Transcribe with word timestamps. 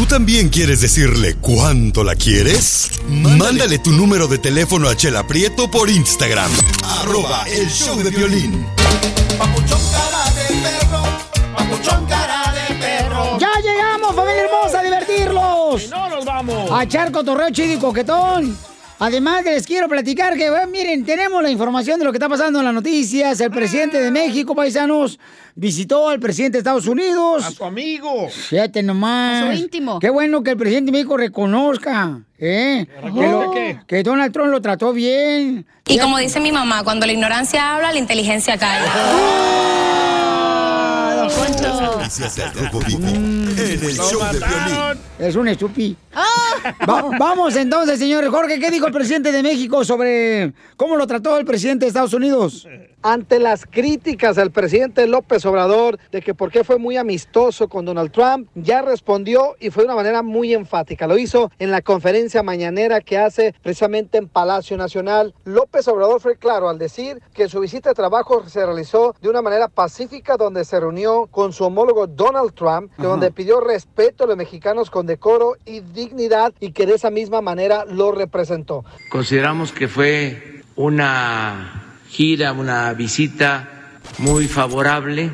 ¿Tú 0.00 0.06
también 0.06 0.48
quieres 0.48 0.80
decirle 0.80 1.36
cuánto 1.42 2.02
la 2.02 2.14
quieres? 2.14 2.90
Mándale, 3.06 3.78
tu 3.80 3.92
número 3.92 4.28
de 4.28 4.38
teléfono 4.38 4.88
a 4.88 4.96
Chela 4.96 5.26
Prieto 5.26 5.70
por 5.70 5.90
Instagram. 5.90 6.50
Arroba 7.02 7.44
el 7.46 7.68
show 7.68 8.02
de 8.02 8.08
violín. 8.08 8.66
¡Ya 13.38 13.52
llegamos, 13.62 14.16
familia 14.16 14.44
hermosa, 14.44 14.80
a 14.80 14.82
divertirlos! 14.84 15.90
no 15.90 16.08
nos 16.08 16.24
vamos! 16.24 16.70
A 16.72 16.84
echar 16.84 17.12
cotorreo 17.12 17.50
chido 17.50 17.74
y 17.74 17.76
coquetón. 17.76 18.56
Además, 19.02 19.44
les 19.46 19.66
quiero 19.66 19.88
platicar 19.88 20.36
que, 20.36 20.50
bueno, 20.50 20.66
miren, 20.66 21.06
tenemos 21.06 21.42
la 21.42 21.50
información 21.50 21.98
de 21.98 22.04
lo 22.04 22.12
que 22.12 22.16
está 22.16 22.28
pasando 22.28 22.58
en 22.58 22.66
las 22.66 22.74
noticias. 22.74 23.40
El 23.40 23.50
presidente 23.50 23.98
de 23.98 24.10
México, 24.10 24.54
paisanos, 24.54 25.18
visitó 25.54 26.10
al 26.10 26.20
presidente 26.20 26.58
de 26.58 26.58
Estados 26.58 26.86
Unidos. 26.86 27.46
¡A 27.46 27.50
su 27.50 27.64
amigo! 27.64 28.28
Fíjate 28.28 28.82
nomás. 28.82 29.44
A 29.44 29.56
su 29.56 29.62
íntimo. 29.62 29.98
Qué 30.00 30.10
bueno 30.10 30.42
que 30.42 30.50
el 30.50 30.58
presidente 30.58 30.92
de 30.92 30.98
México 30.98 31.16
reconozca, 31.16 32.20
¿eh? 32.38 32.86
Que, 33.54 33.80
que 33.86 34.02
Donald 34.02 34.34
Trump 34.34 34.50
lo 34.50 34.60
trató 34.60 34.92
bien. 34.92 35.66
Y 35.86 35.98
como 35.98 36.18
dice 36.18 36.38
mi 36.38 36.52
mamá, 36.52 36.84
cuando 36.84 37.06
la 37.06 37.12
ignorancia 37.12 37.76
habla, 37.76 37.92
la 37.92 37.98
inteligencia. 37.98 38.56
Noticias 38.56 40.09
del 41.28 42.54
Rojo 42.54 42.80
Vivo 42.86 43.08
en 43.08 43.48
el 43.58 43.96
show 43.96 44.20
de 44.32 44.38
violín. 44.38 45.00
Es 45.18 45.36
un 45.36 45.48
estúpido. 45.48 45.96
vamos 47.18 47.56
entonces, 47.56 47.98
señores. 47.98 48.30
Jorge, 48.30 48.58
¿qué 48.58 48.70
dijo 48.70 48.86
el 48.86 48.92
presidente 48.92 49.32
de 49.32 49.42
México 49.42 49.84
sobre 49.84 50.52
cómo 50.76 50.96
lo 50.96 51.06
trató 51.06 51.38
el 51.38 51.44
presidente 51.44 51.84
de 51.84 51.88
Estados 51.88 52.14
Unidos? 52.14 52.66
Ante 53.02 53.38
las 53.38 53.66
críticas 53.66 54.38
al 54.38 54.50
presidente 54.50 55.06
López 55.06 55.44
Obrador 55.46 55.98
de 56.12 56.22
que 56.22 56.34
por 56.34 56.50
qué 56.50 56.64
fue 56.64 56.78
muy 56.78 56.96
amistoso 56.96 57.68
con 57.68 57.84
Donald 57.84 58.12
Trump, 58.12 58.48
ya 58.54 58.82
respondió 58.82 59.56
y 59.58 59.70
fue 59.70 59.82
de 59.82 59.88
una 59.88 59.96
manera 59.96 60.22
muy 60.22 60.52
enfática. 60.54 61.06
Lo 61.06 61.18
hizo 61.18 61.50
en 61.58 61.70
la 61.70 61.82
conferencia 61.82 62.42
mañanera 62.42 63.00
que 63.00 63.18
hace 63.18 63.54
precisamente 63.62 64.18
en 64.18 64.28
Palacio 64.28 64.76
Nacional. 64.76 65.34
López 65.44 65.88
Obrador 65.88 66.20
fue 66.20 66.36
claro 66.36 66.68
al 66.68 66.78
decir 66.78 67.20
que 67.32 67.48
su 67.48 67.60
visita 67.60 67.90
de 67.90 67.94
trabajo 67.94 68.46
se 68.48 68.64
realizó 68.64 69.14
de 69.20 69.28
una 69.28 69.42
manera 69.42 69.68
pacífica 69.68 70.36
donde 70.36 70.64
se 70.64 70.78
reunió 70.78 71.26
con 71.26 71.52
su 71.52 71.64
homólogo 71.64 72.06
Donald 72.06 72.52
Trump, 72.54 72.92
Ajá. 72.92 73.02
donde 73.02 73.30
pidió 73.30 73.60
respeto 73.60 74.24
a 74.24 74.26
los 74.26 74.36
mexicanos 74.36 74.90
con 74.90 75.06
decoro 75.06 75.56
y 75.64 75.80
dignidad 75.80 76.52
y 76.60 76.72
que 76.72 76.86
de 76.86 76.94
esa 76.94 77.10
misma 77.10 77.40
manera 77.40 77.84
lo 77.84 78.12
representó. 78.12 78.84
Consideramos 79.10 79.72
que 79.72 79.88
fue 79.88 80.62
una 80.76 81.89
gira, 82.10 82.52
una 82.52 82.92
visita 82.92 83.98
muy 84.18 84.48
favorable 84.48 85.30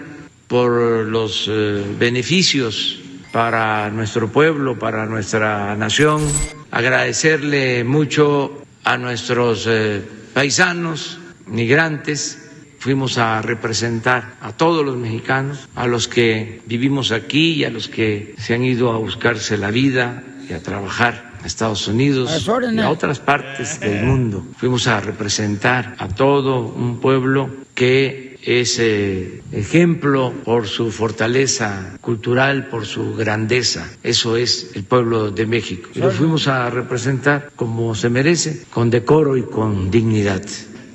por 0.46 0.70
los 1.06 1.46
eh, 1.48 1.84
beneficios 1.98 3.00
para 3.32 3.90
nuestro 3.90 4.28
pueblo, 4.28 4.78
para 4.78 5.06
nuestra 5.06 5.74
nación. 5.76 6.22
Agradecerle 6.70 7.84
mucho 7.84 8.62
a 8.84 8.96
nuestros 8.98 9.66
eh, 9.68 10.02
paisanos, 10.32 11.18
migrantes. 11.46 12.42
Fuimos 12.78 13.18
a 13.18 13.42
representar 13.42 14.36
a 14.40 14.52
todos 14.52 14.84
los 14.84 14.96
mexicanos, 14.96 15.68
a 15.74 15.86
los 15.86 16.06
que 16.06 16.60
vivimos 16.66 17.10
aquí 17.10 17.54
y 17.54 17.64
a 17.64 17.70
los 17.70 17.88
que 17.88 18.34
se 18.38 18.54
han 18.54 18.64
ido 18.64 18.92
a 18.92 18.98
buscarse 18.98 19.56
la 19.56 19.70
vida 19.70 20.22
y 20.48 20.52
a 20.52 20.62
trabajar 20.62 21.35
a 21.46 21.48
Estados 21.48 21.86
Unidos 21.86 22.44
y 22.44 22.80
a 22.80 22.90
otras 22.90 23.20
partes 23.20 23.78
del 23.78 24.04
mundo. 24.04 24.44
Fuimos 24.56 24.88
a 24.88 25.00
representar 25.00 25.94
a 25.96 26.08
todo 26.08 26.58
un 26.58 26.98
pueblo 26.98 27.48
que 27.72 28.36
es 28.42 28.80
eh, 28.80 29.42
ejemplo 29.52 30.32
por 30.44 30.66
su 30.66 30.90
fortaleza 30.90 31.98
cultural, 32.00 32.66
por 32.66 32.84
su 32.84 33.14
grandeza. 33.14 33.88
Eso 34.02 34.36
es 34.36 34.72
el 34.74 34.82
pueblo 34.82 35.30
de 35.30 35.46
México. 35.46 35.88
Y 35.94 36.00
lo 36.00 36.10
fuimos 36.10 36.48
a 36.48 36.68
representar 36.68 37.52
como 37.54 37.94
se 37.94 38.10
merece, 38.10 38.64
con 38.70 38.90
decoro 38.90 39.36
y 39.36 39.42
con 39.42 39.88
dignidad. 39.88 40.42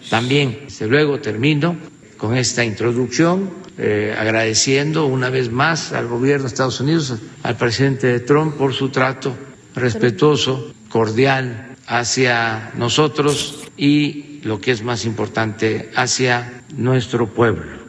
También, 0.09 0.63
desde 0.65 0.87
luego, 0.87 1.19
termino 1.21 1.77
con 2.17 2.35
esta 2.35 2.65
introducción 2.65 3.49
eh, 3.77 4.13
agradeciendo 4.19 5.05
una 5.05 5.29
vez 5.29 5.49
más 5.49 5.93
al 5.93 6.07
gobierno 6.07 6.43
de 6.43 6.49
Estados 6.49 6.81
Unidos, 6.81 7.15
al 7.41 7.55
presidente 7.55 8.19
Trump 8.19 8.55
por 8.57 8.73
su 8.73 8.89
trato 8.89 9.33
respetuoso, 9.75 10.73
cordial 10.89 11.75
hacia 11.87 12.71
nosotros 12.75 13.67
y, 13.77 14.39
lo 14.43 14.59
que 14.59 14.71
es 14.71 14.83
más 14.83 15.05
importante, 15.05 15.91
hacia 15.95 16.63
nuestro 16.75 17.27
pueblo. 17.27 17.80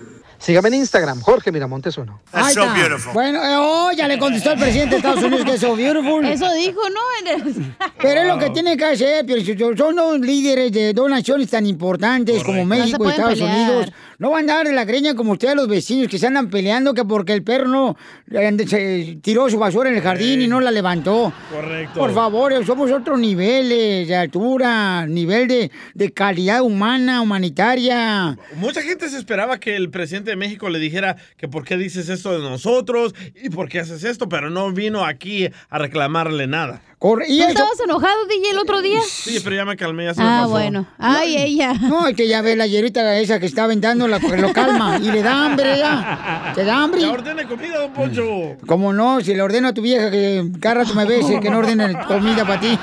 Sígame 0.42 0.70
en 0.70 0.75
Instagram, 0.75 1.20
Jorge 1.20 1.53
Miramontes 1.53 1.97
uno. 1.98 2.20
Ahí 2.32 2.48
está. 2.48 2.75
Bueno, 3.14 3.38
eh, 3.44 3.56
oh, 3.60 3.92
ya 3.97 4.08
le 4.08 4.19
contestó 4.19 4.50
el 4.50 4.58
presidente 4.58 4.91
de 4.91 4.97
Estados 4.97 5.22
Unidos 5.22 5.44
que 5.44 5.54
es 5.54 5.60
so 5.60 5.76
beautiful. 5.76 6.25
Eso 6.25 6.53
dijo, 6.54 6.80
¿no? 6.91 7.00
Pero 8.03 8.22
es 8.22 8.26
lo 8.26 8.38
que 8.41 8.50
tiene 8.50 8.76
que 8.76 8.84
hacer, 8.84 9.25
pero 9.25 9.76
son 9.76 9.94
dos 9.94 10.19
líderes 10.19 10.72
de 10.72 10.92
dos 10.92 11.08
naciones 11.08 11.48
tan 11.48 11.64
importantes 11.66 12.42
como 12.42 12.64
México 12.64 13.06
y 13.06 13.10
Estados 13.10 13.38
pelear. 13.38 13.70
Unidos. 13.70 13.92
No 14.19 14.31
van 14.31 14.48
a 14.50 14.54
dar 14.54 14.66
de 14.66 14.72
la 14.72 14.84
greña 14.84 15.14
como 15.14 15.32
ustedes 15.32 15.56
los 15.56 15.69
vecinos 15.69 16.08
que 16.08 16.19
se 16.19 16.26
andan 16.26 16.48
peleando 16.48 16.94
que 16.94 17.04
porque 17.04 17.32
el 17.32 17.42
perro 17.42 17.66
no 17.66 17.97
eh, 18.31 18.66
se 18.69 19.19
tiró 19.20 19.50
su 19.50 19.58
basura 19.58 19.91
en 19.91 19.97
el 19.97 20.02
jardín 20.02 20.41
y 20.42 20.47
no 20.47 20.60
la 20.60 20.70
levantó. 20.70 21.32
Correcto. 21.52 21.98
Por 21.98 22.14
favor, 22.14 22.52
eh, 22.52 22.64
somos 22.64 22.91
otros 22.91 23.19
niveles 23.19 24.06
de 24.06 24.16
altura, 24.16 25.06
nivel 25.06 25.48
de, 25.48 25.70
de 25.94 26.12
calidad 26.12 26.62
humana, 26.62 27.20
humanitaria. 27.20 28.36
Mucha 28.56 28.82
gente 28.82 29.08
se 29.08 29.19
esperaba 29.19 29.58
que 29.58 29.75
el 29.75 29.91
presidente 29.91 30.31
de 30.32 30.37
México 30.37 30.69
le 30.69 30.78
dijera 30.78 31.16
que 31.37 31.48
por 31.48 31.65
qué 31.65 31.76
dices 31.76 32.09
esto 32.09 32.32
de 32.32 32.38
nosotros 32.48 33.15
y 33.43 33.50
por 33.50 33.69
qué 33.69 33.81
haces 33.81 34.04
esto, 34.04 34.28
pero 34.28 34.50
no 34.50 34.70
vino 34.72 35.04
aquí 35.04 35.48
a 35.70 35.78
reclamarle 35.78 36.47
nada. 36.47 36.82
Corre- 36.98 37.26
y 37.28 37.37
¿Tú 37.38 37.43
eso- 37.44 37.50
estabas 37.53 37.81
enojado, 37.84 38.26
DJ, 38.26 38.50
el 38.53 38.59
otro 38.59 38.81
día? 38.81 39.00
Sí, 39.09 39.38
pero 39.43 39.56
ya 39.56 39.65
me 39.65 39.76
calmé, 39.76 40.04
ya 40.04 40.15
se 40.15 40.20
me 40.22 40.26
Ah, 40.28 40.38
pasó. 40.43 40.50
bueno. 40.50 40.87
Ay, 40.98 41.37
ella. 41.37 41.72
No, 41.75 42.06
es 42.06 42.15
que 42.16 42.28
ya 42.28 42.43
ve 42.43 42.54
la 42.54 42.66
hierita 42.69 43.19
esa 43.19 43.41
que 43.41 43.47
está 43.47 43.65
aventando, 43.65 44.06
la, 44.06 44.19
lo 44.19 44.53
calma 44.53 44.98
y 45.03 45.10
le 45.10 45.20
da 45.22 45.47
hambre 45.47 45.78
ya. 45.78 46.53
¿Te 46.54 46.64
da 46.64 46.82
hambre? 46.84 47.00
Ya 47.00 47.10
ordene 47.10 47.44
comida, 47.47 47.78
don 47.81 47.93
Poncho. 47.93 48.56
¿Cómo 48.66 48.93
no? 48.93 49.20
Si 49.20 49.34
le 49.34 49.43
ordeno 49.43 49.69
a 49.69 49.75
tu 49.75 49.82
vieja 49.82 50.10
que 50.12 50.44
cada 50.60 50.76
rato 50.76 50.94
me 50.94 51.04
bese, 51.04 51.41
que 51.41 51.50
no 51.50 51.59
ordene 51.59 51.93
comida 52.06 52.44
para 52.47 52.60
ti. 52.60 52.78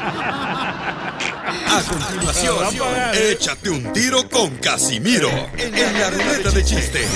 A 1.71 1.83
continuación, 1.83 2.57
échate 3.13 3.69
un 3.69 3.93
tiro 3.93 4.27
con 4.27 4.55
Casimiro 4.57 5.29
en 5.55 5.99
la 5.99 6.09
ruleta 6.09 6.49
de 6.49 6.63
chiste. 6.63 7.07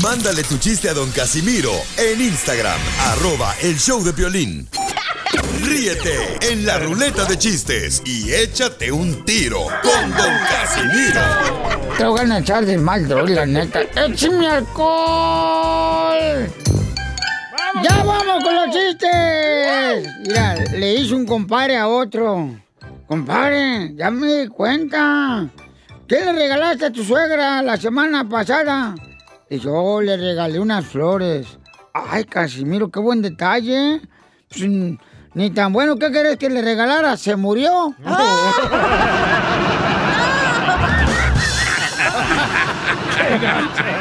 Mándale 0.00 0.44
tu 0.44 0.58
chiste 0.58 0.88
a 0.88 0.94
don 0.94 1.10
Casimiro 1.10 1.72
en 1.96 2.20
Instagram, 2.20 2.78
arroba 3.06 3.54
el 3.62 3.76
show 3.78 4.02
de 4.04 4.12
violín. 4.12 4.68
Ríete 5.62 6.38
en 6.40 6.64
la 6.64 6.78
ruleta 6.78 7.24
de 7.24 7.36
chistes 7.36 8.00
y 8.04 8.32
échate 8.32 8.92
un 8.92 9.24
tiro 9.24 9.66
con 9.82 10.10
don 10.12 10.32
Casimiro. 10.48 11.20
Te 11.98 12.04
voy 12.04 12.30
a 12.30 12.38
echar 12.38 12.64
de 12.64 12.78
mal, 12.78 13.08
la 13.08 13.44
neta. 13.44 13.80
¡Échame 13.96 14.48
alcohol! 14.48 16.48
¡Ya 17.82 18.02
vamos 18.02 18.42
con 18.42 18.54
los 18.54 18.66
chistes! 18.66 20.08
Mira, 20.26 20.54
le 20.72 20.94
hizo 20.94 21.16
un 21.16 21.24
compadre 21.24 21.76
a 21.76 21.88
otro. 21.88 22.50
Compadre, 23.06 23.94
ya 23.94 24.10
me 24.10 24.42
di 24.42 24.48
cuenta. 24.48 25.48
¿Qué 26.08 26.20
le 26.20 26.32
regalaste 26.32 26.86
a 26.86 26.92
tu 26.92 27.04
suegra 27.04 27.62
la 27.62 27.76
semana 27.76 28.28
pasada? 28.28 28.94
Y 29.48 29.60
yo 29.60 30.00
le 30.00 30.16
regalé 30.16 30.58
unas 30.58 30.84
flores. 30.84 31.46
Ay, 31.94 32.24
Casimiro, 32.24 32.90
qué 32.90 33.00
buen 33.00 33.22
detalle. 33.22 34.00
Pues, 34.48 34.62
ni 35.34 35.50
tan 35.50 35.72
bueno, 35.72 35.96
¿qué 35.96 36.10
querés 36.10 36.36
que 36.36 36.50
le 36.50 36.62
regalara? 36.62 37.16
Se 37.16 37.36
murió. 37.36 37.94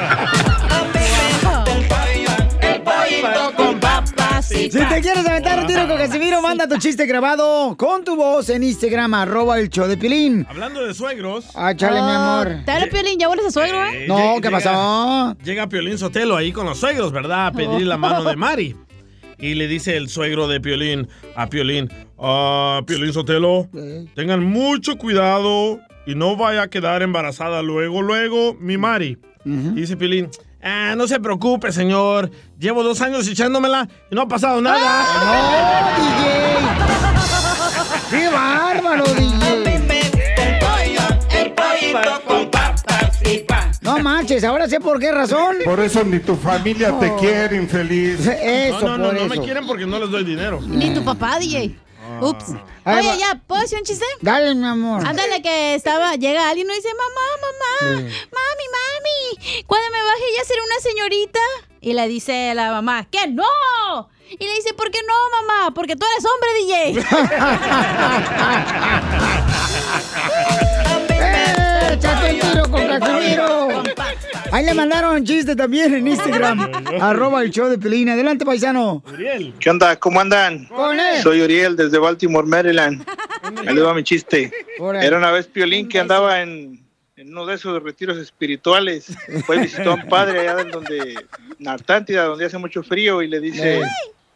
Si 4.59 4.69
te 4.69 5.01
quieres 5.01 5.25
aventar 5.25 5.59
un 5.61 5.67
tiro 5.67 5.87
con 5.87 5.97
Casimiro, 5.97 6.41
manda 6.41 6.67
tu 6.67 6.77
chiste 6.77 7.05
grabado 7.05 7.75
con 7.77 8.03
tu 8.03 8.15
voz 8.17 8.49
en 8.49 8.61
Instagram, 8.63 9.13
arroba 9.13 9.57
el 9.57 9.69
show 9.69 9.87
de 9.87 9.95
Pilín. 9.95 10.45
Hablando 10.49 10.85
de 10.85 10.93
suegros. 10.93 11.45
Ah, 11.55 11.73
chale, 11.75 12.01
mi 12.01 12.09
amor. 12.11 12.65
Dale, 12.65 12.87
Piolín, 12.87 13.17
¿ya 13.17 13.27
vuelves 13.27 13.47
a 13.47 13.51
suegro, 13.51 13.83
eh? 13.85 14.05
No, 14.07 14.17
Llega- 14.35 14.41
¿qué 14.41 14.49
pasó? 14.51 15.37
Llega 15.43 15.67
Piolín 15.69 15.97
Sotelo 15.97 16.35
ahí 16.35 16.51
con 16.51 16.65
los 16.65 16.77
suegros, 16.77 17.11
¿verdad? 17.13 17.47
A 17.47 17.51
pedir 17.53 17.87
la 17.87 17.97
mano 17.97 18.23
de 18.23 18.35
Mari. 18.35 18.75
Y 19.39 19.53
le 19.55 19.67
dice 19.69 19.95
el 19.95 20.09
suegro 20.09 20.49
de 20.49 20.59
Piolín 20.59 21.07
a 21.35 21.47
Piolín, 21.47 21.89
ah, 22.19 22.81
Piolín 22.85 23.13
Sotelo, 23.13 23.69
tengan 24.13 24.43
mucho 24.43 24.97
cuidado 24.97 25.79
y 26.05 26.15
no 26.15 26.35
vaya 26.35 26.63
a 26.63 26.67
quedar 26.69 27.01
embarazada 27.01 27.61
luego, 27.61 28.01
luego, 28.01 28.55
mi 28.59 28.77
Mari. 28.77 29.17
Y 29.45 29.51
dice 29.71 29.95
Piolín, 29.95 30.29
ah, 30.61 30.95
no 30.95 31.07
se 31.07 31.19
preocupe, 31.19 31.71
señor. 31.71 32.31
Llevo 32.57 32.83
dos 32.83 33.01
años 33.01 33.27
echándomela 33.27 33.87
y 34.11 34.15
no 34.15 34.21
ha 34.21 34.27
pasado 34.27 34.61
nada. 34.61 35.05
¡Qué 38.09 38.27
bárbaro, 38.29 39.03
DJ! 39.05 39.49
No 43.81 43.97
no 43.97 44.03
manches, 44.03 44.43
ahora 44.43 44.67
sé 44.67 44.79
por 44.79 44.99
qué 44.99 45.11
razón. 45.11 45.57
Por 45.65 45.79
eso 45.79 46.03
ni 46.03 46.19
tu 46.19 46.35
familia 46.35 46.97
te 46.99 47.15
quiere, 47.15 47.55
infeliz. 47.55 48.25
Eso, 48.27 48.81
no, 48.81 48.97
no, 48.97 48.97
no, 48.97 49.03
por 49.05 49.13
no 49.13 49.19
eso. 49.21 49.29
me 49.29 49.41
quieren 49.41 49.65
porque 49.65 49.85
no 49.85 49.99
les 49.99 50.11
doy 50.11 50.23
dinero. 50.23 50.59
Ni 50.61 50.93
tu 50.93 51.03
papá, 51.03 51.39
DJ. 51.39 51.75
Ups. 52.21 52.53
Ahí 52.85 53.05
va. 53.05 53.11
Oye, 53.13 53.19
ya, 53.19 53.41
¿puedo 53.47 53.61
decir 53.61 53.77
un 53.77 53.85
chiste? 53.85 54.05
Dale, 54.21 54.53
mi 54.53 54.65
amor. 54.65 55.05
Ándale, 55.05 55.41
que 55.41 55.75
estaba, 55.75 56.15
llega 56.15 56.49
alguien 56.49 56.67
y 56.69 56.75
dice, 56.75 56.89
mamá, 56.89 57.27
mamá, 57.41 58.01
mami, 58.01 58.65
mami, 58.77 59.63
cuando 59.65 59.87
me 59.91 60.03
baje 60.03 60.23
ya 60.37 60.45
seré 60.45 60.59
una 60.61 60.78
señorita. 60.89 61.39
Y 61.81 61.93
le 61.93 62.07
dice 62.07 62.53
la 62.55 62.71
mamá, 62.71 63.07
que 63.09 63.27
no. 63.27 63.43
Y 64.29 64.45
le 64.45 64.53
dice, 64.55 64.73
¿por 64.73 64.91
qué 64.91 64.99
no, 65.07 65.13
mamá? 65.41 65.73
Porque 65.73 65.95
tú 65.95 66.05
eres 66.05 66.25
hombre, 66.25 66.49
DJ. 66.59 66.99
¡Échate 71.93 72.33
un 72.33 72.39
tiro 72.39 72.69
con 72.69 72.85
Casimiro! 72.87 73.83
Ahí 74.51 74.65
le 74.65 74.73
mandaron 74.73 75.23
chiste 75.25 75.55
también 75.55 75.93
en 75.93 76.07
Instagram. 76.07 76.71
arroba 77.01 77.43
el 77.43 77.51
show 77.51 77.69
de 77.69 77.77
Pelín. 77.77 78.09
Adelante, 78.09 78.45
paisano. 78.45 79.03
¿Qué 79.59 79.69
onda? 79.69 79.95
¿Cómo 79.97 80.19
andan? 80.19 80.65
Con 80.65 80.99
él. 80.99 81.21
Soy 81.21 81.41
Uriel 81.41 81.75
desde 81.75 81.97
Baltimore, 81.97 82.47
Maryland. 82.47 83.05
Ahí 83.65 83.75
le 83.75 83.81
va 83.81 83.93
mi 83.93 84.03
chiste. 84.03 84.51
Era 85.01 85.17
una 85.17 85.31
vez 85.31 85.47
Piolín 85.47 85.87
que 85.87 85.99
andaba 85.99 86.41
en, 86.41 86.78
en 87.19 87.31
uno 87.31 87.45
de 87.45 87.55
esos 87.55 87.83
retiros 87.83 88.17
espirituales. 88.17 89.07
Fue 89.45 89.59
visitó 89.59 89.91
a 89.91 89.95
un 89.95 90.07
padre 90.07 90.39
allá 90.39 90.61
en 90.61 90.71
donde, 90.71 91.15
en 91.59 91.67
Artántida, 91.67 92.23
donde 92.23 92.45
hace 92.45 92.57
mucho 92.57 92.81
frío, 92.81 93.21
y 93.21 93.27
le 93.27 93.41
dice, 93.41 93.81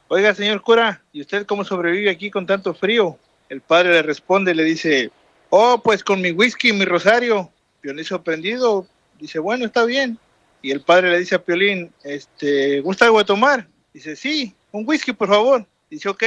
oiga, 0.10 0.36
señor 0.36 0.62
cura, 0.62 1.02
¿y 1.14 1.22
usted 1.22 1.46
cómo 1.46 1.64
sobrevive 1.64 2.10
aquí 2.10 2.30
con 2.30 2.46
tanto 2.46 2.74
frío? 2.74 3.18
El 3.48 3.62
padre 3.62 3.92
le 3.92 4.02
responde, 4.02 4.54
le 4.54 4.66
dice, 4.66 5.12
oh, 5.50 5.82
pues 5.82 6.04
con 6.04 6.20
mi 6.20 6.32
whisky 6.32 6.70
y 6.70 6.74
mi 6.74 6.84
rosario. 6.84 7.50
Piolín 7.80 8.04
sorprendido, 8.04 8.86
dice, 9.18 9.40
bueno, 9.40 9.66
está 9.66 9.86
bien. 9.86 10.20
Y 10.62 10.72
el 10.72 10.82
padre 10.82 11.12
le 11.12 11.20
dice 11.20 11.36
a 11.36 11.42
Piolín, 11.42 11.90
este, 12.04 12.82
¿gusta 12.82 13.06
algo 13.06 13.20
de 13.20 13.26
tomar? 13.26 13.66
Dice, 13.94 14.18
sí, 14.18 14.54
un 14.74 14.84
whisky, 14.86 15.14
por 15.14 15.30
favor. 15.30 15.66
Dice, 15.90 16.10
ok, 16.10 16.24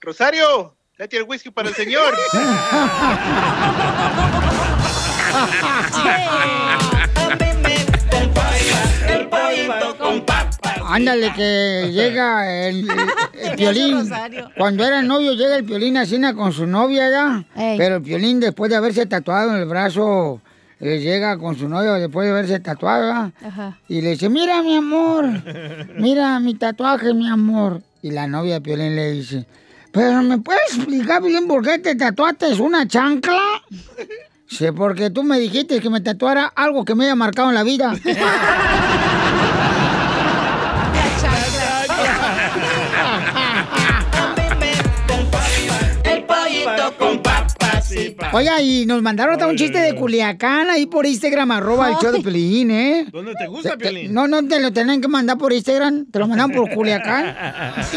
Rosario, 0.00 0.74
tráete 0.96 1.18
el 1.18 1.24
whisky 1.24 1.50
para 1.50 1.68
el 1.68 1.76
señor. 1.76 2.12
Ándale, 10.84 11.32
que 11.34 11.90
llega 11.92 12.66
el, 12.68 12.86
el- 13.40 13.56
piolín. 13.56 14.10
Cuando 14.56 14.84
era 14.84 15.02
novio, 15.02 15.32
llega 15.34 15.56
el 15.56 15.64
piolín 15.64 15.96
a 15.96 16.04
cena 16.06 16.34
con 16.34 16.52
su 16.52 16.66
novia 16.66 17.10
ya. 17.10 17.44
Pero 17.78 17.96
el 17.96 18.02
piolín, 18.02 18.40
después 18.40 18.70
de 18.70 18.76
haberse 18.76 19.06
tatuado 19.06 19.54
en 19.54 19.62
el 19.62 19.68
brazo, 19.68 20.40
le 20.80 21.00
llega 21.00 21.38
con 21.38 21.56
su 21.56 21.68
novia 21.68 21.92
después 21.94 22.26
de 22.26 22.32
haberse 22.32 22.60
tatuado. 22.60 23.32
Ajá. 23.44 23.78
Y 23.88 24.00
le 24.02 24.10
dice, 24.10 24.28
mira 24.28 24.62
mi 24.62 24.76
amor, 24.76 25.26
mira 25.98 26.38
mi 26.40 26.54
tatuaje, 26.54 27.14
mi 27.14 27.28
amor. 27.28 27.80
Y 28.02 28.10
la 28.10 28.26
novia 28.26 28.54
de 28.54 28.60
Piolín 28.60 28.96
le 28.96 29.12
dice, 29.12 29.46
pero 29.92 30.22
¿me 30.22 30.38
puedes 30.38 30.74
explicar 30.76 31.22
bien 31.22 31.46
por 31.46 31.62
qué 31.64 31.78
te 31.78 31.94
tatuaste 31.94 32.52
una 32.60 32.86
chancla? 32.86 33.38
Sí, 34.52 34.70
porque 34.70 35.08
tú 35.08 35.22
me 35.22 35.38
dijiste 35.38 35.80
que 35.80 35.88
me 35.88 36.02
tatuara 36.02 36.44
algo 36.54 36.84
que 36.84 36.94
me 36.94 37.04
haya 37.04 37.14
marcado 37.14 37.48
en 37.48 37.54
la 37.54 37.62
vida. 37.62 37.94
Oiga, 48.32 48.62
y 48.62 48.86
nos 48.86 49.02
mandaron 49.02 49.34
hasta 49.34 49.46
un 49.46 49.56
chiste 49.56 49.78
de 49.78 49.94
Culiacán 49.94 50.70
ahí 50.70 50.86
por 50.86 51.06
Instagram, 51.06 51.50
arroba 51.50 51.90
el 51.90 51.96
show 51.96 52.12
de 52.12 52.20
Pelín, 52.20 52.70
¿eh? 52.70 53.06
¿Dónde 53.10 53.34
te 53.34 53.46
gusta, 53.46 53.76
Piolín? 53.76 54.12
No, 54.12 54.28
no 54.28 54.46
te 54.46 54.60
lo 54.60 54.72
tenían 54.72 55.00
que 55.00 55.08
mandar 55.08 55.38
por 55.38 55.52
Instagram, 55.52 56.06
te 56.10 56.18
lo 56.18 56.28
mandaron 56.28 56.52
por 56.52 56.70
Culiacán. 56.70 57.34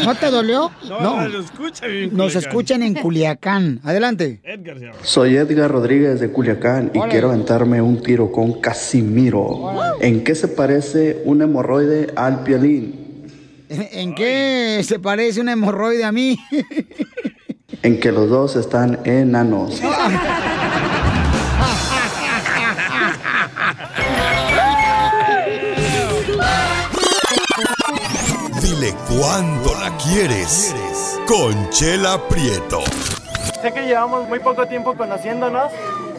¿No 0.04 0.14
te 0.14 0.30
dolió? 0.30 0.70
No, 0.86 1.20
no, 1.20 1.28
lo 1.28 1.40
escucha 1.40 1.86
bien. 1.86 2.16
Nos 2.16 2.36
escuchan 2.36 2.82
en 2.82 2.94
Culiacán. 2.94 3.80
Adelante. 3.82 4.40
Edgar. 4.44 4.76
Soy 5.02 5.36
Edgar 5.36 5.70
Rodríguez 5.70 6.20
de 6.20 6.30
Culiacán 6.30 6.90
y 6.94 7.00
quiero 7.10 7.28
aventarme 7.30 7.82
un 7.82 8.02
tiro 8.02 8.30
con 8.30 8.60
Casimiro. 8.60 9.72
¿En 10.00 10.24
qué 10.24 10.34
se 10.34 10.48
parece 10.48 11.22
un 11.24 11.42
hemorroide 11.42 12.12
al 12.16 12.44
piolín? 12.44 13.06
¿En 13.68 14.14
qué 14.14 14.80
se 14.84 14.98
parece 14.98 15.40
una 15.40 15.52
hemorroide 15.52 16.04
a 16.04 16.12
mí? 16.12 16.38
En 17.82 18.00
que 18.00 18.12
los 18.12 18.28
dos 18.28 18.56
están 18.56 19.00
enanos. 19.04 19.80
Dile 28.60 28.94
cuándo 29.08 29.74
la 29.80 29.96
quieres. 29.98 30.74
Conchela 31.26 32.20
Prieto. 32.28 32.80
Sé 33.62 33.72
que 33.72 33.86
llevamos 33.86 34.28
muy 34.28 34.38
poco 34.40 34.66
tiempo 34.66 34.94
conociéndonos. 34.96 35.72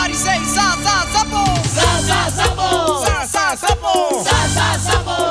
Everybody 0.00 0.14
say 0.16 0.40
sa 0.48 0.72
sa 0.80 1.04
sapo. 1.12 1.44
Sa 1.68 1.88
sa 2.00 2.20
sapo. 2.32 3.04
Sa 3.04 3.20
sa 3.28 3.44
sapo. 3.52 4.24
Sa 4.24 4.38
sa 4.48 4.68
sapo. 4.80 5.16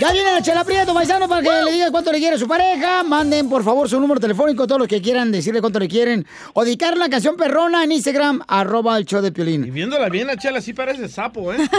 Ya 0.00 0.10
viene 0.10 0.32
la 0.32 0.42
chela 0.42 0.64
Prieto, 0.64 0.92
paisano, 0.92 1.28
para 1.28 1.42
que 1.42 1.48
le 1.64 1.70
diga 1.70 1.90
cuánto 1.92 2.10
le 2.10 2.18
quiere 2.18 2.34
a 2.34 2.38
su 2.38 2.48
pareja. 2.48 3.04
Manden, 3.04 3.48
por 3.48 3.62
favor, 3.62 3.88
su 3.88 4.00
número 4.00 4.18
telefónico, 4.18 4.66
todos 4.66 4.80
los 4.80 4.88
que 4.88 5.00
quieran 5.00 5.30
decirle 5.30 5.60
cuánto 5.60 5.78
le 5.78 5.86
quieren. 5.86 6.26
O 6.54 6.64
dedicar 6.64 6.96
la 6.96 7.08
canción 7.08 7.36
perrona 7.36 7.84
en 7.84 7.92
Instagram, 7.92 8.42
arroba 8.48 8.98
el 8.98 9.04
show 9.04 9.22
de 9.22 9.30
Piolín. 9.30 9.64
Y 9.64 9.70
viéndola 9.70 10.08
bien, 10.08 10.26
la 10.26 10.36
chela 10.36 10.60
sí 10.60 10.72
parece 10.72 11.08
sapo, 11.08 11.52
¿eh? 11.52 11.58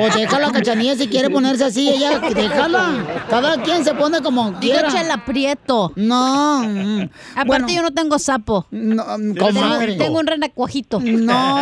O 0.00 0.16
déjala, 0.16 0.50
cachanilla, 0.50 0.96
si 0.96 1.06
quiere 1.08 1.28
ponerse 1.28 1.64
así, 1.64 1.88
ella, 1.90 2.18
déjala. 2.18 3.24
Cada 3.28 3.62
quien 3.62 3.84
se 3.84 3.94
pone 3.94 4.22
como 4.22 4.52
Digo 4.52 4.60
quiera. 4.60 4.88
Chela 4.88 5.24
Prieto. 5.24 5.92
No. 5.96 6.62
mm, 6.62 7.10
Aparte 7.34 7.46
bueno. 7.46 7.68
yo 7.68 7.82
no 7.82 7.90
tengo 7.92 8.18
sapo. 8.18 8.66
No, 8.70 9.04
tengo, 9.16 9.46
comadre. 9.46 9.96
tengo 9.96 10.18
un 10.18 10.26
renacuajito. 10.26 10.91
No. 11.00 11.58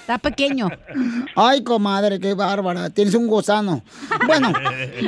Está 0.00 0.18
pequeño. 0.18 0.68
Ay, 1.34 1.62
comadre, 1.64 2.20
qué 2.20 2.34
bárbara. 2.34 2.90
Tienes 2.90 3.14
un 3.14 3.26
gusano. 3.26 3.82
Bueno, 4.26 4.52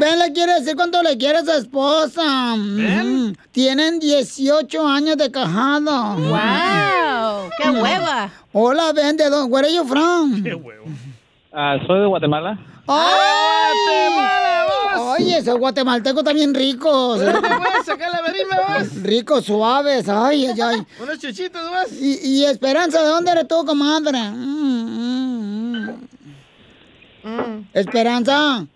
Ben 0.01 0.19
le 0.19 0.33
quiere 0.33 0.55
decir 0.55 0.75
cuánto 0.75 1.03
le 1.03 1.17
quiere 1.17 1.39
a 1.39 1.45
su 1.45 1.53
esposa. 1.53 2.55
Ujú. 2.55 3.33
Tienen 3.53 4.01
18 4.01 4.87
años 4.89 5.17
de 5.17 5.31
cajado. 5.31 6.15
¡Wow! 6.17 7.51
¡Qué 7.63 7.71
Mm. 7.71 7.81
hueva! 7.81 8.31
Hola, 8.53 8.93
Ben, 8.93 9.17
¿de 9.17 9.31
dónde? 9.31 9.53
Where 9.53 9.69
are 9.69 9.75
you 9.77 9.85
from? 9.85 10.43
Ah, 11.53 11.77
soy 11.87 12.01
de 12.01 12.07
Guatemala. 12.07 12.59
¡Ay! 12.89 14.48
Oye, 15.19 15.39
esos 15.39 15.59
guatemaltecos 15.59 16.25
también 16.25 16.55
ricos. 16.55 17.21
sacar 17.85 18.11
la 18.11 18.23
verima, 18.23 18.57
Ricos, 19.03 19.45
suaves. 19.45 20.09
Ay, 20.09 20.47
ay, 20.47 20.61
ay. 20.61 20.87
Unos 21.03 21.19
chichitos, 21.19 21.61
más. 21.71 21.93
Y, 21.93 22.19
y 22.23 22.45
Esperanza, 22.45 23.03
¿de 23.03 23.09
dónde 23.09 23.33
eres 23.33 23.49
tú, 23.49 23.65
comadre? 23.65 24.19
Mm, 24.31 25.89
mm, 25.89 25.99
mm. 27.25 27.69
Esperanza. 27.75 28.67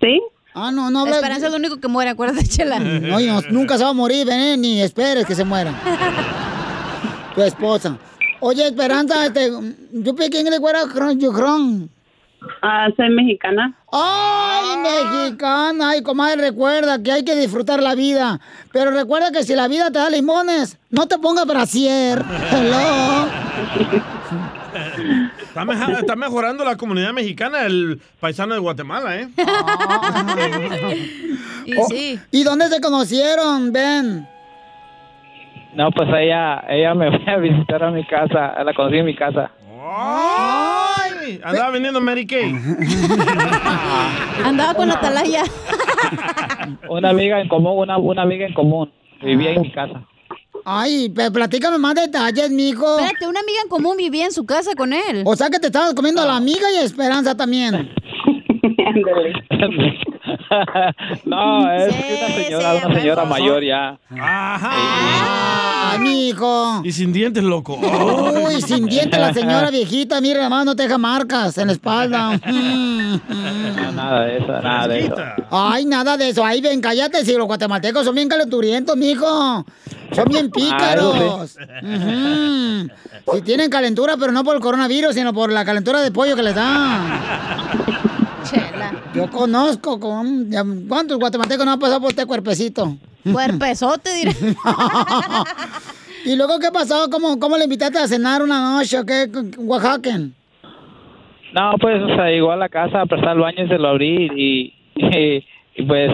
¿Sí? 0.00 0.20
Ah, 0.54 0.72
no, 0.72 0.90
no 0.90 1.06
Esperanza 1.06 1.46
es 1.46 1.52
lo 1.52 1.58
único 1.58 1.78
que 1.78 1.88
muere, 1.88 2.10
acuérdate, 2.10 2.46
Chela. 2.46 2.78
No, 2.80 3.18
nunca 3.50 3.76
se 3.76 3.84
va 3.84 3.90
a 3.90 3.94
morir, 3.94 4.26
ven, 4.26 4.40
eh, 4.40 4.56
ni 4.56 4.80
esperes 4.80 5.26
que 5.26 5.34
se 5.34 5.44
muera. 5.44 5.72
tu 7.34 7.42
esposa. 7.42 7.98
Oye, 8.40 8.66
Esperanza, 8.66 9.26
este, 9.26 9.50
yo 9.92 10.14
pensé 10.14 10.30
que 10.30 10.60
fuera 10.60 10.80
you 11.18 11.32
from. 11.32 11.88
Ah, 12.62 12.88
soy 12.96 13.10
mexicana. 13.10 13.74
¡Ay, 13.98 14.76
mexicana! 14.78 15.90
Ay, 15.90 16.02
comadre, 16.02 16.36
recuerda 16.50 17.02
que 17.02 17.10
hay 17.12 17.24
que 17.24 17.34
disfrutar 17.34 17.82
la 17.82 17.94
vida. 17.94 18.38
Pero 18.72 18.90
recuerda 18.90 19.30
que 19.32 19.42
si 19.42 19.54
la 19.54 19.68
vida 19.68 19.90
te 19.90 19.98
da 19.98 20.10
limones, 20.10 20.78
no 20.90 21.06
te 21.06 21.18
pongas 21.18 21.46
brasier. 21.46 22.22
Hello. 22.50 23.26
Está, 25.42 25.64
meja- 25.64 25.92
está 25.98 26.16
mejorando 26.16 26.62
la 26.64 26.76
comunidad 26.76 27.12
mexicana, 27.14 27.62
el 27.64 28.00
paisano 28.20 28.52
de 28.54 28.60
Guatemala, 28.60 29.16
¿eh? 29.16 29.28
Oh, 31.78 31.88
¿Y 32.30 32.44
dónde 32.44 32.68
se 32.68 32.80
conocieron, 32.80 33.72
Ben? 33.72 34.28
No, 35.74 35.90
pues 35.90 36.08
ella, 36.16 36.62
ella 36.68 36.94
me 36.94 37.10
fue 37.18 37.32
a 37.34 37.38
visitar 37.38 37.82
a 37.82 37.90
mi 37.90 38.06
casa, 38.06 38.62
la 38.62 38.72
conocí 38.72 38.98
en 38.98 39.04
mi 39.06 39.16
casa. 39.16 39.50
Andaba 41.42 41.70
vendiendo 41.70 42.00
Mary 42.00 42.26
Kay. 42.26 42.52
Andaba 44.44 44.74
con 44.74 44.88
la 44.88 44.94
atalaya. 44.94 45.44
Una 46.88 47.10
amiga 47.10 47.40
en 47.40 47.48
común, 47.48 47.78
una, 47.78 47.98
una 47.98 48.22
amiga 48.22 48.46
en 48.46 48.54
común. 48.54 48.90
Vivía 49.22 49.52
en 49.52 49.62
mi 49.62 49.72
casa. 49.72 50.04
Ay, 50.64 51.12
pero 51.14 51.32
platícame 51.32 51.78
más 51.78 51.94
detalles, 51.94 52.50
mijo. 52.50 52.98
Espérate, 52.98 53.28
una 53.28 53.40
amiga 53.40 53.58
en 53.62 53.68
común 53.68 53.96
vivía 53.96 54.24
en 54.24 54.32
su 54.32 54.44
casa 54.44 54.72
con 54.76 54.92
él. 54.92 55.22
O 55.24 55.36
sea 55.36 55.48
que 55.48 55.60
te 55.60 55.68
estabas 55.68 55.94
comiendo 55.94 56.22
a 56.22 56.26
la 56.26 56.36
amiga 56.36 56.70
y 56.72 56.76
a 56.78 56.82
Esperanza 56.82 57.36
también. 57.36 57.88
no, 61.24 61.72
es 61.72 61.94
una 61.94 62.28
señora, 62.44 62.74
una 62.86 62.94
señora 63.00 63.24
mayor 63.24 63.64
ya. 63.64 63.98
Ay, 64.10 65.98
mi 66.00 66.28
hijo. 66.28 66.80
Y 66.84 66.92
sin 66.92 67.12
dientes, 67.12 67.42
loco. 67.42 67.76
Uy, 67.76 68.60
sin 68.62 68.86
dientes 68.86 69.18
la 69.18 69.32
señora 69.32 69.70
viejita, 69.70 70.20
mira, 70.20 70.38
nada 70.38 70.50
más 70.50 70.64
no 70.64 70.76
te 70.76 70.84
deja 70.84 70.98
marcas 70.98 71.56
en 71.58 71.68
la 71.68 71.72
espalda. 71.72 72.38
No, 73.16 73.92
nada 73.92 74.24
de 74.24 74.36
eso, 74.38 74.60
nada 74.62 74.88
de 74.88 74.98
eso. 75.06 75.14
Ay, 75.50 75.84
nada 75.86 76.16
de 76.16 76.28
eso. 76.28 76.44
Ay, 76.44 76.60
ven, 76.60 76.80
cállate, 76.80 77.24
si 77.24 77.34
los 77.34 77.46
guatemaltecos 77.46 78.04
son 78.04 78.14
bien 78.14 78.28
calenturientos, 78.28 78.96
mijo. 78.96 79.64
Son 80.12 80.24
bien 80.28 80.50
pícaros. 80.54 81.56
Ujú. 81.82 82.88
Si 83.34 83.42
tienen 83.42 83.70
calentura, 83.70 84.16
pero 84.18 84.32
no 84.32 84.44
por 84.44 84.54
el 84.56 84.60
coronavirus, 84.60 85.14
sino 85.14 85.32
por 85.32 85.50
la 85.50 85.64
calentura 85.64 86.00
de 86.00 86.10
pollo 86.10 86.36
que 86.36 86.42
les 86.42 86.54
da. 86.54 87.20
Yo 89.16 89.30
conozco 89.30 89.98
con... 89.98 90.50
¿Cuántos 90.88 91.18
guatemaltecos 91.18 91.64
no 91.64 91.72
han 91.72 91.78
pasado 91.78 92.00
por 92.00 92.10
este 92.10 92.26
cuerpecito? 92.26 92.96
Cuerpezote, 93.32 94.14
diré. 94.14 94.32
¿Y 96.26 96.36
luego 96.36 96.58
qué 96.58 96.70
pasó? 96.72 97.08
¿Cómo, 97.10 97.38
¿Cómo 97.38 97.56
le 97.56 97.64
invitaste 97.64 97.98
a 97.98 98.06
cenar 98.06 98.42
una 98.42 98.76
noche 98.76 98.98
o 98.98 99.06
qué? 99.06 99.28
Oaxaca. 99.58 100.18
No, 101.54 101.72
pues, 101.80 102.02
o 102.02 102.08
sea, 102.08 102.26
llegó 102.28 102.52
a 102.52 102.56
la 102.56 102.68
casa 102.68 103.00
a 103.00 103.06
prestar 103.06 103.36
el 103.36 103.42
baño 103.42 103.64
y 103.64 103.68
se 103.68 103.78
lo 103.78 103.88
abrí 103.88 104.28
y, 104.36 104.74
y, 104.96 105.44
y, 105.76 105.82
pues 105.86 106.10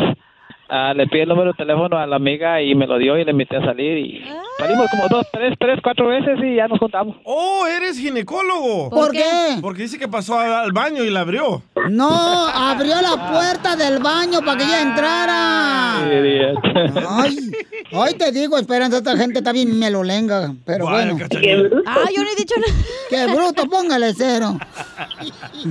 ah, 0.73 0.95
le 0.95 1.07
pide 1.07 1.23
el 1.23 1.29
número 1.29 1.53
de 1.53 1.57
teléfono 1.57 1.99
a 1.99 2.07
la 2.07 2.17
amiga 2.17 2.63
y 2.63 2.75
me 2.75 2.87
lo 2.87 2.99
dio 2.99 3.19
y 3.19 3.25
le 3.25 3.31
invité 3.31 3.59
a 3.59 3.65
salir 3.65 3.99
y 3.99 4.25
salimos 4.59 4.91
como 4.91 5.09
dos, 5.09 5.27
tres, 5.33 5.55
tres, 5.59 5.79
cuatro 5.83 6.09
veces 6.09 6.39
y 6.43 6.57
ya 6.57 6.67
nos 6.69 6.79
juntamos. 6.79 7.17
Oh, 7.25 7.67
eres 7.67 7.99
ginecólogo. 7.99 8.91
¿Por 8.91 9.13
qué? 9.13 9.59
Porque 9.61 9.83
dice 9.83 9.99
que 9.99 10.09
pasó 10.09 10.39
al 10.39 10.73
baño 10.73 11.05
y 11.05 11.11
la 11.11 11.21
abrió. 11.21 11.63
No, 11.91 12.49
abrió 12.49 13.01
la 13.03 13.31
puerta 13.31 13.77
del 13.77 13.99
baño 13.99 14.41
para 14.41 14.59
que 14.59 14.65
ella 14.65 14.83
entrara. 14.83 15.99
Ay, 17.19 17.37
ay, 17.93 18.15
te 18.15 18.33
digo, 18.33 18.57
Esperanza, 18.57 18.99
esta 18.99 19.17
gente 19.17 19.39
está 19.39 19.53
bien 19.53 19.79
melolenga, 19.79 20.55
pero 20.65 20.87
bueno. 20.87 21.17
Ah, 21.87 22.07
yo 22.15 22.23
no 22.23 22.31
he 22.31 22.37
dicho 22.37 22.55
nada. 22.59 22.73
Qué 23.11 23.27
bruto, 23.27 23.69
póngale 23.69 24.15
cero. 24.15 24.59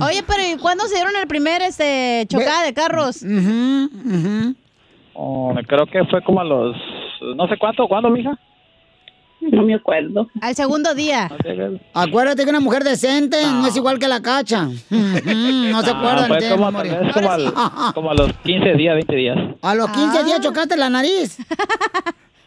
Oye, 0.00 0.22
pero 0.26 0.42
¿y 0.46 0.56
cuándo 0.58 0.86
se 0.86 0.94
dieron 0.94 1.16
el 1.20 1.26
primer 1.26 1.62
este 1.62 2.26
chocada 2.28 2.62
de 2.64 2.74
carros? 2.74 3.22
Oh, 5.14 5.54
creo 5.66 5.86
que 5.86 6.04
fue 6.06 6.22
como 6.22 6.40
a 6.40 6.44
los, 6.44 6.76
no 7.36 7.46
sé 7.48 7.56
cuánto, 7.58 7.86
¿cuándo, 7.88 8.08
mija? 8.10 8.38
No 9.40 9.62
me 9.64 9.74
acuerdo. 9.74 10.28
Al 10.40 10.54
segundo 10.54 10.94
día. 10.94 11.28
Acuérdate 11.94 12.44
que 12.44 12.50
una 12.50 12.60
mujer 12.60 12.84
decente 12.84 13.36
no, 13.44 13.66
es 13.66 13.76
igual 13.76 13.98
que 13.98 14.06
la 14.06 14.22
cacha. 14.22 14.66
no 14.90 15.82
se 15.82 15.90
Ah, 15.90 15.94
acuerdan 15.96 16.26
fue 16.28 16.38
de 16.40 16.48
como, 16.50 16.66
como, 17.12 17.30
al- 17.30 17.52
como 17.94 18.10
a 18.12 18.14
los 18.14 18.32
15 18.44 18.74
días, 18.74 18.94
20 18.94 19.16
días. 19.16 19.38
A 19.62 19.74
los 19.74 19.90
15 19.90 20.24
días 20.24 20.40
chocaste 20.40 20.76
la 20.76 20.88
nariz. 20.90 21.36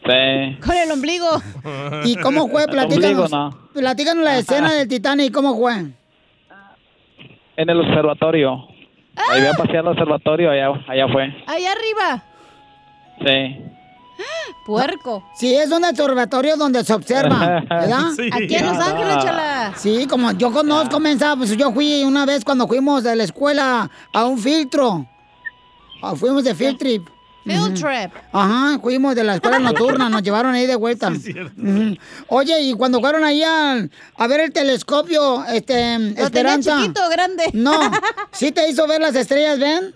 Sí. 0.05 0.57
Con 0.65 0.75
el 0.77 0.91
ombligo. 0.91 1.27
¿Y 2.05 2.15
cómo 2.17 2.47
fue? 2.47 2.65
Platícanos. 2.67 2.93
Ombligo, 2.95 3.27
no. 3.27 3.57
Platícanos 3.73 4.23
la 4.23 4.37
escena 4.37 4.71
del 4.73 4.87
Titanic, 4.87 5.33
¿cómo 5.33 5.57
fue? 5.57 5.73
En 7.57 7.69
el 7.69 7.79
observatorio. 7.81 8.67
Ahí 9.31 9.41
voy 9.41 9.49
a 9.49 9.53
pasear 9.53 9.77
al 9.79 9.87
observatorio, 9.87 10.51
allá, 10.51 10.67
allá 10.87 11.07
fue. 11.11 11.23
Allá 11.47 11.71
arriba. 11.71 12.23
Sí. 13.19 13.61
Puerco. 14.65 15.23
Sí, 15.35 15.53
es 15.53 15.71
un 15.71 15.83
observatorio 15.83 16.57
donde 16.57 16.83
se 16.83 16.93
observa, 16.93 17.63
¿verdad? 17.69 18.11
Sí. 18.15 18.29
Aquí 18.31 18.55
en 18.55 18.65
Los 18.65 18.77
Ángeles, 18.79 19.17
chala. 19.23 19.73
Sí, 19.77 20.07
como 20.07 20.31
yo 20.31 20.51
conozco, 20.51 20.99
mensa, 20.99 21.35
pues 21.35 21.55
yo 21.55 21.71
fui 21.71 22.03
una 22.03 22.25
vez 22.25 22.43
cuando 22.43 22.67
fuimos 22.67 23.03
de 23.03 23.15
la 23.15 23.23
escuela 23.23 23.89
a 24.11 24.25
un 24.25 24.39
filtro. 24.39 25.05
Ah, 26.01 26.15
fuimos 26.15 26.43
de 26.43 26.55
field 26.55 26.77
trip. 26.79 27.07
Field 27.43 27.75
trip. 27.75 28.11
Ajá, 28.31 28.79
fuimos 28.81 29.13
de 29.13 29.23
la 29.23 29.35
escuela 29.35 29.59
nocturna, 29.59 30.09
nos 30.09 30.23
llevaron 30.23 30.55
ahí 30.55 30.65
de 30.65 30.75
vuelta. 30.75 31.09
Ujú. 31.57 31.95
Oye, 32.29 32.59
y 32.61 32.73
cuando 32.73 32.99
fueron 32.99 33.23
ahí 33.23 33.43
al- 33.43 33.91
a, 34.17 34.27
ver 34.27 34.39
el 34.39 34.51
telescopio, 34.51 35.45
este, 35.45 35.99
¿Lo 35.99 36.07
tenía 36.07 36.23
Esperanza. 36.25 36.77
chiquito 36.77 37.07
grande? 37.09 37.43
No, 37.53 37.79
¿sí 38.31 38.51
te 38.51 38.67
hizo 38.67 38.87
ver 38.87 38.99
las 39.01 39.15
estrellas, 39.15 39.59
ven? 39.59 39.93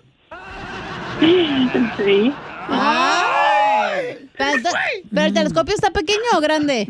Sí. 1.18 2.32
Ay. 2.70 4.28
Pero, 4.36 4.50
ento- 4.58 4.70
pero 5.12 5.26
el 5.26 5.34
telescopio 5.34 5.74
está 5.74 5.90
pequeño 5.90 6.18
o 6.36 6.40
grande? 6.40 6.82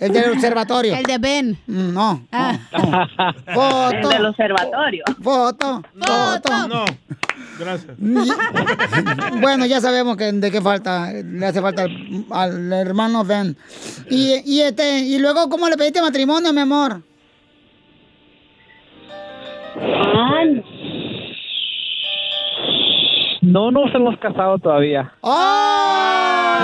El 0.00 0.12
del 0.12 0.30
observatorio. 0.32 0.94
El 0.96 1.02
de 1.04 1.18
Ben. 1.18 1.58
Mm, 1.66 1.92
No. 1.92 2.26
Ah. 2.32 2.58
Foto. 3.54 3.90
El 3.96 4.08
del 4.08 4.26
observatorio. 4.26 5.04
Foto. 5.22 5.82
Foto. 6.00 6.68
No, 6.68 6.84
gracias. 7.58 7.96
Bueno, 9.40 9.66
ya 9.66 9.80
sabemos 9.80 10.16
que 10.16 10.32
de 10.32 10.50
qué 10.50 10.60
falta, 10.62 11.12
le 11.12 11.44
hace 11.46 11.60
falta 11.60 11.82
al, 11.82 12.24
al 12.30 12.72
hermano 12.72 13.24
Ben. 13.24 13.56
Y, 14.10 14.40
y 14.46 14.62
este, 14.62 15.00
y 15.00 15.18
luego, 15.18 15.48
¿cómo 15.48 15.68
le 15.68 15.76
pediste 15.76 16.00
matrimonio, 16.00 16.52
mi 16.52 16.60
amor? 16.60 17.02
No 23.48 23.70
nos 23.70 23.94
hemos 23.94 24.18
casado 24.18 24.58
todavía. 24.58 25.10
¡Ay! 25.22 26.60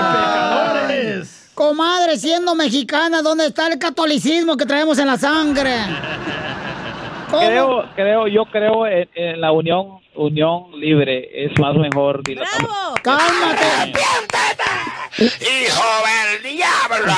Comadre, 1.55 2.15
siendo 2.17 2.53
mexicana, 2.53 3.23
¿dónde 3.23 3.47
está 3.47 3.65
el 3.67 3.79
catolicismo 3.79 4.55
que 4.55 4.67
traemos 4.67 4.99
en 4.99 5.07
la 5.07 5.17
sangre? 5.17 5.77
¿Cómo? 7.31 7.41
Creo, 7.41 7.85
creo, 7.95 8.27
yo 8.27 8.45
creo 8.45 8.85
en, 8.85 9.09
en 9.15 9.41
la 9.41 9.51
unión, 9.51 9.97
unión 10.13 10.79
libre 10.79 11.27
es 11.33 11.59
más 11.59 11.73
mejor. 11.75 12.21
¡Cálmate! 13.01 13.93
¡Hijo 15.17 15.83
del 16.05 16.43
diablo! 16.53 17.13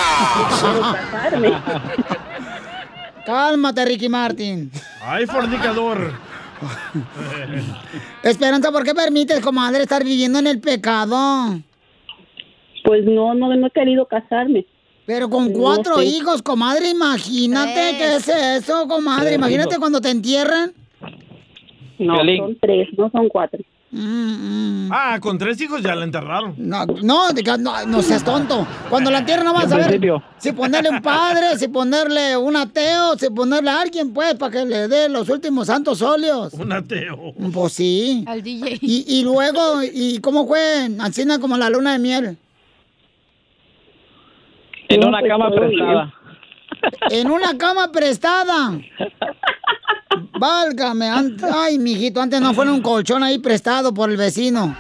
Cálmate, 3.26 3.84
Ricky 3.84 4.08
Martin. 4.08 4.72
Ay, 5.02 5.26
fornicador. 5.26 6.27
Esperanza, 8.24 8.72
¿por 8.72 8.84
qué 8.84 8.94
permites, 8.94 9.40
comadre, 9.42 9.84
estar 9.84 10.04
viviendo 10.04 10.40
en 10.40 10.48
el 10.48 10.60
pecado? 10.60 11.60
Pues 12.84 13.06
no, 13.06 13.34
no, 13.34 13.54
no 13.56 13.68
he 13.68 13.72
querido 13.72 14.06
casarme. 14.06 14.66
Pero 15.06 15.30
con 15.30 15.52
No 15.54 15.60
cuatro 15.60 15.98
sé. 15.98 16.06
hijos, 16.06 16.42
comadre, 16.42 16.90
imagínate 16.90 17.96
qué 17.98 18.16
es 18.16 18.28
eso, 18.28 18.88
comadre. 18.88 19.28
Tres 19.28 19.38
Imagínate 19.38 19.70
hijos. 19.70 19.80
cuando 19.80 20.02
te 20.02 20.10
entierran. 20.10 20.74
No, 22.00 22.16
son 22.18 22.58
tres, 22.60 22.90
no 22.98 23.10
son 23.10 23.28
cuatro. 23.30 23.60
Ah, 23.90 25.18
con 25.22 25.38
tres 25.38 25.60
hijos 25.62 25.82
ya 25.82 25.96
la 25.96 26.04
enterraron. 26.04 26.56
No, 26.58 26.86
no, 26.86 27.30
no, 27.32 27.86
no 27.86 28.02
seas 28.02 28.24
tonto. 28.24 28.68
Cuando 28.90 29.10
la 29.10 29.20
entierran 29.20 29.46
no 29.46 29.54
vas 29.54 29.72
a 29.72 29.78
ver 29.78 29.88
principio. 29.88 30.22
si 30.38 30.52
ponerle 30.52 30.90
un 30.90 31.02
padre, 31.02 31.58
si 31.58 31.70
ponerle 31.70 32.36
un 32.36 32.58
ateo, 32.58 33.18
si 33.18 33.30
ponerle 33.30 33.70
a 33.70 33.82
alguien, 33.82 34.14
pues, 34.14 34.36
para 34.36 34.52
que 34.52 34.66
le 34.66 34.90
dé 34.90 35.08
los 35.08 35.30
últimos 35.30 35.68
santos 35.68 36.02
óleos. 36.02 36.54
Un 36.54 36.72
ateo. 36.74 37.34
Pues 37.54 37.74
sí. 37.74 38.26
Al 38.28 38.44
DJ. 38.44 38.78
Y, 38.82 39.20
y 39.20 39.24
luego, 39.24 39.82
¿y 39.84 40.20
cómo 40.20 40.46
fue? 40.46 40.90
Así 41.00 41.26
como 41.40 41.58
la 41.58 41.70
luna 41.70 41.94
de 41.94 42.00
miel. 42.00 42.38
En 44.90 45.06
una 45.06 45.22
cama 45.22 45.50
prestada. 45.50 46.14
En 47.10 47.32
una 47.32 47.58
cama 47.58 47.92
prestada. 47.92 48.80
Válgame. 50.40 51.10
Ay, 51.54 51.80
mijito, 51.80 52.22
antes 52.22 52.42
no 52.42 52.54
fue 52.54 52.70
un 52.70 52.82
colchón 52.82 53.24
ahí 53.24 53.40
prestado 53.40 53.94
por 53.94 54.10
el 54.10 54.18
vecino. 54.18 54.76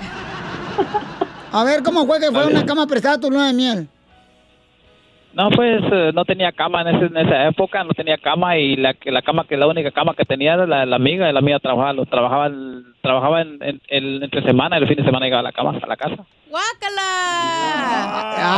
A 1.52 1.64
ver, 1.64 1.84
¿cómo 1.84 2.06
fue 2.06 2.20
que 2.20 2.32
fue 2.32 2.46
una 2.46 2.66
cama 2.66 2.88
prestada 2.88 3.20
tu 3.20 3.32
luna 3.32 3.48
de 3.48 3.54
miel? 3.54 3.90
No, 5.38 5.52
pues 5.52 5.84
eh, 5.92 6.12
no 6.16 6.26
tenía 6.26 6.52
cama 6.52 6.82
en, 6.82 6.88
ese- 6.96 7.06
en 7.06 7.18
esa 7.18 7.48
época, 7.48 7.84
no 7.84 7.92
tenía 7.94 8.18
cama 8.18 8.58
y 8.58 8.76
la 8.76 8.96
que 8.96 9.12
la 9.12 9.22
cama 9.22 9.46
que 9.48 9.56
la 9.56 9.68
única 9.68 9.92
cama 9.92 10.16
que 10.18 10.26
tenía 10.26 10.56
era 10.56 10.66
la, 10.66 10.84
la 10.88 10.96
amiga 10.96 11.30
y 11.30 11.34
la 11.34 11.38
amiga 11.40 11.60
trabajaba, 11.60 11.94
lo- 11.94 12.06
trabajaba, 12.08 12.48
el- 12.48 12.86
trabajaba 13.04 13.42
en, 13.44 13.60
en- 13.62 13.82
el- 13.88 14.24
entre 14.24 14.42
semana 14.42 14.80
y 14.80 14.82
el 14.82 14.88
fin 14.88 14.98
de 14.98 15.04
semana 15.04 15.26
llegaba 15.28 15.42
a 15.42 15.44
la 15.44 15.52
cama, 15.52 15.78
a 15.80 15.86
la 15.88 15.96
casa. 15.96 16.16
¡Guácala! 16.50 17.04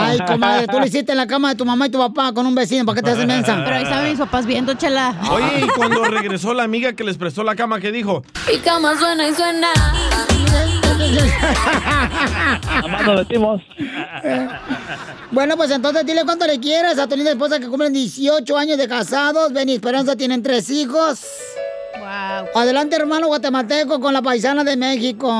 Ay, 0.07 0.19
comadre, 0.25 0.67
tú 0.67 0.79
lo 0.79 0.86
hiciste 0.86 1.12
en 1.12 1.17
la 1.17 1.27
cama 1.27 1.50
de 1.50 1.55
tu 1.55 1.65
mamá 1.65 1.88
y 1.88 1.91
tu 1.91 1.98
papá 1.98 2.31
con 2.33 2.45
un 2.45 2.55
vecino. 2.55 2.86
¿Para 2.86 2.95
qué 2.95 3.01
te 3.03 3.12
haces 3.12 3.25
mensa? 3.25 3.62
Pero 3.65 3.75
ahí 3.75 3.83
estaban 3.83 4.05
mis 4.09 4.19
papás 4.19 4.45
viendo, 4.45 4.74
chela. 4.75 5.13
Oye, 5.31 5.65
y 5.65 5.67
cuando 5.75 6.05
regresó 6.05 6.53
la 6.53 6.63
amiga 6.63 6.93
que 6.93 7.03
les 7.03 7.17
prestó 7.17 7.43
la 7.43 7.55
cama, 7.55 7.79
¿qué 7.81 7.91
dijo? 7.91 8.24
Mi 8.50 8.57
cama 8.59 8.95
suena 8.95 9.27
y 9.27 9.33
suena. 9.33 9.67
Nomás 12.81 13.05
nos 13.05 13.15
metimos. 13.19 13.61
Bueno, 15.31 15.55
pues 15.55 15.71
entonces 15.71 16.05
dile 16.05 16.21
cuánto 16.25 16.45
le 16.45 16.59
quieres 16.59 16.99
a 16.99 17.07
tu 17.07 17.15
linda 17.15 17.31
esposa 17.31 17.59
que 17.59 17.67
cumplen 17.67 17.93
18 17.93 18.57
años 18.57 18.77
de 18.77 18.87
casados. 18.87 19.53
Ben 19.53 19.69
y 19.69 19.73
Esperanza 19.73 20.15
tienen 20.15 20.43
tres 20.43 20.69
hijos. 20.69 21.25
Wow. 21.97 22.61
Adelante, 22.61 22.95
hermano 22.95 23.27
guatemalteco, 23.27 23.99
con 23.99 24.13
la 24.13 24.21
paisana 24.21 24.63
de 24.63 24.75
México. 24.77 25.31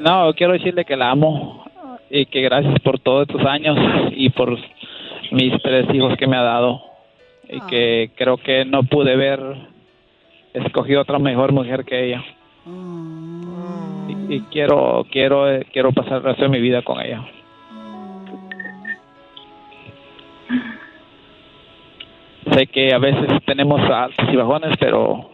No, 0.00 0.34
quiero 0.34 0.52
decirle 0.52 0.84
que 0.84 0.96
la 0.96 1.10
amo 1.10 1.64
y 2.10 2.26
que 2.26 2.42
gracias 2.42 2.78
por 2.80 3.00
todos 3.00 3.26
estos 3.28 3.44
años 3.46 3.76
y 4.12 4.28
por 4.30 4.56
mis 5.30 5.52
tres 5.62 5.86
hijos 5.94 6.16
que 6.18 6.26
me 6.26 6.36
ha 6.36 6.42
dado 6.42 6.80
y 7.48 7.60
que 7.62 8.10
creo 8.14 8.36
que 8.36 8.64
no 8.64 8.82
pude 8.84 9.16
ver 9.16 9.40
escogí 10.52 10.94
otra 10.94 11.18
mejor 11.18 11.52
mujer 11.52 11.84
que 11.84 12.06
ella. 12.06 12.24
Y, 12.66 14.40
quiero, 14.50 15.06
quiero, 15.10 15.50
eh, 15.50 15.66
quiero 15.72 15.92
pasar 15.92 16.18
el 16.18 16.22
resto 16.22 16.44
de 16.44 16.48
mi 16.48 16.60
vida 16.60 16.82
con 16.82 17.00
ella. 17.00 17.22
Sé 22.52 22.66
que 22.68 22.94
a 22.94 22.98
veces 22.98 23.42
tenemos 23.46 23.80
altos 23.90 24.26
y 24.32 24.36
bajones, 24.36 24.76
pero 24.78 25.30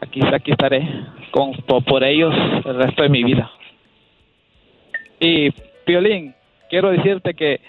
aquí, 0.00 0.20
aquí 0.32 0.50
estaré 0.52 0.86
con, 1.30 1.52
por, 1.66 1.84
por 1.84 2.04
ellos 2.04 2.34
el 2.64 2.76
resto 2.76 3.02
de 3.02 3.08
mi 3.08 3.24
vida. 3.24 3.50
Y, 5.18 5.50
Piolín, 5.84 6.34
quiero 6.68 6.90
decirte 6.90 7.34
que, 7.34 7.60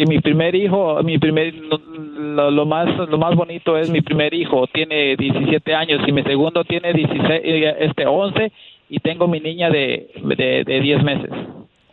que 0.00 0.06
mi 0.06 0.18
primer 0.18 0.54
hijo, 0.54 1.02
mi 1.02 1.18
primer, 1.18 1.52
lo, 1.54 2.50
lo- 2.50 2.64
más, 2.64 2.86
lo 3.08 3.18
más 3.18 3.34
bonito 3.36 3.76
es 3.76 3.90
mi 3.90 4.00
primer 4.00 4.32
hijo, 4.32 4.66
tiene 4.72 5.14
17 5.16 5.74
años 5.74 6.00
y 6.06 6.12
mi 6.12 6.22
segundo 6.22 6.64
tiene 6.64 6.94
16, 6.94 7.22
eh, 7.44 7.74
este 7.80 8.06
11 8.06 8.50
y 8.88 8.98
tengo 9.00 9.28
mi 9.28 9.40
niña 9.40 9.68
de, 9.68 10.10
de, 10.24 10.64
de 10.64 10.80
10 10.80 11.02
meses. 11.04 11.30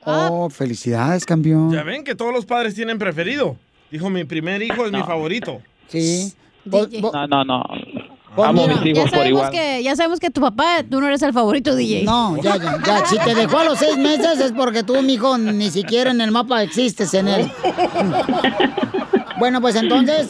Oh, 0.05 0.49
felicidades, 0.49 1.25
campeón. 1.25 1.69
Ya 1.73 1.83
ven 1.83 2.05
que 2.05 2.15
todos 2.15 2.31
los 2.33 2.45
padres 2.45 2.75
tienen 2.75 2.97
preferido. 2.97 3.57
Dijo, 3.91 4.09
mi 4.09 4.23
primer 4.23 4.61
hijo 4.61 4.85
es 4.85 4.91
mi 4.93 4.99
favorito. 5.01 5.59
Sí. 5.87 6.31
No, 6.63 7.27
no, 7.27 7.43
no. 7.43 7.63
Pues 8.37 8.49
Amo 8.49 8.65
a 8.65 8.67
mira, 8.67 8.79
mis 8.81 8.85
hijos 8.85 8.97
Ya 8.97 9.01
por 9.03 9.09
sabemos, 9.09 9.29
igual. 9.29 9.51
que, 9.51 9.81
ya 9.83 9.95
sabemos 9.95 10.19
que 10.19 10.29
tu 10.29 10.41
papá, 10.41 10.83
tú 10.87 11.01
no 11.01 11.07
eres 11.07 11.23
el 11.23 11.33
favorito 11.33 11.75
DJ. 11.75 12.03
No, 12.03 12.39
ya, 12.39 12.55
ya, 12.57 12.77
ya. 12.85 13.03
Si 13.07 13.17
te 13.17 13.33
dejó 13.33 13.57
a 13.57 13.63
los 13.63 13.79
seis 13.79 13.97
meses 13.97 14.39
es 14.39 14.51
porque 14.51 14.83
tú, 14.83 15.01
mijo, 15.01 15.39
ni 15.39 15.71
siquiera 15.71 16.11
en 16.11 16.21
el 16.21 16.29
mapa 16.31 16.61
existes 16.61 17.15
en 17.15 17.27
él. 17.29 17.51
Bueno, 19.39 19.61
pues 19.61 19.75
entonces, 19.75 20.29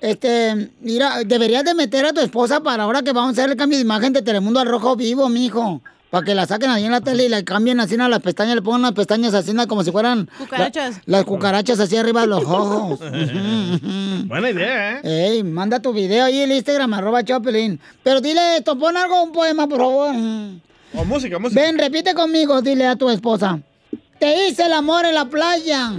este, 0.00 0.70
mira, 0.80 1.24
deberías 1.26 1.64
de 1.64 1.74
meter 1.74 2.06
a 2.06 2.12
tu 2.12 2.20
esposa 2.20 2.60
para 2.60 2.84
ahora 2.84 3.02
que 3.02 3.12
vamos 3.12 3.30
a 3.30 3.32
hacer 3.32 3.50
el 3.50 3.56
cambio 3.56 3.78
de 3.78 3.82
imagen 3.82 4.12
de 4.12 4.22
Telemundo 4.22 4.60
al 4.60 4.68
rojo 4.68 4.94
vivo, 4.94 5.28
mijo. 5.28 5.80
Para 6.14 6.24
que 6.24 6.32
la 6.36 6.46
saquen 6.46 6.70
ahí 6.70 6.84
en 6.84 6.92
la 6.92 7.00
tele 7.00 7.24
y 7.24 7.28
la 7.28 7.42
cambien 7.42 7.80
así 7.80 7.96
a 7.96 8.08
las 8.08 8.20
pestañas, 8.20 8.54
le 8.54 8.62
pongan 8.62 8.82
las 8.82 8.92
pestañas 8.92 9.34
así 9.34 9.52
como 9.66 9.82
si 9.82 9.90
fueran 9.90 10.30
Cucarachas. 10.38 11.00
la- 11.06 11.16
las 11.16 11.24
cucarachas 11.24 11.80
así 11.80 11.96
arriba 11.96 12.20
de 12.20 12.28
los 12.28 12.44
ojos. 12.44 13.00
Buena 14.28 14.50
idea, 14.50 15.00
¿eh? 15.02 15.30
Ey, 15.32 15.42
manda 15.42 15.80
tu 15.80 15.92
video 15.92 16.24
ahí 16.26 16.38
en 16.38 16.52
el 16.52 16.56
Instagram, 16.58 16.94
arroba 16.94 17.24
Chopelín. 17.24 17.80
Pero 18.04 18.20
dile 18.20 18.58
esto, 18.58 18.78
pon 18.78 18.96
algo, 18.96 19.24
un 19.24 19.32
poema, 19.32 19.66
por 19.66 19.78
favor. 19.78 20.14
O 20.96 21.04
música, 21.04 21.40
música. 21.40 21.60
Ven, 21.60 21.78
repite 21.80 22.14
conmigo, 22.14 22.62
dile 22.62 22.86
a 22.86 22.94
tu 22.94 23.10
esposa. 23.10 23.58
Te 24.20 24.46
hice 24.46 24.66
el 24.66 24.72
amor 24.72 25.06
en 25.06 25.16
la 25.16 25.24
playa. 25.24 25.90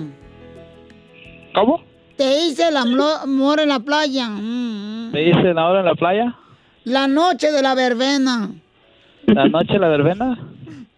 ¿Cómo? 1.53 1.81
Te 2.15 2.39
hice 2.45 2.69
el 2.69 2.77
amor 2.77 3.59
en 3.59 3.67
la 3.67 3.79
playa. 3.79 4.29
Mm. 4.29 5.11
¿Me 5.11 5.19
dicen 5.19 5.59
ahora 5.59 5.79
en 5.81 5.85
la 5.87 5.95
playa? 5.95 6.37
La 6.85 7.05
noche 7.09 7.51
de 7.51 7.61
la 7.61 7.75
verbena. 7.75 8.51
¿La 9.27 9.47
noche 9.47 9.73
de 9.73 9.79
la 9.79 9.87
verbena? 9.89 10.37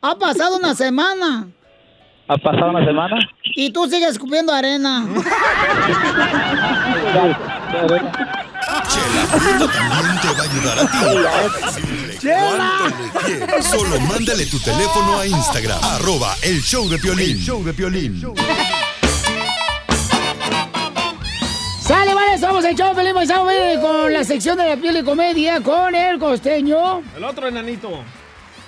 Ha 0.01 0.15
pasado 0.15 0.57
una 0.57 0.75
semana 0.75 1.47
¿Ha 2.27 2.37
pasado 2.37 2.69
una 2.71 2.85
semana? 2.85 3.17
y 3.55 3.71
tú 3.71 3.87
sigues 3.89 4.09
escupiendo 4.11 4.51
arena. 4.53 5.05
Chela 8.89 9.25
Prieto 9.37 9.67
también 9.69 10.19
te 10.21 10.27
va 10.27 10.39
a 10.39 10.43
ayudar 10.43 10.79
a 10.79 10.85
ti 10.91 10.97
a 11.27 11.65
decirle 11.65 12.17
cuánto 12.57 12.87
le 12.87 13.37
quieres. 13.37 13.65
Solo 13.65 13.99
mándale 14.01 14.45
tu 14.45 14.59
teléfono 14.59 15.19
a 15.19 15.27
Instagram, 15.27 15.79
arroba 15.83 16.35
el 16.43 16.61
show 16.61 16.87
de 16.89 16.97
Piolín. 16.99 17.37
show 17.39 17.63
de 17.63 17.73
Piolín. 17.73 18.21
Somos 22.57 22.65
el 22.65 22.75
show 22.75 22.93
Paisano, 23.13 23.81
con 23.81 24.11
la 24.11 24.23
sección 24.23 24.57
de 24.57 24.67
la 24.67 24.75
piel 24.77 24.97
y 24.97 25.03
comedia 25.03 25.61
con 25.61 25.93
el 25.93 26.17
costeño. 26.17 27.03
El 27.15 27.23
otro 27.23 27.47
enanito. 27.47 28.01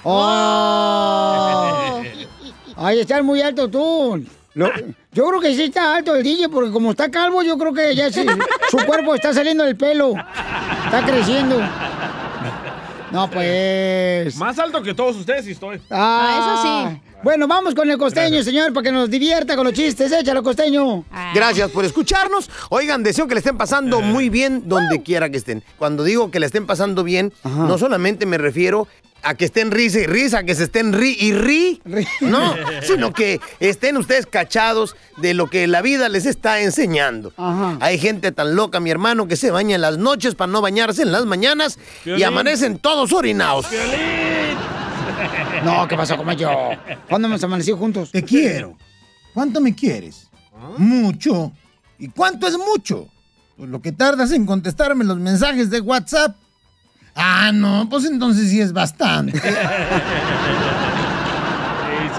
Oh. 0.04 2.02
Ay, 2.78 3.00
estás 3.00 3.24
muy 3.24 3.42
alto 3.42 3.68
tú. 3.68 4.24
Lo- 4.54 4.72
yo 5.12 5.28
creo 5.28 5.42
que 5.42 5.56
sí 5.56 5.64
está 5.64 5.96
alto 5.96 6.16
el 6.16 6.24
DJ 6.24 6.50
porque 6.50 6.72
como 6.72 6.92
está 6.92 7.10
calvo, 7.10 7.42
yo 7.42 7.58
creo 7.58 7.74
que 7.74 7.96
ya 7.96 8.12
sí, 8.12 8.26
su 8.70 8.78
cuerpo 8.86 9.16
está 9.16 9.34
saliendo 9.34 9.64
del 9.64 9.76
pelo. 9.76 10.14
Está 10.86 11.04
creciendo. 11.06 11.60
No, 13.12 13.28
pues. 13.30 14.36
Más 14.38 14.60
alto 14.60 14.84
que 14.84 14.94
todos 14.94 15.16
ustedes 15.16 15.46
sí 15.46 15.52
estoy. 15.52 15.82
Ah, 15.90 16.94
Bueno, 17.22 17.48
vamos 17.48 17.76
con 17.76 17.90
el 17.92 17.98
costeño, 17.98 18.42
señor, 18.44 18.72
para 18.72 18.86
que 18.86 18.92
nos 18.94 19.10
divierta 19.10 19.58
con 19.58 19.66
los 19.66 19.74
chistes. 19.74 20.10
Échalo, 20.12 20.42
costeño. 20.42 21.04
Gracias 21.34 21.70
por 21.72 21.84
escucharnos. 21.84 22.50
Oigan, 22.70 23.04
deseo 23.04 23.28
que 23.28 23.36
le 23.36 23.40
estén 23.40 23.58
pasando 23.58 24.00
muy 24.00 24.30
bien 24.30 24.64
donde 24.70 25.04
quiera 25.04 25.30
que 25.30 25.38
estén. 25.38 25.62
Cuando 25.78 26.06
digo 26.06 26.32
que 26.32 26.40
le 26.40 26.46
estén 26.46 26.66
pasando 26.66 27.04
bien, 27.04 27.34
no 27.44 27.78
solamente 27.78 28.26
me 28.26 28.38
refiero 28.38 28.88
a 29.22 29.36
que 29.36 29.44
estén 29.46 29.72
risa 29.72 30.00
y 30.00 30.06
risa, 30.06 30.44
que 30.44 30.56
se 30.56 30.64
estén 30.64 30.94
ri 30.94 31.18
y 31.20 31.34
ri, 31.34 31.82
no, 32.22 32.56
sino 32.84 33.12
que 33.12 33.42
estén 33.60 33.98
ustedes 33.98 34.26
cachados 34.26 34.96
de 35.18 35.34
lo 35.34 35.48
que 35.48 35.68
la 35.68 35.82
vida 35.82 36.08
les 36.08 36.26
está 36.26 36.62
enseñando. 36.62 37.34
Hay 37.82 37.98
gente 37.98 38.32
tan 38.32 38.56
loca, 38.56 38.80
mi 38.80 38.92
hermano, 38.92 39.28
que 39.28 39.36
se 39.36 39.52
baña 39.52 39.76
en 39.76 39.82
las 39.82 39.98
noches 39.98 40.36
para 40.36 40.50
no 40.50 40.62
bañarse 40.62 41.02
en 41.02 41.12
las 41.12 41.26
mañanas 41.26 41.80
y 42.06 42.24
amanecen 42.24 42.78
todos 42.78 43.12
orinados. 43.12 43.66
No, 45.64 45.88
¿qué 45.88 45.96
pasó 45.96 46.18
como 46.18 46.32
yo? 46.34 46.72
¿Cuándo 47.08 47.28
hemos 47.28 47.44
amanecido 47.44 47.78
juntos? 47.78 48.12
Te 48.12 48.24
quiero. 48.24 48.78
¿Cuánto 49.34 49.62
me 49.62 49.76
quieres? 49.76 50.30
Mucho. 50.78 51.52
¿Y 51.98 52.10
cuánto 52.10 52.48
es 52.48 52.58
mucho? 52.58 53.08
Pues 53.58 53.70
lo 53.70 53.82
que 53.82 53.92
tardas 53.92 54.32
en 54.32 54.46
contestarme 54.46 55.04
los 55.04 55.18
mensajes 55.18 55.70
de 55.70 55.82
WhatsApp. 55.82 56.36
Ah, 57.16 57.52
no, 57.54 57.88
pues 57.90 58.06
entonces 58.06 58.50
sí 58.50 58.62
es 58.62 58.74
bastante. 58.74 59.42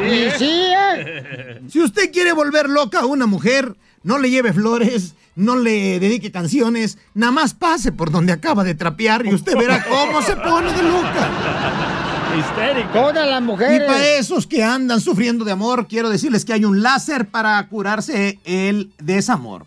Y 0.01 0.31
sí, 0.39 0.51
¿eh? 0.51 1.61
Si 1.69 1.79
usted 1.81 2.11
quiere 2.11 2.33
volver 2.33 2.71
loca 2.71 3.01
a 3.01 3.07
una 3.07 3.27
mujer, 3.27 3.77
no 4.03 4.19
le 4.19 4.31
lleve 4.31 4.53
flores, 4.53 5.15
no 5.35 5.57
le 5.57 6.01
dedique 6.01 6.33
canciones, 6.33 6.97
nada 7.15 7.33
más 7.33 7.55
pase 7.55 7.93
por 7.93 8.11
donde 8.11 8.33
acaba 8.33 8.65
de 8.65 8.75
trapear 8.75 9.27
y 9.27 9.35
usted 9.35 9.57
verá 9.57 9.85
cómo 9.85 10.23
se 10.23 10.37
pone 10.37 10.73
de 10.73 10.83
loca. 10.83 11.90
Histérica. 12.39 12.93
Todas 12.93 13.29
las 13.29 13.41
Y 13.41 13.45
mujeres. 13.45 13.87
para 13.87 14.07
esos 14.17 14.47
que 14.47 14.63
andan 14.63 15.01
sufriendo 15.01 15.45
de 15.45 15.53
amor, 15.53 15.87
quiero 15.89 16.09
decirles 16.09 16.45
que 16.45 16.53
hay 16.53 16.65
un 16.65 16.83
láser 16.83 17.29
para 17.29 17.67
curarse 17.69 18.39
el 18.45 18.91
desamor. 18.99 19.67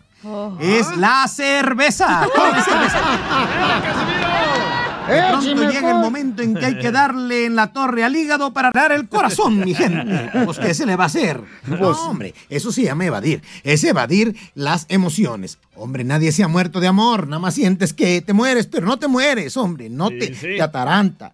Es 0.60 0.96
la 0.96 1.26
cerveza. 1.28 2.26
Tome 2.34 2.62
cerveza. 2.62 2.98
De 5.08 5.20
pronto 5.20 5.46
Écheme 5.50 5.66
llega 5.70 5.90
el 5.90 5.98
momento 5.98 6.42
en 6.42 6.54
que 6.54 6.64
hay 6.64 6.78
que 6.78 6.90
darle 6.90 7.44
en 7.44 7.56
la 7.56 7.74
torre 7.74 8.04
al 8.04 8.16
hígado 8.16 8.54
para 8.54 8.70
dar 8.72 8.90
el 8.90 9.06
corazón, 9.06 9.58
mi 9.60 9.74
gente. 9.74 10.30
Pues, 10.46 10.58
¿qué 10.58 10.72
se 10.72 10.86
le 10.86 10.96
va 10.96 11.04
a 11.04 11.08
hacer? 11.08 11.42
No, 11.66 11.90
hombre, 11.90 12.34
eso 12.48 12.72
se 12.72 12.84
llama 12.84 13.04
evadir. 13.04 13.42
Es 13.64 13.84
evadir 13.84 14.34
las 14.54 14.86
emociones. 14.88 15.58
Hombre, 15.76 16.04
nadie 16.04 16.32
se 16.32 16.42
ha 16.42 16.48
muerto 16.48 16.80
de 16.80 16.86
amor. 16.86 17.26
Nada 17.28 17.38
más 17.38 17.52
sientes 17.54 17.92
que 17.92 18.22
te 18.22 18.32
mueres, 18.32 18.66
pero 18.66 18.86
no 18.86 18.98
te 18.98 19.06
mueres, 19.06 19.58
hombre. 19.58 19.90
No 19.90 20.08
te, 20.08 20.28
te 20.28 20.62
ataranta. 20.62 21.32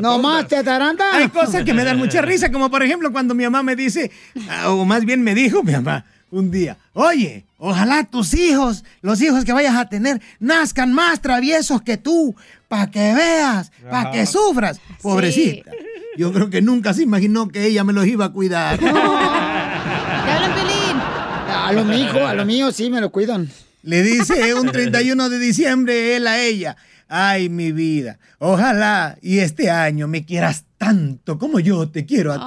No 0.00 0.18
más, 0.18 0.48
te 0.48 0.56
ataranta. 0.56 1.16
Hay 1.16 1.28
cosas 1.28 1.64
que 1.64 1.74
me 1.74 1.84
dan 1.84 1.98
mucha 1.98 2.22
risa, 2.22 2.50
como 2.50 2.70
por 2.70 2.82
ejemplo 2.82 3.12
cuando 3.12 3.34
mi 3.34 3.44
mamá 3.44 3.62
me 3.62 3.76
dice, 3.76 4.10
ah, 4.48 4.70
o 4.70 4.84
más 4.84 5.04
bien 5.04 5.22
me 5.22 5.34
dijo 5.34 5.62
mi 5.62 5.72
mamá 5.72 6.04
un 6.30 6.50
día, 6.50 6.76
oye, 6.92 7.44
ojalá 7.58 8.04
tus 8.04 8.34
hijos, 8.34 8.84
los 9.00 9.20
hijos 9.22 9.44
que 9.44 9.52
vayas 9.52 9.76
a 9.76 9.88
tener, 9.88 10.20
nazcan 10.40 10.92
más 10.92 11.20
traviesos 11.20 11.82
que 11.82 11.96
tú, 11.96 12.34
para 12.68 12.90
que 12.90 13.14
veas, 13.14 13.72
para 13.90 14.10
que 14.10 14.26
sufras. 14.26 14.80
Pobrecita. 15.02 15.70
Yo 16.16 16.32
creo 16.32 16.50
que 16.50 16.60
nunca 16.60 16.92
se 16.94 17.02
imaginó 17.02 17.48
que 17.48 17.64
ella 17.66 17.84
me 17.84 17.92
los 17.92 18.06
iba 18.06 18.26
a 18.26 18.32
cuidar. 18.32 18.78
Te 18.78 18.88
hablan, 18.88 20.52
Pelín. 20.54 21.00
A 21.48 21.72
lo 21.72 21.84
mío, 21.84 22.26
a 22.26 22.34
lo 22.34 22.44
mío 22.44 22.72
sí 22.72 22.90
me 22.90 23.00
lo 23.00 23.10
cuidan. 23.10 23.48
Le 23.82 24.02
dice 24.02 24.54
un 24.54 24.70
31 24.70 25.28
de 25.28 25.38
diciembre 25.38 26.16
él 26.16 26.26
a 26.26 26.40
ella. 26.40 26.76
Ay, 27.08 27.48
mi 27.48 27.72
vida, 27.72 28.18
ojalá 28.38 29.16
y 29.22 29.38
este 29.38 29.70
año 29.70 30.06
me 30.08 30.26
quieras 30.26 30.66
tanto 30.76 31.38
como 31.38 31.58
yo 31.58 31.88
te 31.90 32.04
quiero 32.04 32.32
a 32.34 32.38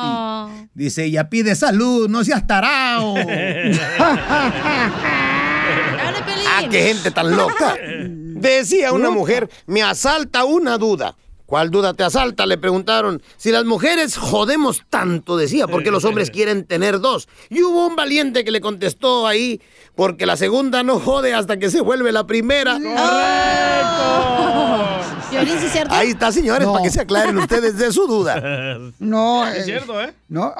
ti. 0.56 0.67
Dice 0.76 1.06
ella, 1.06 1.30
pide 1.30 1.56
salud, 1.56 2.08
no 2.10 2.24
seas 2.24 2.45
tarao. 2.45 3.15
Ah, 6.54 6.63
qué 6.69 6.84
gente 6.84 7.12
tan 7.12 7.36
loca. 7.36 7.76
Decía 7.82 8.91
una 8.91 9.10
mujer, 9.10 9.50
me 9.67 9.84
asalta 9.84 10.43
una 10.43 10.78
duda. 10.78 11.15
¿Cuál 11.51 11.69
duda 11.69 11.93
te 11.93 12.03
asalta? 12.05 12.45
Le 12.45 12.57
preguntaron. 12.57 13.21
Si 13.35 13.51
las 13.51 13.65
mujeres 13.65 14.15
jodemos 14.15 14.83
tanto, 14.89 15.35
decía, 15.35 15.67
porque 15.67 15.91
los 15.91 16.05
hombres 16.05 16.31
quieren 16.31 16.63
tener 16.63 17.01
dos. 17.01 17.27
Y 17.49 17.61
hubo 17.61 17.87
un 17.87 17.97
valiente 17.97 18.45
que 18.45 18.51
le 18.51 18.61
contestó 18.61 19.27
ahí, 19.27 19.59
porque 19.93 20.25
la 20.25 20.37
segunda 20.37 20.81
no 20.81 20.97
jode 21.01 21.33
hasta 21.33 21.57
que 21.59 21.69
se 21.69 21.81
vuelve 21.81 22.13
la 22.13 22.25
primera. 22.25 22.77
Piolín, 25.29 25.53
¿sí 25.59 25.65
es 25.65 25.71
cierto? 25.73 25.93
Ahí 25.93 26.11
está, 26.11 26.31
señores, 26.31 26.65
No. 26.65 26.71
para 26.71 26.85
que 26.85 26.89
se 26.89 27.01
aclaren 27.01 27.37
ustedes 27.37 27.77
de 27.77 27.91
su 27.91 28.07
duda. 28.07 28.79
No, 28.99 29.45
Es 29.45 29.65
cierto, 29.65 30.01
¿eh? 30.01 30.13
No. 30.29 30.53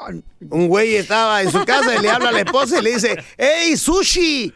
Un 0.50 0.68
güey 0.68 0.96
estaba 0.96 1.40
en 1.40 1.50
su 1.50 1.64
casa 1.64 1.96
y 1.96 2.02
le 2.02 2.10
habla 2.10 2.28
a 2.28 2.32
la 2.32 2.40
esposa 2.40 2.80
y 2.80 2.82
le 2.82 2.92
dice, 2.92 3.16
¡Hey, 3.38 3.78
sushi! 3.78 4.52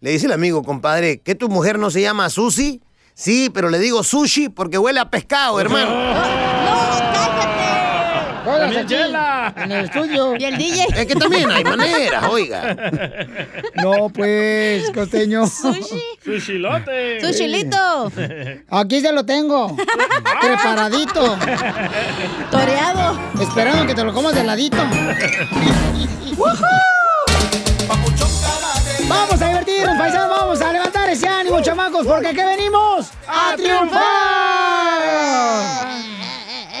Le 0.00 0.12
dice 0.12 0.26
el 0.26 0.32
amigo, 0.32 0.62
compadre, 0.62 1.18
¿que 1.18 1.34
tu 1.34 1.48
mujer 1.48 1.80
no 1.80 1.90
se 1.90 2.00
llama 2.00 2.30
Susi? 2.30 2.80
Sí, 3.20 3.50
pero 3.52 3.68
le 3.68 3.78
digo 3.78 4.02
sushi 4.02 4.48
porque 4.48 4.78
huele 4.78 4.98
a 4.98 5.10
pescado, 5.10 5.60
hermano. 5.60 5.90
Todas 8.44 8.60
También 8.60 8.80
aquí, 8.80 8.94
Chela. 8.94 9.54
en 9.58 9.72
el 9.72 9.84
estudio. 9.84 10.36
Y 10.38 10.44
el 10.44 10.56
DJ. 10.56 10.86
Es 10.96 11.04
que 11.06 11.14
también 11.14 11.50
hay 11.50 11.62
maneras, 11.62 12.24
oiga. 12.30 12.74
No, 13.74 14.08
pues, 14.08 14.90
costeño. 14.92 15.46
Sushi. 15.46 16.02
Sushilote. 16.24 17.20
Sushilito. 17.20 18.10
Aquí 18.70 19.02
se 19.02 19.12
lo 19.12 19.26
tengo. 19.26 19.76
Preparadito. 20.40 21.36
Toreado. 22.50 23.20
Esperando 23.38 23.86
que 23.86 23.94
te 23.94 24.02
lo 24.02 24.14
comas 24.14 24.34
de 24.34 24.44
ladito. 24.44 24.78
Vamos 29.08 29.42
a 29.42 29.48
divertirnos, 29.48 29.96
paisanos, 29.98 30.30
vamos 30.30 30.49
ese 31.20 31.28
ánimo, 31.28 31.60
chamacos, 31.60 32.06
porque 32.06 32.28
aquí 32.28 32.40
venimos 32.40 33.10
a 33.28 33.54
triunfar. 33.54 34.00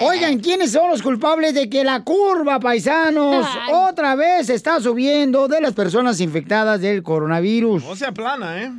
Oigan, 0.02 0.38
¿quiénes 0.38 0.72
son 0.72 0.88
los 0.90 1.02
culpables 1.02 1.52
de 1.52 1.68
que 1.68 1.84
la 1.84 2.02
curva, 2.02 2.58
paisanos, 2.58 3.46
otra 3.70 4.14
vez 4.14 4.48
está 4.48 4.80
subiendo 4.80 5.46
de 5.46 5.60
las 5.60 5.74
personas 5.74 6.20
infectadas 6.20 6.80
del 6.80 7.02
coronavirus? 7.02 7.84
No 7.84 7.94
sea 7.94 8.12
plana, 8.12 8.62
¿eh? 8.62 8.72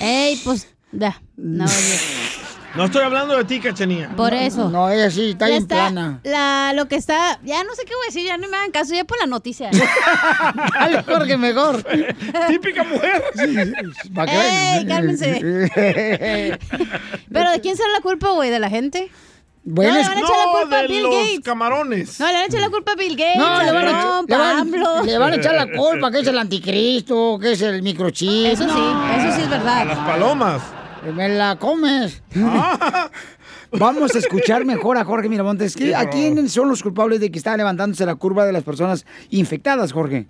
Ey, 0.00 0.40
pues, 0.42 0.66
ya. 0.90 1.22
No. 1.36 1.66
No 2.76 2.84
estoy 2.84 3.02
hablando 3.02 3.36
de 3.36 3.44
ti, 3.44 3.58
cachanía. 3.60 4.10
Por 4.16 4.34
eso. 4.34 4.68
No, 4.68 4.90
ella 4.90 5.10
sí, 5.10 5.30
está 5.30 5.46
Ya 5.46 5.50
bien 5.52 5.62
está 5.62 5.74
plana. 5.76 6.20
La, 6.24 6.72
lo 6.74 6.86
que 6.88 6.96
está, 6.96 7.38
ya 7.42 7.64
no 7.64 7.74
sé 7.74 7.84
qué 7.84 7.94
voy 7.94 8.04
a 8.04 8.06
decir, 8.08 8.24
ya 8.26 8.36
no 8.36 8.48
me 8.48 8.56
hagan 8.56 8.70
caso, 8.70 8.94
ya 8.94 9.04
por 9.04 9.18
la 9.18 9.26
noticia. 9.26 9.70
Dale, 10.78 11.02
Jorge, 11.04 11.36
mejor. 11.38 11.82
Típica 12.48 12.84
mujer. 12.84 13.22
Que 13.34 13.46
vean. 13.46 13.74
¡Ey, 14.28 14.86
cálmense! 14.86 15.40
Pero 17.32 17.50
¿de 17.50 17.60
quién 17.60 17.76
será 17.76 17.88
la 17.90 18.00
culpa, 18.00 18.30
güey? 18.30 18.50
¿De 18.50 18.58
la 18.60 18.68
gente? 18.70 19.10
Bueno, 19.68 19.94
no, 19.94 19.98
le 19.98 20.04
van 20.06 20.16
a 20.16 20.20
echar 20.20 20.36
la 20.36 20.60
culpa 20.60 20.78
a 20.78 20.82
de 20.82 20.88
Bill 20.88 21.02
los 21.02 21.14
Gates. 21.14 21.40
camarones. 21.40 22.20
No, 22.20 22.26
le 22.26 22.32
van 22.34 22.42
a 22.42 22.46
echar 22.46 22.60
la 22.60 22.70
culpa 22.70 22.92
a 22.92 22.94
Bill 22.94 23.16
Gates, 23.16 23.36
No, 23.36 23.62
le 23.64 23.72
van, 23.72 23.88
a, 23.88 24.00
Trump, 24.00 24.28
le, 24.28 24.34
a 24.34 24.38
van, 24.38 24.58
AMLO. 24.60 25.02
le 25.02 25.18
van 25.18 25.32
a 25.32 25.36
echar 25.36 25.54
la 25.56 25.66
culpa, 25.76 26.10
que 26.12 26.20
es 26.20 26.26
el 26.28 26.38
anticristo, 26.38 27.36
que 27.40 27.52
es 27.52 27.62
el 27.62 27.82
microchip. 27.82 28.46
Eso 28.52 28.62
sí, 28.62 28.68
eso 29.18 29.36
sí 29.36 29.42
es 29.42 29.46
A 29.48 29.50
las 29.50 29.64
verdad. 29.64 30.06
palomas. 30.06 30.62
Me 31.14 31.28
la 31.28 31.56
comes. 31.56 32.22
Ah. 32.36 33.10
Vamos 33.72 34.14
a 34.14 34.18
escuchar 34.18 34.64
mejor 34.64 34.96
a 34.96 35.04
Jorge 35.04 35.28
Miramontes. 35.28 35.74
¿Qué- 35.76 35.94
¿A 35.94 36.08
quiénes 36.08 36.52
son 36.52 36.68
los 36.68 36.82
culpables 36.82 37.20
de 37.20 37.30
que 37.30 37.38
está 37.38 37.56
levantándose 37.56 38.06
la 38.06 38.14
curva 38.14 38.44
de 38.46 38.52
las 38.52 38.62
personas 38.64 39.04
infectadas, 39.30 39.92
Jorge? 39.92 40.26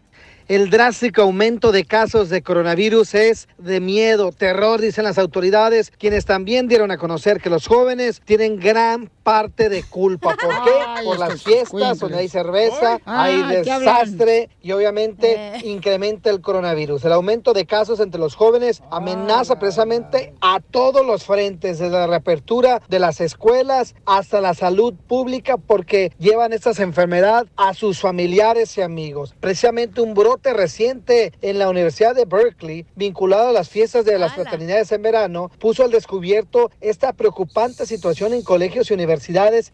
El 0.49 0.71
drástico 0.71 1.23
aumento 1.23 1.73
de 1.73 1.85
casos 1.85 2.29
de 2.31 2.43
coronavirus 2.43 3.15
es 3.15 3.49
de 3.59 3.81
miedo, 3.81 4.31
terror, 4.33 4.81
dicen 4.81 5.05
las 5.05 5.19
autoridades, 5.19 5.93
quienes 5.99 6.25
también 6.25 6.69
dieron 6.69 6.91
a 6.93 6.99
conocer 6.99 7.41
que 7.41 7.51
los 7.51 7.67
jóvenes 7.67 8.23
tienen 8.25 8.59
gran 8.61 9.11
parte 9.27 9.69
de 9.69 9.83
culpa. 9.83 10.37
¿Por 10.37 10.49
qué? 10.65 10.71
Ay, 10.87 11.05
Por 11.05 11.19
las 11.19 11.43
fiestas 11.43 11.99
donde 11.99 12.19
hay 12.19 12.29
cerveza, 12.29 13.01
Ay, 13.05 13.43
hay 13.43 13.57
desastre 13.65 14.51
y 14.63 14.71
obviamente 14.71 15.35
Eh. 15.37 15.61
incrementa 15.65 16.31
el 16.31 16.41
coronavirus. 16.41 17.05
El 17.05 17.13
aumento 17.13 17.53
de 17.53 17.67
casos 17.67 17.99
entre 17.99 18.21
los 18.21 18.37
jóvenes 18.37 18.85
amenaza 18.93 19.59
precisamente 19.59 20.33
a 20.41 20.61
todos 20.61 21.05
los 21.05 21.25
frentes, 21.25 21.81
desde 21.81 21.91
la 21.91 22.07
reapertura 22.07 22.81
de 22.89 23.01
las 23.01 23.21
escuelas 23.21 23.97
hasta 24.07 24.41
la 24.41 24.55
salud 24.55 24.95
pública, 25.09 25.57
porque 25.57 26.13
llevan 26.21 26.53
estas 26.53 26.79
enfermedades 26.79 27.51
a 27.57 27.75
sus 27.75 27.99
familiares 28.01 28.79
y 28.79 28.83
amigos. 28.83 29.35
Precisamente 29.41 30.03
un 30.03 30.15
brote 30.15 30.53
reciente 30.53 31.33
en 31.43 31.59
la 31.59 31.69
Universidad 31.69 32.15
de 32.15 32.27
Berkeley, 32.27 32.87
vinculado 32.95 33.49
a 33.49 33.53
las 33.53 33.69
fiestas 33.71 34.05
de 34.05 34.19
las 34.21 34.35
fraternidades 34.35 34.93
en 34.93 35.03
verano, 35.03 35.51
puso 35.59 35.83
al 35.83 35.91
descubierto 35.91 36.71
esta 36.81 37.13
preocupante 37.13 37.87
situación 37.87 38.33
en 38.33 38.43
colegios 38.43 38.89
y 38.91 38.95
universidades 38.95 39.16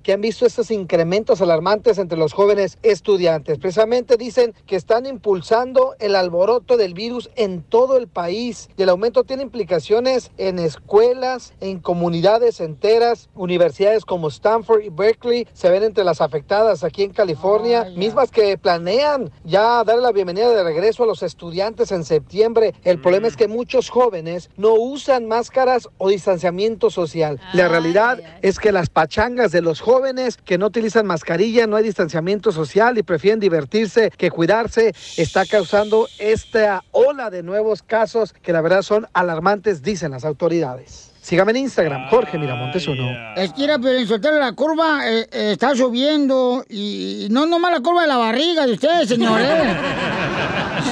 que 0.02 0.12
han 0.12 0.20
visto 0.20 0.46
estos 0.46 0.70
incrementos 0.70 1.40
alarmantes 1.40 1.98
entre 1.98 2.18
los 2.18 2.32
jóvenes 2.32 2.78
estudiantes. 2.82 3.58
Precisamente 3.58 4.16
dicen 4.16 4.54
que 4.66 4.76
están 4.76 5.06
impulsando 5.06 5.94
el 5.98 6.14
alboroto 6.14 6.76
del 6.76 6.94
virus 6.94 7.30
en 7.36 7.62
todo 7.62 7.96
el 7.96 8.08
país 8.08 8.68
y 8.76 8.82
el 8.82 8.88
aumento 8.88 9.24
tiene 9.24 9.42
implicaciones 9.42 10.30
en 10.38 10.58
escuelas, 10.58 11.54
en 11.60 11.80
comunidades 11.80 12.60
enteras, 12.60 13.30
universidades 13.34 14.04
como 14.04 14.28
Stanford 14.28 14.82
y 14.82 14.90
Berkeley 14.90 15.48
se 15.52 15.70
ven 15.70 15.82
entre 15.82 16.04
las 16.04 16.20
afectadas 16.20 16.84
aquí 16.84 17.02
en 17.02 17.12
California, 17.12 17.86
mismas 17.96 18.30
que 18.30 18.56
planean 18.58 19.30
ya 19.44 19.82
dar 19.84 19.98
la 19.98 20.12
bienvenida 20.12 20.50
de 20.50 20.62
regreso 20.62 21.04
a 21.04 21.06
los 21.06 21.22
estudiantes 21.22 21.90
en 21.92 22.04
septiembre. 22.04 22.74
El 22.84 23.00
problema 23.00 23.28
es 23.28 23.36
que 23.36 23.48
muchos 23.48 23.88
jóvenes 23.88 24.50
no 24.56 24.74
usan 24.74 25.26
máscaras 25.26 25.88
o 25.98 26.08
distanciamiento 26.08 26.90
social. 26.90 27.40
La 27.54 27.68
realidad 27.68 28.20
es 28.42 28.58
que 28.58 28.72
las 28.72 28.88
pachangas 28.88 29.31
de 29.32 29.62
los 29.62 29.80
jóvenes 29.80 30.36
que 30.36 30.58
no 30.58 30.66
utilizan 30.66 31.06
mascarilla, 31.06 31.66
no 31.66 31.76
hay 31.76 31.84
distanciamiento 31.84 32.52
social 32.52 32.98
y 32.98 33.02
prefieren 33.02 33.40
divertirse 33.40 34.10
que 34.16 34.30
cuidarse, 34.30 34.94
está 35.16 35.46
causando 35.46 36.06
esta 36.18 36.84
ola 36.90 37.30
de 37.30 37.42
nuevos 37.42 37.82
casos 37.82 38.34
que 38.34 38.52
la 38.52 38.60
verdad 38.60 38.82
son 38.82 39.06
alarmantes, 39.14 39.82
dicen 39.82 40.10
las 40.10 40.24
autoridades. 40.24 41.10
Sígame 41.22 41.52
en 41.52 41.58
Instagram, 41.58 42.10
Jorge 42.10 42.36
Miramontes 42.36 42.86
uno. 42.88 43.08
Es 43.36 43.52
que 43.52 43.64
era, 43.64 43.78
pero 43.78 43.96
en 43.96 44.06
soltero 44.06 44.38
la 44.38 44.52
curva 44.52 45.08
eh, 45.08 45.28
eh, 45.32 45.52
está 45.52 45.74
subiendo 45.74 46.64
y, 46.68 47.26
y 47.26 47.28
no 47.30 47.46
nomás 47.46 47.72
la 47.72 47.80
curva 47.80 48.02
de 48.02 48.08
la 48.08 48.16
barriga 48.18 48.66
de 48.66 48.72
ustedes, 48.72 49.08
señores. 49.08 49.48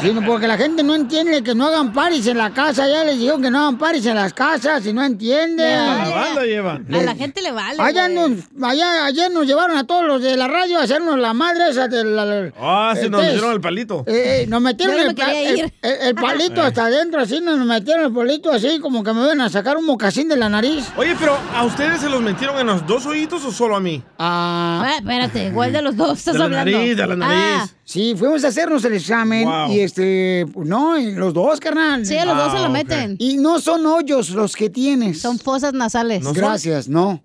Sino 0.00 0.22
porque 0.24 0.46
la 0.48 0.56
gente 0.56 0.82
no 0.82 0.94
entiende 0.94 1.42
que 1.42 1.54
no 1.54 1.66
hagan 1.66 1.92
paris 1.92 2.26
en 2.26 2.38
la 2.38 2.50
casa. 2.52 2.88
Ya 2.88 3.04
les 3.04 3.18
digo 3.18 3.38
que 3.40 3.50
no 3.50 3.60
hagan 3.60 3.78
paris 3.78 4.04
en 4.06 4.14
las 4.16 4.32
casas 4.32 4.84
y 4.86 4.92
no 4.92 5.02
entienden. 5.04 5.78
A 5.78 6.04
la 6.08 6.14
banda 6.14 6.44
llevan. 6.44 6.86
A 6.94 7.02
la 7.02 7.14
gente 7.14 7.42
le 7.42 7.52
vale. 7.52 7.80
Allá 7.82 8.08
nos, 8.08 8.30
allá, 8.62 9.04
ayer 9.06 9.30
nos 9.30 9.46
llevaron 9.46 9.76
a 9.76 9.84
todos 9.86 10.04
los 10.06 10.22
de 10.22 10.36
la 10.36 10.48
radio 10.48 10.78
a 10.78 10.82
hacernos 10.84 11.18
la 11.18 11.32
madre 11.34 11.70
esa 11.70 11.88
de 11.88 12.04
la... 12.04 12.50
Ah, 12.60 12.94
sí, 13.00 13.08
nos 13.08 13.20
test. 13.20 13.32
dieron 13.32 13.52
el 13.52 13.60
palito. 13.60 14.04
Eh, 14.06 14.42
eh, 14.42 14.46
nos 14.48 14.60
metieron 14.60 14.96
no 14.96 15.02
el, 15.02 15.14
me 15.16 15.48
el- 15.50 15.58
ir. 15.58 15.72
el- 15.82 16.00
el 16.08 16.14
palito 16.14 16.62
hasta 16.62 16.86
adentro, 16.86 17.20
así 17.20 17.40
nos 17.40 17.58
metieron 17.58 18.06
el 18.06 18.12
palito 18.12 18.50
así, 18.52 18.78
como 18.80 19.02
que 19.04 19.12
me 19.12 19.22
iban 19.24 19.40
a 19.40 19.48
sacar 19.50 19.76
un 19.76 19.86
mocasín 19.86 20.28
de 20.28 20.36
la 20.36 20.48
nariz. 20.48 20.86
Oye, 20.96 21.14
pero 21.18 21.36
¿a 21.54 21.64
ustedes 21.64 22.00
se 22.00 22.08
los 22.08 22.20
metieron 22.22 22.58
en 22.58 22.66
los 22.66 22.86
dos 22.86 23.06
oídos 23.06 23.44
o 23.44 23.52
solo 23.52 23.76
a 23.76 23.80
mí? 23.80 24.02
Ah, 24.18 24.82
Ah, 24.82 24.94
espérate, 24.98 25.46
igual 25.46 25.72
de 25.72 25.82
los 25.82 25.96
dos 25.96 26.18
estás 26.18 26.34
De 26.34 26.38
la 26.38 26.44
hablando. 26.46 26.70
nariz, 26.72 26.96
de 26.96 27.06
la 27.06 27.16
nariz. 27.16 27.36
Ah, 27.38 27.68
sí, 27.90 28.14
fuimos 28.16 28.44
a 28.44 28.48
hacernos 28.48 28.84
el 28.84 28.94
examen 28.94 29.44
Wow. 29.44 29.72
y 29.72 29.80
este, 29.80 30.46
no, 30.56 30.96
los 30.98 31.34
dos, 31.34 31.58
carnal. 31.60 32.06
sí, 32.06 32.16
a 32.16 32.24
los 32.24 32.36
dos 32.36 32.52
se 32.52 32.58
Ah, 32.58 32.62
lo 32.62 32.66
ok. 32.68 32.72
meten. 32.72 33.16
Y 33.18 33.36
no 33.38 33.58
son 33.60 33.84
hoyos 33.86 34.30
los 34.30 34.54
que 34.54 34.70
tienes. 34.70 35.20
Son 35.20 35.38
fosas 35.38 35.72
nasales. 35.74 36.20
No 36.22 36.26
son- 36.30 36.34
Gracias, 36.38 36.88
no. 36.88 37.22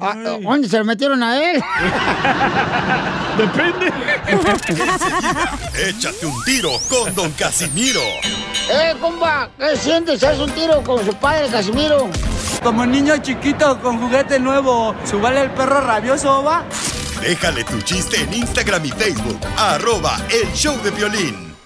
Ah. 0.00 0.14
¿Dónde 0.42 0.68
se 0.68 0.78
lo 0.78 0.84
metieron 0.84 1.22
a 1.22 1.40
él? 1.42 1.58
Depende. 3.38 3.90
Échate 5.88 6.26
un 6.26 6.44
tiro 6.44 6.70
con 6.88 7.14
Don 7.14 7.30
Casimiro. 7.32 8.00
¡Eh, 8.70 8.94
compa! 9.00 9.48
¿Qué 9.58 9.76
sientes? 9.76 10.22
¿Haz 10.22 10.38
un 10.38 10.50
tiro 10.50 10.82
con 10.82 11.04
su 11.04 11.14
padre, 11.14 11.48
Casimiro? 11.48 12.08
Como 12.62 12.84
niño 12.84 13.16
chiquito 13.18 13.78
con 13.80 13.98
juguete 14.00 14.38
nuevo, 14.40 14.94
¿subale 15.04 15.42
el 15.42 15.50
perro 15.50 15.80
rabioso, 15.80 16.42
va? 16.42 16.64
Déjale 17.26 17.64
tu 17.64 17.82
chiste 17.82 18.20
en 18.20 18.32
Instagram 18.32 18.84
y 18.84 18.90
Facebook. 18.90 19.40
Arroba 19.56 20.16
el 20.30 20.48
show 20.52 20.80
de 20.84 20.92
violín. 20.92 21.56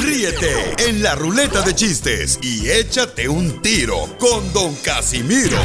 Ríete 0.00 0.74
en 0.78 1.02
la 1.02 1.14
ruleta 1.14 1.60
de 1.60 1.74
chistes 1.74 2.38
y 2.40 2.70
échate 2.70 3.28
un 3.28 3.60
tiro 3.60 4.08
con 4.18 4.50
Don 4.54 4.74
Casimiro. 4.76 5.58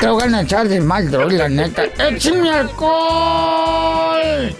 Te 0.00 0.06
voy 0.06 0.22
a 0.22 0.42
echar 0.42 0.68
de 0.68 0.80
mal, 0.80 1.10
droga, 1.10 1.32
la 1.32 1.48
neta. 1.48 1.86
¡Échame 1.98 2.48
alcohol! 2.48 4.54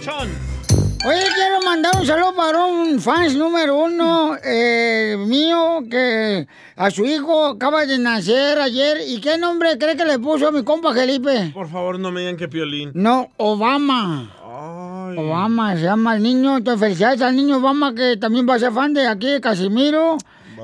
Oye, 1.07 1.21
quiero 1.35 1.61
mandar 1.62 1.93
un 2.01 2.07
saludo 2.07 2.35
para 2.35 2.64
un 2.64 2.99
fans 2.99 3.35
número 3.37 3.77
uno 3.77 4.37
eh, 4.43 5.17
mío 5.19 5.83
que 5.90 6.49
a 6.77 6.90
su 6.90 7.05
hijo 7.05 7.45
acaba 7.45 7.85
de 7.85 7.99
nacer 7.99 8.59
ayer. 8.59 9.03
¿Y 9.07 9.21
qué 9.21 9.37
nombre 9.37 9.77
cree 9.77 9.99
que 9.99 10.07
le 10.07 10.19
puso 10.19 10.49
a 10.49 10.51
mi 10.51 10.64
compa 10.64 10.95
Felipe? 10.95 11.51
Por 11.53 11.69
favor, 11.69 11.99
no 11.99 12.11
me 12.11 12.21
digan 12.21 12.38
que 12.38 12.49
piolín. 12.49 12.90
No, 12.95 13.29
Obama. 13.37 14.31
Ay. 14.43 15.19
Obama 15.19 15.77
se 15.77 15.83
llama 15.83 16.17
el 16.17 16.23
niño. 16.23 16.57
Entonces, 16.57 16.81
felicidades 16.81 17.21
al 17.21 17.37
niño 17.37 17.59
Obama 17.59 17.95
que 17.95 18.17
también 18.17 18.49
va 18.49 18.55
a 18.55 18.59
ser 18.59 18.73
fan 18.73 18.95
de 18.95 19.07
aquí 19.07 19.27
de 19.27 19.43
Casimiro. 19.43 20.17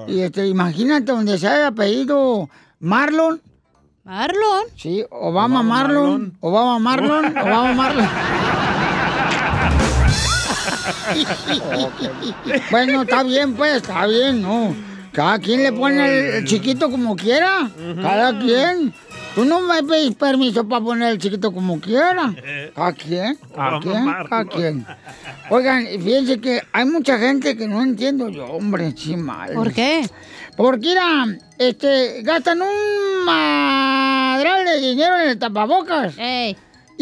Y 0.08 0.20
este, 0.20 0.46
imagínate 0.46 1.12
donde 1.12 1.36
se 1.36 1.48
haya 1.48 1.70
pedido 1.72 2.48
Marlon. 2.78 3.42
Marlon. 4.04 4.64
Sí, 4.74 5.04
Obama, 5.10 5.60
Obama 5.60 5.62
Marlon. 5.62 6.10
Marlon. 6.10 6.36
Obama 6.40 6.78
Marlon. 6.78 7.26
Obama 7.36 7.72
Marlon. 7.74 8.49
bueno, 12.70 13.02
está 13.02 13.22
bien, 13.22 13.54
pues, 13.54 13.76
está 13.76 14.06
bien, 14.06 14.42
¿no? 14.42 14.74
Cada 15.12 15.38
quien 15.38 15.62
le 15.62 15.72
pone 15.72 16.06
el, 16.06 16.34
el 16.36 16.44
chiquito 16.44 16.90
como 16.90 17.16
quiera. 17.16 17.70
Cada 18.00 18.38
quien. 18.38 18.92
Tú 19.34 19.44
no 19.44 19.60
me 19.60 19.82
pedís 19.82 20.14
permiso 20.16 20.68
para 20.68 20.84
poner 20.84 21.12
el 21.12 21.18
chiquito 21.18 21.52
como 21.52 21.80
quiera. 21.80 22.34
Cada 22.74 22.88
Obama 22.88 22.94
quien, 22.94 23.38
Marlon. 24.04 24.28
cada 24.28 24.44
quien. 24.44 24.86
Oigan, 25.50 25.86
fíjense 25.86 26.40
que 26.40 26.62
hay 26.72 26.84
mucha 26.84 27.18
gente 27.18 27.56
que 27.56 27.68
no 27.68 27.82
entiendo 27.82 28.28
yo, 28.28 28.46
hombre, 28.46 28.92
sí 28.96 29.16
mal. 29.16 29.52
¿Por 29.52 29.72
qué? 29.72 30.08
Porque, 30.56 30.88
mira, 30.88 31.26
este, 31.58 32.22
gastan 32.22 32.60
un 32.60 33.24
madral 33.24 34.64
de 34.64 34.80
dinero 34.80 35.16
en 35.18 35.28
el 35.30 35.38
tapabocas. 35.38 36.14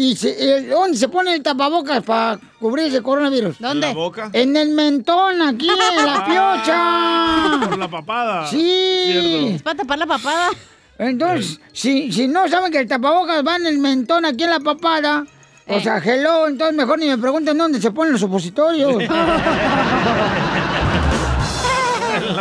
¿Y 0.01 0.15
se- 0.15 0.55
el- 0.57 0.69
dónde 0.69 0.97
se 0.97 1.09
pone 1.09 1.33
el 1.35 1.43
tapabocas 1.43 2.01
para 2.03 2.39
cubrir 2.57 2.85
ese 2.87 3.01
coronavirus? 3.01 3.59
¿Dónde? 3.59 3.87
¿En 3.89 3.93
la 3.93 3.99
boca? 3.99 4.29
En 4.31 4.55
el 4.55 4.69
mentón, 4.69 5.41
aquí, 5.41 5.67
en 5.69 6.05
la 6.05 6.23
piocha. 7.59 7.67
Por 7.67 7.77
la 7.77 7.89
papada. 7.89 8.47
Sí. 8.47 9.03
Cierto. 9.11 9.55
Es 9.55 9.61
para 9.61 9.75
tapar 9.79 9.97
la 9.99 10.05
papada. 10.05 10.49
Entonces, 10.97 11.59
si, 11.73 12.13
si 12.13 12.29
no 12.29 12.47
saben 12.47 12.71
que 12.71 12.79
el 12.79 12.87
tapabocas 12.87 13.45
va 13.45 13.57
en 13.57 13.67
el 13.67 13.77
mentón, 13.79 14.23
aquí 14.23 14.45
en 14.45 14.51
la 14.51 14.61
papada, 14.61 15.25
o 15.67 15.73
Eh. 15.73 15.83
sea, 15.83 15.97
hello, 15.97 16.47
entonces 16.47 16.77
mejor 16.77 16.97
ni 16.97 17.07
me 17.07 17.17
pregunten 17.17 17.57
dónde 17.57 17.81
se 17.81 17.91
ponen 17.91 18.13
los 18.13 18.23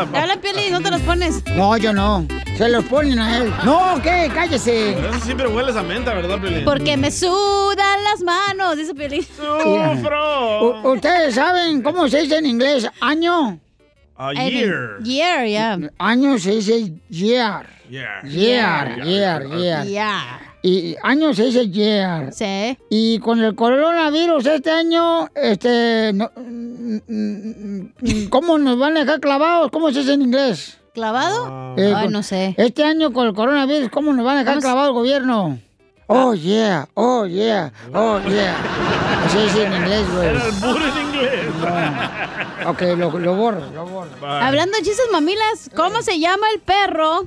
supositorios. 0.06 0.30
Habla, 0.30 0.40
Piolín, 0.40 0.72
no 0.72 0.80
te 0.80 0.90
los 0.90 1.00
pones. 1.02 1.44
no, 1.54 1.76
yo 1.76 1.92
no. 1.92 2.26
Se 2.56 2.68
los 2.68 2.84
ponen 2.86 3.18
a 3.20 3.38
él. 3.38 3.52
No, 3.64 4.00
¿qué? 4.02 4.30
Cállese. 4.34 4.94
Pero 4.96 5.10
eso 5.10 5.20
siempre 5.24 5.46
hueles 5.46 5.76
a 5.76 5.82
menta, 5.82 6.12
¿verdad, 6.14 6.40
Pelín? 6.40 6.64
Porque 6.64 6.96
me 6.96 7.10
sudan 7.12 8.02
las 8.04 8.20
manos, 8.22 8.76
dice 8.76 8.94
Piolín. 8.94 9.24
U- 10.60 10.88
¿Ustedes 10.92 11.34
saben 11.36 11.82
cómo 11.82 12.08
se 12.08 12.22
dice 12.22 12.38
en 12.38 12.46
inglés 12.46 12.88
año? 13.00 13.58
A 14.16 14.32
I 14.34 14.50
year. 14.50 14.98
mean, 14.98 15.04
year, 15.04 15.46
yeah. 15.46 15.78
Año 15.98 16.38
se 16.40 16.50
dice 16.56 16.92
year. 17.08 17.66
Yeah. 17.88 18.20
Year, 18.24 19.04
year, 19.04 19.46
year. 19.56 19.84
Yeah. 19.86 20.40
Y 20.62 20.96
año 21.02 21.32
se 21.34 21.44
dice 21.44 21.68
year. 21.70 22.32
Sí. 22.32 22.76
Y 22.90 23.20
con 23.20 23.38
el 23.42 23.54
coronavirus 23.54 24.44
este 24.46 24.70
año, 24.70 25.28
este, 25.34 26.10
no- 26.14 26.30
mm, 26.36 26.96
mm, 27.06 27.92
mm, 28.00 28.28
¿cómo 28.28 28.58
nos 28.58 28.78
van 28.78 28.96
a 28.96 29.00
dejar 29.00 29.20
clavados? 29.20 29.70
¿Cómo 29.70 29.90
se 29.92 30.00
dice 30.00 30.14
en 30.14 30.22
inglés? 30.22 30.78
¿Clavado? 30.94 31.74
Eh, 31.76 31.92
Ay, 31.94 32.08
no 32.08 32.24
sé. 32.24 32.54
Este 32.58 32.82
año 32.82 33.12
con 33.12 33.28
el 33.28 33.34
coronavirus, 33.34 33.88
¿cómo 33.90 34.12
nos 34.12 34.24
van 34.24 34.36
a 34.36 34.38
dejar 34.40 34.54
¿Cómo 34.54 34.60
se- 34.62 34.66
clavado 34.66 34.88
el 34.88 34.94
gobierno? 34.94 35.58
Oh, 36.10 36.34
yeah, 36.34 36.88
oh, 36.94 37.26
yeah, 37.26 37.70
oh, 37.94 38.18
yeah. 38.28 38.56
Así 39.26 39.38
dice 39.38 39.64
en 39.66 39.72
inglés, 39.74 40.06
güey. 40.12 40.26
Era 40.28 40.44
el 40.46 40.52
burro 40.54 40.86
en 40.86 41.06
inglés. 41.06 41.40
Ok, 42.66 42.80
lo, 42.96 43.18
lo 43.18 43.36
borro, 43.36 43.60
lo 43.74 43.86
borro. 43.86 44.10
Hablando 44.26 44.76
de 44.78 44.82
chistes 44.84 45.06
mamilas, 45.12 45.70
¿cómo 45.76 46.02
se 46.02 46.18
llama 46.18 46.46
el 46.54 46.60
perro 46.60 47.26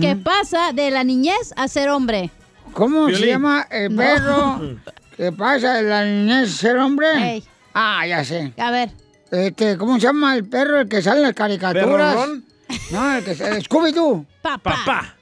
que 0.00 0.16
pasa 0.16 0.72
de 0.72 0.90
la 0.90 1.04
niñez 1.04 1.52
a 1.56 1.68
ser 1.68 1.90
hombre? 1.90 2.30
¿Cómo 2.72 3.08
se 3.10 3.26
llama 3.26 3.66
el 3.70 3.94
No. 3.94 4.02
perro 4.02 4.60
que 5.16 5.32
pasa 5.32 5.74
de 5.74 5.82
la 5.82 6.04
niñez 6.04 6.48
a 6.54 6.56
ser 6.56 6.76
hombre? 6.78 7.42
Ah, 7.74 8.06
ya 8.06 8.24
sé. 8.24 8.52
A 8.58 8.70
ver. 8.70 8.90
Este, 9.30 9.76
¿cómo 9.76 9.94
se 9.94 10.00
llama 10.02 10.34
el 10.34 10.48
perro 10.48 10.80
el 10.80 10.88
que 10.88 11.02
sale 11.02 11.18
en 11.18 11.26
las 11.26 11.34
caricaturas? 11.34 12.14
¿Perrorrón? 12.14 12.44
No, 12.90 13.14
el 13.16 13.24
que 13.24 13.34
se... 13.34 13.44
Scooby-Doo. 13.62 14.26
Papá. 14.42 14.70
Papá. 14.84 15.14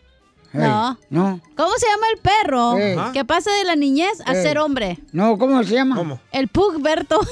No. 0.53 0.99
No. 1.11 1.41
¿Cómo 1.57 1.71
se 1.77 1.87
llama 1.87 2.07
el 2.15 2.21
perro 2.21 2.79
Ey. 2.79 2.97
que 3.13 3.25
pasa 3.27 3.51
de 3.53 3.65
la 3.65 3.77
niñez 3.77 4.23
a 4.25 4.35
Ey. 4.35 4.43
ser 4.43 4.59
hombre? 4.59 4.99
No, 5.13 5.37
¿cómo 5.37 5.63
se 5.63 5.75
llama? 5.75 5.97
¿Cómo? 5.97 6.21
El 6.33 6.49
Pugberto. 6.49 7.21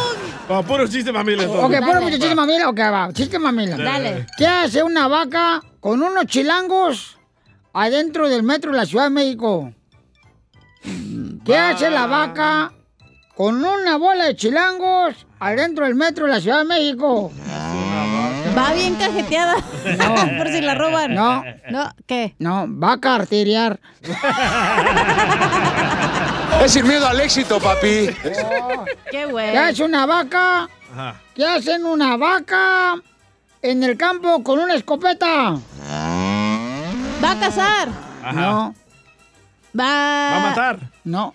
Oh, 0.50 0.62
puro 0.62 0.86
chiste 0.88 1.12
mamila. 1.12 1.42
entonces. 1.42 1.78
Ok, 1.78 1.86
puro 1.86 2.00
mucho 2.00 2.16
chiste 2.16 2.34
mamila. 2.34 2.68
Ok, 2.68 2.78
va, 2.78 3.12
chiste 3.12 3.38
mamila. 3.38 3.76
Dale. 3.76 4.26
¿Qué 4.36 4.46
hace 4.46 4.82
una 4.82 5.06
vaca 5.08 5.62
con 5.80 6.02
unos 6.02 6.26
chilangos 6.26 7.18
adentro 7.74 8.28
del 8.28 8.42
metro 8.42 8.72
de 8.72 8.78
la 8.78 8.86
Ciudad 8.86 9.04
de 9.04 9.10
México? 9.10 9.72
¿Qué 11.44 11.56
hace 11.56 11.90
la 11.90 12.06
vaca 12.06 12.72
con 13.36 13.62
una 13.64 13.96
bola 13.98 14.24
de 14.24 14.36
chilangos 14.36 15.26
adentro 15.38 15.84
del 15.84 15.94
metro 15.94 16.26
de 16.26 16.32
la 16.32 16.40
Ciudad 16.40 16.58
de 16.58 16.64
México? 16.64 17.30
Va 18.56 18.72
bien 18.72 18.94
cajeteada. 18.94 19.56
No. 19.98 20.14
Por 20.38 20.48
si 20.48 20.60
la 20.62 20.74
roban. 20.74 21.14
No. 21.14 21.44
No, 21.70 21.90
¿qué? 22.06 22.34
No, 22.38 22.64
vaca 22.68 23.16
arteriar. 23.16 23.78
Es 26.62 26.72
sin 26.72 26.86
miedo 26.86 27.06
al 27.06 27.20
éxito, 27.20 27.58
papi. 27.60 28.08
Qué 29.10 29.26
güey. 29.26 29.52
¿Qué 29.52 29.58
hace 29.58 29.84
una 29.84 30.06
vaca? 30.06 30.68
Ajá. 30.92 31.14
¿Qué 31.34 31.46
hacen 31.46 31.84
una 31.86 32.16
vaca 32.16 32.94
en 33.62 33.82
el 33.84 33.96
campo 33.96 34.42
con 34.42 34.58
una 34.58 34.74
escopeta? 34.74 35.52
Va 37.22 37.30
a 37.32 37.38
cazar. 37.40 37.88
No, 38.34 38.74
Va. 39.78 39.84
Va 39.84 40.36
a 40.36 40.48
matar. 40.50 40.78
no. 41.04 41.34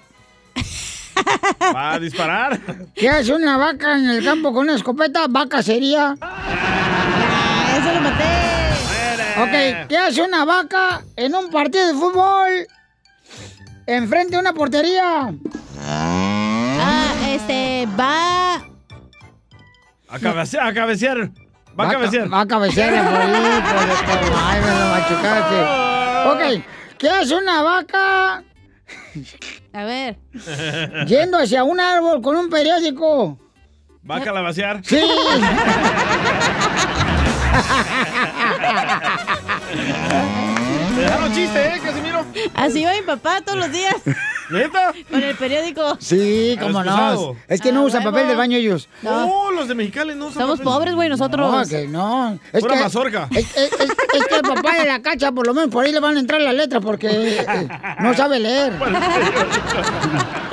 Va 1.75 1.93
a 1.93 1.99
disparar. 1.99 2.59
¿Qué 2.93 3.09
hace 3.09 3.33
una 3.33 3.57
vaca 3.57 3.97
en 3.97 4.09
el 4.09 4.23
campo 4.23 4.51
con 4.51 4.63
una 4.63 4.75
escopeta? 4.75 5.27
Vaca 5.29 5.63
sería. 5.63 6.15
Ah, 6.21 7.77
eso 7.79 7.93
lo 7.93 8.01
maté. 8.01 8.23
Ok, 9.41 9.87
¿qué 9.89 9.97
hace 9.97 10.21
una 10.21 10.45
vaca 10.45 11.01
en 11.15 11.33
un 11.33 11.49
partido 11.49 11.87
de 11.87 11.93
fútbol? 11.93 12.67
Enfrente 13.85 14.35
de 14.35 14.39
una 14.41 14.53
portería. 14.53 15.33
Ah, 15.85 17.13
este, 17.27 17.87
va. 17.99 18.55
A 20.09 20.19
cabecear. 20.19 20.67
A 20.67 20.73
cabecear. 20.73 21.17
Va 21.77 21.83
a 21.85 21.87
ca- 21.87 21.93
cabecear. 21.93 22.31
Va 22.33 22.41
a 22.41 22.47
cabecear 22.47 23.05
por 23.11 23.21
ahí, 23.21 23.61
por 23.61 23.89
esto. 23.89 24.11
Ay, 24.37 24.61
me 24.61 24.67
lo 24.67 24.85
machucaste. 24.89 25.59
Ok, 26.29 26.41
¿qué 26.97 27.09
hace 27.09 27.35
una 27.35 27.61
vaca 27.63 28.43
A 29.73 29.83
ver. 29.83 30.17
yendo 31.07 31.37
hacia 31.39 31.63
un 31.63 31.79
árbol 31.79 32.21
con 32.21 32.35
un 32.37 32.49
periódico? 32.49 33.39
Va 34.09 34.17
a 34.17 34.21
calabacear. 34.21 34.81
Sí. 34.85 35.01
Dejaron 40.97 41.33
chiste, 41.33 41.75
¿eh? 41.75 41.79
Así 42.53 42.83
va 42.83 42.93
mi 42.93 43.01
papá 43.01 43.41
todos 43.41 43.59
los 43.59 43.71
días. 43.71 43.95
¿Neta? 44.59 44.93
Con 45.09 45.23
el 45.23 45.35
periódico. 45.35 45.97
Sí, 45.99 46.57
cómo 46.59 46.83
no. 46.83 47.35
Es 47.47 47.61
que 47.61 47.71
no 47.71 47.81
Ah, 47.81 47.85
usan 47.85 48.03
papel 48.03 48.27
de 48.27 48.35
baño 48.35 48.57
ellos. 48.57 48.87
Oh, 49.05 49.51
los 49.51 49.67
de 49.67 49.75
Mexicali 49.75 50.15
no 50.15 50.27
usan 50.27 50.41
Somos 50.43 50.59
papel. 50.59 50.73
pobres, 50.73 50.95
güey, 50.95 51.09
nosotros. 51.09 51.51
No, 51.51 51.65
que 51.67 51.87
no. 51.87 52.39
Es 52.51 52.61
Pura 52.61 52.75
que, 52.75 52.81
mazorca. 52.81 53.27
Es, 53.31 53.57
es- 53.57 53.73
es- 53.73 53.89
es 54.13 54.25
que 54.27 54.35
el 54.35 54.41
papá 54.41 54.77
de 54.77 54.85
la 54.85 55.01
cacha, 55.01 55.31
por 55.31 55.45
lo 55.47 55.53
menos 55.53 55.69
por 55.69 55.83
ahí 55.85 55.91
le 55.91 55.99
van 55.99 56.15
a 56.17 56.19
entrar 56.19 56.39
las 56.41 56.53
letras 56.53 56.81
porque 56.83 57.07
eh, 57.09 57.67
no 57.99 58.13
sabe 58.13 58.39
leer. 58.39 58.73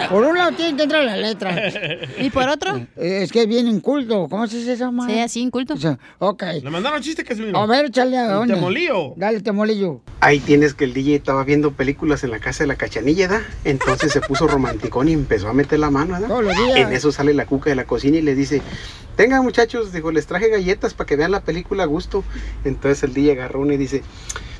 Por 0.08 0.24
un 0.24 0.36
lado 0.36 0.52
tiene 0.52 0.76
que 0.76 0.82
entrar 0.84 1.04
las 1.04 1.18
letras. 1.18 1.74
¿Y 2.18 2.30
por 2.30 2.48
otro? 2.48 2.76
Eh, 2.96 3.20
Es 3.22 3.30
que 3.30 3.42
es 3.42 3.46
bien 3.48 3.68
inculto. 3.68 4.26
¿Cómo 4.28 4.46
se 4.46 4.56
dice 4.58 4.72
esa 4.72 4.90
madre? 4.90 5.14
Sí, 5.14 5.20
así 5.20 5.40
inculto. 5.40 5.74
O 5.74 5.76
sea, 5.76 5.98
ok. 6.18 6.42
Le 6.62 6.70
mandaron 6.70 7.00
chiste, 7.02 7.22
Casimiro. 7.22 7.58
A 7.58 7.66
ver, 7.66 7.86
échale 7.86 8.18
a 8.18 8.26
dónde. 8.28 8.54
temolío. 8.54 9.12
Dale, 9.16 9.40
temolillo. 9.40 10.00
Ahí 10.20 10.40
tienes 10.40 10.74
que 10.74 10.84
el 10.84 10.94
DJ 10.94 11.16
estaba 11.16 11.44
viendo 11.44 11.72
películas 11.72 12.24
en 12.24 12.30
la 12.30 12.40
casa 12.40 12.64
de 12.64 12.68
la 12.68 12.76
cachanilla, 12.76 13.28
¿da? 13.28 13.42
Entonces 13.64 13.89
se 13.98 14.20
puso 14.20 14.46
romanticón 14.46 15.08
y 15.08 15.12
empezó 15.12 15.48
a 15.48 15.52
meter 15.52 15.78
la 15.78 15.90
mano, 15.90 16.18
días. 16.18 16.76
En 16.76 16.92
eso 16.92 17.12
sale 17.12 17.34
la 17.34 17.46
cuca 17.46 17.70
de 17.70 17.76
la 17.76 17.84
cocina 17.84 18.18
y 18.18 18.22
le 18.22 18.34
dice, 18.34 18.62
tengan 19.16 19.42
muchachos, 19.42 19.92
dijo, 19.92 20.12
les 20.12 20.26
traje 20.26 20.48
galletas 20.48 20.94
para 20.94 21.06
que 21.06 21.16
vean 21.16 21.32
la 21.32 21.40
película 21.40 21.82
a 21.84 21.86
gusto. 21.86 22.24
Entonces 22.64 23.02
el 23.02 23.14
DJ 23.14 23.32
agarró 23.32 23.60
una 23.60 23.74
y 23.74 23.76
dice, 23.76 24.02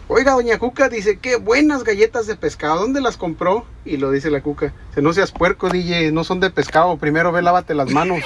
oiga, 0.08 0.32
doña 0.32 0.58
Cuca, 0.58 0.88
dice, 0.88 1.18
qué 1.18 1.36
buenas 1.36 1.84
galletas 1.84 2.26
de 2.26 2.36
pescado, 2.36 2.80
¿dónde 2.80 3.00
las 3.00 3.16
compró? 3.16 3.64
Y 3.84 3.96
lo 3.96 4.10
dice 4.10 4.30
la 4.30 4.42
Cuca, 4.42 4.72
dice, 4.88 5.02
no 5.02 5.12
seas 5.12 5.32
puerco, 5.32 5.68
DJ, 5.68 6.12
no 6.12 6.24
son 6.24 6.40
de 6.40 6.50
pescado, 6.50 6.96
primero 6.96 7.32
ve, 7.32 7.42
lávate 7.42 7.74
las 7.74 7.90
manos. 7.90 8.20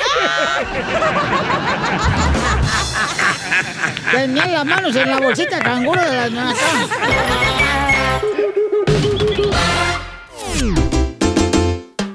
Tenía 4.11 4.47
las 4.47 4.65
manos 4.65 4.97
en 4.97 5.11
la 5.11 5.19
bolsita 5.19 5.61
canguro 5.61 6.01
de 6.01 6.31
la 6.31 6.55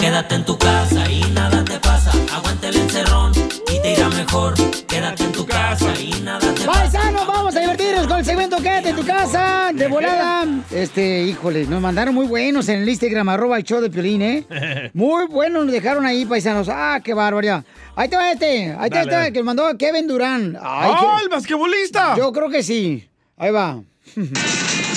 Quédate 0.09 0.33
en 0.33 0.43
tu 0.43 0.57
casa 0.57 1.11
y 1.11 1.21
nada 1.35 1.63
te 1.63 1.77
pasa. 1.77 2.11
Aguante 2.33 2.69
el 2.69 2.77
encerrón 2.77 3.31
y 3.71 3.79
te 3.79 3.93
irá 3.93 4.09
mejor. 4.09 4.55
Quédate 4.87 5.23
en 5.23 5.31
tu 5.31 5.45
casa 5.45 5.93
y 6.01 6.19
nada 6.23 6.39
te 6.39 6.65
pasa. 6.65 6.81
Paisanos, 6.81 7.27
vamos 7.27 7.55
a 7.55 7.59
divertirnos 7.59 8.07
con 8.07 8.17
el 8.17 8.25
segmento 8.25 8.57
Quédate 8.57 8.89
en 8.89 8.95
tu 8.95 9.05
casa, 9.05 9.69
de 9.71 9.87
volada. 9.87 10.47
Este, 10.71 11.21
híjole, 11.25 11.67
nos 11.67 11.79
mandaron 11.79 12.15
muy 12.15 12.25
buenos 12.25 12.67
en 12.69 12.81
el 12.81 12.89
Instagram, 12.89 13.29
arroba 13.29 13.57
el 13.57 13.63
show 13.63 13.81
de 13.81 13.91
Piolín, 13.91 14.23
¿eh? 14.23 14.45
Muy 14.95 15.27
buenos 15.27 15.63
nos 15.65 15.71
dejaron 15.71 16.03
ahí, 16.07 16.25
paisanos. 16.25 16.69
Ah, 16.71 16.99
qué 17.03 17.13
barbaridad. 17.13 17.63
Ahí 17.95 18.09
te 18.09 18.15
va 18.15 18.31
este, 18.31 18.75
ahí 18.79 18.89
te 18.89 19.05
va 19.05 19.21
este, 19.27 19.33
que 19.33 19.43
mandó 19.43 19.77
Kevin 19.77 20.07
Durán. 20.07 20.57
Ay, 20.59 20.91
¡Ah, 20.91 20.97
qué- 21.01 21.23
el 21.23 21.29
basquetbolista! 21.29 22.15
Yo 22.17 22.33
creo 22.33 22.49
que 22.49 22.63
sí. 22.63 23.07
Ahí 23.37 23.51
va. 23.51 23.79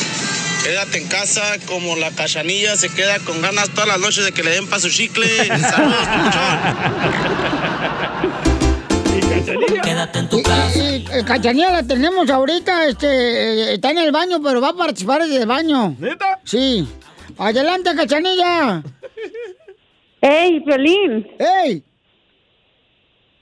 Quédate 0.63 0.99
en 0.99 1.09
casa 1.09 1.43
como 1.67 1.97
la 1.97 2.11
cachanilla 2.13 2.77
se 2.77 2.89
queda 2.89 3.19
con 3.21 3.43
ganas 3.43 3.71
todas 3.71 3.89
las 3.89 3.99
noches 3.99 4.25
de 4.25 4.33
que 4.33 4.45
le 4.45 4.51
den 4.51 4.69
pa' 4.69 4.79
su 4.79 4.91
chicle. 4.91 5.27
Saludos, 5.59 6.09
Quédate 9.83 10.19
en 10.21 10.29
tu 10.29 10.39
Y, 10.39 10.43
y, 10.79 11.07
eh, 11.13 11.25
Cachanilla 11.27 11.73
la 11.73 11.83
tenemos 11.83 12.31
ahorita, 12.31 12.87
este, 12.87 13.07
eh, 13.09 13.75
está 13.75 13.91
en 13.91 13.99
el 13.99 14.13
baño, 14.13 14.41
pero 14.43 14.61
va 14.61 14.69
a 14.71 14.75
participar 14.75 15.23
desde 15.23 15.43
el 15.43 15.47
baño. 15.47 15.97
¿Neta? 15.99 16.41
Sí. 16.45 16.89
Adelante, 17.39 17.91
Cachanilla. 17.97 18.83
¡Ey, 20.21 20.61
Piolín! 20.61 21.27
¡Ey! 21.39 21.83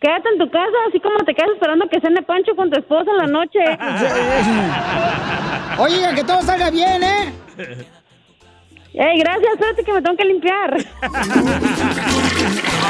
Quédate 0.00 0.30
en 0.32 0.38
tu 0.38 0.50
casa, 0.50 0.72
así 0.88 0.98
como 0.98 1.18
te 1.26 1.34
quedas 1.34 1.50
esperando 1.52 1.86
que 1.90 2.00
cene 2.00 2.22
Pancho 2.22 2.56
con 2.56 2.70
tu 2.70 2.78
esposa 2.78 3.10
en 3.10 3.16
la 3.18 3.26
noche. 3.26 3.58
Oiga, 5.78 6.14
que 6.14 6.24
todo 6.24 6.40
salga 6.40 6.70
bien, 6.70 7.02
¿eh? 7.02 7.34
Ey, 8.94 9.18
gracias, 9.20 9.52
espérate 9.52 9.84
que 9.84 9.92
me 9.92 10.00
tengo 10.02 10.16
que 10.16 10.24
limpiar. 10.24 10.76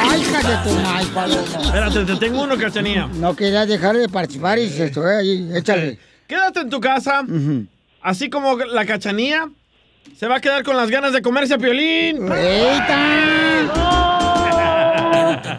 Ay, 0.09 0.23
cállate, 0.33 0.71
mal, 0.83 1.07
paloma. 1.09 1.63
Espérate, 1.63 2.05
te 2.05 2.17
tengo 2.17 2.43
uno, 2.43 2.57
Cachanía. 2.57 3.09
No 3.15 3.35
querías 3.35 3.67
dejar 3.67 3.97
de 3.97 4.09
participar 4.09 4.61
y 4.61 4.69
se 4.69 4.91
fue 4.91 5.17
ahí. 5.17 5.51
Échale. 5.55 5.99
Quédate 6.29 6.61
en 6.61 6.71
tu 6.71 6.81
casa, 6.81 7.25
así 8.03 8.31
como 8.31 8.57
la 8.57 8.87
Cachanía 8.87 9.49
se 10.17 10.29
va 10.29 10.37
a 10.37 10.41
quedar 10.41 10.63
con 10.63 10.77
las 10.77 10.89
ganas 10.91 11.13
de 11.13 11.23
comerse 11.23 11.55
a 11.55 11.59
Piolín. 11.59 12.29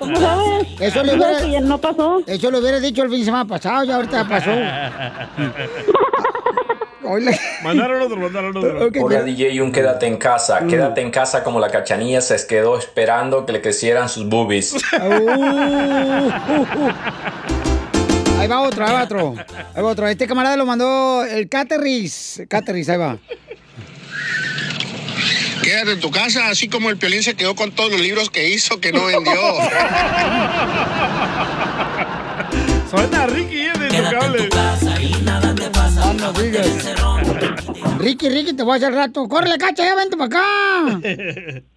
¿Cómo 0.01 0.19
sabes? 0.19 0.67
Eso 0.79 1.03
le 1.03 1.13
hubiera... 1.15 1.61
no 1.61 1.77
pasó. 1.77 2.23
Eso 2.25 2.49
lo 2.49 2.57
hubiera 2.57 2.79
dicho 2.79 3.03
el 3.03 3.09
fin 3.09 3.19
de 3.19 3.25
semana 3.25 3.45
pasado, 3.45 3.83
ya 3.83 3.97
ahorita 3.97 4.27
pasó. 4.27 4.51
Mandaron 7.63 8.01
otro, 8.01 8.17
mandaron 8.17 8.57
otro. 8.57 8.89
Hola 9.03 9.21
DJ 9.21 9.61
un 9.61 9.71
quédate 9.71 10.07
en 10.07 10.17
casa. 10.17 10.65
Quédate 10.65 11.01
en 11.01 11.11
casa 11.11 11.43
como 11.43 11.59
la 11.59 11.69
cachanilla 11.69 12.21
se 12.21 12.47
quedó 12.47 12.79
esperando 12.79 13.45
que 13.45 13.51
le 13.53 13.61
crecieran 13.61 14.09
sus 14.09 14.27
boobies. 14.27 14.75
Ahí 18.39 18.47
va 18.47 18.61
otro, 18.61 18.83
ahí 18.87 18.91
va 18.91 19.03
otro. 19.03 19.35
Ahí 19.75 19.83
va 19.83 19.89
otro. 19.89 20.07
Este 20.07 20.25
camarada 20.25 20.57
lo 20.57 20.65
mandó 20.65 21.23
el 21.23 21.47
Caterris. 21.47 22.41
Caterris, 22.49 22.89
ahí 22.89 22.97
va. 22.97 23.19
Quédate 25.63 25.91
en 25.93 25.99
tu 25.99 26.11
casa, 26.11 26.49
así 26.49 26.67
como 26.69 26.89
el 26.89 26.97
Piolín 26.97 27.23
se 27.23 27.35
quedó 27.35 27.55
con 27.55 27.71
todos 27.71 27.91
los 27.91 28.01
libros 28.01 28.29
que 28.29 28.49
hizo 28.49 28.79
que 28.79 28.91
no 28.91 29.05
vendió. 29.05 29.33
Suena 32.89 33.27
Ricky, 33.27 33.61
es 33.67 33.79
de 33.79 33.97
intocable. 33.97 34.49
Ah, 34.53 36.13
no 36.17 36.33
digas. 36.33 36.67
Ricky, 37.99 38.29
Ricky, 38.29 38.53
te 38.53 38.63
voy 38.63 38.73
a 38.73 38.77
hacer 38.77 38.93
rato. 38.93 39.27
¡Córrele, 39.27 39.57
cacha! 39.57 39.85
¡Ya 39.85 39.95
vente 39.95 40.17
para 40.17 40.25
acá! 40.27 40.99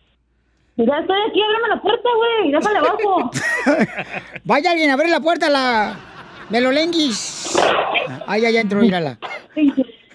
Ya 0.76 0.98
estoy 0.98 1.16
aquí, 1.30 1.40
ábreme 1.40 1.68
la 1.68 1.80
puerta, 1.80 2.08
güey. 2.16 2.50
Déjale 2.50 2.78
abajo. 2.78 3.30
Vaya 4.44 4.72
alguien 4.72 4.90
a 4.90 4.94
abrir 4.94 5.08
la 5.08 5.20
puerta 5.20 5.46
a 5.46 5.50
la 5.50 5.96
Melolenguis. 6.50 7.56
Ay, 8.26 8.40
ya, 8.42 8.50
ya 8.50 8.60
entró, 8.60 8.80
mírala. 8.80 9.18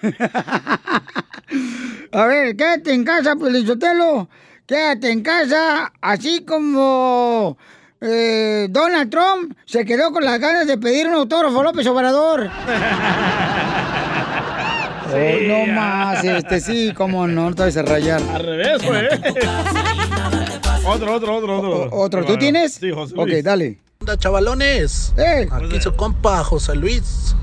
A 2.12 2.24
ver, 2.26 2.56
quédate 2.56 2.92
en 2.92 3.04
casa, 3.04 3.36
Pelizotelo. 3.36 4.28
Quédate 4.66 5.10
en 5.10 5.22
casa, 5.22 5.92
así 6.00 6.44
como 6.44 7.56
eh, 8.00 8.66
Donald 8.70 9.10
Trump 9.10 9.54
se 9.66 9.84
quedó 9.84 10.12
con 10.12 10.24
las 10.24 10.38
ganas 10.38 10.66
de 10.66 10.78
pedir 10.78 11.08
un 11.08 11.14
autógrafo 11.14 11.60
a 11.60 11.64
López 11.64 11.86
Obrador. 11.88 12.48
Hoy 15.12 15.46
no 15.48 15.66
más, 15.72 16.22
este 16.24 16.60
sí, 16.60 16.92
cómo 16.96 17.26
no, 17.26 17.50
no 17.50 17.54
te 17.56 17.62
vas 17.64 17.76
a 17.76 17.82
rayar. 17.82 18.22
Al 18.32 18.44
revés, 18.46 18.82
güey. 18.86 19.06
otro, 20.86 21.14
otro, 21.14 21.36
otro, 21.36 21.58
otro. 21.58 21.88
¿Otro? 21.96 22.24
¿Tú 22.24 22.36
tienes? 22.38 22.74
Sí, 22.74 22.90
José 22.92 23.14
Ok, 23.16 23.26
Luis. 23.28 23.44
dale. 23.44 23.78
onda, 24.00 24.16
chavalones? 24.16 25.12
Aquí 25.50 25.80
su 25.80 25.94
compa 25.96 26.44
José 26.44 26.76
Luis. 26.76 27.34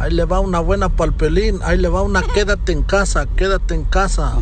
Ahí 0.00 0.12
le 0.12 0.24
va 0.24 0.40
una 0.40 0.60
buena 0.60 0.88
palpelín. 0.88 1.60
Ahí 1.62 1.76
le 1.76 1.88
va 1.88 2.00
una 2.00 2.22
quédate 2.22 2.72
en 2.72 2.82
casa, 2.82 3.26
quédate 3.36 3.74
en 3.74 3.84
casa. 3.84 4.32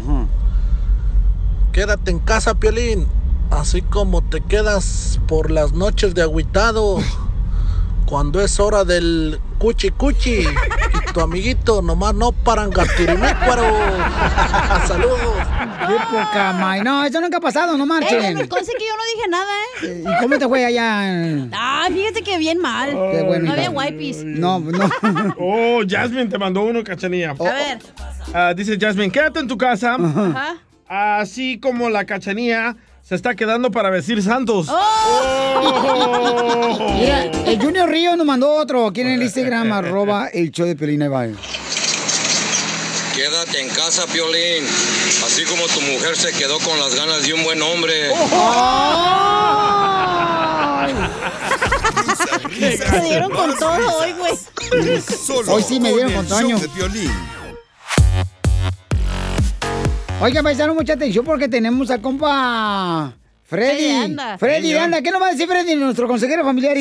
Quédate 1.73 2.13
en 2.13 2.21
casa, 2.21 2.55
Piolín. 2.55 3.09
Así 3.51 3.83
como 3.83 4.23
te 4.23 4.41
quedas 4.41 5.21
por 5.27 5.51
las 5.51 5.73
noches 5.73 6.15
de 6.15 6.23
agüitado. 6.23 6.99
Cuando 8.07 8.41
es 8.41 8.61
hora 8.61 8.85
del 8.85 9.41
cuchi 9.59 9.91
cuchi. 9.91 10.45
Tu 11.19 11.25
amiguito 11.25 11.83
nomás 11.83 12.15
no 12.15 12.31
paran 12.31 12.71
gatirinícuaro. 12.71 13.65
Saludos. 14.87 15.35
Qué 15.89 15.95
poca 16.13 16.53
may. 16.53 16.81
No, 16.81 17.05
eso 17.05 17.21
nunca 17.21 17.39
ha 17.39 17.41
pasado, 17.41 17.77
no 17.77 17.85
marchen. 17.87 18.39
Eh, 18.39 18.47
conste 18.47 18.73
que 18.79 18.85
yo 18.87 18.93
no 18.97 19.03
dije 19.17 19.29
nada, 19.29 19.53
¿eh? 19.83 20.05
¿Y 20.07 20.23
cómo 20.23 20.39
te 20.39 20.47
fue 20.47 20.65
allá? 20.65 21.49
Ay, 21.51 21.93
fíjate 21.93 22.23
que 22.23 22.39
bien 22.39 22.61
mal. 22.61 22.91
Qué 22.91 23.23
bueno, 23.23 23.47
no 23.47 23.53
había 23.55 23.69
wipes. 23.69 24.23
No, 24.25 24.61
no. 24.61 24.89
Oh, 25.41 25.81
Jasmine 25.85 26.27
te 26.27 26.39
mandó 26.39 26.63
uno, 26.63 26.85
cachanía. 26.85 27.31
A 27.31 27.43
ver. 27.43 27.79
Ah, 28.33 28.55
dice 28.55 28.79
Jasmine, 28.81 29.11
quédate 29.11 29.41
en 29.41 29.49
tu 29.49 29.59
casa. 29.59 29.97
Ajá. 29.97 30.59
Así 30.87 31.59
como 31.59 31.91
la 31.91 32.05
cachanía 32.05 32.77
se 33.09 33.15
está 33.15 33.35
quedando 33.35 33.71
para 33.71 33.89
vestir 33.89 34.23
santos. 34.23 34.67
Oh. 34.69 35.97
Mira, 37.01 37.25
el 37.25 37.59
Junior 37.59 37.89
Río 37.89 38.15
nos 38.17 38.27
mandó 38.27 38.53
otro 38.53 38.87
aquí 38.87 39.01
en 39.01 39.07
el 39.09 39.23
Instagram, 39.23 39.73
arroba 39.73 40.29
el 40.29 40.51
show 40.51 40.67
de 40.67 40.73
y 40.73 40.77
Bye. 40.99 41.35
Quédate 43.15 43.63
en 43.63 43.71
casa, 43.71 44.05
Piolín. 44.13 44.67
Así 45.25 45.45
como 45.45 45.67
tu 45.69 45.81
mujer 45.81 46.17
se 46.17 46.33
quedó 46.33 46.59
con 46.59 46.79
las 46.79 46.95
ganas 46.95 47.23
de 47.27 47.33
un 47.33 47.45
buen 47.45 47.63
hombre. 47.63 48.11
Se 52.59 53.01
dieron 53.01 53.31
con 53.31 53.57
todo 53.57 54.01
hoy, 54.01 54.13
güey. 54.13 54.35
Hoy 55.49 55.63
sí 55.63 55.81
me 55.81 55.95
dieron 55.95 56.13
con 56.13 56.29
Toño. 56.29 56.59
Oiga, 60.21 60.43
paisanos, 60.43 60.75
mucha 60.75 60.95
atención 60.95 61.25
porque 61.25 61.49
tenemos 61.49 61.93
al 61.93 62.01
compa 62.01 63.15
Freddy. 63.45 63.77
Freddy 63.77 63.91
anda. 63.93 64.37
Freddy 64.37 64.75
anda. 64.75 65.01
¿Qué 65.01 65.13
nos 65.13 65.23
va 65.23 65.29
a 65.29 65.31
decir 65.31 65.47
Freddy, 65.47 65.77
nuestro 65.77 66.09
consejero 66.09 66.43
familiar? 66.43 66.77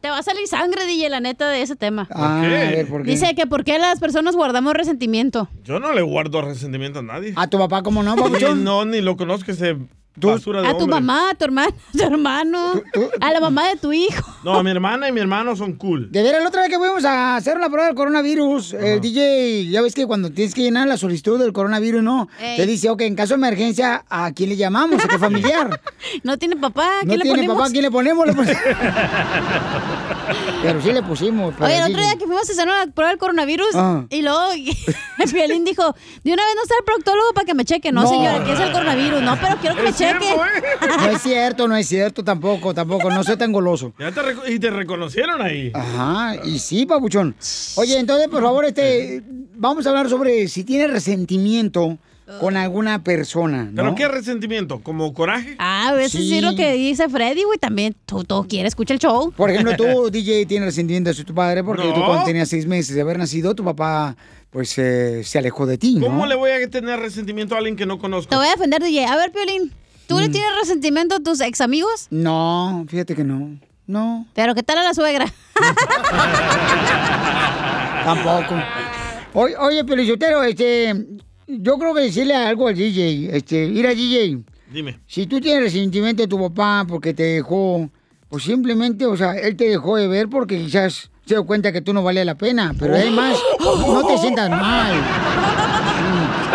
Te 0.00 0.08
va 0.08 0.18
a 0.18 0.22
salir 0.22 0.46
sangre, 0.48 0.86
DJ, 0.86 1.10
la 1.10 1.20
neta, 1.20 1.50
de 1.50 1.60
ese 1.60 1.76
tema. 1.76 2.08
Ah, 2.10 2.40
qué? 2.42 2.56
a 2.56 2.70
ver, 2.70 2.88
¿por 2.88 3.04
qué? 3.04 3.10
Dice 3.10 3.34
que 3.34 3.46
por 3.46 3.62
qué 3.62 3.78
las 3.78 4.00
personas 4.00 4.36
guardamos 4.36 4.72
resentimiento. 4.72 5.48
Yo 5.64 5.78
no 5.80 5.92
le 5.92 6.00
guardo 6.00 6.40
resentimiento 6.40 7.00
a 7.00 7.02
nadie. 7.02 7.34
¿A 7.36 7.46
tu 7.48 7.58
papá 7.58 7.82
cómo 7.82 8.02
no, 8.02 8.16
papuchón? 8.16 8.64
no, 8.64 8.86
ni 8.86 9.02
lo 9.02 9.18
conozco 9.18 9.52
ese 9.52 9.76
basura 10.26 10.62
de 10.62 10.68
A 10.68 10.76
tu 10.76 10.86
mamá, 10.88 11.30
a 11.30 11.34
tu 11.34 11.44
hermano, 11.44 11.72
a 11.94 11.96
tu 11.96 12.02
hermano, 12.02 12.82
a 13.20 13.32
la 13.32 13.40
mamá 13.40 13.68
de 13.68 13.76
tu 13.76 13.92
hijo. 13.92 14.34
No, 14.44 14.62
mi 14.62 14.70
hermana 14.70 15.08
y 15.08 15.12
mi 15.12 15.20
hermano 15.20 15.54
son 15.56 15.74
cool. 15.74 16.10
De 16.10 16.22
veras, 16.22 16.42
la 16.42 16.48
otra 16.48 16.62
vez 16.62 16.70
que 16.70 16.78
fuimos 16.78 17.04
a 17.04 17.36
hacer 17.36 17.56
una 17.56 17.68
prueba 17.68 17.86
del 17.86 17.94
coronavirus, 17.94 18.74
el 18.74 19.00
DJ, 19.00 19.68
ya 19.70 19.82
ves 19.82 19.94
que 19.94 20.06
cuando 20.06 20.30
tienes 20.30 20.54
que 20.54 20.62
llenar 20.62 20.88
la 20.88 20.96
solicitud 20.96 21.38
del 21.38 21.52
coronavirus, 21.52 22.02
¿no? 22.02 22.28
Ey. 22.40 22.56
Te 22.56 22.66
dice, 22.66 22.90
ok, 22.90 23.02
en 23.02 23.14
caso 23.16 23.34
de 23.34 23.38
emergencia, 23.38 24.04
¿a 24.08 24.32
quién 24.32 24.48
le 24.50 24.56
llamamos? 24.56 25.02
¿A 25.04 25.08
qué 25.08 25.18
familiar? 25.18 25.80
No 26.22 26.38
tiene 26.38 26.56
papá, 26.56 26.88
no 27.02 27.08
¿quién 27.08 27.18
le 27.18 27.22
tiene 27.24 27.36
ponemos? 27.38 27.56
papá, 27.56 27.68
¿a 27.68 27.70
quién 27.70 27.82
le 27.82 27.90
ponemos? 27.90 28.26
Le 28.26 28.34
Pero 30.62 30.82
sí 30.82 30.92
le 30.92 31.02
pusimos. 31.02 31.54
para 31.54 31.66
Oye, 31.66 31.76
el 31.78 31.84
otro 31.90 32.02
día 32.02 32.12
que 32.18 32.26
fuimos 32.26 32.48
a 32.48 32.52
hacer 32.52 32.66
una 32.68 32.86
prueba 32.92 33.10
del 33.10 33.18
coronavirus 33.18 33.68
Ah. 33.74 34.04
y 34.10 34.22
luego 34.22 34.40
el 34.52 35.30
Piolín 35.30 35.64
dijo, 35.64 35.94
de 36.24 36.32
una 36.32 36.44
vez 36.44 36.54
no 36.56 36.62
está 36.62 36.74
el 36.78 36.84
proctólogo 36.84 37.32
para 37.34 37.44
que 37.46 37.54
me 37.54 37.64
cheque. 37.64 37.92
No, 37.92 38.02
No. 38.02 38.08
señora, 38.08 38.44
que 38.44 38.52
es 38.52 38.60
el 38.60 38.72
coronavirus. 38.72 39.22
No, 39.22 39.36
pero 39.40 39.56
quiero 39.60 39.76
que 39.76 39.82
me 39.82 39.92
cierto, 39.92 40.07
cheque. 40.12 40.26
¿eh? 40.32 40.88
No 40.98 41.10
es 41.10 41.22
cierto, 41.22 41.68
no 41.68 41.76
es 41.76 41.86
cierto, 41.88 42.24
tampoco, 42.24 42.74
tampoco, 42.74 43.10
no 43.10 43.22
soy 43.24 43.36
tan 43.36 43.52
goloso. 43.52 43.92
Ya 43.98 44.10
te 44.12 44.20
y 44.52 44.58
te 44.58 44.70
reconocieron 44.70 45.40
ahí. 45.42 45.70
Ajá, 45.74 46.36
y 46.44 46.58
sí, 46.58 46.86
papuchón. 46.86 47.34
Oye, 47.76 47.98
entonces, 47.98 48.28
por 48.28 48.42
favor, 48.42 48.64
este, 48.64 49.22
vamos 49.54 49.86
a 49.86 49.90
hablar 49.90 50.08
sobre 50.08 50.48
si 50.48 50.64
tiene 50.64 50.86
resentimiento 50.88 51.98
con 52.40 52.58
alguna 52.58 53.02
persona, 53.02 53.64
¿no? 53.72 53.82
¿Pero 53.82 53.94
qué 53.94 54.06
resentimiento? 54.08 54.80
¿Como 54.82 55.14
coraje? 55.14 55.56
Ah, 55.58 55.94
eso 55.98 56.18
sí. 56.18 56.28
Sí. 56.28 56.40
lo 56.42 56.54
que 56.54 56.74
dice 56.74 57.08
Freddy, 57.08 57.42
güey. 57.44 57.58
También 57.58 57.96
tú, 58.04 58.22
tú 58.22 58.46
quieres 58.46 58.72
escuchar 58.72 58.96
el 58.96 59.00
show. 59.00 59.32
Por 59.34 59.50
ejemplo, 59.50 59.74
tú, 59.78 60.10
DJ, 60.12 60.44
tienes 60.44 60.66
resentimiento 60.66 61.08
hacia 61.08 61.24
tu 61.24 61.34
padre 61.34 61.64
porque 61.64 61.84
tú 61.84 62.00
No. 62.00 62.06
cuando 62.06 62.24
tenías 62.26 62.50
seis 62.50 62.66
meses 62.66 62.94
de 62.94 63.00
haber 63.00 63.18
nacido, 63.18 63.54
tu 63.54 63.64
papá, 63.64 64.14
pues, 64.50 64.76
eh, 64.76 65.22
se 65.24 65.38
alejó 65.38 65.64
de 65.64 65.78
ti, 65.78 65.94
¿no? 65.94 66.04
¿Cómo 66.06 66.26
le 66.26 66.34
voy 66.34 66.50
a 66.50 66.68
tener 66.68 67.00
resentimiento 67.00 67.54
a 67.54 67.58
alguien 67.58 67.76
que 67.76 67.86
no 67.86 67.98
conozco? 67.98 68.28
Te 68.28 68.36
voy 68.36 68.46
a 68.46 68.50
defender, 68.50 68.82
DJ. 68.82 69.06
A 69.06 69.16
ver, 69.16 69.32
Piolín, 69.32 69.72
¿tú 70.08 70.16
Mm. 70.16 70.20
le 70.20 70.28
tienes 70.30 70.50
resentimiento 70.60 71.14
a 71.14 71.20
tus 71.20 71.40
ex 71.40 71.60
amigos? 71.60 72.08
No, 72.10 72.84
fíjate 72.88 73.14
que 73.14 73.22
no. 73.22 73.56
No. 73.86 74.26
Pero 74.34 74.56
¿qué 74.56 74.64
tal 74.64 74.78
a 74.78 74.82
la 74.82 74.94
suegra? 74.94 75.32
Tampoco. 78.04 78.54
Oye, 79.34 79.56
oye 79.58 79.84
Pelichotero, 79.84 80.42
este, 80.42 80.94
yo 81.46 81.78
creo 81.78 81.94
que 81.94 82.02
decirle 82.02 82.34
algo 82.34 82.68
al 82.68 82.74
DJ, 82.74 83.36
este, 83.36 83.64
ir 83.66 83.86
a 83.86 83.90
DJ. 83.94 84.38
Dime. 84.72 85.00
Si 85.06 85.26
tú 85.26 85.40
tienes 85.40 85.62
resentimiento 85.64 86.22
de 86.22 86.28
tu 86.28 86.38
papá 86.38 86.84
porque 86.88 87.14
te 87.14 87.22
dejó, 87.22 87.88
pues 88.28 88.44
simplemente, 88.44 89.06
o 89.06 89.16
sea, 89.16 89.32
él 89.34 89.56
te 89.56 89.64
dejó 89.68 89.96
de 89.96 90.08
ver 90.08 90.28
porque 90.28 90.58
quizás 90.58 91.10
se 91.24 91.34
dio 91.34 91.46
cuenta 91.46 91.72
que 91.72 91.80
tú 91.80 91.92
no 91.92 92.02
valía 92.02 92.24
la 92.24 92.36
pena. 92.36 92.74
Pero 92.78 92.94
además, 92.94 93.38
no 93.60 94.06
te 94.06 94.18
sientas 94.18 94.50
mal. 94.50 94.94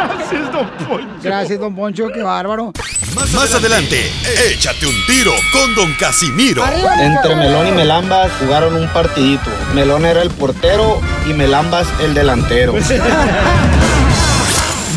Gracias, 0.07 0.51
don 0.51 0.69
Poncho. 0.69 1.07
Gracias, 1.21 1.59
don 1.59 1.75
Poncho, 1.75 2.07
qué 2.13 2.21
bárbaro. 2.21 2.73
Más 3.15 3.53
adelante, 3.53 4.11
échate 4.49 4.87
un 4.87 4.95
tiro 5.05 5.33
con 5.51 5.75
Don 5.75 5.93
Casimiro. 5.93 6.63
Entre 6.99 7.35
Melón 7.35 7.67
y 7.67 7.71
Melambas 7.71 8.31
jugaron 8.39 8.75
un 8.75 8.87
partidito. 8.89 9.49
Melón 9.73 10.05
era 10.05 10.21
el 10.21 10.29
portero 10.31 10.99
y 11.29 11.33
Melambas 11.33 11.87
el 12.01 12.13
delantero. 12.13 12.73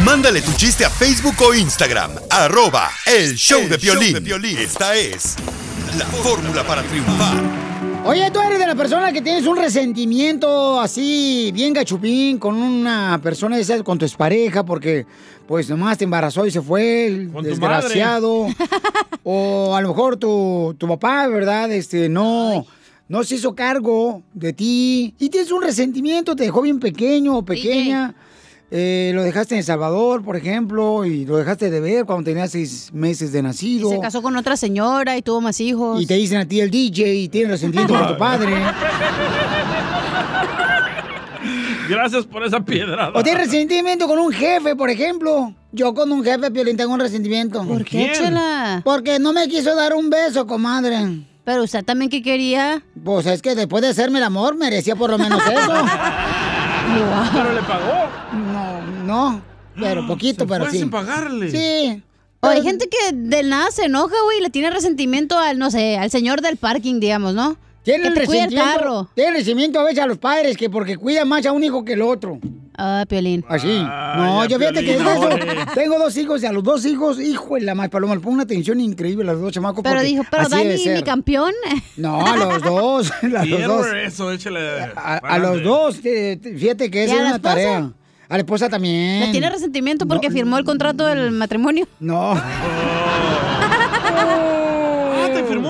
Mándale 0.04 0.42
tu 0.42 0.52
chiste 0.52 0.84
a 0.84 0.90
Facebook 0.90 1.34
o 1.42 1.54
Instagram, 1.54 2.12
arroba 2.30 2.90
el 3.06 3.34
show 3.34 3.66
de 3.68 3.78
Piolín. 3.78 4.58
Esta 4.58 4.94
es 4.94 5.36
la 5.98 6.04
fórmula 6.06 6.62
para 6.64 6.82
triunfar. 6.82 7.75
Oye, 8.06 8.30
tú 8.30 8.38
eres 8.40 8.60
de 8.60 8.66
la 8.68 8.76
persona 8.76 9.12
que 9.12 9.20
tienes 9.20 9.46
un 9.46 9.56
resentimiento 9.56 10.80
así, 10.80 11.50
bien 11.52 11.72
gachupín, 11.72 12.38
con 12.38 12.54
una 12.54 13.20
persona 13.20 13.58
esa, 13.58 13.82
con 13.82 13.98
tu 13.98 14.04
expareja, 14.04 14.64
porque 14.64 15.04
pues 15.48 15.68
nomás 15.68 15.98
te 15.98 16.04
embarazó 16.04 16.46
y 16.46 16.52
se 16.52 16.62
fue, 16.62 17.06
el 17.06 17.32
desgraciado. 17.42 18.46
o 19.24 19.74
a 19.74 19.80
lo 19.80 19.88
mejor 19.88 20.16
tu, 20.18 20.76
tu 20.78 20.86
papá, 20.86 21.26
¿verdad? 21.26 21.72
Este, 21.72 22.08
no, 22.08 22.64
no 23.08 23.24
se 23.24 23.34
hizo 23.34 23.56
cargo 23.56 24.22
de 24.34 24.52
ti. 24.52 25.14
Y 25.18 25.28
tienes 25.28 25.50
un 25.50 25.62
resentimiento, 25.62 26.36
te 26.36 26.44
dejó 26.44 26.62
bien 26.62 26.78
pequeño 26.78 27.38
o 27.38 27.44
pequeña. 27.44 28.14
Eh, 28.70 29.12
lo 29.14 29.22
dejaste 29.22 29.54
en 29.54 29.60
El 29.60 29.64
Salvador, 29.64 30.24
por 30.24 30.36
ejemplo, 30.36 31.04
y 31.04 31.24
lo 31.24 31.36
dejaste 31.36 31.70
de 31.70 31.80
ver 31.80 32.04
cuando 32.04 32.24
tenías 32.24 32.50
seis 32.50 32.90
meses 32.92 33.30
de 33.30 33.38
Y 33.38 33.42
nacido. 33.42 33.90
se 33.90 34.00
casó 34.00 34.22
con 34.22 34.36
otra 34.36 34.56
señora 34.56 35.16
y 35.16 35.22
tuvo 35.22 35.40
más 35.40 35.60
hijos. 35.60 36.02
Y 36.02 36.06
te 36.06 36.14
dicen 36.14 36.38
a 36.38 36.46
ti 36.46 36.60
el 36.60 36.70
DJ 36.70 37.14
y 37.14 37.28
tienes 37.28 37.50
resentimiento 37.52 37.94
por 37.96 38.08
tu 38.08 38.18
padre. 38.18 38.54
Gracias 41.88 42.26
por 42.26 42.44
esa 42.44 42.60
piedra. 42.60 43.12
O 43.14 43.22
tienes 43.22 43.44
resentimiento 43.46 44.08
con 44.08 44.18
un 44.18 44.32
jefe, 44.32 44.74
por 44.74 44.90
ejemplo. 44.90 45.54
Yo 45.70 45.94
con 45.94 46.10
un 46.10 46.24
jefe, 46.24 46.50
Piolín, 46.50 46.76
tengo 46.76 46.92
un 46.94 47.00
resentimiento. 47.00 47.62
¿Por 47.64 47.84
qué, 47.84 48.10
¿Quién? 48.10 48.12
Chela? 48.14 48.80
Porque 48.84 49.20
no 49.20 49.32
me 49.32 49.46
quiso 49.46 49.76
dar 49.76 49.94
un 49.94 50.10
beso, 50.10 50.46
comadre. 50.46 50.96
Pero 51.44 51.62
usted 51.62 51.84
también 51.84 52.10
qué 52.10 52.22
quería. 52.22 52.82
Pues 53.04 53.26
es 53.26 53.40
que 53.40 53.54
después 53.54 53.80
de 53.82 53.90
hacerme 53.90 54.18
el 54.18 54.24
amor, 54.24 54.56
merecía 54.56 54.96
por 54.96 55.10
lo 55.10 55.18
menos 55.18 55.40
eso. 55.46 55.72
Pero 57.32 57.52
le 57.52 57.62
pagó. 57.62 58.08
No, 58.32 58.80
no. 59.04 59.40
Pero 59.78 60.06
poquito, 60.06 60.44
Se 60.44 60.48
pero 60.48 60.64
fue 60.64 60.72
sí. 60.72 60.78
sin 60.78 60.90
pagarle. 60.90 61.50
Sí. 61.50 62.02
O 62.40 62.48
hay 62.48 62.62
gente 62.62 62.88
que 62.88 63.14
del 63.14 63.48
nada 63.48 63.70
se 63.70 63.84
enoja, 63.86 64.14
güey, 64.24 64.38
y 64.38 64.42
le 64.42 64.50
tiene 64.50 64.70
resentimiento 64.70 65.38
al, 65.38 65.58
no 65.58 65.70
sé, 65.70 65.98
al 65.98 66.10
señor 66.10 66.40
del 66.40 66.56
parking, 66.56 67.00
digamos, 67.00 67.34
¿no? 67.34 67.56
Tiene 67.86 68.02
que 68.02 68.20
te 68.20 68.26
cuida 68.26 68.44
el 68.44 68.50
resentimiento, 68.50 68.78
carro. 68.80 69.08
tiene 69.14 69.30
resentimiento 69.30 69.80
a 69.80 69.84
veces 69.84 69.98
a 70.00 70.06
los 70.06 70.18
padres 70.18 70.56
que 70.56 70.68
porque 70.68 70.96
cuidan 70.98 71.26
más 71.28 71.46
a 71.46 71.52
un 71.52 71.64
hijo 71.64 71.84
que 71.84 71.94
el 71.94 72.02
otro. 72.02 72.38
Ah, 72.78 73.06
Piolín. 73.08 73.42
Así. 73.48 73.78
no, 73.80 74.42
ya, 74.44 74.48
yo 74.50 74.58
fíjate 74.58 74.84
que 74.84 74.94
es 74.96 75.00
eso. 75.00 75.28
Tengo 75.74 75.98
dos 75.98 76.14
hijos 76.18 76.42
y 76.42 76.46
a 76.46 76.52
los 76.52 76.62
dos 76.62 76.84
hijos, 76.84 77.18
hijo 77.18 77.54
de 77.54 77.62
la 77.62 77.74
más 77.74 77.88
paloma, 77.88 78.14
le 78.14 78.20
pongo 78.20 78.34
una 78.34 78.42
atención 78.42 78.80
increíble 78.80 79.30
a 79.30 79.32
los 79.32 79.40
dos 79.40 79.52
chamacos. 79.52 79.82
Pero 79.82 80.02
dijo, 80.02 80.24
pero 80.30 80.46
Dani, 80.48 80.74
mi 80.86 81.02
campeón. 81.02 81.52
No, 81.96 82.26
a 82.26 82.36
los 82.36 82.62
dos. 82.62 83.12
A 83.22 83.44
los 83.46 83.62
dos. 83.62 83.86
eso, 84.04 84.30
échale. 84.30 84.60
A, 84.94 85.16
a 85.22 85.38
los 85.38 85.62
dos. 85.62 86.00
te- 86.02 86.36
te- 86.36 86.54
Fíjate 86.58 86.90
que 86.90 86.98
¿Y 87.00 87.04
esa 87.04 87.14
es 87.14 87.20
una 87.20 87.30
esposa? 87.36 87.54
tarea. 87.54 87.90
A 88.28 88.32
la 88.34 88.38
esposa 88.38 88.68
también. 88.68 89.20
Le 89.20 89.28
tiene 89.30 89.48
resentimiento 89.48 90.04
porque 90.06 90.30
firmó 90.32 90.58
el 90.58 90.64
contrato 90.64 91.06
del 91.06 91.30
matrimonio. 91.30 91.86
No. 92.00 92.32
Ah, 92.34 92.42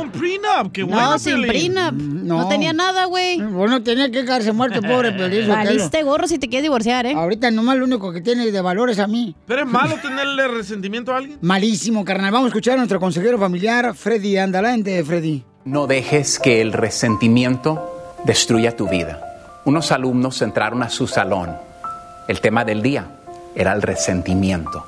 un 0.03 0.11
prenup. 0.11 0.73
Qué 0.73 0.83
bueno, 0.83 1.01
No, 1.13 1.19
sin 1.19 1.43
Piolín. 1.43 1.75
prenup. 1.75 1.93
No. 1.95 2.49
tenía 2.49 2.73
nada, 2.73 3.07
güey. 3.07 3.41
Bueno, 3.41 3.83
tenía 3.83 4.11
que 4.11 4.25
quedarse 4.25 4.53
muerto, 4.53 4.81
pobre 4.83 5.13
Piolín. 5.17 5.49
Valiste 5.49 6.03
gorro 6.03 6.27
si 6.29 6.39
te 6.39 6.49
quieres 6.49 6.63
divorciar, 6.65 7.07
¿eh? 7.07 7.15
Ahorita 7.15 7.51
nomás 7.51 7.77
lo 7.77 7.85
único 7.85 8.13
que 8.13 8.21
tiene 8.21 8.51
de 8.51 8.61
valor 8.61 8.91
es 8.91 8.99
a 8.99 9.07
mí. 9.07 9.35
Pero 9.47 9.63
es 9.63 9.69
malo 9.69 9.97
tenerle 10.03 10.49
resentimiento 10.49 11.13
a 11.13 11.19
alguien. 11.19 11.39
Malísimo, 11.41 12.05
carnal. 12.05 12.31
Vamos 12.33 12.47
a 12.47 12.49
escuchar 12.49 12.75
a 12.75 12.79
nuestro 12.79 13.01
consejero 13.01 13.39
familiar, 13.39 13.95
Freddy 13.95 14.37
Andalante, 14.37 15.03
Freddy. 15.05 15.43
No 15.65 15.87
dejes 15.87 16.39
que 16.39 16.61
el 16.61 16.73
resentimiento 16.73 18.15
destruya 18.25 18.77
tu 18.77 18.89
vida. 18.89 19.21
Unos 19.65 19.91
alumnos 19.93 20.41
entraron 20.43 20.83
a 20.83 20.91
su 20.91 21.07
salón. 21.07 21.57
El 22.29 22.41
tema 22.41 22.65
del 22.65 22.83
día 22.83 23.07
era 23.55 23.73
el 23.73 23.83
resentimiento. 23.83 24.85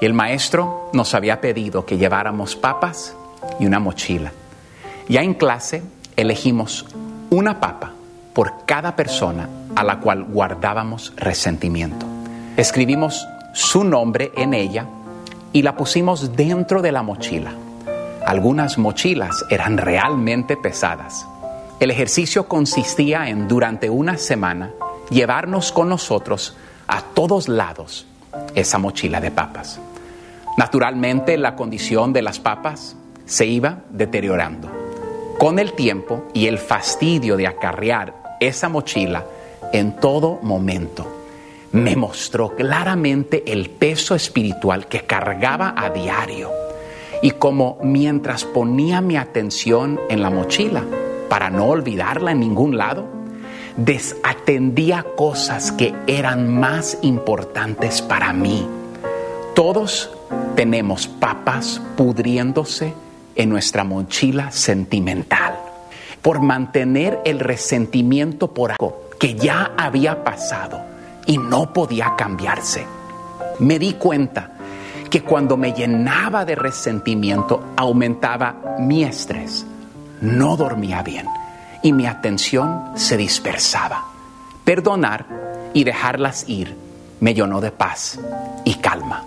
Y 0.00 0.04
el 0.06 0.14
maestro 0.14 0.90
nos 0.92 1.14
había 1.14 1.40
pedido 1.40 1.86
que 1.86 1.96
lleváramos 1.96 2.56
papas 2.56 3.14
y 3.60 3.66
una 3.66 3.78
mochila. 3.78 4.32
Ya 5.08 5.22
en 5.22 5.34
clase 5.34 5.82
elegimos 6.16 6.84
una 7.30 7.60
papa 7.60 7.92
por 8.34 8.64
cada 8.66 8.96
persona 8.96 9.48
a 9.76 9.84
la 9.84 10.00
cual 10.00 10.24
guardábamos 10.24 11.12
resentimiento. 11.16 12.06
Escribimos 12.56 13.26
su 13.54 13.84
nombre 13.84 14.32
en 14.36 14.52
ella 14.52 14.86
y 15.52 15.62
la 15.62 15.76
pusimos 15.76 16.34
dentro 16.34 16.82
de 16.82 16.92
la 16.92 17.02
mochila. 17.02 17.52
Algunas 18.26 18.78
mochilas 18.78 19.44
eran 19.48 19.78
realmente 19.78 20.56
pesadas. 20.56 21.26
El 21.78 21.90
ejercicio 21.90 22.48
consistía 22.48 23.28
en, 23.28 23.46
durante 23.46 23.88
una 23.88 24.18
semana, 24.18 24.72
llevarnos 25.10 25.70
con 25.70 25.88
nosotros 25.88 26.56
a 26.88 27.02
todos 27.02 27.48
lados 27.48 28.06
esa 28.54 28.78
mochila 28.78 29.20
de 29.20 29.30
papas. 29.30 29.78
Naturalmente, 30.56 31.36
la 31.36 31.54
condición 31.54 32.12
de 32.12 32.22
las 32.22 32.40
papas 32.40 32.96
se 33.24 33.46
iba 33.46 33.78
deteriorando. 33.90 34.75
Con 35.38 35.58
el 35.58 35.74
tiempo 35.74 36.24
y 36.32 36.46
el 36.46 36.58
fastidio 36.58 37.36
de 37.36 37.46
acarrear 37.46 38.36
esa 38.40 38.70
mochila 38.70 39.26
en 39.72 39.96
todo 39.96 40.38
momento, 40.42 41.06
me 41.72 41.94
mostró 41.94 42.56
claramente 42.56 43.44
el 43.52 43.68
peso 43.68 44.14
espiritual 44.14 44.86
que 44.86 45.00
cargaba 45.00 45.74
a 45.76 45.90
diario 45.90 46.50
y 47.20 47.32
como 47.32 47.78
mientras 47.82 48.44
ponía 48.44 49.02
mi 49.02 49.16
atención 49.18 50.00
en 50.08 50.22
la 50.22 50.30
mochila 50.30 50.84
para 51.28 51.50
no 51.50 51.66
olvidarla 51.66 52.32
en 52.32 52.40
ningún 52.40 52.78
lado, 52.78 53.04
desatendía 53.76 55.04
cosas 55.16 55.70
que 55.70 55.94
eran 56.06 56.48
más 56.48 56.96
importantes 57.02 58.00
para 58.00 58.32
mí. 58.32 58.66
Todos 59.54 60.10
tenemos 60.54 61.08
papas 61.08 61.82
pudriéndose 61.96 62.94
en 63.36 63.50
nuestra 63.50 63.84
mochila 63.84 64.50
sentimental 64.50 65.54
por 66.22 66.40
mantener 66.40 67.20
el 67.24 67.38
resentimiento 67.38 68.52
por 68.52 68.72
algo 68.72 69.10
que 69.20 69.34
ya 69.34 69.72
había 69.76 70.24
pasado 70.24 70.80
y 71.26 71.38
no 71.38 71.72
podía 71.72 72.14
cambiarse. 72.16 72.84
Me 73.60 73.78
di 73.78 73.94
cuenta 73.94 74.52
que 75.08 75.22
cuando 75.22 75.56
me 75.56 75.72
llenaba 75.72 76.44
de 76.44 76.56
resentimiento 76.56 77.72
aumentaba 77.76 78.76
mi 78.78 79.04
estrés, 79.04 79.64
no 80.20 80.56
dormía 80.56 81.02
bien 81.02 81.26
y 81.82 81.92
mi 81.92 82.06
atención 82.06 82.82
se 82.96 83.16
dispersaba. 83.16 84.04
Perdonar 84.64 85.26
y 85.74 85.84
dejarlas 85.84 86.48
ir 86.48 86.76
me 87.20 87.34
llenó 87.34 87.60
de 87.60 87.70
paz 87.70 88.18
y 88.64 88.74
calma, 88.74 89.22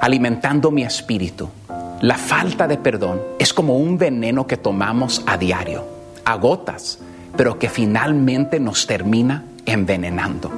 alimentando 0.00 0.70
mi 0.70 0.82
espíritu. 0.82 1.50
La 2.00 2.16
falta 2.16 2.68
de 2.68 2.76
perdón 2.76 3.20
es 3.40 3.52
como 3.52 3.76
un 3.76 3.98
veneno 3.98 4.46
que 4.46 4.56
tomamos 4.56 5.24
a 5.26 5.36
diario, 5.36 5.84
a 6.24 6.36
gotas, 6.36 7.00
pero 7.36 7.58
que 7.58 7.68
finalmente 7.68 8.60
nos 8.60 8.86
termina 8.86 9.42
envenenando. 9.66 10.48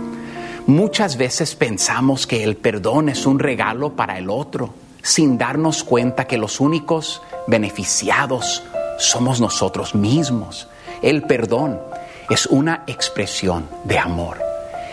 Muchas 0.66 1.16
veces 1.16 1.54
pensamos 1.54 2.26
que 2.26 2.44
el 2.44 2.58
perdón 2.58 3.08
es 3.08 3.24
un 3.24 3.38
regalo 3.38 3.96
para 3.96 4.18
el 4.18 4.28
otro, 4.28 4.74
sin 5.00 5.38
darnos 5.38 5.82
cuenta 5.82 6.26
que 6.26 6.36
los 6.36 6.60
únicos 6.60 7.22
beneficiados 7.46 8.62
somos 8.98 9.40
nosotros 9.40 9.94
mismos. 9.94 10.68
El 11.00 11.22
perdón 11.22 11.80
es 12.28 12.44
una 12.44 12.84
expresión 12.86 13.66
de 13.84 13.98
amor. 13.98 14.36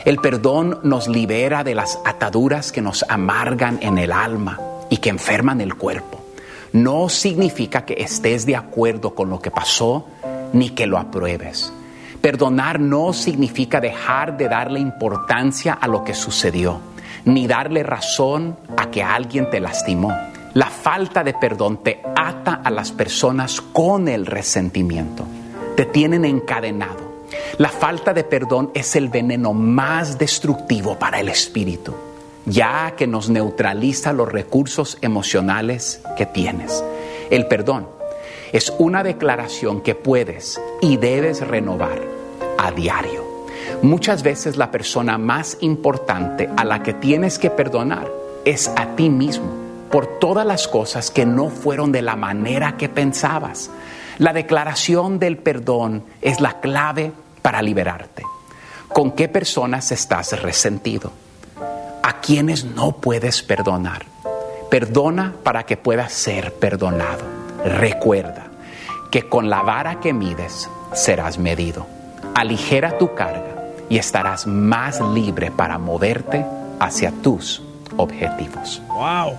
El 0.05 0.15
perdón 0.19 0.79
nos 0.83 1.09
libera 1.09 1.65
de 1.65 1.75
las 1.75 1.99
ataduras 2.05 2.71
que 2.71 2.81
nos 2.81 3.03
amargan 3.09 3.79
en 3.81 3.97
el 3.97 4.13
alma 4.13 4.57
y 4.89 4.97
que 4.97 5.09
enferman 5.09 5.59
el 5.59 5.75
cuerpo. 5.75 6.26
No 6.73 7.09
significa 7.09 7.85
que 7.85 7.95
estés 7.99 8.45
de 8.45 8.55
acuerdo 8.55 9.15
con 9.15 9.29
lo 9.29 9.39
que 9.39 9.51
pasó 9.51 10.05
ni 10.53 10.69
que 10.71 10.87
lo 10.87 10.97
apruebes. 10.97 11.71
Perdonar 12.21 12.79
no 12.79 13.13
significa 13.13 13.79
dejar 13.79 14.37
de 14.37 14.49
darle 14.49 14.79
importancia 14.79 15.73
a 15.73 15.87
lo 15.87 16.03
que 16.03 16.13
sucedió, 16.13 16.79
ni 17.25 17.47
darle 17.47 17.83
razón 17.83 18.57
a 18.75 18.89
que 18.89 19.03
alguien 19.03 19.49
te 19.49 19.59
lastimó. 19.59 20.11
La 20.53 20.67
falta 20.67 21.23
de 21.23 21.33
perdón 21.33 21.83
te 21.83 22.01
ata 22.15 22.61
a 22.63 22.71
las 22.71 22.91
personas 22.91 23.61
con 23.61 24.07
el 24.07 24.25
resentimiento, 24.25 25.25
te 25.75 25.85
tienen 25.85 26.25
encadenado. 26.25 27.07
La 27.59 27.69
falta 27.69 28.13
de 28.13 28.23
perdón 28.23 28.71
es 28.73 28.95
el 28.95 29.09
veneno 29.09 29.53
más 29.53 30.17
destructivo 30.17 30.97
para 30.97 31.19
el 31.19 31.29
espíritu, 31.29 31.93
ya 32.47 32.93
que 32.95 33.07
nos 33.07 33.29
neutraliza 33.29 34.13
los 34.13 34.31
recursos 34.31 34.97
emocionales 35.01 36.01
que 36.15 36.25
tienes. 36.25 36.83
El 37.29 37.45
perdón 37.47 37.87
es 38.53 38.73
una 38.79 39.03
declaración 39.03 39.81
que 39.81 39.95
puedes 39.95 40.59
y 40.81 40.95
debes 40.95 41.45
renovar 41.45 41.99
a 42.57 42.71
diario. 42.71 43.27
Muchas 43.81 44.23
veces 44.23 44.55
la 44.55 44.71
persona 44.71 45.17
más 45.17 45.57
importante 45.59 46.49
a 46.55 46.63
la 46.63 46.81
que 46.81 46.93
tienes 46.93 47.37
que 47.37 47.49
perdonar 47.49 48.09
es 48.45 48.69
a 48.75 48.95
ti 48.95 49.09
mismo 49.09 49.51
por 49.91 50.19
todas 50.19 50.45
las 50.45 50.67
cosas 50.69 51.11
que 51.11 51.25
no 51.25 51.49
fueron 51.49 51.91
de 51.91 52.01
la 52.01 52.15
manera 52.15 52.77
que 52.77 52.87
pensabas. 52.87 53.69
La 54.19 54.31
declaración 54.31 55.19
del 55.19 55.37
perdón 55.37 56.03
es 56.21 56.39
la 56.39 56.61
clave 56.61 57.11
para 57.41 57.61
liberarte. 57.61 58.23
¿Con 58.87 59.11
qué 59.11 59.27
personas 59.27 59.91
estás 59.91 60.41
resentido? 60.41 61.11
¿A 62.07 62.21
quienes 62.21 62.63
no 62.63 63.01
puedes 63.01 63.43
perdonar? 63.43 64.05
Perdona 64.71 65.35
para 65.43 65.65
que 65.65 65.75
puedas 65.75 66.13
ser 66.13 66.53
perdonado. 66.53 67.25
Recuerda 67.65 68.47
que 69.11 69.23
con 69.23 69.49
la 69.49 69.61
vara 69.61 69.99
que 69.99 70.13
mides 70.13 70.69
serás 70.93 71.37
medido. 71.37 71.85
Aligera 72.33 72.97
tu 72.97 73.13
carga 73.13 73.73
y 73.89 73.97
estarás 73.97 74.47
más 74.47 75.01
libre 75.01 75.51
para 75.51 75.77
moverte 75.79 76.45
hacia 76.79 77.11
tus 77.11 77.61
objetivos. 77.97 78.81
Wow. 78.87 79.33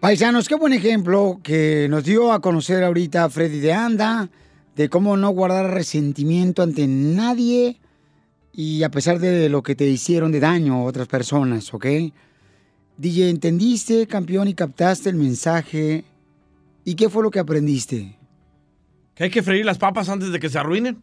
Paisanos, 0.00 0.48
qué 0.48 0.56
buen 0.56 0.72
ejemplo 0.72 1.38
que 1.40 1.86
nos 1.88 2.02
dio 2.02 2.32
a 2.32 2.40
conocer 2.40 2.82
ahorita 2.82 3.30
Freddy 3.30 3.60
de 3.60 3.72
Anda, 3.72 4.28
de 4.74 4.88
cómo 4.88 5.16
no 5.16 5.30
guardar 5.30 5.70
resentimiento 5.70 6.64
ante 6.64 6.88
nadie 6.88 7.78
y 8.56 8.82
a 8.82 8.90
pesar 8.90 9.18
de 9.18 9.50
lo 9.50 9.62
que 9.62 9.74
te 9.74 9.84
hicieron 9.84 10.32
de 10.32 10.40
daño 10.40 10.76
a 10.76 10.82
otras 10.84 11.06
personas, 11.06 11.72
¿ok? 11.74 11.86
DJ, 12.96 13.28
¿entendiste, 13.28 14.06
campeón, 14.06 14.48
y 14.48 14.54
captaste 14.54 15.10
el 15.10 15.16
mensaje? 15.16 16.04
¿Y 16.82 16.94
qué 16.94 17.10
fue 17.10 17.22
lo 17.22 17.30
que 17.30 17.38
aprendiste? 17.38 18.18
¿Que 19.14 19.24
hay 19.24 19.30
que 19.30 19.42
freír 19.42 19.66
las 19.66 19.76
papas 19.76 20.08
antes 20.08 20.32
de 20.32 20.40
que 20.40 20.48
se 20.48 20.58
arruinen? 20.58 21.02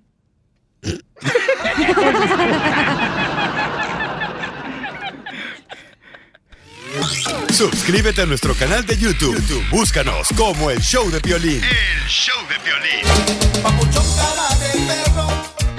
Suscríbete 7.51 8.24
a 8.24 8.26
nuestro 8.26 8.56
canal 8.56 8.84
de 8.84 8.97
YouTube. 8.97 9.36
YouTube, 9.36 9.70
Búscanos 9.70 10.30
como 10.36 10.72
el 10.72 10.80
show 10.82 11.08
de 11.12 11.20
violín. 11.20 11.62
El 11.64 12.08
show 12.10 12.36
de 12.49 12.58
violín. 12.66 13.04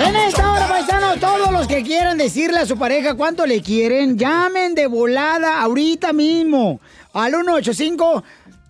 En 0.06 0.16
esta 0.16 0.52
hora, 0.52 0.68
paisanos, 0.68 1.18
todos 1.20 1.50
los 1.52 1.66
que 1.66 1.82
quieran 1.82 2.18
decirle 2.18 2.58
a 2.58 2.66
su 2.66 2.76
pareja 2.78 3.14
cuánto 3.14 3.46
le 3.46 3.62
quieren, 3.62 4.18
llamen 4.18 4.74
de 4.74 4.86
volada 4.86 5.60
ahorita 5.60 6.12
mismo 6.12 6.80
al 7.12 7.32
185 7.32 8.22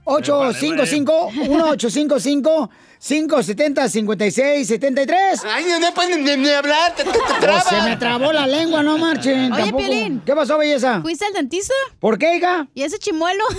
855 0.05 1.30
1855 1.32 2.70
570 3.07 3.89
5673 3.89 5.43
Ay, 5.45 5.66
no 5.80 5.93
pueden 5.93 6.24
ni, 6.24 6.37
ni 6.37 6.49
hablar, 6.51 6.95
te, 6.95 7.05
te, 7.05 7.11
te 7.12 7.18
Oh, 7.18 7.41
trabas. 7.41 7.68
se 7.68 7.80
me 7.82 7.97
trabó 7.97 8.32
la 8.32 8.47
lengua, 8.47 8.82
no 8.82 8.97
marchen. 8.97 9.53
Oye, 9.53 9.62
tampoco. 9.62 9.78
Piolín. 9.85 10.22
¿Qué 10.24 10.35
pasó, 10.35 10.57
belleza? 10.57 11.01
¿Fuiste 11.03 11.26
al 11.26 11.32
dentista? 11.35 11.74
¿Por 12.01 12.18
qué, 12.18 12.37
hija? 12.37 12.66
¿Y 12.74 12.82
ese 12.82 12.99
chimuelo? 12.99 13.45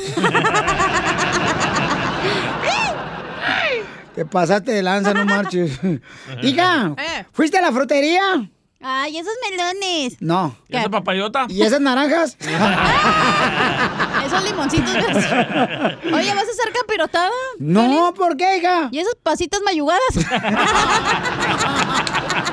Te 4.15 4.25
pasaste 4.25 4.71
de 4.71 4.81
lanza, 4.81 5.13
no 5.13 5.25
marches. 5.25 5.79
hija, 6.41 6.93
Eh. 6.97 7.25
¿fuiste 7.33 7.57
a 7.57 7.61
la 7.61 7.71
frutería? 7.71 8.49
Ay, 8.81 9.17
esos 9.17 9.33
melones. 9.49 10.17
No. 10.21 10.55
¿Y 10.69 10.77
esa 10.77 10.89
papayota? 10.89 11.45
¿Y 11.49 11.63
esas 11.63 11.81
naranjas? 11.81 12.37
Esos 14.25 14.43
limoncitos. 14.43 14.93
Oye, 16.13 16.33
¿vas 16.33 16.45
a 16.47 16.51
hacer 16.51 16.73
capirotada? 16.81 17.29
No, 17.59 18.13
¿por 18.15 18.35
qué, 18.37 18.57
hija? 18.57 18.89
¿Y 18.91 18.99
esas 18.99 19.15
pasitas 19.21 19.61
mayugadas? 19.63 20.01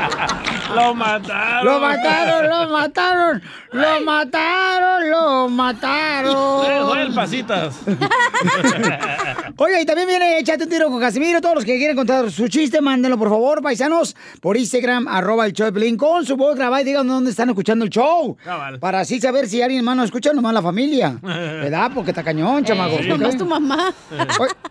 Lo 0.75 0.95
mataron. 0.95 1.65
Lo 1.65 1.81
mataron, 1.81 2.49
lo 2.49 2.69
mataron, 2.71 3.43
lo 3.73 4.01
mataron, 4.01 5.11
lo 5.11 5.49
mataron. 5.49 7.15
Pasitas. 7.15 7.75
Oiga, 9.57 9.81
y 9.81 9.85
también 9.85 10.09
viene 10.09 10.39
Échate 10.39 10.65
un 10.65 10.71
tiro 10.71 10.89
con 10.89 10.99
Casimiro. 10.99 11.41
Todos 11.41 11.57
los 11.57 11.65
que 11.65 11.77
quieren 11.77 11.95
contar 11.95 12.31
su 12.31 12.49
chiste, 12.49 12.81
mándenlo, 12.81 13.19
por 13.19 13.29
favor, 13.29 13.63
paisanos, 13.63 14.17
por 14.41 14.57
Instagram, 14.57 15.09
arroba 15.09 15.47
el 15.47 15.53
show 15.53 15.67
de 15.67 15.73
Pelín, 15.73 15.97
con 15.97 16.25
su 16.25 16.37
voz 16.37 16.57
grabada 16.57 16.81
y 16.83 16.85
digan 16.85 17.07
dónde 17.07 17.31
están 17.31 17.51
escuchando 17.51 17.85
el 17.85 17.91
show. 17.91 18.37
Cabal. 18.43 18.79
Para 18.79 19.01
así 19.01 19.21
saber 19.21 19.47
si 19.49 19.61
alguien 19.61 19.85
más 19.85 19.97
no 19.97 20.05
escucha, 20.05 20.33
nomás 20.33 20.55
la 20.55 20.63
familia. 20.63 21.19
¿Verdad? 21.23 21.91
Porque 21.95 22.13
está 22.13 22.23
cañón, 22.23 22.65
chamaco. 22.65 22.97
Eh, 22.99 23.09
nomás 23.09 23.37
tu 23.37 23.45
mamá. 23.45 23.93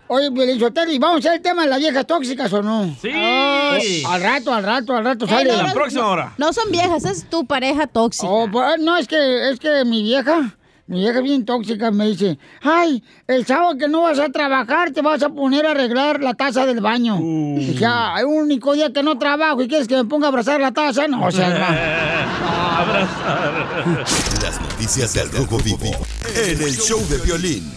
Oye, 0.08 0.32
Pelín 0.32 0.60
¿y 0.90 1.00
vamos 1.00 1.18
a 1.18 1.20
hacer 1.20 1.34
el 1.36 1.42
tema 1.42 1.64
de 1.64 1.70
las 1.70 1.80
viejas 1.80 2.06
tóxicas 2.08 2.52
o 2.54 2.62
no? 2.62 2.86
Sí. 3.02 3.12
Oh, 3.14 4.10
al 4.10 4.22
rato, 4.22 4.54
al 4.54 4.64
rato, 4.64 4.96
al 4.96 5.06
rato 5.06 5.21
Eh, 5.26 5.30
sale. 5.30 5.52
no, 5.52 5.64
no, 5.64 6.16
no, 6.16 6.34
No 6.38 6.54
son 6.54 6.72
viejas, 6.72 7.06
es 7.06 7.30
tu 7.30 7.46
pareja 7.46 7.88
tóxica. 7.88 8.28
Oh, 8.32 8.48
pues, 8.52 8.80
no, 8.80 8.98
es 8.98 9.08
que, 9.08 9.50
es 9.50 9.60
que 9.60 9.86
mi 9.86 10.04
vieja, 10.04 10.56
mi 10.88 11.00
vieja 11.00 11.20
es 11.20 11.24
bien 11.24 11.46
tóxica, 11.46 11.92
me 11.92 12.08
dice, 12.08 12.38
ay, 12.62 13.04
el 13.28 13.46
sábado 13.46 13.78
que 13.78 13.88
no 13.88 14.02
vas 14.02 14.20
a 14.20 14.30
trabajar, 14.30 14.92
te 14.92 15.02
vas 15.02 15.24
a 15.24 15.30
poner 15.30 15.66
a 15.66 15.72
arreglar 15.72 16.22
la 16.22 16.34
taza 16.34 16.66
del 16.66 16.82
baño. 16.82 17.18
Dije, 17.18 17.86
ah, 17.86 18.16
el 18.20 18.26
único 18.26 18.74
día 18.74 18.92
que 18.92 19.04
no 19.04 19.18
trabajo 19.18 19.62
y 19.62 19.68
quieres 19.68 19.88
que 19.88 19.96
me 19.96 20.06
ponga 20.06 20.28
a 20.28 20.30
abrazar 20.30 20.60
la 20.60 20.72
taza, 20.72 21.08
no, 21.08 21.26
o 21.26 21.32
sea, 21.32 21.50
Las 24.42 24.60
noticias 24.62 25.14
del 25.14 25.32
Rojo 25.32 25.58
Vivo 25.60 25.92
en 26.36 26.62
el 26.62 26.76
show 26.76 27.00
de 27.10 27.18
violín. 27.20 27.72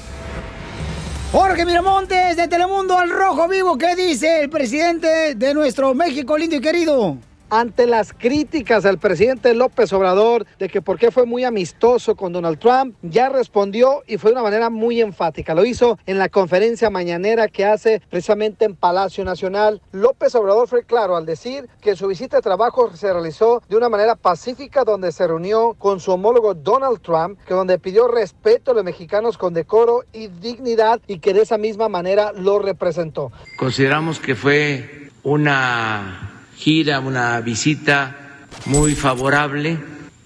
Jorge 1.34 1.66
Miramontes 1.66 2.36
de 2.36 2.46
Telemundo 2.46 2.96
al 2.96 3.10
Rojo 3.10 3.48
Vivo, 3.48 3.76
¿qué 3.76 3.96
dice 3.96 4.42
el 4.42 4.50
presidente 4.50 5.34
de 5.34 5.52
nuestro 5.52 5.92
México 5.92 6.38
lindo 6.38 6.54
y 6.56 6.60
querido? 6.60 7.18
Ante 7.50 7.86
las 7.86 8.12
críticas 8.12 8.84
al 8.84 8.98
presidente 8.98 9.54
López 9.54 9.92
Obrador 9.92 10.46
de 10.58 10.68
que 10.68 10.82
por 10.82 10.98
qué 10.98 11.10
fue 11.10 11.26
muy 11.26 11.44
amistoso 11.44 12.16
con 12.16 12.32
Donald 12.32 12.58
Trump, 12.58 12.96
ya 13.02 13.28
respondió 13.28 14.02
y 14.06 14.18
fue 14.18 14.30
de 14.30 14.34
una 14.34 14.42
manera 14.42 14.70
muy 14.70 15.00
enfática. 15.00 15.54
Lo 15.54 15.64
hizo 15.64 15.98
en 16.06 16.18
la 16.18 16.28
conferencia 16.28 16.90
mañanera 16.90 17.48
que 17.48 17.64
hace 17.64 18.02
precisamente 18.10 18.64
en 18.64 18.74
Palacio 18.74 19.24
Nacional. 19.24 19.80
López 19.92 20.34
Obrador 20.34 20.68
fue 20.68 20.84
claro 20.84 21.16
al 21.16 21.26
decir 21.26 21.68
que 21.80 21.96
su 21.96 22.08
visita 22.08 22.36
de 22.36 22.42
trabajo 22.42 22.94
se 22.96 23.12
realizó 23.12 23.62
de 23.68 23.76
una 23.76 23.88
manera 23.88 24.16
pacífica 24.16 24.84
donde 24.84 25.12
se 25.12 25.26
reunió 25.26 25.74
con 25.74 26.00
su 26.00 26.12
homólogo 26.12 26.54
Donald 26.54 27.00
Trump, 27.00 27.38
que 27.46 27.54
donde 27.54 27.78
pidió 27.78 28.08
respeto 28.08 28.70
a 28.70 28.74
los 28.74 28.84
mexicanos 28.84 29.38
con 29.38 29.54
decoro 29.54 30.04
y 30.12 30.28
dignidad 30.28 31.00
y 31.06 31.18
que 31.18 31.34
de 31.34 31.42
esa 31.42 31.58
misma 31.58 31.88
manera 31.88 32.32
lo 32.32 32.58
representó. 32.58 33.32
Consideramos 33.56 34.18
que 34.18 34.34
fue 34.34 35.10
una 35.22 36.33
gira, 36.56 37.00
una 37.00 37.40
visita 37.40 38.46
muy 38.66 38.94
favorable 38.94 39.78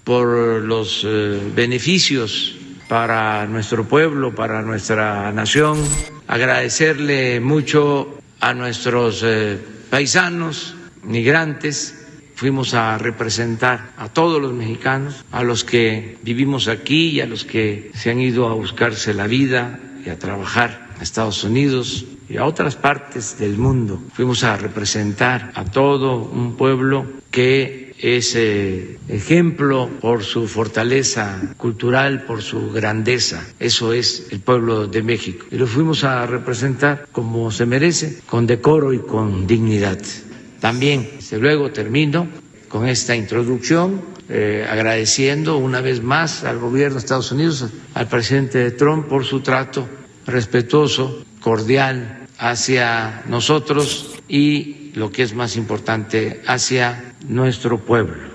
por 0.03 0.63
los 0.63 1.03
eh, 1.05 1.39
beneficios 1.55 2.55
para 2.87 3.45
nuestro 3.45 3.83
pueblo, 3.87 4.33
para 4.33 4.61
nuestra 4.61 5.31
nación. 5.31 5.77
Agradecerle 6.27 7.39
mucho 7.39 8.17
a 8.39 8.53
nuestros 8.53 9.21
eh, 9.23 9.59
paisanos, 9.89 10.75
migrantes. 11.03 11.95
Fuimos 12.35 12.73
a 12.73 12.97
representar 12.97 13.91
a 13.97 14.09
todos 14.09 14.41
los 14.41 14.53
mexicanos, 14.53 15.25
a 15.31 15.43
los 15.43 15.63
que 15.63 16.17
vivimos 16.23 16.67
aquí 16.67 17.09
y 17.09 17.21
a 17.21 17.27
los 17.27 17.45
que 17.45 17.91
se 17.93 18.09
han 18.09 18.19
ido 18.19 18.47
a 18.47 18.53
buscarse 18.53 19.13
la 19.13 19.27
vida 19.27 19.79
y 20.03 20.09
a 20.09 20.17
trabajar 20.17 20.88
a 20.99 21.03
Estados 21.03 21.43
Unidos 21.43 22.05
y 22.29 22.37
a 22.37 22.45
otras 22.45 22.75
partes 22.75 23.39
del 23.39 23.57
mundo. 23.57 24.01
Fuimos 24.13 24.43
a 24.43 24.57
representar 24.57 25.51
a 25.55 25.65
todo 25.65 26.17
un 26.17 26.55
pueblo 26.57 27.05
que 27.31 27.93
es 27.99 28.35
eh, 28.35 28.97
ejemplo 29.07 29.89
por 29.99 30.23
su 30.23 30.47
fortaleza 30.47 31.53
cultural, 31.57 32.23
por 32.23 32.41
su 32.41 32.71
grandeza. 32.71 33.45
Eso 33.59 33.93
es 33.93 34.27
el 34.31 34.39
pueblo 34.39 34.87
de 34.87 35.03
México. 35.03 35.45
Y 35.51 35.57
lo 35.57 35.67
fuimos 35.67 36.03
a 36.03 36.25
representar 36.25 37.07
como 37.11 37.51
se 37.51 37.65
merece, 37.65 38.19
con 38.25 38.47
decoro 38.47 38.93
y 38.93 38.99
con 38.99 39.47
dignidad. 39.47 39.99
También, 40.59 41.09
desde 41.17 41.39
luego, 41.39 41.71
termino 41.71 42.27
con 42.67 42.87
esta 42.87 43.15
introducción 43.15 44.01
eh, 44.29 44.65
agradeciendo 44.69 45.57
una 45.57 45.81
vez 45.81 46.03
más 46.03 46.43
al 46.43 46.59
gobierno 46.59 46.95
de 46.95 46.99
Estados 46.99 47.31
Unidos, 47.31 47.65
al 47.95 48.07
presidente 48.07 48.71
Trump 48.71 49.07
por 49.07 49.25
su 49.25 49.39
trato 49.41 49.87
respetuoso, 50.29 51.23
cordial 51.41 52.27
hacia 52.37 53.23
nosotros 53.27 54.15
y, 54.27 54.91
lo 54.95 55.11
que 55.11 55.23
es 55.23 55.33
más 55.33 55.55
importante, 55.55 56.41
hacia 56.47 57.13
nuestro 57.27 57.79
pueblo. 57.79 58.28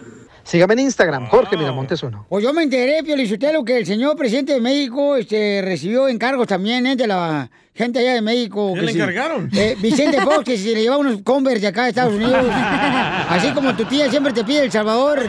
Sígame 0.45 0.75
en 0.75 0.81
Instagram, 0.81 1.27
Jorge 1.29 1.57
Miramontes 1.57 2.03
uno. 2.03 2.27
Pues 2.29 2.45
yo 2.45 2.53
me 2.53 2.63
enteré, 2.63 3.03
Piolichotelo, 3.03 3.65
que 3.65 3.79
el 3.79 3.87
señor 3.87 4.17
presidente 4.17 4.53
de 4.53 4.61
México 4.61 5.17
este, 5.17 5.63
recibió 5.65 6.07
encargos 6.09 6.47
también 6.47 6.87
eh, 6.87 6.97
de 6.97 7.07
la 7.07 7.51
gente 7.75 7.99
allá 7.99 8.13
de 8.15 8.21
México. 8.23 8.73
¿Qué 8.75 8.81
que 8.81 8.87
le 8.87 8.93
si- 8.93 8.99
encargaron? 9.01 9.51
eh, 9.57 9.75
Vicente 9.81 10.21
Fox, 10.21 10.45
que 10.45 10.57
si 10.59 10.75
le 10.75 10.83
llevaba 10.83 11.01
unos 11.01 11.23
Converse 11.23 11.61
de 11.63 11.67
acá 11.69 11.85
de 11.85 11.89
Estados 11.89 12.15
Unidos. 12.15 12.45
Así 13.29 13.51
como 13.53 13.75
tu 13.75 13.85
tía 13.87 14.09
siempre 14.11 14.33
te 14.33 14.45
pide 14.45 14.65
El 14.65 14.71
Salvador. 14.71 15.23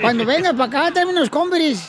Cuando 0.00 0.24
vengas 0.24 0.52
para 0.54 0.64
acá, 0.64 0.90
tráeme 0.92 1.12
unos 1.12 1.28
Converse. 1.30 1.82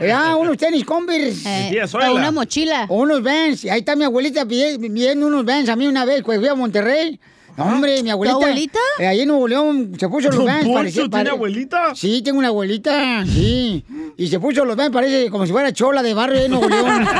Ya, 0.00 0.34
unos 0.34 0.56
tenis 0.56 0.84
Converse. 0.84 1.42
Eh, 1.46 1.68
tía 1.70 1.84
o 1.84 2.14
una 2.14 2.30
mochila. 2.30 2.86
O 2.88 2.96
unos 3.02 3.22
Vans. 3.22 3.64
Ahí 3.66 3.80
está 3.80 3.94
mi 3.94 4.04
abuelita 4.04 4.44
pide- 4.46 4.78
pidiendo 4.80 5.26
unos 5.26 5.44
Vans 5.44 5.68
a 5.68 5.76
mí 5.76 5.86
una 5.86 6.04
vez, 6.06 6.22
pues 6.24 6.38
fui 6.38 6.48
a 6.48 6.54
Monterrey. 6.54 7.20
No, 7.56 7.64
hombre, 7.64 8.02
mi 8.02 8.10
abuelita. 8.10 8.36
abuelita? 8.36 8.78
eh, 8.98 9.06
ahí 9.06 9.20
en 9.20 9.28
Nuevo 9.28 9.46
León 9.46 9.92
se 9.98 10.08
puso 10.08 10.28
los 10.28 10.36
¿Don 10.38 10.46
Vans. 10.46 10.66
Parecía- 10.68 11.02
tiene 11.02 11.10
pare- 11.10 11.30
abuelita? 11.30 11.94
Sí, 11.94 12.22
tengo 12.22 12.38
una 12.38 12.48
abuelita, 12.48 13.24
sí. 13.26 13.84
Y 14.16 14.28
se 14.28 14.40
puso 14.40 14.64
los 14.64 14.74
Vans, 14.76 14.90
parece 14.90 15.30
como 15.30 15.44
si 15.46 15.52
fuera 15.52 15.72
chola 15.72 16.02
de 16.02 16.14
barrio 16.14 16.40
de 16.40 16.48
Nuevo 16.48 16.68
León. 16.68 17.06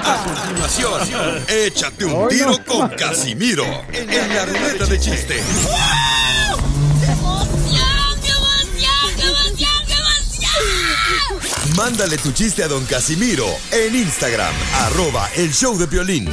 A 0.00 0.24
continuación, 0.24 1.00
échate 1.48 2.04
un 2.04 2.28
tiro 2.28 2.50
no. 2.50 2.64
con 2.64 2.88
Casimiro 2.90 3.64
en 3.92 4.06
la 4.34 4.44
ruleta 4.46 4.86
de 4.86 4.98
chistes. 4.98 5.42
Mándale 11.76 12.18
tu 12.18 12.32
chiste 12.32 12.62
a 12.64 12.68
don 12.68 12.84
Casimiro 12.86 13.46
en 13.70 13.94
Instagram, 13.94 14.52
arroba 14.80 15.28
el 15.36 15.52
show 15.52 15.76
de 15.78 15.86
violín. 15.86 16.28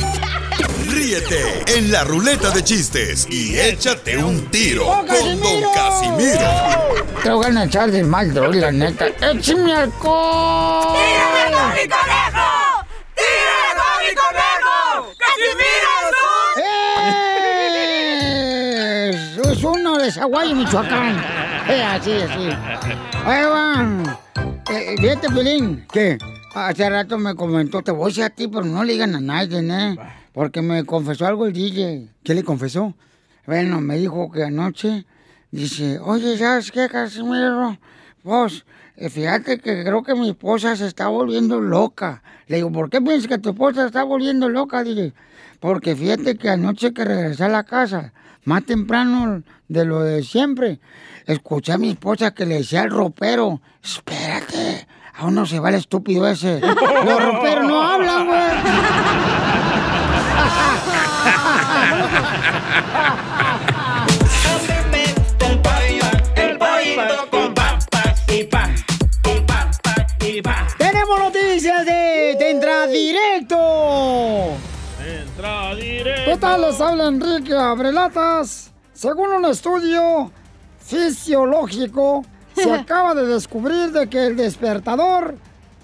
Ríete 0.88 1.64
en 1.68 1.92
la 1.92 2.04
ruleta 2.04 2.50
de 2.52 2.64
chistes 2.64 3.26
y 3.30 3.58
échate 3.58 4.18
un 4.18 4.46
tiro 4.52 4.88
¡Oh, 4.88 4.98
con 4.98 5.08
Casimiro! 5.08 5.62
Don 5.62 5.74
Casimiro. 5.74 6.50
Te 7.24 7.30
voy 7.30 7.56
a 7.58 7.64
echar 7.64 7.90
de 7.92 8.04
mal, 8.04 8.34
droga, 8.34 8.60
la 8.60 8.72
neta. 8.72 9.08
¡Échame 9.08 9.74
alcohol! 9.74 10.96
¡Tírame 10.96 11.52
con 11.56 11.70
mi 11.74 11.88
conejo! 11.88 12.86
¡Tírame 13.16 13.70
con 13.80 13.94
mi 14.02 14.12
conejo! 14.16 15.14
¡Casimiro 15.18 15.92
¡Eh! 16.58 16.62
Es 19.52 19.64
uno 19.64 19.98
de 19.98 20.12
Zaguayo, 20.12 20.56
Michoacán. 20.56 21.16
Eh, 21.68 21.84
así, 21.84 22.12
así. 22.12 22.50
Ahí 23.26 23.46
van. 23.46 24.18
Eh, 24.70 24.96
fíjate, 25.00 25.30
Pelín, 25.30 25.86
que 25.92 26.18
hace 26.54 26.90
rato 26.90 27.18
me 27.18 27.36
comentó, 27.36 27.82
te 27.82 27.92
voy 27.92 28.06
a 28.06 28.08
decir 28.08 28.24
a 28.24 28.30
ti, 28.30 28.48
pero 28.48 28.64
no 28.66 28.84
le 28.84 28.94
digan 28.94 29.16
a 29.16 29.20
nadie, 29.22 29.60
¿eh? 29.60 29.96
Porque 30.36 30.62
me 30.62 30.84
confesó 30.84 31.26
algo 31.26 31.46
el 31.46 31.54
DJ. 31.54 32.10
¿Qué 32.22 32.36
le 32.36 32.44
confesó? 32.44 32.94
Bueno, 33.48 33.80
me 33.80 33.98
dijo 33.98 34.30
que 34.30 34.44
anoche, 34.44 35.06
dice, 35.50 35.98
oye, 36.00 36.38
¿sabes 36.38 36.74
qué, 36.74 36.90
Casimiro? 36.90 37.78
Vos, 38.22 38.66
eh, 38.98 39.10
fíjate 39.10 39.60
que 39.60 39.86
creo 39.86 40.04
que 40.04 40.14
mi 40.14 40.32
esposa 40.32 40.76
se 40.76 40.88
está 40.88 41.08
volviendo 41.08 41.62
loca. 41.62 42.22
Le 42.48 42.58
digo, 42.58 42.70
¿por 42.70 42.90
qué 42.90 43.00
piensas 43.00 43.30
que 43.30 43.38
tu 43.38 43.52
esposa 43.52 43.84
se 43.84 43.88
está 43.88 44.04
volviendo 44.04 44.50
loca? 44.50 44.84
Dije, 44.84 45.14
porque 45.62 45.96
fíjate 45.96 46.36
que 46.36 46.50
anoche 46.50 46.94
que 46.94 47.06
regresé 47.06 47.46
a 47.46 47.48
la 47.48 47.64
casa, 47.64 48.12
más 48.44 48.66
temprano 48.66 49.42
de 49.70 49.86
lo 49.86 50.02
de 50.02 50.22
siempre, 50.22 50.82
escuché 51.28 51.72
a 51.72 51.78
mi 51.78 51.92
esposa 51.92 52.34
que 52.34 52.46
le 52.46 52.56
decía 52.56 52.82
al 52.82 52.90
ropero, 52.90 53.62
espérate, 53.82 54.86
aún 55.14 55.36
no 55.36 55.46
se 55.46 55.62
va 55.62 55.70
el 55.70 55.76
estúpido 55.76 56.28
ese. 56.28 56.60
Los 57.06 57.24
roperos 57.24 57.66
no 57.66 57.82
hablan, 57.82 58.28
güey. 58.28 59.15
Tenemos 70.78 71.20
noticias 71.20 71.86
de 71.86 72.36
Te 72.38 72.52
Entra 72.52 72.88
Directo. 72.88 74.58
Entra 75.06 75.76
directo. 75.76 76.32
¿Qué 76.32 76.38
tal? 76.38 76.62
Les 76.62 76.82
habla 76.82 77.08
Enrique 77.08 77.56
Abrelatas. 77.56 78.72
Según 78.94 79.32
un 79.32 79.46
estudio 79.46 80.32
fisiológico, 80.80 82.26
se 82.56 82.74
acaba 82.74 83.14
de 83.16 83.26
descubrir 83.26 83.92
de 83.92 84.10
que 84.10 84.26
el 84.28 84.36
despertador 84.36 85.36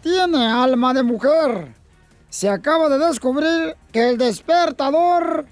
tiene 0.02 0.46
alma 0.48 0.94
de 0.94 1.04
mujer. 1.04 1.74
Se 2.30 2.50
acaba 2.50 2.90
de 2.90 2.98
descubrir 2.98 3.76
que 3.92 4.10
el 4.10 4.18
despertador 4.18 5.46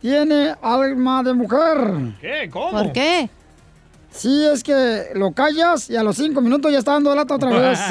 tiene 0.00 0.54
alma 0.62 1.22
de 1.22 1.34
mujer. 1.34 2.14
¿Qué? 2.20 2.48
¿Cómo? 2.50 2.70
¿Por 2.70 2.92
qué? 2.92 3.30
Sí, 4.10 4.44
es 4.46 4.62
que 4.62 5.10
lo 5.14 5.32
callas 5.32 5.90
y 5.90 5.96
a 5.96 6.02
los 6.02 6.16
cinco 6.16 6.40
minutos 6.40 6.72
ya 6.72 6.78
está 6.78 6.92
dando 6.92 7.14
lata 7.14 7.34
otra 7.34 7.50
vez. 7.50 7.78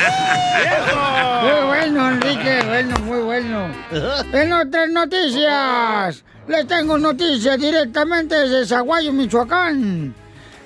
Muy 1.42 1.66
bueno, 1.66 2.10
Enrique, 2.10 2.62
bueno, 2.66 2.98
muy 3.00 3.20
bueno. 3.20 3.68
En 4.32 4.52
otras 4.52 4.88
noticias, 4.90 6.24
les 6.46 6.66
tengo 6.66 6.98
noticias 6.98 7.58
directamente 7.58 8.34
desde 8.34 8.66
Zaguayo, 8.66 9.12
Michoacán. 9.12 10.14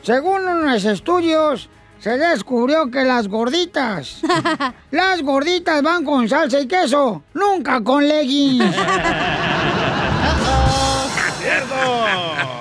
Según 0.03 0.47
unos 0.47 0.85
estudios, 0.85 1.69
se 2.05 2.19
descubrió 2.19 2.91
que 2.91 3.03
las 3.03 3.29
gorditas, 3.29 4.19
las 4.91 5.23
gorditas 5.23 5.83
van 5.83 6.05
con 6.05 6.29
salsa 6.29 6.61
y 6.61 6.67
queso, 6.67 7.23
nunca 7.33 7.83
con 7.83 8.07
leggings. 8.07 8.77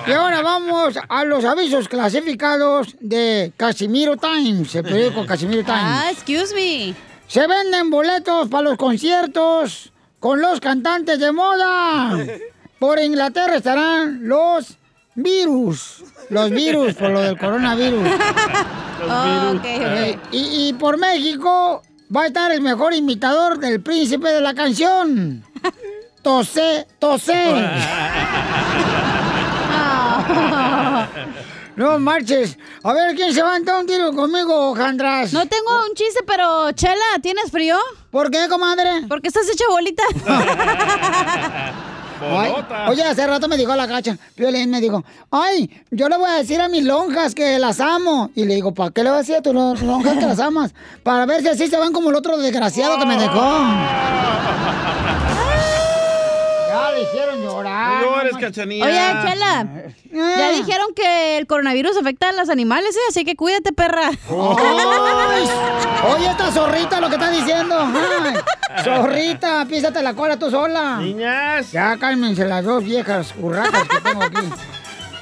Y 0.05 0.11
ahora 0.11 0.41
vamos 0.41 0.95
a 1.07 1.23
los 1.23 1.45
avisos 1.45 1.87
clasificados 1.87 2.95
de 2.99 3.53
Casimiro 3.55 4.17
Times, 4.17 4.75
el 4.75 4.83
periódico 4.83 5.25
Casimiro 5.27 5.63
Times. 5.63 5.81
Ah, 5.81 6.09
excuse 6.11 6.53
me. 6.53 6.93
Se 7.27 7.47
venden 7.47 7.89
boletos 7.89 8.49
para 8.49 8.63
los 8.63 8.77
conciertos 8.77 9.93
con 10.19 10.41
los 10.41 10.59
cantantes 10.59 11.19
de 11.19 11.31
moda. 11.31 12.17
Por 12.79 12.99
Inglaterra 12.99 13.55
estarán 13.55 14.27
los 14.27 14.77
virus. 15.15 16.03
Los 16.29 16.49
virus, 16.49 16.93
por 16.95 17.11
lo 17.11 17.21
del 17.21 17.37
coronavirus. 17.37 18.07
Oh, 19.09 19.51
ok, 19.51 19.57
ok. 19.57 19.65
Eh, 19.65 20.19
y, 20.31 20.69
y 20.69 20.73
por 20.73 20.97
México 20.97 21.81
va 22.15 22.23
a 22.23 22.27
estar 22.27 22.51
el 22.51 22.61
mejor 22.61 22.93
imitador 22.93 23.59
del 23.59 23.81
príncipe 23.81 24.29
de 24.29 24.41
la 24.41 24.53
canción. 24.53 25.43
Tosé, 26.21 26.87
tosé. 26.99 27.53
No 31.75 31.97
marches. 31.97 32.57
A 32.83 32.93
ver, 32.93 33.15
¿quién 33.15 33.33
se 33.33 33.41
va 33.41 33.53
a 33.53 33.57
entrar 33.57 33.79
un 33.79 33.87
tiro 33.87 34.13
conmigo, 34.13 34.75
Jandras? 34.75 35.33
No 35.33 35.47
tengo 35.47 35.71
un 35.89 35.95
chiste, 35.95 36.19
pero 36.25 36.71
Chela, 36.73 37.17
¿tienes 37.21 37.49
frío? 37.49 37.77
¿Por 38.11 38.29
qué, 38.29 38.47
comadre? 38.47 39.07
Porque 39.07 39.29
estás 39.29 39.49
hecha 39.49 39.65
bolita. 39.69 40.03
Ay, 42.25 42.51
oye, 42.89 43.03
hace 43.03 43.25
rato 43.27 43.47
me 43.47 43.57
dijo 43.57 43.75
la 43.75 43.87
cacha, 43.87 44.17
Violín 44.37 44.69
me 44.69 44.79
dijo, 44.81 45.03
ay, 45.31 45.69
yo 45.91 46.07
le 46.09 46.17
voy 46.17 46.29
a 46.29 46.33
decir 46.35 46.59
a 46.61 46.69
mis 46.69 46.83
lonjas 46.83 47.35
que 47.35 47.59
las 47.59 47.79
amo. 47.79 48.31
Y 48.35 48.45
le 48.45 48.55
digo, 48.55 48.73
¿para 48.73 48.91
qué 48.91 49.03
le 49.03 49.09
vas 49.09 49.17
a 49.17 49.21
decir 49.21 49.35
a 49.35 49.41
tus 49.41 49.53
lo- 49.53 49.75
lonjas 49.75 50.17
que 50.17 50.25
las 50.25 50.39
amas? 50.39 50.73
Para 51.03 51.25
ver 51.25 51.41
si 51.41 51.49
así 51.49 51.67
se 51.67 51.77
van 51.77 51.91
como 51.93 52.09
el 52.09 52.15
otro 52.15 52.37
desgraciado 52.37 52.97
que 52.97 53.05
me 53.05 53.17
dejó. 53.17 53.41
cachanilla. 58.39 58.85
Oye, 58.85 59.29
Chela, 59.29 59.67
ya 60.11 60.51
Eh. 60.51 60.55
dijeron 60.55 60.87
que 60.95 61.37
el 61.37 61.47
coronavirus 61.47 61.97
afecta 61.97 62.29
a 62.29 62.33
los 62.33 62.49
animales, 62.49 62.95
¿eh? 62.95 62.99
Así 63.09 63.25
que 63.25 63.35
cuídate, 63.35 63.71
perra. 63.73 64.09
Ay, 64.09 65.47
oye, 66.15 66.27
esta 66.29 66.51
zorrita 66.51 66.99
lo 66.99 67.09
que 67.09 67.15
está 67.15 67.29
diciendo. 67.31 67.75
Ay, 67.79 68.83
zorrita, 68.83 69.65
písate 69.65 70.01
la 70.01 70.13
cola 70.13 70.37
tú 70.37 70.49
sola. 70.49 70.97
Niñas. 70.97 71.71
Ya 71.71 71.97
cálmense 71.97 72.45
las 72.45 72.63
dos 72.63 72.83
viejas 72.83 73.33
curracas 73.33 73.83
que 73.87 74.01
tengo 74.01 74.23
aquí. 74.23 74.49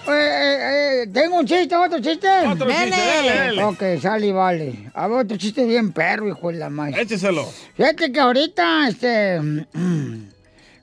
Eh, 0.07 0.11
eh, 0.13 1.03
eh, 1.03 1.07
tengo 1.13 1.37
un 1.37 1.45
chiste, 1.45 1.75
otro 1.75 1.99
chiste. 2.01 2.27
Otro 2.47 2.67
chiste, 2.67 2.89
dale, 2.89 3.35
dale. 3.35 3.63
Ok, 3.63 3.83
sale 4.01 4.25
y 4.27 4.31
vale. 4.31 4.89
A 4.95 5.07
ver, 5.07 5.19
otro 5.25 5.37
chiste 5.37 5.63
bien 5.63 5.93
perro, 5.93 6.27
hijo 6.27 6.51
de 6.51 6.57
la 6.57 6.69
madre. 6.71 6.99
Écheselo. 7.03 7.47
Fíjate 7.77 8.11
que 8.11 8.19
ahorita, 8.19 8.87
este. 8.87 9.39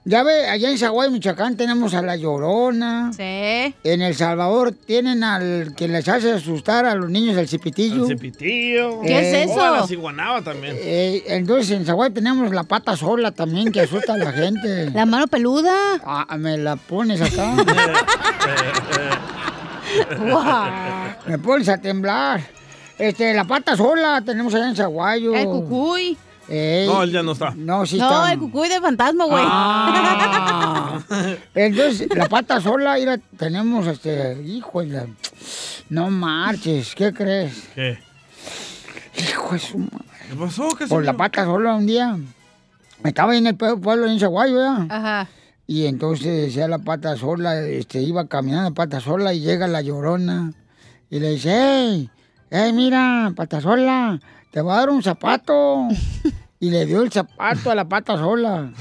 Ya 0.04 0.22
ve, 0.22 0.48
allá 0.48 0.70
en 0.70 0.78
Zaguay, 0.78 1.10
Michoacán, 1.10 1.56
tenemos 1.56 1.92
a 1.92 2.00
la 2.00 2.16
Llorona. 2.16 3.12
Sí. 3.12 3.74
En 3.84 4.00
El 4.00 4.14
Salvador 4.14 4.72
tienen 4.72 5.22
al 5.22 5.74
que 5.76 5.86
les 5.86 6.08
hace 6.08 6.32
asustar 6.32 6.86
a 6.86 6.94
los 6.94 7.10
niños 7.10 7.36
del 7.36 7.46
cipitillo. 7.46 8.04
El 8.04 8.16
cepitillo. 8.16 9.02
¿Qué 9.02 9.18
es 9.18 9.50
eso? 9.50 9.60
Oh, 9.60 9.64
a 9.64 9.80
la 9.80 9.86
ciguanaba 9.86 10.42
también. 10.42 10.76
Eh, 10.78 11.24
entonces 11.26 11.72
en 11.72 11.84
Zaguay 11.84 12.10
tenemos 12.10 12.54
la 12.54 12.62
pata 12.62 12.96
sola 12.96 13.32
también 13.32 13.70
que 13.70 13.80
asusta 13.80 14.14
a 14.14 14.16
la 14.16 14.32
gente. 14.32 14.90
La 14.94 15.04
mano 15.04 15.26
peluda. 15.26 15.74
Ah, 16.04 16.36
me 16.38 16.56
la 16.56 16.76
pones 16.76 17.20
acá. 17.20 17.54
me 21.26 21.38
pones 21.38 21.68
a 21.68 21.78
temblar. 21.78 22.40
Este, 22.98 23.34
la 23.34 23.44
pata 23.44 23.76
sola 23.76 24.22
tenemos 24.24 24.54
allá 24.54 24.68
en 24.68 24.76
Zaguayo. 24.76 25.34
El 25.34 25.44
cucuy. 25.44 26.16
No, 26.86 27.02
él 27.02 27.12
ya 27.12 27.22
no 27.22 27.32
está. 27.32 27.50
No, 27.54 27.84
sí 27.86 27.98
no, 27.98 28.04
está. 28.08 28.32
el 28.32 28.38
cucuy 28.38 28.68
de 28.68 28.80
fantasma, 28.80 29.24
güey. 29.26 29.44
Ah. 29.46 30.98
Entonces, 31.54 32.08
la 32.14 32.28
pata 32.28 32.60
sola, 32.60 32.94
mira, 32.94 33.18
tenemos 33.36 33.86
este, 33.86 34.40
hijo 34.44 34.82
la... 34.82 35.06
No 35.90 36.10
marches, 36.10 36.94
¿qué 36.94 37.12
crees? 37.12 37.68
¿Qué? 37.74 37.98
Hijo 39.18 39.52
de 39.54 39.58
su 39.58 39.78
madre. 39.78 40.04
¿Qué 40.28 40.36
pasó? 40.36 40.68
¿Qué 40.76 40.86
Por 40.86 41.04
la 41.04 41.16
pata 41.16 41.44
sola 41.44 41.74
un 41.74 41.86
día. 41.86 42.16
Estaba 43.04 43.32
ahí 43.32 43.38
en 43.38 43.46
el 43.48 43.56
pue- 43.56 43.80
pueblo 43.80 44.06
en 44.06 44.18
Zaguayo, 44.20 44.54
¿verdad? 44.56 44.86
Ajá. 44.90 45.28
Y 45.66 45.86
entonces 45.86 46.46
decía 46.46 46.66
la 46.68 46.78
pata 46.78 47.16
sola, 47.16 47.60
este, 47.60 48.00
iba 48.00 48.26
caminando 48.26 48.72
pata 48.74 49.00
sola 49.00 49.34
y 49.34 49.40
llega 49.40 49.66
la 49.68 49.82
llorona 49.82 50.52
y 51.10 51.20
le 51.20 51.30
dice, 51.30 51.50
hey, 51.52 52.10
hey, 52.50 52.72
mira, 52.72 53.32
pata 53.36 53.60
sola, 53.60 54.18
te 54.50 54.60
voy 54.60 54.72
a 54.72 54.76
dar 54.76 54.90
un 54.90 55.02
zapato. 55.02 55.88
y 56.60 56.70
le 56.70 56.86
dio 56.86 57.02
el 57.02 57.12
zapato 57.12 57.70
a 57.70 57.74
la 57.74 57.88
pata 57.88 58.16
sola. 58.16 58.72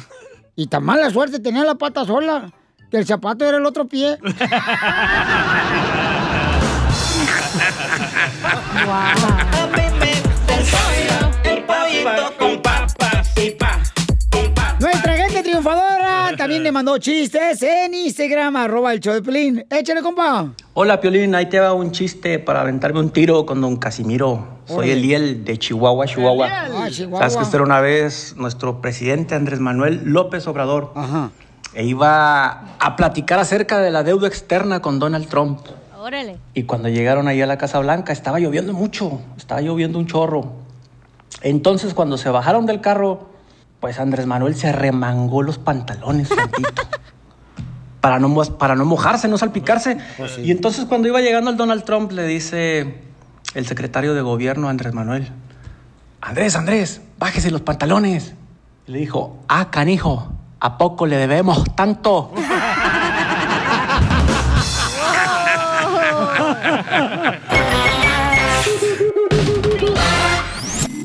Y 0.56 0.68
tan 0.68 0.84
mala 0.84 1.10
suerte 1.10 1.40
tenía 1.40 1.64
la 1.64 1.76
pata 1.76 2.06
sola, 2.06 2.52
que 2.90 2.98
el 2.98 3.06
zapato 3.06 3.46
era 3.46 3.58
el 3.58 3.66
otro 3.66 3.86
pie. 3.86 4.18
El 11.44 11.64
pollito 11.64 12.34
con 12.38 12.62
también 16.48 16.64
le 16.64 16.72
mandó 16.72 16.98
chistes 16.98 17.62
en 17.62 17.94
Instagram, 17.94 18.56
arroba 18.56 18.94
el 18.94 19.02
show 19.02 19.14
de 19.14 19.22
Pelín. 19.22 19.66
Échale, 19.70 20.02
compa. 20.02 20.54
Hola 20.76 21.02
Piolín, 21.02 21.36
ahí 21.36 21.48
te 21.48 21.60
va 21.60 21.74
un 21.74 21.92
chiste 21.92 22.40
para 22.40 22.62
aventarme 22.62 23.02
un 23.02 23.10
tiro 23.10 23.46
con 23.46 23.60
don 23.60 23.76
Casimiro. 23.76 24.48
Soy 24.64 24.92
Eliel 24.92 25.44
de 25.44 25.60
Chihuahua, 25.60 26.06
Chihuahua. 26.06 26.48
Ah, 26.50 26.88
Chihuahua. 26.90 27.20
Sabes 27.20 27.36
que 27.36 27.44
este 27.44 27.58
era 27.58 27.66
una 27.66 27.82
vez 27.82 28.36
nuestro 28.38 28.80
presidente 28.80 29.36
Andrés 29.36 29.60
Manuel 29.60 30.04
López 30.06 30.48
Obrador. 30.48 30.94
E 31.74 31.84
iba 31.84 32.78
a 32.80 32.96
platicar 32.96 33.40
acerca 33.40 33.80
de 33.80 33.92
la 33.92 34.04
deuda 34.04 34.30
externa 34.30 34.82
con 34.82 35.00
Donald 35.00 35.28
Trump. 35.28 35.60
Órale. 36.00 36.38
Y 36.54 36.64
cuando 36.64 36.88
llegaron 36.88 37.28
ahí 37.28 37.42
a 37.42 37.46
la 37.46 37.58
Casa 37.58 37.80
Blanca 37.80 38.14
estaba 38.14 38.40
lloviendo 38.40 38.72
mucho, 38.72 39.20
estaba 39.36 39.60
lloviendo 39.60 40.00
un 40.00 40.08
chorro. 40.08 40.54
Entonces 41.42 41.94
cuando 41.94 42.18
se 42.18 42.30
bajaron 42.30 42.66
del 42.66 42.80
carro, 42.80 43.36
pues 43.80 44.00
Andrés 44.00 44.26
Manuel 44.26 44.56
se 44.56 44.72
remangó 44.72 45.44
los 45.44 45.58
pantalones 45.58 46.30
tantito. 46.30 46.84
para, 48.02 48.20
no, 48.20 48.34
para 48.58 48.76
no 48.76 48.86
mojarse, 48.86 49.28
no 49.28 49.38
salpicarse. 49.38 49.98
Y 50.44 50.52
entonces 50.52 50.86
cuando 50.86 51.08
iba 51.08 51.22
llegando 51.22 51.52
el 51.52 51.58
Donald 51.58 51.84
Trump 51.84 52.12
le 52.12 52.26
dice 52.26 53.02
el 53.54 53.68
secretario 53.68 54.14
de 54.14 54.22
gobierno 54.22 54.70
Andrés 54.70 54.94
Manuel, 54.94 55.30
Andrés, 56.22 56.56
Andrés, 56.56 57.02
bájese 57.20 57.52
los 57.52 57.62
pantalones. 57.62 58.34
Y 58.88 58.92
le 58.92 59.00
dijo, 59.00 59.44
ah, 59.48 59.70
canijo, 59.70 60.32
¿a 60.60 60.78
poco 60.78 61.06
le 61.06 61.18
debemos 61.18 61.64
tanto? 61.76 62.34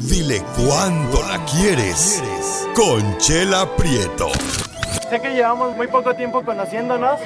Dile 0.01 0.43
cuándo 0.57 1.23
la 1.29 1.45
quieres. 1.45 2.23
Conchela 2.75 3.67
Prieto. 3.77 4.31
Sé 5.11 5.21
que 5.21 5.35
llevamos 5.35 5.77
muy 5.77 5.89
poco 5.89 6.15
tiempo 6.15 6.43
conociéndonos. 6.43 7.19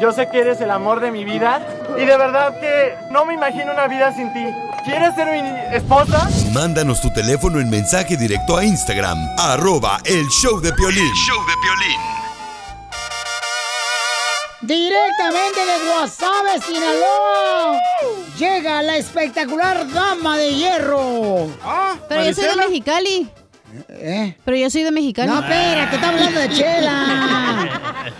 Yo 0.00 0.12
sé 0.12 0.28
que 0.28 0.40
eres 0.40 0.60
el 0.60 0.70
amor 0.70 1.00
de 1.00 1.10
mi 1.10 1.24
vida. 1.24 1.66
Y 1.96 2.04
de 2.04 2.16
verdad 2.16 2.58
que 2.60 2.94
no 3.10 3.24
me 3.24 3.34
imagino 3.34 3.72
una 3.72 3.86
vida 3.86 4.14
sin 4.14 4.32
ti. 4.32 4.44
¿Quieres 4.84 5.14
ser 5.14 5.28
mi 5.28 5.76
esposa? 5.76 6.28
Mándanos 6.52 7.00
tu 7.00 7.10
teléfono 7.12 7.60
en 7.60 7.70
mensaje 7.70 8.16
directo 8.16 8.56
a 8.56 8.64
Instagram, 8.64 9.16
arroba 9.38 9.98
el 10.04 10.26
show 10.28 10.60
de 10.60 10.72
Piolín. 10.72 11.12
show 11.14 11.38
de 11.46 11.52
Piolín. 11.62 12.00
Directamente 14.62 15.60
de 15.64 15.90
Guasave, 15.90 16.60
Sinaloa. 16.66 17.80
Llega 18.38 18.82
la 18.82 18.96
espectacular 18.96 19.90
dama 19.92 20.36
de 20.36 20.54
hierro. 20.54 21.48
Pero 22.08 22.24
yo 22.24 22.34
soy 22.34 22.44
de 22.44 22.56
Mexicali. 22.56 23.30
¿Eh? 23.88 24.36
Pero 24.44 24.56
yo 24.56 24.70
soy 24.70 24.82
de 24.82 24.90
Mexicali. 24.90 25.28
No, 25.30 25.40
espérate, 25.40 25.96
está 25.96 26.08
hablando 26.08 26.40
de 26.40 26.48
Chela. 26.50 27.68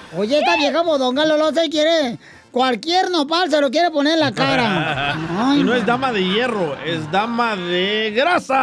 Oye, 0.16 0.38
esta 0.38 0.56
vieja 0.56 0.82
bodonga 0.82 1.24
Lolo 1.24 1.52
se 1.52 1.68
quiere. 1.68 2.18
Cualquier 2.50 3.10
nopal 3.10 3.50
se 3.50 3.60
lo 3.60 3.70
quiere 3.70 3.90
poner 3.90 4.14
en 4.14 4.20
la 4.20 4.32
cara. 4.32 5.16
Ay, 5.38 5.60
y 5.60 5.64
no 5.64 5.74
es 5.74 5.86
dama 5.86 6.12
de 6.12 6.22
hierro, 6.24 6.76
es 6.84 7.10
dama 7.10 7.56
de 7.56 8.12
grasa. 8.14 8.58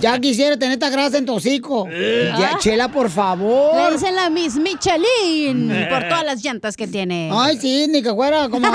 Ya 0.00 0.18
quisiera 0.18 0.56
tener 0.58 0.74
esta 0.74 0.90
grasa 0.90 1.18
en 1.18 1.26
tu 1.26 1.34
hocico. 1.34 1.88
Ya, 1.88 2.56
Chela, 2.58 2.88
por 2.90 3.10
favor. 3.10 3.74
Le 3.90 3.92
dicen 3.96 4.14
la 4.14 4.28
Miss 4.30 4.56
Michelin 4.56 5.68
por 5.90 6.08
todas 6.08 6.24
las 6.24 6.42
llantas 6.42 6.76
que 6.76 6.86
tiene. 6.86 7.30
Ay, 7.32 7.58
sí, 7.58 7.86
ni 7.88 8.02
que 8.02 8.12
fuera 8.14 8.48
como, 8.48 8.68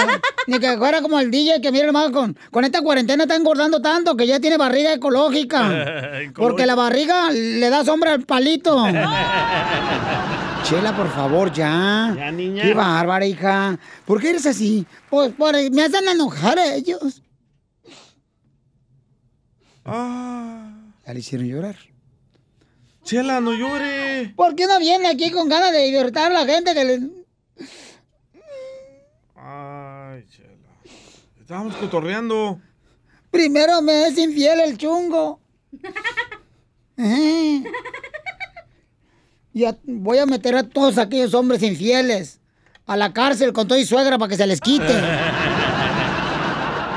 ni 0.47 0.59
que 0.59 0.77
fuera 0.77 1.01
como 1.01 1.19
el 1.19 1.29
DJ 1.31 1.61
que 1.61 1.71
mira 1.71 1.85
hermano 1.85 2.11
con, 2.11 2.37
con 2.51 2.65
esta 2.65 2.81
cuarentena 2.81 3.23
está 3.23 3.35
engordando 3.35 3.81
tanto 3.81 4.15
que 4.15 4.25
ya 4.27 4.39
tiene 4.39 4.57
barriga 4.57 4.93
ecológica. 4.93 6.21
Porque 6.35 6.65
la 6.65 6.75
barriga 6.75 7.29
le 7.31 7.69
da 7.69 7.83
sombra 7.85 8.13
al 8.13 8.21
palito. 8.21 8.85
Chela, 10.63 10.95
por 10.95 11.11
favor, 11.11 11.51
ya. 11.51 12.13
Ya, 12.15 12.31
niña. 12.31 12.61
Qué 12.63 12.73
bárbara, 12.73 13.25
hija. 13.25 13.77
¿Por 14.05 14.21
qué 14.21 14.29
eres 14.29 14.45
así? 14.45 14.85
Pues 15.09 15.31
por- 15.33 15.55
me 15.71 15.83
hacen 15.83 16.07
enojar 16.07 16.59
a 16.59 16.75
ellos. 16.75 17.21
Ya 21.11 21.15
le 21.15 21.19
hicieron 21.19 21.45
llorar. 21.45 21.75
Chela, 23.03 23.41
no 23.41 23.51
llore. 23.51 24.31
¿Por 24.33 24.55
qué 24.55 24.65
no 24.65 24.79
viene 24.79 25.09
aquí 25.09 25.29
con 25.29 25.49
ganas 25.49 25.73
de 25.73 25.79
divertir 25.79 26.19
a 26.19 26.29
la 26.29 26.45
gente 26.45 26.73
que 26.73 26.85
le... 26.85 26.99
Ay, 29.35 30.25
Chela. 30.29 30.71
Estábamos 31.37 31.75
cotorreando. 31.75 32.61
Primero 33.29 33.81
me 33.81 34.07
es 34.07 34.17
infiel 34.17 34.61
el 34.61 34.77
chungo. 34.77 35.41
Eh. 36.95 37.61
Ya 39.53 39.75
voy 39.83 40.17
a 40.17 40.25
meter 40.25 40.55
a 40.55 40.63
todos 40.63 40.97
aquellos 40.97 41.33
hombres 41.33 41.61
infieles 41.61 42.39
a 42.85 42.95
la 42.95 43.11
cárcel 43.11 43.51
con 43.51 43.67
todo 43.67 43.77
y 43.77 43.83
suegra 43.83 44.17
para 44.17 44.29
que 44.29 44.37
se 44.37 44.47
les 44.47 44.61
quite. 44.61 44.97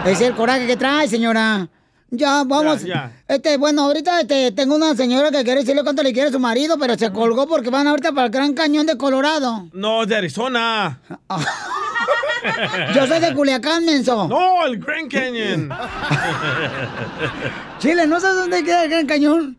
Ese 0.02 0.12
es 0.12 0.20
el 0.20 0.36
coraje 0.36 0.68
que 0.68 0.76
trae, 0.76 1.08
señora. 1.08 1.68
Ya, 2.16 2.44
vamos. 2.44 2.82
Ya, 2.82 2.94
ya. 2.94 3.12
Este, 3.28 3.56
bueno, 3.56 3.82
ahorita 3.82 4.20
este, 4.20 4.52
tengo 4.52 4.74
una 4.74 4.94
señora 4.94 5.30
que 5.30 5.42
quiere 5.44 5.60
decirle 5.60 5.82
cuánto 5.82 6.02
le 6.02 6.12
quiere 6.12 6.28
a 6.28 6.32
su 6.32 6.38
marido, 6.38 6.76
pero 6.78 6.96
se 6.96 7.10
colgó 7.12 7.46
porque 7.46 7.70
van 7.70 7.86
ahorita 7.86 8.12
para 8.12 8.26
el 8.26 8.32
Gran 8.32 8.54
Cañón 8.54 8.86
de 8.86 8.96
Colorado. 8.96 9.68
No, 9.72 10.02
es 10.02 10.08
de 10.08 10.16
Arizona. 10.16 11.00
Yo 12.94 13.06
soy 13.06 13.20
de 13.20 13.34
Culiacán, 13.34 13.84
menso. 13.84 14.28
No, 14.28 14.66
el 14.66 14.78
Grand 14.78 15.10
Canyon. 15.10 15.70
Chile, 17.78 18.06
¿no 18.06 18.20
sabes 18.20 18.36
dónde 18.36 18.62
queda 18.62 18.84
el 18.84 18.90
Gran 18.90 19.06
Cañón? 19.06 19.56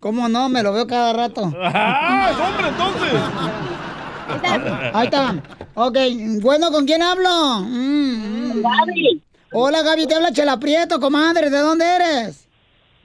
¿Cómo 0.00 0.28
no? 0.28 0.48
Me 0.48 0.62
lo 0.62 0.72
veo 0.72 0.86
cada 0.86 1.12
rato. 1.12 1.52
¡Ah, 1.62 2.30
es 2.30 2.38
hombre 2.38 2.68
entonces! 2.68 3.12
Ahí 4.92 5.06
está. 5.06 5.34
Ok, 5.74 5.96
bueno, 6.42 6.70
¿con 6.70 6.86
quién 6.86 7.02
hablo? 7.02 7.60
Mm, 7.60 8.62
Gaby. 8.62 9.22
Hola, 9.56 9.82
Gaby, 9.82 10.06
te 10.08 10.16
habla 10.16 10.32
Chela 10.32 10.58
Prieto, 10.58 10.98
comadre. 10.98 11.48
¿De 11.48 11.58
dónde 11.58 11.84
eres? 11.84 12.48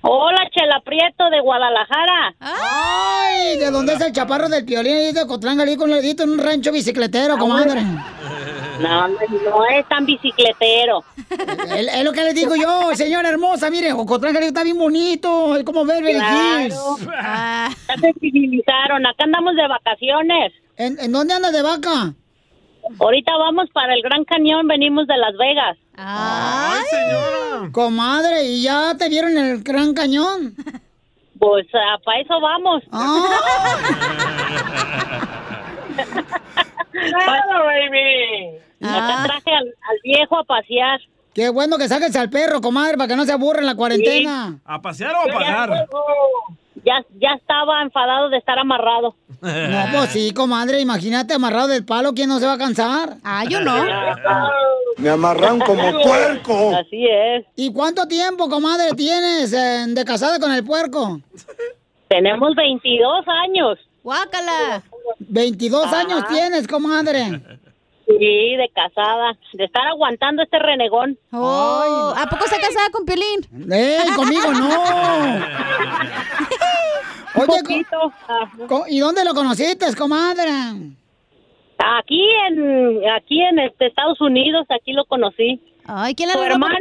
Hola, 0.01 0.49
Chela 0.51 0.81
Prieto 0.83 1.29
de 1.29 1.39
Guadalajara. 1.41 2.33
Ay, 2.39 3.57
¿de 3.59 3.69
dónde 3.69 3.93
es 3.93 4.01
el 4.01 4.11
chaparro 4.13 4.49
del 4.49 4.65
piolín? 4.65 4.95
Ahí 4.95 5.13
de 5.13 5.27
Cotlán, 5.27 5.57
Jalisco, 5.57 5.83
un 5.83 5.91
ladito 5.91 6.23
en 6.23 6.31
un 6.31 6.39
rancho 6.39 6.71
bicicletero, 6.71 7.37
comadre. 7.37 7.81
No, 8.79 9.07
no, 9.09 9.09
no 9.09 9.65
es 9.77 9.87
tan 9.89 10.05
bicicletero. 10.07 11.03
Es, 11.75 12.03
lo 12.03 12.13
que 12.13 12.23
le 12.23 12.33
digo 12.33 12.55
yo, 12.55 12.95
señora 12.95 13.29
hermosa. 13.29 13.69
Mire, 13.69 13.91
Ocotlán, 13.91 14.35
está 14.37 14.63
bien 14.63 14.77
bonito. 14.79 15.55
Es 15.55 15.63
como 15.63 15.85
ver 15.85 16.03
Claro. 16.03 16.63
Hills. 16.63 16.75
Ya 17.05 17.95
se 17.99 18.13
civilizaron. 18.19 19.05
Acá 19.05 19.25
andamos 19.25 19.55
de 19.55 19.67
vacaciones. 19.67 20.53
¿En, 20.77 20.97
en 20.99 21.11
dónde 21.11 21.33
andas 21.35 21.51
de 21.53 21.61
vaca? 21.61 22.13
Ahorita 22.99 23.37
vamos 23.37 23.69
para 23.71 23.93
el 23.93 24.01
Gran 24.01 24.23
Cañón, 24.23 24.67
venimos 24.67 25.05
de 25.05 25.17
Las 25.17 25.35
Vegas. 25.37 25.77
¡Ay, 26.01 26.81
señora! 26.89 27.71
Comadre, 27.71 28.43
¿y 28.45 28.63
ya 28.63 28.95
te 28.97 29.09
vieron 29.09 29.37
el 29.37 29.61
Gran 29.63 29.93
Cañón? 29.93 30.55
Pues 31.37 31.67
para 32.03 32.19
eso 32.19 32.39
vamos. 32.39 32.83
¡Claro, 36.91 37.65
baby! 37.65 38.57
Acá 38.81 39.23
traje 39.25 39.51
al, 39.55 39.65
al 39.67 39.99
viejo 40.03 40.37
a 40.37 40.43
pasear. 40.43 40.99
Qué 41.33 41.49
bueno 41.49 41.77
que 41.77 41.87
saques 41.87 42.15
al 42.15 42.29
perro, 42.29 42.59
comadre, 42.61 42.97
para 42.97 43.07
que 43.07 43.15
no 43.15 43.25
se 43.25 43.31
aburra 43.31 43.59
en 43.59 43.65
la 43.65 43.75
cuarentena. 43.75 44.59
¿A 44.65 44.81
pasear 44.81 45.13
o 45.15 45.29
a 45.29 45.33
pagar? 45.33 45.87
Ya, 46.85 47.03
ya 47.19 47.33
estaba 47.37 47.81
enfadado 47.81 48.29
de 48.29 48.37
estar 48.37 48.57
amarrado. 48.59 49.15
No, 49.41 49.85
pues 49.93 50.09
sí, 50.09 50.33
comadre, 50.33 50.81
imagínate 50.81 51.33
amarrado 51.33 51.69
del 51.69 51.85
palo, 51.85 52.13
¿quién 52.13 52.29
no 52.29 52.39
se 52.39 52.45
va 52.45 52.53
a 52.53 52.57
cansar? 52.57 53.17
Ah, 53.23 53.45
yo 53.45 53.61
no. 53.61 53.73
Me 54.97 55.09
amarran 55.09 55.59
como 55.59 55.81
puerco. 56.03 56.75
Así 56.75 57.05
es. 57.07 57.45
¿Y 57.55 57.71
cuánto 57.71 58.07
tiempo, 58.07 58.49
comadre, 58.49 58.91
tienes 58.95 59.53
eh, 59.53 59.85
de 59.87 60.05
casada 60.05 60.39
con 60.39 60.51
el 60.51 60.63
puerco? 60.63 61.19
Tenemos 62.09 62.55
22 62.55 63.25
años. 63.27 63.79
¡Guácala! 64.03 64.81
22 65.19 65.93
años 65.93 66.27
tienes, 66.27 66.67
comadre. 66.67 67.58
Sí, 68.17 68.55
de 68.55 68.69
casada. 68.73 69.37
De 69.53 69.65
estar 69.65 69.85
aguantando 69.87 70.41
este 70.41 70.57
renegón. 70.57 71.17
Oh, 71.31 72.13
¿A 72.17 72.25
poco 72.27 72.45
está 72.45 72.59
casada 72.59 72.89
con 72.91 73.05
Piolín? 73.05 73.71
¡Ey, 73.71 74.09
conmigo 74.15 74.51
no! 74.51 74.69
Oye, 77.35 77.85
¿y 78.87 78.99
dónde 78.99 79.23
lo 79.23 79.35
conociste, 79.35 79.85
comadre? 79.95 80.49
Aquí 81.77 82.21
en 82.47 83.07
aquí 83.15 83.41
en 83.41 83.59
este, 83.59 83.85
Estados 83.87 84.19
Unidos, 84.19 84.65
aquí 84.69 84.93
lo 84.93 85.05
conocí. 85.05 85.61
Ay, 85.85 86.15
¿quién 86.15 86.31
su 86.31 86.41
hermano? 86.41 86.75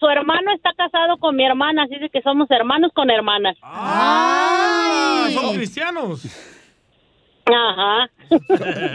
Su 0.00 0.08
hermano 0.08 0.52
está 0.54 0.70
casado 0.76 1.18
con 1.18 1.36
mi 1.36 1.44
hermana, 1.44 1.84
así 1.84 1.96
de 1.96 2.08
que 2.08 2.22
somos 2.22 2.50
hermanos 2.50 2.90
con 2.94 3.10
hermanas. 3.10 3.56
Ah, 3.62 5.28
son 5.32 5.54
cristianos. 5.54 6.22
Ajá. 7.46 8.08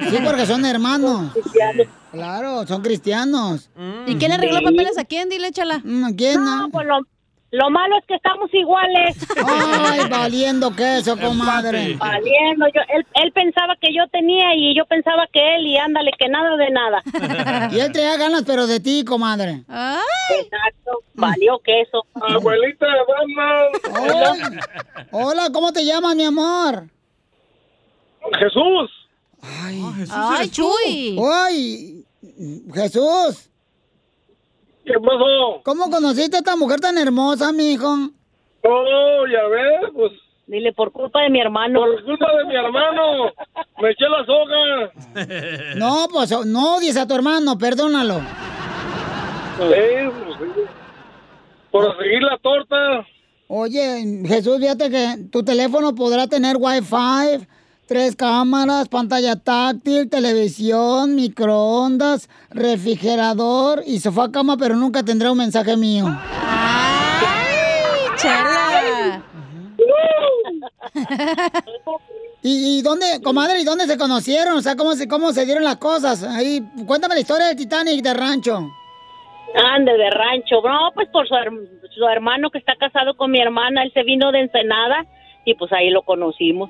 Sí, 0.09 0.17
porque 0.23 0.45
son 0.45 0.65
hermanos. 0.65 1.31
Claro, 2.11 2.65
son 2.65 2.81
cristianos. 2.81 3.69
¿Y 4.07 4.15
quién 4.15 4.29
le 4.29 4.35
arregló 4.35 4.61
papeles 4.61 4.97
a 4.97 5.05
quién? 5.05 5.29
Dile, 5.29 5.51
chala. 5.51 5.79
Mm, 5.83 6.15
¿Quién? 6.15 6.43
No, 6.43 6.69
pues 6.71 6.87
lo, 6.87 6.99
Lo 7.51 7.69
malo 7.69 7.97
es 7.99 8.05
que 8.07 8.15
estamos 8.15 8.49
iguales. 8.53 9.15
Ay, 9.45 10.09
valiendo 10.09 10.75
queso, 10.75 11.17
comadre. 11.19 11.95
Valiendo. 11.95 12.65
Yo, 12.73 12.81
él, 12.95 13.05
él 13.23 13.31
pensaba 13.33 13.75
que 13.79 13.93
yo 13.93 14.07
tenía 14.11 14.55
y 14.55 14.75
yo 14.75 14.85
pensaba 14.85 15.27
que 15.31 15.55
él 15.55 15.67
y 15.67 15.77
ándale, 15.77 16.11
que 16.17 16.27
nada 16.29 16.55
de 16.57 16.69
nada. 16.71 17.69
Y 17.71 17.79
él 17.79 17.91
traía 17.91 18.17
ganas, 18.17 18.43
pero 18.45 18.65
de 18.65 18.79
ti, 18.79 19.03
comadre. 19.05 19.63
Exacto. 20.39 20.99
Valió 21.13 21.59
queso. 21.59 22.05
Abuelita 22.15 22.85
de 22.85 22.99
Batman. 23.07 24.01
Hola. 24.01 24.61
Hola, 25.11 25.49
¿cómo 25.53 25.71
te 25.73 25.85
llamas, 25.85 26.15
mi 26.15 26.23
amor? 26.23 26.85
Jesús. 28.33 28.91
Ay, 29.41 29.83
Ay, 30.11 30.49
Chuy. 30.49 31.19
Ay, 31.31 32.05
Jesús. 32.73 33.49
¿Qué 34.85 34.93
pasó? 34.93 35.61
¿Cómo 35.63 35.89
conociste 35.89 36.37
a 36.37 36.39
esta 36.39 36.55
mujer 36.55 36.79
tan 36.79 36.97
hermosa, 36.97 37.51
mijo? 37.51 37.87
Oh, 38.63 39.25
ya 39.31 39.47
ves, 39.47 39.91
pues. 39.93 40.11
Dile, 40.47 40.71
por 40.71 40.93
culpa 40.93 41.23
de 41.23 41.29
mi 41.29 41.41
hermano. 41.41 41.81
Por 41.81 42.05
culpa 42.05 42.25
de 42.37 42.45
mi 42.45 42.55
hermano. 42.55 43.33
Me 43.81 43.89
eché 43.89 44.05
la 44.07 44.25
soga. 44.25 45.75
No, 45.75 46.07
pues 46.09 46.31
no 46.45 46.77
odies 46.77 46.95
a 46.95 47.05
tu 47.05 47.15
hermano, 47.15 47.57
perdónalo. 47.57 48.21
Pues, 49.57 49.75
sí. 50.39 50.61
Por 51.69 51.97
seguir 51.97 52.21
la 52.23 52.37
torta. 52.37 53.05
Oye, 53.49 54.23
Jesús, 54.25 54.57
fíjate 54.59 54.89
que 54.89 55.15
tu 55.31 55.43
teléfono 55.43 55.93
podrá 55.95 56.27
tener 56.27 56.55
Wi-Fi, 56.57 57.45
tres 57.87 58.15
cámaras, 58.15 58.89
pantalla 58.89 59.35
táctil, 59.37 60.09
televisión, 60.09 61.15
microondas, 61.15 62.29
refrigerador 62.51 63.81
y 63.85 63.99
sofá 63.99 64.31
cama, 64.31 64.57
pero 64.57 64.75
nunca 64.75 65.03
tendrá 65.03 65.31
un 65.31 65.37
mensaje 65.37 65.75
mío. 65.77 66.05
¡Ay, 66.07 67.99
chela! 68.17 69.23
¿Y, 72.43 72.79
y 72.79 72.81
dónde, 72.81 73.05
comadre, 73.23 73.59
y 73.61 73.65
dónde 73.65 73.85
se 73.85 73.97
conocieron? 73.97 74.55
O 74.57 74.61
sea, 74.61 74.75
¿cómo 74.75 74.93
se, 74.93 75.07
cómo 75.07 75.31
se 75.33 75.45
dieron 75.45 75.63
las 75.63 75.77
cosas? 75.77 76.23
Ahí, 76.23 76.61
cuéntame 76.85 77.15
la 77.15 77.21
historia 77.21 77.47
del 77.47 77.57
Titanic 77.57 78.01
de 78.03 78.13
rancho. 78.13 78.69
Ande 79.75 79.91
de 79.93 80.09
rancho. 80.11 80.61
No, 80.63 80.91
pues 80.93 81.07
por 81.09 81.27
su, 81.27 81.33
her- 81.33 81.89
su 81.95 82.05
hermano 82.07 82.49
que 82.49 82.59
está 82.59 82.75
casado 82.75 83.15
con 83.15 83.31
mi 83.31 83.39
hermana. 83.41 83.83
Él 83.83 83.91
se 83.93 84.03
vino 84.03 84.31
de 84.31 84.41
Ensenada 84.41 85.05
y 85.45 85.55
pues 85.55 85.71
ahí 85.73 85.89
lo 85.89 86.03
conocimos. 86.03 86.69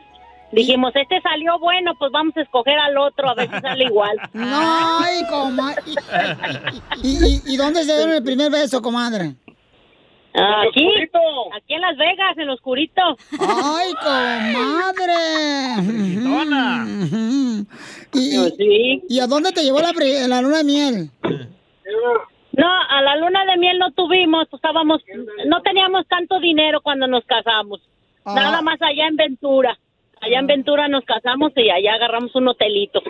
Dijimos, 0.51 0.91
este 0.95 1.19
salió 1.21 1.59
bueno, 1.59 1.93
pues 1.99 2.11
vamos 2.11 2.35
a 2.37 2.41
escoger 2.41 2.77
al 2.79 2.97
otro 2.97 3.29
a 3.29 3.33
ver 3.33 3.49
si 3.53 3.59
sale 3.59 3.83
igual. 3.85 4.17
No, 4.33 4.99
ay, 4.99 5.21
comadre. 5.29 5.81
¿Y, 7.03 7.09
y, 7.25 7.41
y 7.53 7.57
dónde 7.57 7.83
se 7.83 7.93
dieron 7.95 8.13
el 8.15 8.23
primer 8.23 8.49
beso, 8.51 8.81
comadre? 8.81 9.35
Aquí, 10.33 10.87
aquí 11.55 11.73
en 11.73 11.81
Las 11.81 11.97
Vegas, 11.97 12.37
en 12.37 12.45
lo 12.47 12.53
oscurito. 12.53 13.01
¡Ay, 13.39 13.91
comadre! 14.03 15.13
¿Y, 18.13 18.37
Pues 18.37 18.53
y, 18.59 19.03
¿y 19.09 19.19
a 19.19 19.27
dónde 19.27 19.51
te 19.51 19.63
llevó 19.63 19.79
la, 19.79 19.93
pri- 19.93 20.27
la 20.27 20.41
luna 20.41 20.57
de 20.59 20.63
miel? 20.63 21.09
No, 22.53 22.67
a 22.89 23.01
la 23.01 23.15
luna 23.17 23.45
de 23.45 23.57
miel 23.57 23.79
no 23.79 23.91
tuvimos, 23.91 24.47
pues, 24.49 24.59
estábamos, 24.63 25.01
no 25.47 25.61
teníamos 25.61 26.07
tanto 26.07 26.39
dinero 26.39 26.81
cuando 26.81 27.07
nos 27.07 27.23
casamos. 27.25 27.81
Ah. 28.25 28.33
Nada 28.35 28.61
más 28.61 28.79
allá 28.81 29.07
en 29.07 29.15
Ventura. 29.15 29.77
Allá 30.27 30.39
en 30.39 30.47
Ventura 30.47 30.87
nos 30.87 31.03
casamos 31.05 31.51
y 31.55 31.69
allá 31.69 31.93
agarramos 31.95 32.35
un 32.35 32.47
hotelito. 32.49 33.01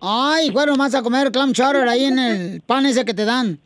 Ay, 0.00 0.50
fueron 0.50 0.76
más 0.76 0.94
a 0.94 1.02
comer 1.02 1.30
clam 1.32 1.52
chowder 1.52 1.88
ahí 1.88 2.04
en 2.04 2.18
el 2.18 2.60
pan 2.60 2.84
ese 2.86 3.04
que 3.04 3.14
te 3.14 3.24
dan. 3.24 3.58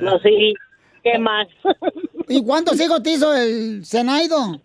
No, 0.00 0.18
sí. 0.20 0.54
¿Qué 1.02 1.18
más? 1.18 1.46
¿Y 2.28 2.42
cuántos 2.44 2.78
hijos 2.80 3.02
te 3.02 3.12
hizo 3.12 3.34
el 3.34 3.84
Zenaido? 3.84 4.60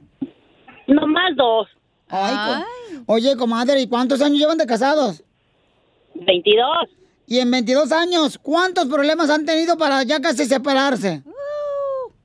Nomás 0.87 1.35
dos. 1.37 1.67
Ay, 2.09 2.35
co- 3.05 3.13
Oye, 3.13 3.35
comadre, 3.37 3.81
¿y 3.81 3.87
cuántos 3.87 4.21
años 4.21 4.37
llevan 4.39 4.57
de 4.57 4.65
casados? 4.65 5.23
22. 6.15 6.67
Y 7.27 7.39
en 7.39 7.49
22 7.49 7.91
años, 7.91 8.37
¿cuántos 8.37 8.85
problemas 8.85 9.29
han 9.29 9.45
tenido 9.45 9.77
para 9.77 10.03
ya 10.03 10.19
casi 10.19 10.45
separarse? 10.45 11.23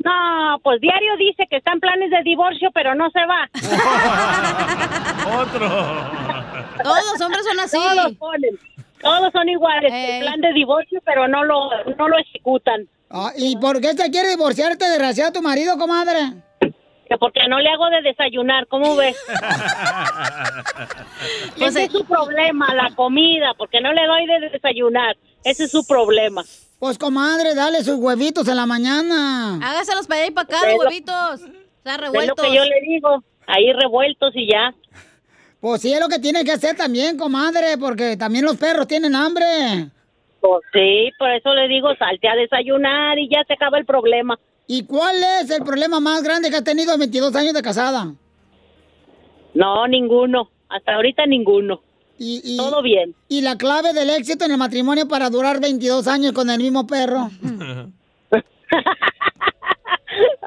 No, 0.04 0.60
pues 0.62 0.80
diario 0.80 1.16
dice 1.16 1.44
que 1.50 1.56
está 1.56 1.72
en 1.72 1.80
planes 1.80 2.10
de 2.10 2.22
divorcio, 2.22 2.70
pero 2.72 2.94
no 2.94 3.10
se 3.10 3.20
va. 3.26 3.48
Otro. 5.42 5.68
Todos 6.82 7.04
los 7.12 7.20
hombres 7.20 7.44
son 7.44 7.60
así. 7.60 7.76
Todos 7.76 8.12
ponen. 8.14 8.58
Todos 9.00 9.32
son 9.32 9.48
iguales. 9.48 9.92
En 9.92 10.20
plan 10.20 10.40
de 10.40 10.52
divorcio, 10.52 11.00
pero 11.04 11.26
no 11.28 11.44
lo, 11.44 11.70
no 11.96 12.08
lo 12.08 12.18
ejecutan. 12.18 12.88
Ah, 13.10 13.32
¿Y 13.36 13.56
por 13.56 13.80
qué 13.80 13.94
se 13.94 14.10
quiere 14.10 14.28
divorciarte, 14.30 14.84
desgraciado, 14.88 15.32
tu 15.32 15.42
marido, 15.42 15.78
comadre? 15.78 16.32
Que 16.60 17.16
porque 17.18 17.40
no 17.48 17.58
le 17.58 17.70
hago 17.70 17.88
de 17.88 18.02
desayunar, 18.02 18.66
¿cómo 18.66 18.94
ves? 18.96 19.16
Ese 21.56 21.84
es 21.84 21.92
su 21.92 22.04
problema, 22.04 22.74
la 22.74 22.94
comida, 22.94 23.54
porque 23.56 23.80
no 23.80 23.92
le 23.94 24.06
doy 24.06 24.26
de 24.26 24.50
desayunar. 24.50 25.16
Ese 25.42 25.64
es 25.64 25.70
su 25.70 25.86
problema. 25.86 26.42
Pues, 26.78 26.96
comadre, 26.96 27.54
dale 27.54 27.82
sus 27.82 27.96
huevitos 27.96 28.46
en 28.48 28.56
la 28.56 28.66
mañana. 28.66 29.56
Hágaselos 29.56 30.06
para 30.06 30.20
allá 30.20 30.30
y 30.30 30.32
para 30.32 30.44
acá, 30.44 30.66
los 30.66 30.74
lo- 30.74 30.80
huevitos. 30.84 31.40
Están 31.40 31.94
Es 31.94 31.96
lo 32.00 32.04
revueltos. 32.06 32.46
que 32.46 32.54
yo 32.54 32.64
le 32.64 32.80
digo. 32.82 33.24
Ahí 33.46 33.72
revueltos 33.72 34.30
y 34.36 34.46
ya. 34.50 34.74
Pues 35.60 35.80
sí, 35.82 35.92
es 35.92 35.98
lo 36.00 36.08
que 36.08 36.18
tiene 36.20 36.44
que 36.44 36.52
hacer 36.52 36.76
también, 36.76 37.16
comadre, 37.16 37.76
porque 37.78 38.16
también 38.16 38.44
los 38.44 38.56
perros 38.56 38.86
tienen 38.86 39.16
hambre. 39.16 39.88
Pues 40.40 40.62
sí, 40.72 41.10
por 41.18 41.30
eso 41.30 41.52
le 41.54 41.66
digo, 41.66 41.88
salte 41.96 42.28
a 42.28 42.36
desayunar 42.36 43.18
y 43.18 43.28
ya 43.28 43.42
se 43.44 43.54
acaba 43.54 43.78
el 43.78 43.84
problema. 43.86 44.38
¿Y 44.68 44.84
cuál 44.84 45.16
es 45.40 45.50
el 45.50 45.64
problema 45.64 45.98
más 45.98 46.22
grande 46.22 46.50
que 46.50 46.56
has 46.56 46.62
tenido 46.64 46.92
en 46.92 47.00
22 47.00 47.34
años 47.34 47.54
de 47.54 47.62
casada? 47.62 48.12
No, 49.54 49.88
ninguno. 49.88 50.50
Hasta 50.68 50.94
ahorita 50.94 51.26
ninguno. 51.26 51.80
Y, 52.18 52.56
Todo 52.56 52.82
bien. 52.82 53.14
¿Y 53.28 53.42
la 53.42 53.56
clave 53.56 53.92
del 53.92 54.10
éxito 54.10 54.44
en 54.44 54.52
el 54.52 54.58
matrimonio 54.58 55.06
para 55.06 55.30
durar 55.30 55.60
22 55.60 56.08
años 56.08 56.32
con 56.32 56.50
el 56.50 56.58
mismo 56.58 56.86
perro? 56.86 57.30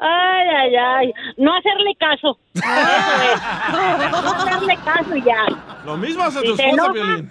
Ay, 0.04 0.48
ay, 0.48 0.76
ay. 0.76 1.12
No 1.36 1.54
hacerle 1.56 1.94
caso. 1.98 2.38
Eso 2.54 2.64
es. 2.64 4.10
No 4.10 4.32
hacerle 4.32 4.76
caso 4.84 5.16
y 5.16 5.22
ya. 5.22 5.46
Lo 5.86 5.96
mismo 5.96 6.24
hace 6.24 6.40
Si 6.40 6.46
tu 6.46 6.54
esposa, 6.54 6.92
Piolín. 6.92 7.30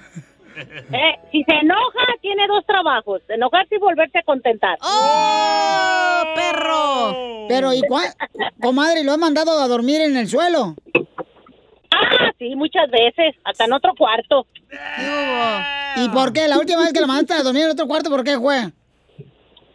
Eh, 0.55 1.15
si 1.31 1.43
se 1.43 1.53
enoja, 1.55 2.05
tiene 2.21 2.47
dos 2.47 2.65
trabajos. 2.65 3.21
Enojarse 3.29 3.75
y 3.75 3.79
volverse 3.79 4.19
a 4.19 4.23
contentar. 4.23 4.77
¡Oh, 4.81 6.23
perro! 6.35 7.47
Pero, 7.47 7.73
¿y 7.73 7.81
cuál? 7.81 8.07
Comadre, 8.61 9.03
¿lo 9.03 9.13
he 9.13 9.17
mandado 9.17 9.59
a 9.59 9.67
dormir 9.67 10.01
en 10.01 10.17
el 10.17 10.27
suelo? 10.27 10.75
Ah, 11.91 12.31
sí, 12.39 12.55
muchas 12.55 12.89
veces. 12.89 13.35
Hasta 13.43 13.65
en 13.65 13.73
otro 13.73 13.93
cuarto. 13.97 14.47
¿Y 15.97 16.09
por 16.09 16.33
qué? 16.33 16.47
La 16.47 16.57
última 16.57 16.81
vez 16.81 16.93
que 16.93 17.01
la 17.01 17.07
mandaste 17.07 17.33
a 17.33 17.43
dormir 17.43 17.63
en 17.63 17.71
otro 17.71 17.87
cuarto, 17.87 18.09
¿por 18.09 18.23
qué 18.23 18.37
fue? 18.37 18.71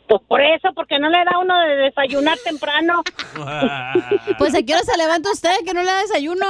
Pues 0.09 0.23
por 0.29 0.41
eso, 0.41 0.69
porque 0.75 0.99
no 0.99 1.09
le 1.09 1.19
da 1.25 1.39
uno 1.41 1.59
de 1.61 1.77
desayunar 1.77 2.39
temprano. 2.45 3.03
Pues 4.39 4.55
a 4.55 4.63
qué 4.63 4.75
hora 4.75 4.83
se 4.83 4.97
levanta 4.97 5.31
usted 5.31 5.51
que 5.65 5.73
no 5.73 5.81
le 5.81 5.87
da 5.87 6.01
desayuno. 6.01 6.47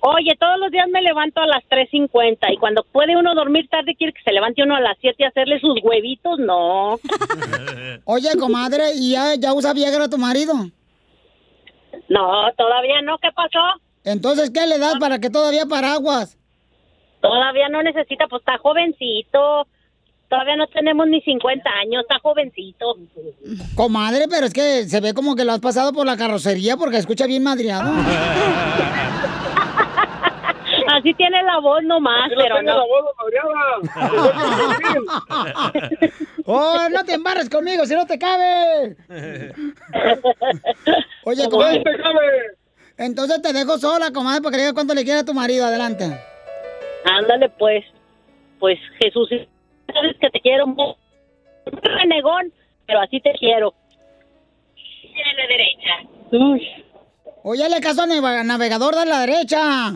Oye, 0.00 0.36
todos 0.38 0.58
los 0.60 0.70
días 0.70 0.86
me 0.92 1.02
levanto 1.02 1.40
a 1.40 1.46
las 1.46 1.64
3.50 1.64 2.52
y 2.52 2.56
cuando 2.58 2.84
puede 2.84 3.16
uno 3.16 3.34
dormir 3.34 3.68
tarde 3.68 3.96
quiere 3.96 4.12
que 4.12 4.22
se 4.22 4.32
levante 4.32 4.62
uno 4.62 4.76
a 4.76 4.80
las 4.80 4.96
7 5.00 5.16
y 5.18 5.24
hacerle 5.24 5.58
sus 5.60 5.74
huevitos, 5.82 6.38
no. 6.38 6.98
Oye, 8.04 8.30
comadre, 8.38 8.92
¿y 8.94 9.12
ya, 9.12 9.34
ya 9.34 9.52
usa 9.54 9.72
Viagra 9.72 10.08
tu 10.08 10.18
marido? 10.18 10.54
No, 12.08 12.52
todavía 12.56 13.02
no, 13.02 13.18
¿qué 13.18 13.28
pasó? 13.34 13.80
Entonces, 14.08 14.50
¿qué 14.50 14.66
le 14.66 14.78
das 14.78 14.98
para 14.98 15.18
que 15.18 15.28
todavía 15.28 15.66
paraguas? 15.66 16.38
Todavía 17.20 17.68
no 17.68 17.82
necesita, 17.82 18.26
pues 18.28 18.40
está 18.40 18.56
jovencito. 18.58 19.66
Todavía 20.28 20.56
no 20.56 20.66
tenemos 20.68 21.06
ni 21.08 21.20
50 21.20 21.68
años, 21.82 22.02
está 22.02 22.18
jovencito. 22.20 22.96
Comadre, 23.74 24.26
pero 24.28 24.46
es 24.46 24.52
que 24.52 24.84
se 24.84 25.00
ve 25.00 25.14
como 25.14 25.34
que 25.36 25.44
lo 25.44 25.52
has 25.52 25.60
pasado 25.60 25.92
por 25.92 26.06
la 26.06 26.16
carrocería 26.16 26.76
porque 26.76 26.98
escucha 26.98 27.26
bien 27.26 27.42
madriado. 27.42 27.90
Así 30.90 31.12
tiene 31.14 31.42
la 31.42 31.58
voz 31.60 31.82
nomás, 31.82 32.30
pero 32.30 32.54
tiene 32.56 32.70
no. 32.70 32.78
la 32.78 32.84
voz 32.84 33.04
¡Oh, 36.46 36.88
no 36.90 37.04
te 37.04 37.12
embarres 37.14 37.50
conmigo 37.50 37.84
si 37.84 37.94
no 37.94 38.06
te 38.06 38.18
cabe! 38.18 38.96
Oye, 41.24 41.48
comadre. 41.50 41.82
Entonces 42.98 43.40
te 43.42 43.52
dejo 43.52 43.78
sola, 43.78 44.10
comadre, 44.12 44.42
para 44.42 44.50
que 44.52 44.56
le 44.56 44.62
digas 44.64 44.74
cuánto 44.74 44.94
le 44.94 45.04
quieres 45.04 45.22
a 45.22 45.26
tu 45.26 45.34
marido. 45.34 45.64
Adelante. 45.66 46.04
Ándale, 47.04 47.48
pues. 47.50 47.84
Pues, 48.58 48.78
Jesús, 49.00 49.28
sabes 49.92 50.16
que 50.20 50.30
te 50.30 50.40
quiero. 50.40 50.64
Un 50.66 50.76
renegón, 51.82 52.52
pero 52.86 53.00
así 53.00 53.20
te 53.20 53.32
quiero. 53.38 53.72
A 54.74 55.32
la 55.36 55.46
derecha. 55.48 56.74
Oye, 57.44 57.68
le 57.68 57.80
caso 57.80 58.02
al 58.02 58.08
nave- 58.08 58.44
navegador 58.44 58.94
de 58.96 59.06
la 59.06 59.20
derecha. 59.20 59.90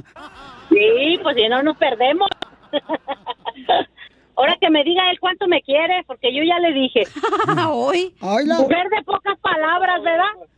Sí, 0.70 1.18
pues 1.22 1.36
si 1.36 1.48
no 1.48 1.62
nos 1.62 1.76
perdemos. 1.76 2.28
Ahora 4.36 4.57
que 4.61 4.70
me 4.70 4.82
diga 4.82 5.11
él 5.11 5.20
cuánto 5.20 5.46
me 5.46 5.61
quiere, 5.62 6.03
porque 6.07 6.34
yo 6.34 6.42
ya 6.42 6.59
le 6.59 6.72
dije. 6.72 7.03
Hoy. 7.68 8.14
Mujer 8.20 8.88
de 8.88 9.03
pocas 9.05 9.38
palabras, 9.40 10.03
¿verdad? 10.03 10.48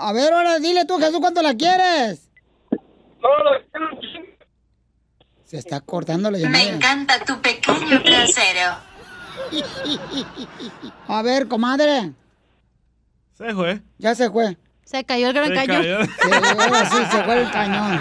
A 0.00 0.12
ver, 0.12 0.32
ahora 0.32 0.58
dile 0.58 0.84
tú, 0.84 0.98
Jesús, 0.98 1.20
¿cuánto 1.20 1.42
la 1.42 1.54
quieres? 1.54 2.28
Se 5.44 5.58
está 5.58 5.80
cortando 5.80 6.30
la 6.30 6.38
llamada. 6.38 6.64
Me 6.64 6.70
encanta 6.70 7.24
tu 7.24 7.40
pequeño 7.40 8.02
trasero. 8.02 8.76
A 11.08 11.22
ver, 11.22 11.46
comadre. 11.48 12.12
Se 13.34 13.54
fue. 13.54 13.80
Ya 13.98 14.14
se 14.14 14.30
fue. 14.30 14.56
Se 14.88 15.02
cayó 15.02 15.26
el 15.28 15.32
gran 15.34 15.48
Se 15.48 15.54
cañón. 15.54 15.82
cayó. 15.82 15.98
Sí, 16.90 16.96
se 17.10 17.24
fue 17.24 17.42
el 17.42 17.50
cañón. 17.50 18.00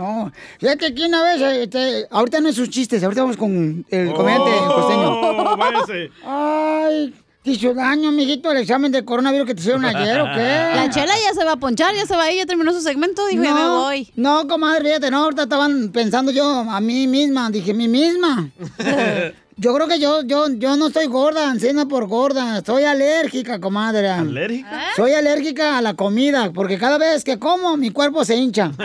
No, 0.02 0.32
fíjate 0.58 0.92
que 0.94 1.06
una 1.06 1.22
vez, 1.22 1.40
este, 1.40 2.06
ahorita 2.10 2.40
no 2.40 2.48
es 2.48 2.56
sus 2.56 2.68
chistes, 2.68 3.04
ahorita 3.04 3.22
vamos 3.22 3.36
con 3.36 3.86
el 3.88 4.12
comediante 4.12 4.50
costeño. 4.66 5.20
Oh, 5.20 5.56
váyase. 5.56 6.10
Ay, 6.24 7.14
¿te 7.44 7.50
hizo 7.52 7.72
daño, 7.72 8.08
amiguito, 8.08 8.50
el 8.50 8.58
examen 8.58 8.90
de 8.90 9.04
coronavirus 9.04 9.46
que 9.46 9.54
te 9.54 9.60
hicieron 9.60 9.84
ayer 9.84 10.20
o 10.20 10.24
qué? 10.24 10.40
La 10.74 10.90
chela 10.90 11.14
ya 11.24 11.34
se 11.34 11.44
va 11.44 11.52
a 11.52 11.56
ponchar, 11.56 11.94
ya 11.94 12.04
se 12.04 12.16
va 12.16 12.24
a 12.24 12.32
ir, 12.32 12.38
ya 12.38 12.46
terminó 12.46 12.72
su 12.72 12.80
segmento, 12.80 13.24
dijo, 13.28 13.44
ya 13.44 13.54
me 13.54 13.68
voy. 13.68 14.12
No, 14.16 14.48
comadre, 14.48 14.86
fíjate, 14.86 15.10
no, 15.12 15.22
ahorita 15.22 15.44
estaban 15.44 15.90
pensando 15.92 16.32
yo 16.32 16.44
a 16.68 16.80
mí 16.80 17.06
misma, 17.06 17.48
dije, 17.50 17.72
mí 17.72 17.86
misma. 17.86 18.50
Yo 19.56 19.74
creo 19.74 19.86
que 19.86 19.98
yo, 20.00 20.22
yo, 20.22 20.48
yo 20.54 20.76
no 20.76 20.86
estoy 20.88 21.06
gorda, 21.06 21.50
encima 21.50 21.86
por 21.86 22.06
gorda, 22.06 22.62
soy 22.64 22.84
alérgica, 22.84 23.60
comadre. 23.60 24.08
¿Alérgica? 24.08 24.80
Soy 24.96 25.12
alérgica 25.12 25.76
a 25.78 25.82
la 25.82 25.94
comida, 25.94 26.50
porque 26.52 26.78
cada 26.78 26.96
vez 26.98 27.22
que 27.22 27.38
como, 27.38 27.76
mi 27.76 27.90
cuerpo 27.90 28.24
se 28.24 28.34
hincha. 28.36 28.72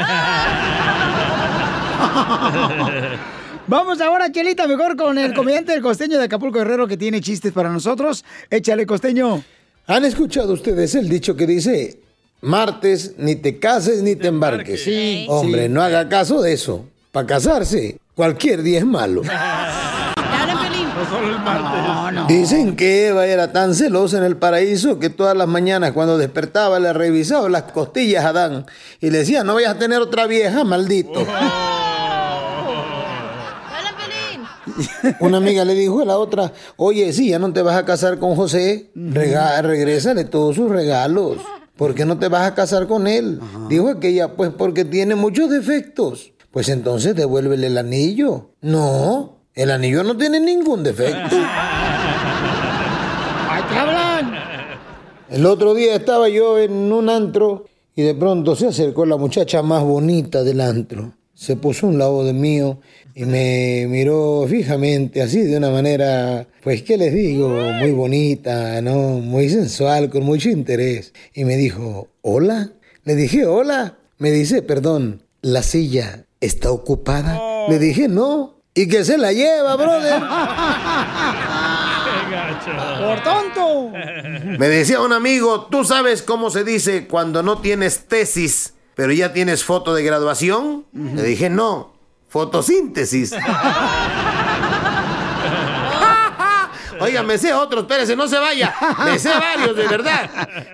Vamos 3.68 4.00
ahora, 4.02 4.32
Chelita, 4.32 4.66
mejor 4.68 4.96
con 4.96 5.18
el 5.18 5.34
comediante 5.34 5.74
del 5.74 5.82
costeño 5.82 6.18
de 6.18 6.26
Acapulco 6.26 6.60
Guerrero 6.60 6.88
que 6.88 6.96
tiene 6.96 7.20
chistes 7.22 7.52
para 7.52 7.70
nosotros. 7.70 8.24
Échale, 8.50 8.86
costeño. 8.86 9.44
¿Han 9.88 10.06
escuchado 10.06 10.54
ustedes 10.54 10.96
el 10.96 11.10
dicho 11.10 11.36
que 11.36 11.46
dice, 11.48 12.00
martes 12.42 13.16
ni 13.18 13.36
te 13.36 13.60
cases 13.60 14.02
ni 14.04 14.16
te 14.16 14.28
embarques? 14.28 14.84
Sí. 14.84 15.26
Hombre, 15.30 15.64
Sí. 15.64 15.70
no 15.70 15.82
haga 15.82 16.08
caso 16.08 16.42
de 16.42 16.54
eso. 16.54 16.86
Para 17.12 17.28
casarse, 17.28 17.98
cualquier 18.16 18.62
día 18.64 18.80
es 18.80 18.86
malo. 18.86 19.22
No 20.98 21.06
solo 21.10 21.30
el 21.30 21.40
martes. 21.40 22.28
Dicen 22.28 22.76
que 22.76 23.08
Eva 23.10 23.26
era 23.28 23.52
tan 23.52 23.76
celosa 23.76 24.18
en 24.18 24.24
el 24.24 24.38
paraíso 24.38 24.98
que 25.00 25.10
todas 25.10 25.36
las 25.38 25.48
mañanas 25.48 25.92
cuando 25.92 26.18
despertaba 26.18 26.80
le 26.80 26.92
revisaba 26.94 27.48
las 27.50 27.64
costillas 27.64 28.26
a 28.26 28.30
Adán 28.30 28.66
y 29.00 29.10
le 29.10 29.20
decía, 29.20 29.44
no 29.44 29.54
vayas 29.54 29.76
a 29.76 29.80
tener 29.80 30.00
otra 30.02 30.26
vieja, 30.28 30.64
maldito. 30.64 31.26
Una 35.20 35.38
amiga 35.38 35.64
le 35.66 35.74
dijo 35.74 36.02
a 36.02 36.06
la 36.06 36.18
otra, 36.18 36.52
oye, 36.76 37.12
si 37.14 37.30
ya 37.30 37.40
no 37.40 37.52
te 37.54 37.62
vas 37.62 37.76
a 37.78 37.86
casar 37.86 38.20
con 38.20 38.36
José, 38.36 38.92
rega- 38.96 39.62
regrésale 39.62 40.26
todos 40.26 40.56
sus 40.56 40.70
regalos. 40.70 41.38
¿Por 41.76 41.94
qué 41.96 42.06
no 42.06 42.18
te 42.18 42.28
vas 42.28 42.48
a 42.48 42.56
casar 42.56 42.88
con 42.88 43.08
él? 43.08 43.40
Dijo 43.70 43.90
aquella, 43.90 44.36
pues 44.36 44.52
porque 44.58 44.84
tiene 44.86 45.16
muchos 45.16 45.50
defectos. 45.50 46.34
Pues 46.52 46.70
entonces 46.70 47.16
devuélvele 47.16 47.68
el 47.68 47.78
anillo. 47.78 48.50
No, 48.62 49.37
el 49.58 49.72
anillo 49.72 50.04
no 50.04 50.16
tiene 50.16 50.40
ningún 50.40 50.84
defecto. 50.84 51.36
¡Ay, 53.50 53.64
hablan! 53.76 54.34
El 55.30 55.46
otro 55.46 55.74
día 55.74 55.96
estaba 55.96 56.30
yo 56.30 56.60
en 56.60 56.94
un 56.94 57.10
antro 57.10 57.66
y 57.96 58.04
de 58.04 58.14
pronto 58.14 58.56
se 58.56 58.68
acercó 58.68 59.06
la 59.08 59.18
muchacha 59.18 59.64
más 59.64 59.84
bonita 59.84 60.44
del 60.44 60.62
antro. 60.62 61.14
Se 61.34 61.56
puso 61.56 61.88
un 61.88 61.98
lado 61.98 62.24
de 62.24 62.34
mío 62.34 62.80
y 63.16 63.26
me 63.26 63.88
miró 63.90 64.46
fijamente, 64.48 65.24
así 65.24 65.42
de 65.42 65.58
una 65.58 65.72
manera, 65.72 66.48
pues, 66.64 66.84
¿qué 66.84 66.98
les 66.98 67.14
digo? 67.14 67.50
Muy 67.50 67.92
bonita, 67.92 68.80
¿no? 68.82 69.20
Muy 69.20 69.50
sensual, 69.50 70.12
con 70.12 70.24
mucho 70.24 70.50
interés. 70.50 71.14
Y 71.34 71.46
me 71.46 71.58
dijo, 71.58 72.10
¿hola? 72.22 72.74
Le 73.04 73.16
dije, 73.16 73.46
hola. 73.48 73.98
Me 74.20 74.32
dice, 74.32 74.62
perdón, 74.62 75.24
¿la 75.42 75.64
silla 75.64 76.26
está 76.42 76.72
ocupada? 76.72 77.68
Le 77.70 77.80
dije, 77.80 78.08
no. 78.08 78.57
¿Y 78.78 78.88
que 78.88 79.04
se 79.04 79.18
la 79.18 79.34
lleva, 79.34 79.76
brother? 79.76 80.22
¡Por 83.00 83.24
tonto! 83.24 83.92
Me 84.60 84.70
decía 84.70 85.02
un 85.02 85.14
amigo, 85.14 85.66
¿tú 85.72 85.84
sabes 85.84 86.22
cómo 86.22 86.52
se 86.52 86.64
dice 86.64 87.08
cuando 87.08 87.42
no 87.42 87.58
tienes 87.58 88.08
tesis, 88.08 88.76
pero 88.94 89.12
ya 89.14 89.34
tienes 89.34 89.64
foto 89.64 89.96
de 89.96 90.04
graduación? 90.04 90.86
Le 90.94 91.24
dije, 91.24 91.50
no, 91.50 91.96
fotosíntesis. 92.30 93.34
Oiga, 97.00 97.24
me 97.24 97.38
sé 97.38 97.54
otro, 97.54 97.82
espérese, 97.82 98.16
no 98.16 98.28
se 98.28 98.38
vaya. 98.38 98.74
Me 99.06 99.20
sé 99.20 99.30
varios, 99.30 99.76
de 99.76 99.88
verdad. 99.88 100.30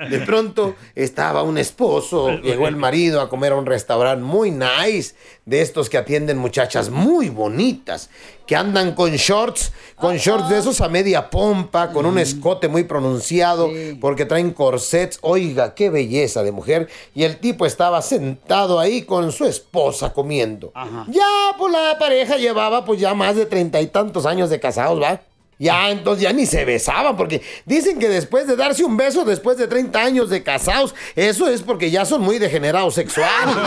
De 0.09 0.19
pronto 0.19 0.75
estaba 0.95 1.43
un 1.43 1.57
esposo, 1.57 2.29
llegó 2.41 2.67
el 2.67 2.75
marido 2.75 3.21
a 3.21 3.29
comer 3.29 3.53
a 3.53 3.55
un 3.55 3.65
restaurante 3.65 4.23
muy 4.23 4.51
nice, 4.51 5.15
de 5.45 5.61
estos 5.61 5.89
que 5.89 5.97
atienden 5.97 6.37
muchachas 6.37 6.89
muy 6.89 7.29
bonitas, 7.29 8.09
que 8.47 8.55
andan 8.55 8.93
con 8.93 9.11
shorts, 9.11 9.73
con 9.95 10.15
shorts 10.15 10.49
de 10.49 10.59
esos 10.59 10.79
a 10.81 10.87
media 10.89 11.29
pompa, 11.29 11.91
con 11.91 12.05
un 12.05 12.17
escote 12.17 12.67
muy 12.67 12.83
pronunciado, 12.83 13.69
porque 13.99 14.25
traen 14.25 14.51
corsets. 14.51 15.19
Oiga, 15.21 15.73
qué 15.75 15.89
belleza 15.89 16.43
de 16.43 16.51
mujer. 16.51 16.87
Y 17.13 17.23
el 17.23 17.37
tipo 17.37 17.65
estaba 17.65 18.01
sentado 18.01 18.79
ahí 18.79 19.03
con 19.03 19.31
su 19.31 19.45
esposa 19.45 20.13
comiendo. 20.13 20.71
Ya, 21.07 21.55
pues 21.57 21.71
la 21.73 21.97
pareja 21.97 22.37
llevaba 22.37 22.85
pues 22.85 22.99
ya 22.99 23.13
más 23.13 23.35
de 23.35 23.45
treinta 23.45 23.81
y 23.81 23.87
tantos 23.87 24.25
años 24.25 24.49
de 24.49 24.59
casados, 24.59 25.01
¿va? 25.01 25.21
Ya, 25.59 25.89
entonces 25.91 26.23
ya 26.23 26.33
ni 26.33 26.45
se 26.45 26.65
besaban, 26.65 27.15
porque 27.15 27.41
dicen 27.65 27.99
que 27.99 28.09
después 28.09 28.47
de 28.47 28.55
darse 28.55 28.83
un 28.83 28.97
beso, 28.97 29.23
después 29.23 29.57
de 29.57 29.67
30 29.67 30.01
años 30.01 30.29
de 30.29 30.43
casados, 30.43 30.95
eso 31.15 31.47
es 31.47 31.61
porque 31.61 31.91
ya 31.91 32.05
son 32.05 32.21
muy 32.21 32.39
degenerados 32.39 32.95
sexuales. 32.95 33.55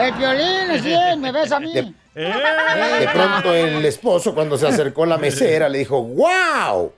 El 0.00 0.12
violín, 0.14 0.70
es, 0.70 1.18
me 1.18 1.30
ves 1.30 1.52
a 1.52 1.60
mí. 1.60 1.74
De, 1.74 1.92
de 2.14 3.08
pronto 3.12 3.54
el 3.54 3.84
esposo, 3.84 4.34
cuando 4.34 4.56
se 4.56 4.66
acercó 4.66 5.04
a 5.04 5.08
la 5.08 5.18
mesera, 5.18 5.68
le 5.68 5.78
dijo, 5.78 6.02
¡Wow! 6.02 6.92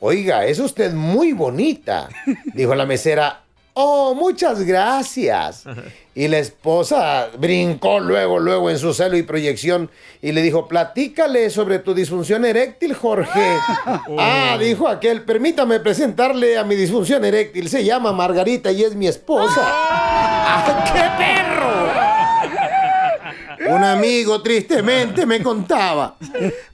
Oiga, 0.00 0.44
es 0.44 0.58
usted 0.58 0.92
muy 0.92 1.32
bonita. 1.32 2.08
Dijo 2.54 2.74
la 2.74 2.86
mesera, 2.86 3.42
Oh, 3.80 4.12
muchas 4.12 4.64
gracias. 4.64 5.64
Y 6.18 6.26
la 6.26 6.38
esposa 6.38 7.28
brincó 7.38 8.00
luego, 8.00 8.40
luego 8.40 8.70
en 8.70 8.78
su 8.80 8.92
celo 8.92 9.16
y 9.16 9.22
proyección 9.22 9.88
y 10.20 10.32
le 10.32 10.42
dijo, 10.42 10.66
platícale 10.66 11.48
sobre 11.48 11.78
tu 11.78 11.94
disfunción 11.94 12.44
eréctil, 12.44 12.92
Jorge. 12.94 13.56
Ah, 14.18 14.58
dijo 14.58 14.88
aquel, 14.88 15.22
permítame 15.22 15.78
presentarle 15.78 16.58
a 16.58 16.64
mi 16.64 16.74
disfunción 16.74 17.24
eréctil. 17.24 17.68
Se 17.68 17.84
llama 17.84 18.10
Margarita 18.12 18.72
y 18.72 18.82
es 18.82 18.96
mi 18.96 19.06
esposa. 19.06 19.62
¡Ah, 19.64 20.84
qué 20.92 21.04
perro! 23.62 23.76
Un 23.76 23.84
amigo 23.84 24.42
tristemente 24.42 25.24
me 25.24 25.40
contaba, 25.40 26.16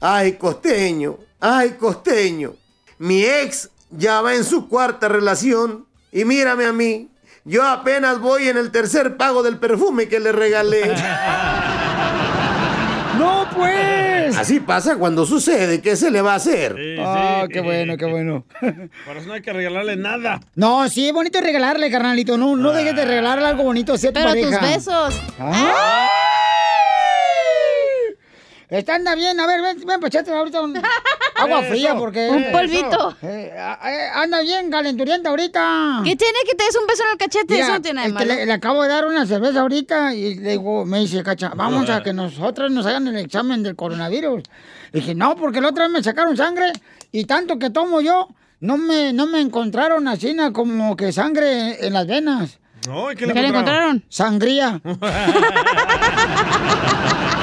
ay 0.00 0.32
costeño, 0.34 1.18
ay 1.38 1.72
costeño, 1.72 2.54
mi 2.98 3.24
ex 3.24 3.68
ya 3.90 4.22
va 4.22 4.34
en 4.34 4.44
su 4.44 4.68
cuarta 4.68 5.08
relación 5.08 5.84
y 6.14 6.24
mírame 6.24 6.64
a 6.64 6.72
mí, 6.72 7.10
yo 7.44 7.62
apenas 7.66 8.20
voy 8.20 8.48
en 8.48 8.56
el 8.56 8.70
tercer 8.70 9.18
pago 9.18 9.42
del 9.42 9.58
perfume 9.58 10.08
que 10.08 10.20
le 10.20 10.32
regalé. 10.32 10.80
¡No, 13.18 13.46
pues! 13.54 14.36
Así 14.36 14.60
pasa 14.60 14.96
cuando 14.96 15.26
sucede, 15.26 15.80
¿qué 15.80 15.94
se 15.96 16.10
le 16.10 16.20
va 16.22 16.32
a 16.32 16.36
hacer? 16.36 16.76
Ah, 17.00 17.46
qué 17.52 17.60
bueno, 17.60 17.96
qué 17.96 18.06
bueno. 18.06 18.44
Por 19.06 19.16
eso 19.16 19.26
no 19.28 19.34
hay 19.34 19.42
que 19.42 19.52
regalarle 19.52 19.96
nada. 19.96 20.40
No, 20.54 20.88
sí, 20.88 21.06
es 21.08 21.12
bonito 21.12 21.40
regalarle, 21.40 21.90
carnalito. 21.90 22.38
No, 22.38 22.56
no 22.56 22.72
dejes 22.72 22.96
de 22.96 23.04
regalarle 23.04 23.46
algo 23.46 23.62
bonito 23.64 23.94
hacia 23.94 24.10
tu 24.10 24.14
Pero 24.14 24.28
pareja. 24.30 24.58
tus 24.58 24.68
besos. 24.68 25.20
¡Ay! 25.38 26.08
Está 28.74 28.96
anda 28.96 29.14
bien, 29.14 29.38
a 29.38 29.46
ver, 29.46 29.62
ven, 29.62 29.86
ven, 29.86 30.00
pachate 30.00 30.32
ahorita 30.32 30.60
un- 30.60 30.76
agua 31.36 31.60
Eso, 31.60 31.68
fría 31.68 31.94
porque... 31.96 32.28
un 32.28 32.50
polvito. 32.50 33.16
Eh, 33.22 33.52
eh, 33.54 34.08
anda 34.14 34.40
bien, 34.40 34.68
calenturienta 34.68 35.30
ahorita. 35.30 36.00
¿Qué 36.02 36.16
tiene 36.16 36.38
que 36.44 36.56
te 36.56 36.64
des 36.64 36.76
un 36.76 36.84
beso 36.88 37.04
en 37.04 37.10
el 37.12 37.16
cachete? 37.16 37.54
Mira, 37.54 37.66
Eso 37.66 37.74
no 37.74 37.82
tiene 37.82 38.00
este, 38.02 38.12
malo. 38.14 38.34
le, 38.34 38.46
le 38.46 38.52
acabo 38.52 38.82
de 38.82 38.88
dar 38.88 39.06
una 39.06 39.26
cerveza 39.26 39.60
ahorita 39.60 40.12
y 40.12 40.34
le 40.34 40.50
digo, 40.50 40.84
me 40.84 40.98
dice, 40.98 41.22
Cacha, 41.22 41.52
vamos 41.54 41.88
a 41.88 42.02
que 42.02 42.12
nosotros 42.12 42.72
nos 42.72 42.84
hagan 42.86 43.06
el 43.06 43.16
examen 43.18 43.62
del 43.62 43.76
coronavirus. 43.76 44.42
Le 44.90 45.00
dije, 45.00 45.14
no, 45.14 45.36
porque 45.36 45.60
la 45.60 45.68
otra 45.68 45.84
vez 45.84 45.92
me 45.92 46.02
sacaron 46.02 46.36
sangre 46.36 46.72
y 47.12 47.26
tanto 47.26 47.60
que 47.60 47.70
tomo 47.70 48.00
yo, 48.00 48.26
no 48.58 48.76
me, 48.76 49.12
no 49.12 49.28
me 49.28 49.40
encontraron 49.40 50.08
así 50.08 50.36
como 50.52 50.96
que 50.96 51.12
sangre 51.12 51.86
en 51.86 51.92
las 51.92 52.08
venas. 52.08 52.58
No, 52.88 53.12
¿y 53.12 53.14
qué 53.14 53.28
¿Qué 53.28 53.34
le 53.40 53.46
encontraron? 53.48 54.04
Sangría. 54.08 54.80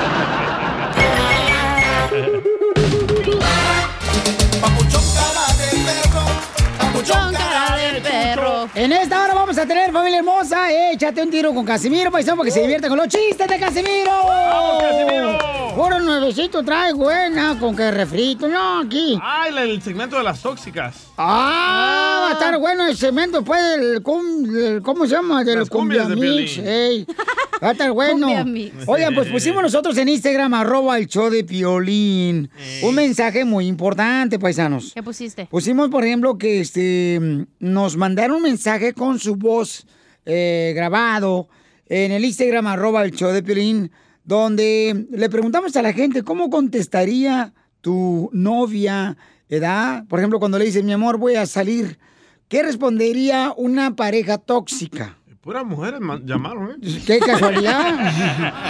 a 9.61 9.65
tener, 9.67 9.91
familia 9.91 10.19
hermosa, 10.19 10.71
échate 10.91 11.21
un 11.21 11.29
tiro 11.29 11.53
con 11.53 11.63
Casimiro, 11.65 12.11
paisano, 12.11 12.37
para 12.37 12.45
que 12.45 12.51
se 12.51 12.61
divierta 12.61 12.87
con 12.89 12.97
los 12.97 13.07
chistes 13.07 13.47
de 13.47 13.59
Casimiro. 13.59 14.11
¡Vamos, 14.11 14.81
Casimiro! 14.83 15.37
Puro 15.75 15.99
nuevecito 15.99 16.63
trae, 16.63 16.93
buena, 16.93 17.57
con 17.59 17.75
que 17.75 17.91
refrito, 17.91 18.47
no, 18.47 18.79
aquí. 18.81 19.17
Ah, 19.21 19.45
el, 19.47 19.57
el 19.59 19.81
segmento 19.81 20.17
de 20.17 20.23
las 20.23 20.41
tóxicas. 20.41 20.95
Ah, 21.17 22.21
va 22.23 22.29
a 22.29 22.33
estar 22.33 22.57
bueno 22.59 22.85
el 22.87 22.97
del, 23.77 24.01
cum- 24.03 24.43
del- 24.51 24.81
¿cómo 24.81 25.05
se 25.05 25.11
llama? 25.15 25.43
Del 25.43 25.59
Las 25.59 25.69
cumbias 25.69 26.07
cumbia 26.07 26.27
de 26.29 26.37
mix. 26.39 26.57
Ey. 26.57 27.05
Va 27.63 27.69
a 27.69 27.71
estar 27.73 27.91
bueno. 27.91 28.27
Oigan, 28.87 29.13
pues 29.13 29.27
pusimos 29.27 29.61
nosotros 29.61 29.95
en 29.97 30.09
Instagram, 30.09 30.53
arroba 30.55 30.97
el 30.97 31.07
show 31.07 31.29
de 31.29 31.43
Piolín. 31.43 32.49
Un 32.81 32.95
mensaje 32.95 33.45
muy 33.45 33.67
importante, 33.67 34.39
paisanos. 34.39 34.93
¿Qué 34.95 35.03
pusiste? 35.03 35.45
Pusimos, 35.45 35.89
por 35.89 36.03
ejemplo, 36.03 36.37
que 36.39 36.59
este 36.59 37.45
nos 37.59 37.97
mandaron 37.97 38.37
un 38.37 38.43
mensaje 38.43 38.93
con 38.93 39.19
su 39.19 39.35
voz 39.35 39.85
eh, 40.25 40.73
grabado 40.75 41.49
en 41.87 42.11
el 42.11 42.25
Instagram, 42.25 42.65
arroba 42.65 43.03
el 43.03 43.11
show 43.11 43.31
de 43.31 43.43
Piolín, 43.43 43.91
donde 44.23 45.07
le 45.11 45.29
preguntamos 45.29 45.75
a 45.75 45.83
la 45.83 45.93
gente 45.93 46.23
cómo 46.23 46.49
contestaría 46.49 47.53
tu 47.81 48.29
novia, 48.33 49.17
edad, 49.49 50.05
por 50.07 50.19
ejemplo, 50.19 50.39
cuando 50.39 50.57
le 50.57 50.65
dices, 50.65 50.83
mi 50.83 50.93
amor, 50.93 51.17
voy 51.17 51.35
a 51.35 51.45
salir, 51.45 51.99
¿qué 52.47 52.63
respondería 52.63 53.53
una 53.55 53.95
pareja 53.95 54.37
tóxica? 54.37 55.17
Puras 55.41 55.65
mujeres 55.65 55.99
ma- 55.99 56.19
llamaron, 56.23 56.71
¿eh? 56.83 57.01
¿Qué 57.05 57.17
casualidad? 57.19 57.95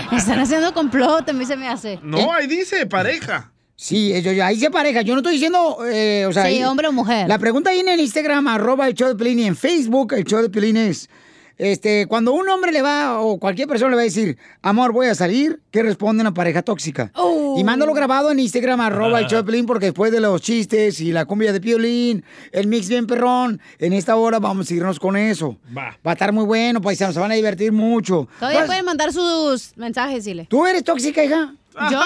Están 0.14 0.40
haciendo 0.40 0.74
complot, 0.74 1.28
a 1.30 1.34
mí 1.34 1.46
se 1.46 1.58
me 1.58 1.68
hace. 1.68 2.00
No, 2.02 2.32
ahí 2.32 2.48
dice 2.48 2.86
pareja. 2.86 3.52
Sí, 3.76 4.14
eso, 4.14 4.30
ahí 4.44 4.58
se 4.58 4.70
pareja. 4.72 5.02
Yo 5.02 5.14
no 5.16 5.20
estoy 5.20 5.34
diciendo, 5.34 5.80
eh, 5.86 6.26
o 6.28 6.32
sea... 6.32 6.44
Sí, 6.44 6.50
ahí- 6.58 6.64
hombre 6.64 6.88
o 6.88 6.92
mujer. 6.94 7.28
La 7.28 7.40
pregunta 7.40 7.72
ahí 7.72 7.80
en 7.80 7.90
el 7.90 8.00
Instagram, 8.00 8.48
arroba 8.48 8.88
el 8.88 8.94
show 8.94 9.10
de 9.10 9.16
Pelín, 9.16 9.40
y 9.40 9.46
en 9.48 9.56
Facebook, 9.58 10.14
el 10.14 10.24
show 10.24 10.42
de 10.42 10.50
Pelín 10.50 10.78
es, 10.78 11.10
este, 11.58 12.06
cuando 12.08 12.34
un 12.34 12.48
hombre 12.50 12.72
le 12.72 12.82
va, 12.82 13.20
o 13.22 13.38
cualquier 13.40 13.68
persona 13.68 13.92
le 13.92 13.96
va 13.96 14.02
a 14.02 14.06
decir, 14.06 14.38
amor, 14.62 14.92
voy 14.94 15.08
a 15.08 15.16
salir, 15.16 15.62
¿qué 15.72 15.84
responde 15.84 16.22
una 16.22 16.34
pareja 16.34 16.62
tóxica? 16.62 17.12
Oh. 17.16 17.56
Y 17.58 17.64
mándalo 17.64 17.94
grabado 17.94 18.32
en 18.32 18.40
Instagram, 18.40 18.82
arroba 18.82 19.20
el 19.20 19.28
de 19.28 19.44
Pelín, 19.44 19.66
porque 19.66 19.88
después 19.88 20.12
de 20.12 20.20
los 20.20 20.42
chistes 20.42 21.00
y 21.02 21.12
la 21.12 21.26
cumbia 21.26 21.54
de 21.54 21.62
Piolín, 21.62 22.24
el 22.52 22.68
mix 22.68 22.90
bien 22.90 23.08
perrón, 23.08 23.60
en 23.80 23.94
esta 23.94 24.16
hora 24.16 24.40
vamos 24.40 24.70
a 24.70 24.74
irnos 24.74 25.00
con 25.00 25.16
eso. 25.18 25.58
Va. 25.76 25.98
Va 26.06 26.12
a 26.12 26.14
estar 26.14 26.32
muy 26.34 26.46
bueno, 26.46 26.82
paisanos, 26.82 27.14
se 27.16 27.20
van 27.22 27.32
a 27.32 27.36
divertir 27.36 27.72
mucho. 27.72 28.28
Todavía 28.40 28.62
¿Tú- 28.62 28.68
pueden 28.68 28.86
mandar 28.86 29.12
sus 29.14 29.76
mensajes, 29.78 30.26
dile. 30.26 30.48
¿Tú 30.50 30.66
eres 30.66 30.84
tóxica, 30.84 31.24
hija? 31.24 31.54
¿Yo? 31.90 32.00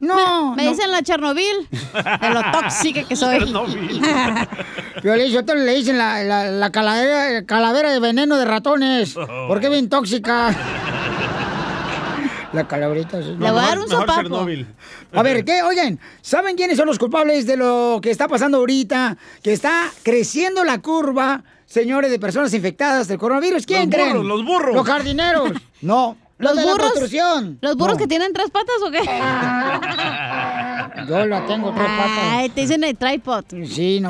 No. 0.00 0.54
Me 0.56 0.64
no. 0.64 0.70
dicen 0.70 0.90
la 0.90 1.02
Chernobyl, 1.02 1.68
de 1.70 2.30
lo 2.30 2.42
tóxica 2.52 3.04
que 3.04 3.14
soy. 3.16 3.38
Piolín, 5.02 5.26
yo 5.32 5.44
te 5.44 5.54
le 5.54 5.74
dicen 5.74 5.98
la, 5.98 6.22
la, 6.24 6.50
la 6.50 6.70
calavera, 6.72 7.44
calavera 7.44 7.92
de 7.92 8.00
veneno 8.00 8.36
de 8.36 8.44
ratones. 8.44 9.14
¿Por 9.14 9.60
qué 9.60 9.68
bien 9.68 9.88
tóxica? 9.88 10.54
La 12.52 12.66
calaverita. 12.66 13.22
sí. 13.22 13.28
Le 13.38 13.50
voy 13.50 13.60
a 13.60 13.62
dar 13.62 13.78
un 13.78 13.88
sopapo. 13.88 14.46
A 15.12 15.22
ver, 15.22 15.44
¿qué? 15.44 15.62
Oigan, 15.62 16.00
¿saben 16.22 16.56
quiénes 16.56 16.76
son 16.78 16.86
los 16.86 16.98
culpables 16.98 17.46
de 17.46 17.56
lo 17.58 18.00
que 18.02 18.10
está 18.10 18.26
pasando 18.26 18.58
ahorita? 18.58 19.18
Que 19.42 19.52
está 19.52 19.90
creciendo 20.02 20.64
la 20.64 20.78
curva, 20.80 21.44
señores, 21.66 22.10
de 22.10 22.18
personas 22.18 22.52
infectadas 22.54 23.06
del 23.06 23.18
coronavirus. 23.18 23.66
¿Quién 23.66 23.90
Los 23.90 23.94
creen? 23.94 24.12
burros, 24.12 24.26
los 24.26 24.44
burros. 24.46 24.74
Los 24.74 24.86
jardineros. 24.86 25.52
No. 25.82 26.16
Los, 26.38 26.52
¿Los 26.52 26.56
de 26.60 26.64
la 26.66 26.72
burros? 26.72 26.86
construcción. 26.90 27.58
¿Los 27.60 27.76
burros 27.76 27.94
No. 27.94 27.98
que 27.98 28.06
tienen 28.06 28.32
tres 28.32 28.48
patas 28.50 28.76
o 28.86 28.90
qué? 28.92 29.00
Yo 31.08 31.26
la 31.26 31.46
tengo 31.46 31.72
tres 31.72 31.86
patas. 31.86 32.18
Ay, 32.30 32.48
te 32.50 32.60
dicen 32.62 32.84
el 32.84 32.96
tripod. 32.96 33.44
Sí, 33.66 33.98
no 34.00 34.08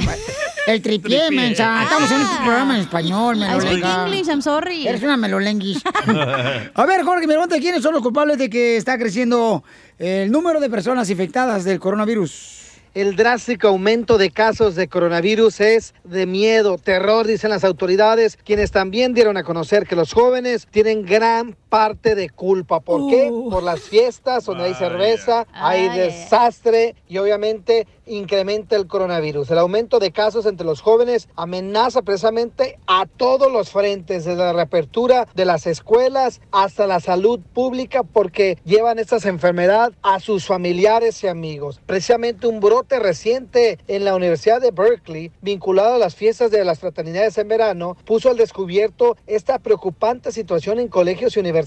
El 0.66 0.82
tripié, 0.82 1.20
Tripié. 1.26 1.30
mensa. 1.30 1.82
Estamos 1.84 2.10
en 2.10 2.20
un 2.20 2.26
Ah. 2.26 2.40
programa 2.44 2.74
en 2.74 2.80
español, 2.82 3.36
I 3.38 3.40
speak 3.40 3.54
melolenga. 3.62 4.04
English, 4.06 4.26
I'm 4.28 4.42
sorry. 4.42 4.86
Eres 4.86 5.02
una 5.02 5.16
melolenguis. 5.16 5.80
A 6.74 6.84
ver, 6.86 7.02
Jorge, 7.04 7.26
me 7.26 7.32
pregunta 7.34 7.58
quiénes 7.58 7.82
son 7.82 7.94
los 7.94 8.02
culpables 8.02 8.36
de 8.36 8.50
que 8.50 8.76
está 8.76 8.98
creciendo 8.98 9.64
el 9.98 10.30
número 10.30 10.60
de 10.60 10.68
personas 10.68 11.08
infectadas 11.08 11.64
del 11.64 11.80
coronavirus. 11.80 12.56
El 12.94 13.16
drástico 13.16 13.68
aumento 13.68 14.18
de 14.18 14.30
casos 14.30 14.74
de 14.74 14.88
coronavirus 14.88 15.60
es 15.60 15.94
de 16.04 16.26
miedo, 16.26 16.78
terror, 16.78 17.26
dicen 17.26 17.50
las 17.50 17.62
autoridades, 17.62 18.36
quienes 18.44 18.70
también 18.72 19.14
dieron 19.14 19.36
a 19.36 19.44
conocer 19.44 19.86
que 19.86 19.94
los 19.94 20.12
jóvenes 20.12 20.66
tienen 20.70 21.04
gran 21.06 21.54
parte 21.68 22.14
de 22.14 22.30
culpa. 22.30 22.80
¿Por 22.80 23.08
qué? 23.10 23.30
Por 23.50 23.62
las 23.62 23.80
fiestas 23.80 24.44
donde 24.44 24.64
hay 24.64 24.74
cerveza, 24.74 25.46
hay 25.52 25.80
Ay, 25.82 25.88
ay, 25.88 25.88
ay. 25.90 25.98
desastre 25.98 26.94
y 27.08 27.18
obviamente 27.18 27.86
incrementa 28.06 28.74
el 28.76 28.86
coronavirus. 28.86 29.50
El 29.50 29.58
aumento 29.58 29.98
de 29.98 30.12
casos 30.12 30.46
entre 30.46 30.66
los 30.66 30.80
jóvenes 30.80 31.28
amenaza 31.36 32.00
precisamente 32.02 32.78
a 32.86 33.04
todos 33.04 33.52
los 33.52 33.70
frentes, 33.70 34.24
desde 34.24 34.36
la 34.42 34.52
reapertura 34.54 35.28
de 35.34 35.44
las 35.44 35.66
escuelas 35.66 36.40
hasta 36.50 36.86
la 36.86 37.00
salud 37.00 37.40
pública, 37.52 38.02
porque 38.02 38.56
llevan 38.64 38.98
estas 38.98 39.26
enfermedades 39.26 39.96
a 40.02 40.20
sus 40.20 40.46
familiares 40.46 41.22
y 41.22 41.26
amigos. 41.26 41.80
Precisamente 41.84 42.46
un 42.46 42.60
brote 42.60 42.98
reciente 42.98 43.78
en 43.88 44.04
la 44.06 44.14
Universidad 44.14 44.60
de 44.60 44.70
Berkeley, 44.70 45.30
vinculado 45.42 45.94
a 45.94 45.98
las 45.98 46.14
fiestas 46.14 46.50
de 46.50 46.64
las 46.64 46.78
fraternidades 46.78 47.36
en 47.36 47.48
verano, 47.48 47.96
puso 48.06 48.30
al 48.30 48.38
descubierto 48.38 49.16
esta 49.26 49.58
preocupante 49.58 50.32
situación 50.32 50.78
en 50.78 50.88
colegios 50.88 51.36
y 51.36 51.40
universidades 51.40 51.57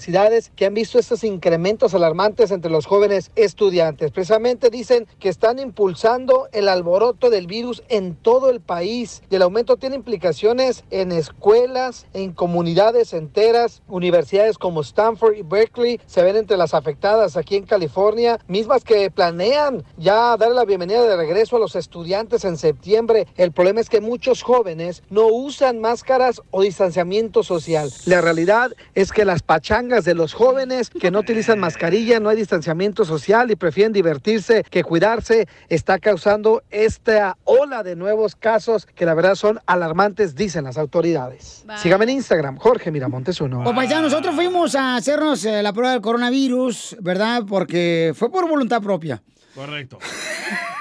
que 0.55 0.65
han 0.65 0.73
visto 0.73 0.99
estos 0.99 1.23
incrementos 1.23 1.93
alarmantes 1.93 2.51
entre 2.51 2.71
los 2.71 2.85
jóvenes 2.85 3.31
estudiantes. 3.35 4.11
Precisamente 4.11 4.69
dicen 4.69 5.07
que 5.19 5.29
están 5.29 5.59
impulsando 5.59 6.47
el 6.53 6.69
alboroto 6.69 7.29
del 7.29 7.47
virus 7.47 7.83
en 7.89 8.15
todo 8.15 8.49
el 8.49 8.61
país 8.61 9.21
y 9.29 9.35
el 9.35 9.41
aumento 9.41 9.77
tiene 9.77 9.97
implicaciones 9.97 10.83
en 10.91 11.11
escuelas, 11.11 12.05
en 12.13 12.31
comunidades 12.31 13.13
enteras, 13.13 13.81
universidades 13.87 14.57
como 14.57 14.81
Stanford 14.81 15.35
y 15.35 15.41
Berkeley 15.41 15.99
se 16.05 16.23
ven 16.23 16.35
entre 16.35 16.57
las 16.57 16.73
afectadas 16.73 17.35
aquí 17.35 17.55
en 17.55 17.65
California, 17.65 18.39
mismas 18.47 18.83
que 18.83 19.11
planean 19.11 19.83
ya 19.97 20.37
dar 20.37 20.51
la 20.51 20.65
bienvenida 20.65 21.03
de 21.03 21.17
regreso 21.17 21.57
a 21.57 21.59
los 21.59 21.75
estudiantes 21.75 22.45
en 22.45 22.57
septiembre. 22.57 23.27
El 23.35 23.51
problema 23.51 23.81
es 23.81 23.89
que 23.89 24.01
muchos 24.01 24.41
jóvenes 24.41 25.03
no 25.09 25.27
usan 25.27 25.79
máscaras 25.79 26.41
o 26.51 26.61
distanciamiento 26.61 27.43
social. 27.43 27.91
La 28.05 28.21
realidad 28.21 28.71
es 28.95 29.11
que 29.11 29.25
las 29.25 29.43
pachangas 29.81 30.05
de 30.05 30.13
los 30.13 30.33
jóvenes 30.33 30.91
que 30.91 31.09
no 31.09 31.19
utilizan 31.19 31.59
mascarilla, 31.59 32.19
no 32.19 32.29
hay 32.29 32.37
distanciamiento 32.37 33.03
social 33.03 33.49
y 33.49 33.55
prefieren 33.55 33.91
divertirse 33.91 34.63
que 34.69 34.83
cuidarse, 34.83 35.47
está 35.69 35.97
causando 35.97 36.61
esta 36.69 37.35
ola 37.45 37.81
de 37.81 37.95
nuevos 37.95 38.35
casos 38.35 38.85
que 38.85 39.05
la 39.05 39.15
verdad 39.15 39.33
son 39.33 39.59
alarmantes, 39.65 40.35
dicen 40.35 40.65
las 40.65 40.77
autoridades. 40.77 41.65
Sígame 41.77 42.03
en 42.03 42.11
Instagram, 42.11 42.57
Jorge 42.57 42.91
Miramontes 42.91 43.41
uno. 43.41 43.63
Pues 43.73 43.89
ya 43.89 44.01
nosotros 44.01 44.35
fuimos 44.35 44.75
a 44.75 44.97
hacernos 44.97 45.43
eh, 45.45 45.63
la 45.63 45.73
prueba 45.73 45.93
del 45.93 46.01
coronavirus, 46.01 46.97
¿verdad? 46.99 47.41
Porque 47.47 48.13
fue 48.15 48.31
por 48.31 48.47
voluntad 48.47 48.83
propia. 48.83 49.23
Correcto. 49.55 49.97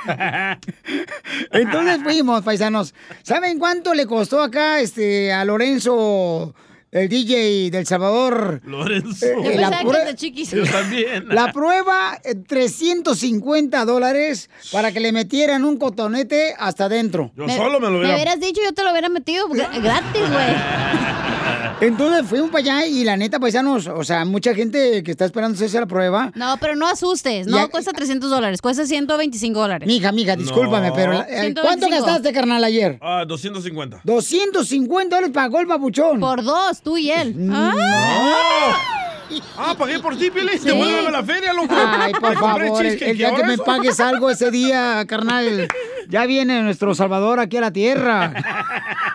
Entonces 1.53 2.03
fuimos, 2.03 2.43
paisanos. 2.43 2.95
¿Saben 3.23 3.59
cuánto 3.59 3.95
le 3.95 4.05
costó 4.05 4.43
acá 4.43 4.81
este, 4.81 5.33
a 5.33 5.43
Lorenzo 5.45 6.55
el 6.93 7.09
DJ 7.09 7.71
del 7.71 7.87
Salvador. 7.87 8.61
Lorenzo. 8.65 9.27
Eh, 9.27 9.35
Yo 9.37 9.51
eh, 9.51 9.57
la, 9.59 9.71
pensaba 9.71 9.79
que 9.79 9.89
prue- 9.89 10.01
es 10.01 10.07
de 10.07 10.15
chiquis. 10.17 10.51
Yo 10.51 10.65
también. 10.65 11.29
la 11.29 11.53
prueba, 11.53 12.19
eh, 12.25 12.35
350 12.35 13.85
dólares 13.85 14.51
para 14.73 14.93
que 14.93 15.01
le 15.01 15.13
metieran 15.13 15.65
un 15.65 15.77
cotonete 15.77 16.55
hasta 16.59 16.87
adentro. 16.87 17.33
Yo 17.37 17.49
solo 17.49 17.79
me 17.81 17.87
lo 17.87 17.93
Me 17.93 17.99
hubiera... 17.99 18.15
hubieras 18.15 18.41
dicho, 18.41 18.61
yo 18.65 18.73
te 18.73 18.83
lo 18.85 18.91
hubiera 18.91 19.09
metido 19.09 19.49
gra- 19.49 19.71
gratis, 19.83 20.23
güey. 20.31 21.10
Entonces 21.81 22.27
fuimos 22.29 22.51
para 22.51 22.61
allá 22.61 22.87
y 22.87 23.05
la 23.05 23.17
neta, 23.17 23.41
paisanos, 23.41 23.87
o 23.87 24.05
sea, 24.05 24.25
mucha 24.27 24.55
gente 24.55 25.03
que 25.03 25.11
está 25.13 25.25
esperando 25.25 25.55
hacerse 25.57 25.81
la 25.81 25.87
prueba. 25.87 26.31
No, 26.35 26.57
pero 26.61 26.77
no 26.77 26.87
asustes. 26.87 27.47
No 27.47 27.57
Ya- 27.57 27.69
cuesta 27.69 27.93
300 27.93 28.29
dólares, 28.29 28.61
cuesta 28.61 28.85
125 28.87 29.59
dólares. 29.61 29.87
Mija, 29.87 30.13
mija, 30.13 30.37
discúlpame, 30.37 30.89
No. 30.89 30.95
pero 30.95 31.13
eh, 31.23 31.55
¿cuánto 31.55 31.63
125. 31.63 31.91
gastaste, 32.07 32.33
carnal, 32.33 32.63
ayer? 32.65 32.99
Ah, 33.01 33.25
250. 33.27 34.01
250 34.05 35.17
dólares 35.17 35.35
pagó 35.35 35.61
el 35.61 35.67
babuchón. 35.67 36.21
Por 36.21 36.43
dos, 36.43 36.83
tú 36.83 36.99
y 36.99 37.11
él. 37.11 37.35
Ah. 37.51 38.77
Ah, 39.57 39.75
pagué 39.79 40.01
por 40.01 40.17
ti, 40.19 40.31
Piolín. 40.31 40.59
Sí. 40.59 40.67
Devuélveme 40.67 41.11
la 41.11 41.23
feria, 41.23 41.53
loco. 41.53 41.73
Ay, 41.75 42.13
por 42.13 42.31
Te 42.31 42.37
favor, 42.37 42.63
el, 42.85 43.03
el 43.03 43.17
día 43.17 43.31
¿y 43.31 43.35
que 43.37 43.45
me 43.45 43.55
eso? 43.55 43.65
pagues 43.65 44.01
algo 44.01 44.29
ese 44.29 44.51
día, 44.51 45.05
carnal, 45.07 45.69
ya 46.09 46.27
viene 46.27 46.61
nuestro 46.63 46.95
Salvador 46.97 47.39
aquí 47.39 47.57
a 47.57 47.61
la 47.61 47.73
tierra. 47.73 48.35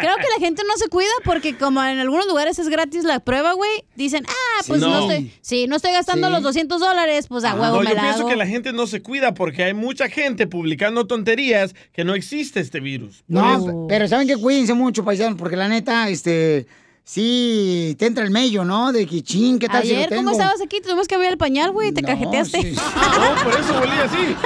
Creo 0.00 0.16
que 0.16 0.26
la 0.36 0.40
gente 0.40 0.62
no 0.66 0.76
se 0.76 0.88
cuida 0.88 1.08
porque 1.24 1.56
como 1.56 1.82
en 1.84 1.98
algunos 1.98 2.26
lugares 2.26 2.58
es 2.58 2.68
gratis 2.68 3.04
la 3.04 3.20
prueba, 3.20 3.52
güey, 3.52 3.70
dicen, 3.96 4.24
ah, 4.28 4.62
pues 4.66 4.80
no, 4.80 4.88
No. 4.88 5.10
estoy, 5.10 5.32
sí, 5.40 5.66
no 5.66 5.76
estoy 5.76 5.92
gastando 5.92 6.26
Sí. 6.28 6.32
los 6.34 6.42
200 6.42 6.80
dólares, 6.80 7.26
pues 7.28 7.44
a 7.44 7.54
huevo 7.54 7.76
No, 7.76 7.82
me 7.82 7.88
yo 7.90 7.94
la 7.94 8.00
pienso 8.02 8.20
hago. 8.20 8.28
que 8.28 8.36
la 8.36 8.46
gente 8.46 8.72
no 8.72 8.86
se 8.86 9.02
cuida 9.02 9.34
porque 9.34 9.64
hay 9.64 9.74
mucha 9.74 10.08
gente 10.08 10.46
publicando 10.46 11.06
tonterías 11.06 11.74
que 11.92 12.04
no 12.04 12.14
existe 12.14 12.60
este 12.60 12.80
virus. 12.80 13.24
No, 13.28 13.86
pero 13.88 14.08
saben 14.08 14.26
que 14.28 14.36
cuídense 14.36 14.74
mucho, 14.74 15.04
paisanos, 15.04 15.38
porque 15.38 15.56
la 15.56 15.68
neta, 15.68 16.08
este, 16.08 16.66
sí, 17.10 17.96
te 17.98 18.04
entra 18.06 18.22
el 18.22 18.30
mello, 18.30 18.64
¿no? 18.66 18.92
De 18.92 19.06
que 19.06 19.22
ching, 19.22 19.58
¿qué 19.58 19.66
tal 19.68 19.82
si 19.82 19.88
lo 19.90 19.94
Ayer, 19.96 20.08
tengo? 20.10 20.22
¿cómo 20.24 20.32
estabas 20.32 20.60
aquí? 20.60 20.80
Tuvimos 20.82 21.08
que 21.08 21.14
abrir 21.14 21.30
el 21.30 21.38
pañal, 21.38 21.70
güey, 21.72 21.90
te 21.92 22.02
No, 22.02 22.08
cajeteaste. 22.08 22.60
sí. 22.62 22.74
No, 23.18 23.44
por 23.44 23.60
eso 23.60 23.78
olía 23.78 24.04
así. 24.04 24.36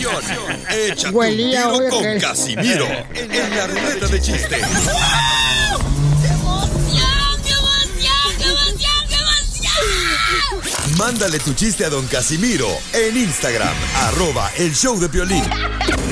Continuación, 0.00 0.56
échate 0.92 1.14
Huelía, 1.14 1.68
un 1.68 1.78
tiro 1.78 1.90
con 1.90 2.18
Casimiro 2.20 2.86
en 3.14 3.56
la 3.56 3.66
ruleta 3.68 4.06
de 4.08 4.20
chistes. 4.20 4.60
Mándale 10.98 11.38
tu 11.38 11.54
chiste 11.54 11.84
a 11.84 11.90
don 11.90 12.06
Casimiro 12.06 12.68
en 12.92 13.16
Instagram, 13.16 13.74
arroba 14.02 14.50
el 14.58 14.74
show 14.74 14.98
de 14.98 15.08
violín. 15.08 15.44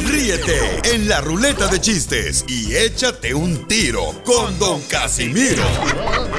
Ríete 0.07 0.81
en 0.95 1.09
la 1.09 1.21
ruleta 1.21 1.66
de 1.69 1.81
chistes 1.81 2.45
y 2.49 2.75
échate 2.75 3.35
un 3.35 3.66
tiro 3.66 4.23
con 4.25 4.59
don 4.59 4.81
Casimiro. 4.83 5.62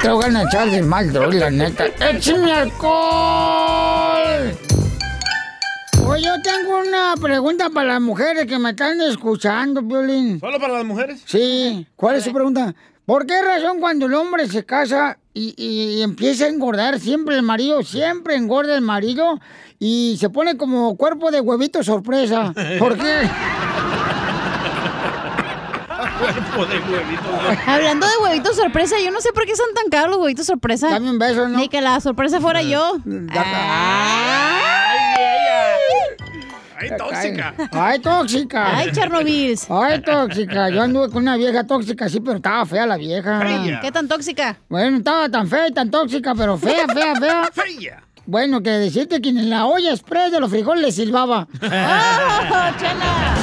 Te 0.00 0.10
voy 0.10 0.24
a 0.24 0.42
echar 0.42 0.70
de 0.70 0.82
mal, 0.82 1.12
droga, 1.12 1.34
la 1.34 1.50
neta. 1.50 1.86
¡Échame 1.86 2.52
alcohol! 2.52 4.56
Oye, 6.06 6.24
yo 6.24 6.40
tengo 6.42 6.78
una 6.78 7.14
pregunta 7.20 7.68
para 7.70 7.94
las 7.94 8.00
mujeres 8.00 8.46
que 8.46 8.58
me 8.58 8.70
están 8.70 9.00
escuchando, 9.00 9.82
Violín. 9.82 10.38
¿Solo 10.38 10.60
para 10.60 10.74
las 10.74 10.84
mujeres? 10.84 11.20
Sí. 11.26 11.86
¿Cuál 11.96 12.16
es 12.16 12.24
su 12.24 12.32
pregunta? 12.32 12.74
¿Por 13.06 13.24
qué 13.24 13.40
razón 13.40 13.78
cuando 13.78 14.06
el 14.06 14.14
hombre 14.14 14.48
se 14.48 14.64
casa 14.66 15.18
y, 15.32 15.54
y 15.56 16.02
empieza 16.02 16.46
a 16.46 16.48
engordar, 16.48 16.98
siempre 16.98 17.36
el 17.36 17.42
marido, 17.42 17.84
siempre 17.84 18.34
engorda 18.34 18.74
el 18.74 18.80
marido 18.80 19.38
y 19.78 20.16
se 20.18 20.28
pone 20.28 20.56
como 20.56 20.96
cuerpo 20.96 21.30
de 21.30 21.40
huevito 21.40 21.84
sorpresa? 21.84 22.52
¿Por 22.80 22.98
qué? 22.98 23.30
Cuerpo 26.18 26.66
de 26.66 26.78
huevitos. 26.78 27.58
Hablando 27.66 28.06
de 28.06 28.12
huevitos 28.22 28.56
sorpresa, 28.56 28.96
yo 29.04 29.10
no 29.10 29.20
sé 29.20 29.32
por 29.32 29.44
qué 29.44 29.54
son 29.54 29.66
tan 29.74 29.90
caros 29.90 30.10
los 30.10 30.18
huevitos 30.18 30.46
sorpresa. 30.46 30.88
Dame 30.88 31.10
un 31.10 31.18
beso, 31.18 31.46
¿no? 31.48 31.58
Ni 31.58 31.68
que 31.68 31.80
la 31.82 32.00
sorpresa 32.00 32.40
fuera 32.40 32.62
yo. 32.62 32.96
¡Ay, 36.78 36.90
tóxica! 36.96 37.54
¡Ay, 37.72 37.98
tóxica! 38.00 38.76
Ay, 38.76 38.92
Chernobyl. 38.92 39.58
¡Ay, 39.70 40.02
tóxica! 40.02 40.68
Yo 40.68 40.82
anduve 40.82 41.08
con 41.10 41.22
una 41.22 41.36
vieja 41.36 41.64
tóxica, 41.64 42.08
sí, 42.08 42.20
pero 42.20 42.36
estaba 42.36 42.66
fea 42.66 42.86
la 42.86 42.96
vieja. 42.96 43.40
Fea. 43.40 43.80
¿Qué 43.80 43.90
tan 43.90 44.06
tóxica? 44.08 44.58
Bueno, 44.68 44.98
estaba 44.98 45.28
tan 45.28 45.48
fea 45.48 45.68
y 45.68 45.72
tan 45.72 45.90
tóxica, 45.90 46.34
pero 46.34 46.58
fea, 46.58 46.86
fea, 46.88 47.14
fea. 47.16 47.50
¡Fea! 47.52 48.02
Bueno, 48.26 48.62
que 48.62 48.70
decirte 48.70 49.22
que 49.22 49.30
en 49.30 49.48
la 49.48 49.66
olla 49.66 49.90
express 49.90 50.32
de 50.32 50.40
los 50.40 50.50
frijoles 50.50 50.82
le 50.84 50.92
silbaba. 50.92 51.48
¡Oh, 51.54 52.78
chela! 52.78 53.34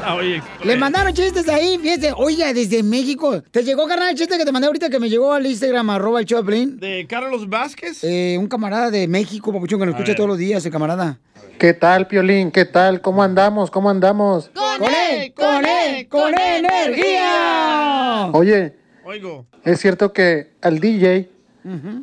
La 0.00 0.14
olla 0.16 0.36
express. 0.36 0.66
Le 0.66 0.76
mandaron 0.76 1.14
chistes 1.14 1.48
ahí, 1.48 1.78
fíjate. 1.78 2.12
Oiga, 2.16 2.52
desde 2.52 2.82
México. 2.82 3.40
¿Te 3.50 3.62
llegó, 3.62 3.86
carnal, 3.86 4.10
el 4.10 4.16
chiste 4.16 4.36
que 4.36 4.44
te 4.44 4.50
mandé 4.52 4.66
ahorita 4.66 4.90
que 4.90 4.98
me 4.98 5.08
llegó 5.08 5.32
al 5.32 5.46
Instagram, 5.46 5.88
arroba 5.90 6.20
el 6.20 6.26
Choplin? 6.26 6.78
¿De 6.80 7.06
Carlos 7.08 7.48
Vázquez? 7.48 8.02
Eh, 8.02 8.36
un 8.38 8.48
camarada 8.48 8.90
de 8.90 9.06
México, 9.06 9.52
papuchón, 9.52 9.78
que 9.78 9.86
lo 9.86 9.92
escucha 9.92 10.14
todos 10.16 10.28
los 10.28 10.38
días, 10.38 10.66
el 10.66 10.72
camarada. 10.72 11.20
¿Qué 11.58 11.72
tal, 11.72 12.06
Piolín? 12.06 12.50
¿Qué 12.50 12.64
tal? 12.64 13.00
¿Cómo 13.00 13.22
andamos? 13.22 13.70
¿Cómo 13.70 13.88
andamos? 13.88 14.50
¡Con 14.54 14.82
él! 14.84 15.32
¡Con 15.34 15.64
él! 15.64 16.08
¡Con 16.08 16.38
energía! 16.38 18.26
Oye, 18.32 18.76
Oigo. 19.04 19.46
¿es 19.64 19.80
cierto 19.80 20.12
que 20.12 20.52
al 20.62 20.80
DJ 20.80 21.30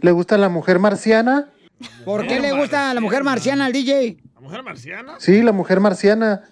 le 0.02 0.12
gusta 0.12 0.38
la 0.38 0.50
mujer 0.50 0.80
marciana? 0.80 1.50
¿Por 2.06 2.28
qué 2.28 2.40
le 2.40 2.54
gusta 2.54 2.92
a 2.92 2.94
la 2.94 3.02
mujer 3.02 3.24
marciana 3.24 3.66
al 3.66 3.74
DJ? 3.74 4.18
¿La 4.36 4.42
mujer 4.42 4.64
marciana? 4.64 5.16
Sí, 5.20 5.42
la 5.42 5.52
mujer 5.52 5.80
marciana. 5.80 6.44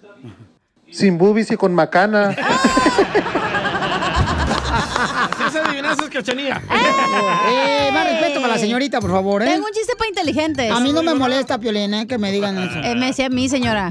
Sin 0.90 1.18
boobies 1.18 1.50
y 1.50 1.56
con 1.56 1.74
macana. 1.74 2.36
Así 4.80 5.42
es 5.48 5.56
adivinanzas, 5.64 6.08
cachanía. 6.08 6.60
Eh, 7.50 7.90
más 7.92 8.04
respeto 8.08 8.40
para 8.40 8.54
la 8.54 8.58
señorita, 8.58 9.00
por 9.00 9.10
favor, 9.10 9.42
¿eh? 9.42 9.46
Tengo 9.46 9.66
un 9.66 9.72
chiste 9.72 9.94
para 9.96 10.08
inteligentes. 10.08 10.70
A 10.70 10.80
mí 10.80 10.92
no 10.92 11.02
me 11.02 11.14
molesta, 11.14 11.58
Piolina, 11.58 12.06
que 12.06 12.18
me 12.18 12.30
digan 12.30 12.56
eso. 12.58 12.78
Eh, 12.82 12.94
me 12.94 13.06
decía 13.06 13.26
a 13.26 13.28
mí, 13.28 13.48
señora. 13.48 13.90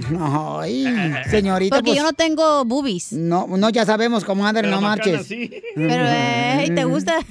Ay, 0.61 1.13
señorita, 1.29 1.75
Porque 1.77 1.91
pues... 1.91 1.97
yo 1.97 2.03
no 2.03 2.13
tengo 2.13 2.63
boobies. 2.65 3.11
No, 3.13 3.47
no, 3.47 3.69
ya 3.69 3.85
sabemos, 3.85 4.23
comadre, 4.23 4.61
Pero 4.63 4.75
no 4.75 4.81
marches. 4.81 5.27
sí. 5.27 5.49
Pero, 5.75 6.03
eh, 6.07 6.71
¿te 6.73 6.83
gusta? 6.85 7.17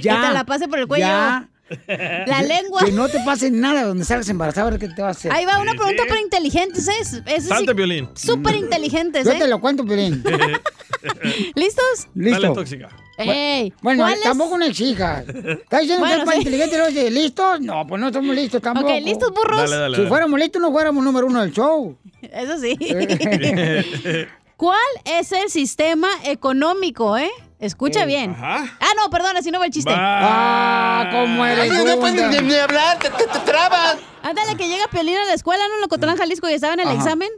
Ya. 0.00 0.20
Que 0.20 0.26
te 0.28 0.32
la 0.34 0.44
pase 0.44 0.68
por 0.68 0.78
el 0.78 0.86
cuello. 0.86 1.06
Ya. 1.06 1.48
La 1.88 2.42
lengua. 2.42 2.84
Que 2.84 2.92
no 2.92 3.08
te 3.08 3.20
pase 3.24 3.50
nada 3.50 3.84
donde 3.84 4.04
salgas 4.04 4.28
embarazada, 4.28 4.68
a 4.68 4.70
ver 4.70 4.80
qué 4.80 4.88
te 4.88 5.02
va 5.02 5.08
a 5.08 5.10
hacer. 5.12 5.32
Ahí 5.32 5.44
va 5.44 5.60
una 5.60 5.72
pregunta 5.74 6.04
para 6.08 6.20
inteligentes, 6.20 6.88
¿eh? 6.88 7.04
Sí, 7.04 7.46
Salte, 7.48 7.74
Violín. 7.74 8.08
Súper 8.14 8.56
inteligentes, 8.56 9.24
Yo 9.24 9.32
¿eh? 9.32 9.38
te 9.38 9.46
lo 9.48 9.60
cuento, 9.60 9.84
Piolín. 9.84 10.22
¿Listos? 11.54 12.08
Listo. 12.14 12.40
Dale, 12.40 12.54
tóxica. 12.54 12.88
Ey, 13.16 13.72
Bueno, 13.82 14.04
¿cuál 14.04 14.14
es? 14.14 14.22
tampoco 14.22 14.54
una 14.54 14.66
exija. 14.66 15.20
¿Estás 15.20 15.80
diciendo 15.82 16.06
Bueno, 16.06 16.24
que 16.24 16.38
es 16.38 16.44
para 16.64 16.90
sí. 16.90 17.10
listos? 17.10 17.60
No, 17.60 17.86
pues 17.86 18.00
no 18.00 18.06
estamos 18.08 18.34
listos 18.34 18.62
tampoco. 18.62 18.88
Ok, 18.88 19.02
¿listos, 19.02 19.30
burros? 19.30 19.58
Dale, 19.58 19.76
dale. 19.76 19.96
Si 19.96 20.06
fuéramos 20.06 20.40
listos, 20.40 20.62
no 20.62 20.72
fuéramos 20.72 21.04
número 21.04 21.26
uno 21.26 21.40
del 21.42 21.52
show. 21.52 21.96
Eso 22.22 22.58
sí. 22.58 22.76
¿Cuál 24.56 24.78
es 25.04 25.32
el 25.32 25.48
sistema 25.50 26.08
económico, 26.24 27.16
eh? 27.16 27.30
Escucha 27.60 28.06
bien. 28.06 28.30
Ajá. 28.30 28.76
Ah, 28.80 28.88
no, 28.96 29.10
perdón, 29.10 29.36
así 29.36 29.50
no 29.50 29.58
va 29.58 29.66
el 29.66 29.70
chiste. 29.72 29.92
Ah, 29.94 31.08
cómo 31.12 31.44
eres 31.44 31.68
no 31.84 31.96
puedes 32.00 32.40
ni, 32.42 32.48
ni 32.48 32.54
hablar, 32.54 32.98
te, 32.98 33.10
te- 33.10 33.26
te 33.26 33.38
trabas. 33.40 33.98
Ándale, 34.22 34.56
que 34.56 34.66
llega 34.68 34.86
Piolín 34.88 35.16
a 35.16 35.24
la 35.26 35.34
escuela, 35.34 35.62
¿no? 35.68 35.74
En 35.74 35.80
Locotlán, 35.82 36.16
Jalisco, 36.16 36.48
y 36.48 36.54
estaba 36.54 36.74
en 36.74 36.80
el 36.80 36.88
Ajá. 36.88 36.96
examen. 36.96 37.28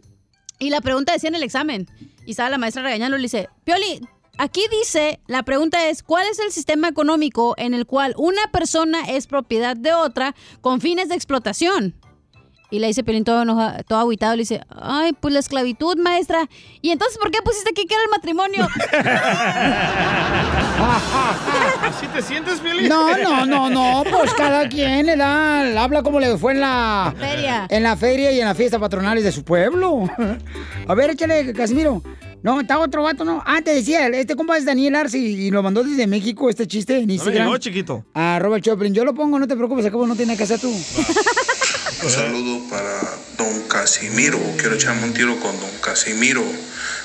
Y 0.59 0.71
la 0.71 0.81
pregunta 0.81 1.13
decía 1.13 1.29
en 1.29 1.35
el 1.35 1.43
examen. 1.43 1.89
Y 2.25 2.33
estaba 2.33 2.51
la 2.51 2.59
maestra 2.59 2.83
regañando 2.83 3.17
y 3.17 3.21
le 3.21 3.25
dice, 3.25 3.49
Pioli, 3.65 4.01
aquí 4.39 4.63
dice, 4.71 5.21
la 5.27 5.43
pregunta 5.43 5.87
es, 5.89 6.05
¿cuál 6.05 6.27
es 6.29 6.39
el 6.39 6.53
sistema 6.53 6.87
económico 6.89 7.55
en 7.59 7.75
el 7.75 7.85
cual 7.87 8.15
una 8.17 8.47
persona 8.53 9.01
es 9.09 9.27
propiedad 9.27 9.77
de 9.77 9.93
otra 9.93 10.37
con 10.61 10.81
fines 10.81 11.09
de 11.09 11.17
explotación? 11.17 11.95
Y 12.73 12.79
le 12.79 12.87
dice 12.87 13.05
Piolín 13.05 13.25
todo, 13.25 13.43
enoja- 13.43 13.83
todo 13.87 13.99
aguitado, 13.99 14.35
le 14.35 14.41
dice, 14.41 14.63
ay, 14.81 15.13
pues 15.21 15.35
la 15.35 15.41
esclavitud, 15.41 15.97
maestra. 15.99 16.49
¿Y 16.81 16.91
entonces 16.91 17.19
por 17.19 17.31
qué 17.31 17.43
pusiste 17.43 17.69
aquí 17.71 17.87
que 17.87 17.95
era 17.95 18.03
el 18.03 18.09
matrimonio? 18.11 18.67
¿Así 21.83 22.07
te 22.09 22.23
sientes, 22.23 22.61
Piolín? 22.61 22.89
No, 22.89 23.17
no, 23.19 23.47
no, 23.47 23.71
no, 23.71 24.05
pues 24.11 24.33
cada 24.35 24.69
quien 24.69 25.07
le 25.07 25.17
da, 25.17 25.83
habla 25.83 26.03
como 26.03 26.21
le 26.21 26.37
fue 26.39 26.53
en 26.53 26.61
la 26.61 27.15
Feria. 27.19 27.67
en 27.69 27.83
la 27.83 27.97
feria 27.97 28.33
y 28.33 28.41
en 28.41 28.47
las 28.47 28.57
fiestas 28.57 28.81
patronales 28.81 29.25
de 29.25 29.33
su 29.33 29.45
pueblo. 29.45 30.05
A 30.89 30.95
ver, 30.95 31.11
échale, 31.11 31.53
Casimiro. 31.53 32.03
No, 32.43 32.61
está 32.61 32.81
otro 32.81 33.05
vato, 33.05 33.25
¿no? 33.25 33.41
Ah, 33.47 33.61
te 33.65 33.73
decía, 33.73 34.09
este 34.09 34.35
compa 34.35 34.57
es 34.57 34.65
Daniel 34.65 34.97
Arce 34.97 35.17
y 35.17 35.49
lo 35.53 35.63
mandó 35.63 35.85
desde 35.85 36.09
México 36.09 36.51
este 36.51 36.67
chiste 36.67 36.99
en 36.99 37.07
No 37.07 37.13
Instagram. 37.13 37.45
llegó, 37.47 37.59
chiquito. 37.59 38.05
A 38.15 38.41
Robert 38.41 38.65
Choplin. 38.65 38.93
Yo 38.93 39.05
lo 39.05 39.15
pongo, 39.15 39.39
no 39.39 39.47
te 39.47 39.55
preocupes, 39.55 39.87
acabo 39.87 40.09
no 40.09 40.17
tiene 40.17 40.37
que 40.37 40.43
hacer 40.43 40.59
tú. 40.59 40.73
Un 42.03 42.11
saludo 42.11 42.69
para 42.69 43.01
don 43.39 43.69
Casimiro. 43.69 44.41
Quiero 44.59 44.75
echarme 44.75 45.05
un 45.05 45.15
tiro 45.15 45.39
con 45.39 45.59
don 45.61 45.71
Casimiro. 45.79 46.45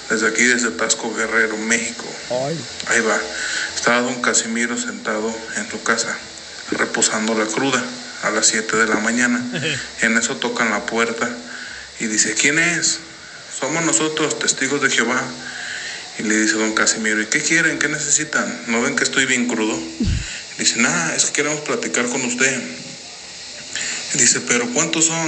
Desde 0.10 0.28
aquí, 0.28 0.44
desde 0.44 0.72
Tasco 0.72 1.14
Guerrero, 1.14 1.56
México. 1.56 2.03
Ahí 2.88 3.02
va. 3.02 3.19
Estaba 3.76 4.02
don 4.02 4.19
Casimiro 4.24 4.76
sentado 4.76 5.32
en 5.56 5.69
su 5.69 5.84
casa, 5.84 6.18
reposando 6.72 7.36
la 7.36 7.45
cruda 7.45 7.84
a 8.24 8.32
las 8.32 8.48
7 8.48 8.76
de 8.76 8.88
la 8.88 8.95
mañana. 8.95 9.40
En 10.02 10.18
eso 10.18 10.38
tocan 10.38 10.72
la 10.72 10.88
puerta 10.88 11.30
y 11.99 12.07
dice, 12.07 12.34
¿quién 12.34 12.57
es? 12.57 12.98
Somos 13.60 13.86
nosotros, 13.86 14.40
testigos 14.40 14.82
de 14.82 14.90
Jehová. 14.90 15.22
Y 16.18 16.24
le 16.24 16.41
dice 16.41 16.56
don 16.56 16.74
Casimiro, 16.74 17.22
¿y 17.22 17.28
qué 17.28 17.44
quieren? 17.44 17.78
¿Qué 17.78 17.88
necesitan? 17.88 18.61
¿No 18.65 18.82
ven 18.82 18.95
que 18.95 19.03
estoy 19.03 19.28
bien 19.28 19.48
crudo? 19.48 19.78
Y 19.78 20.60
dice, 20.60 20.78
nada, 20.78 21.15
es 21.15 21.26
que 21.26 21.34
queremos 21.34 21.60
platicar 21.61 22.07
con 22.07 22.26
usted. 22.26 22.60
Dice, 24.13 24.41
¿pero 24.41 24.67
cuántos 24.73 25.05
son? 25.05 25.27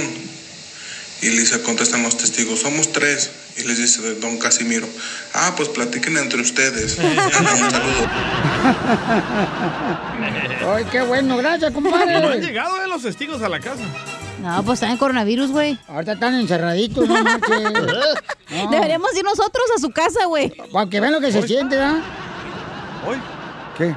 Y 1.22 1.28
le 1.28 1.40
dice, 1.40 1.60
contestan 1.62 2.02
los 2.02 2.16
testigos, 2.16 2.60
somos 2.60 2.92
tres. 2.92 3.30
Y 3.56 3.64
les 3.64 3.78
dice 3.78 4.14
don 4.20 4.38
Casimiro, 4.38 4.88
ah, 5.34 5.52
pues 5.56 5.68
platiquen 5.68 6.16
entre 6.16 6.40
ustedes. 6.40 6.98
Anda, 7.00 7.52
un 7.52 7.70
saludo. 7.70 8.10
Ay, 10.74 10.84
qué 10.90 11.02
bueno, 11.02 11.36
gracias, 11.36 11.72
compadre. 11.72 12.20
No 12.20 12.28
han 12.28 12.40
llegado 12.40 12.82
eh, 12.82 12.88
los 12.88 13.02
testigos 13.02 13.42
a 13.42 13.48
la 13.48 13.60
casa. 13.60 13.82
No, 14.40 14.62
pues 14.64 14.78
están 14.78 14.92
en 14.92 14.96
coronavirus, 14.96 15.50
güey. 15.50 15.78
Ahorita 15.88 16.12
están 16.12 16.34
encerraditos, 16.34 17.06
no 17.06 17.22
marches. 17.22 17.50
No. 18.50 18.68
Deberíamos 18.68 19.16
ir 19.16 19.22
nosotros 19.22 19.64
a 19.76 19.80
su 19.80 19.90
casa, 19.90 20.24
güey. 20.24 20.50
Para 20.72 20.90
que 20.90 20.98
vean 20.98 21.12
lo 21.12 21.20
que 21.20 21.30
se 21.30 21.46
siente, 21.46 21.76
¿verdad? 21.76 22.00
Hoy. 23.06 23.16
¿Qué? 23.78 23.94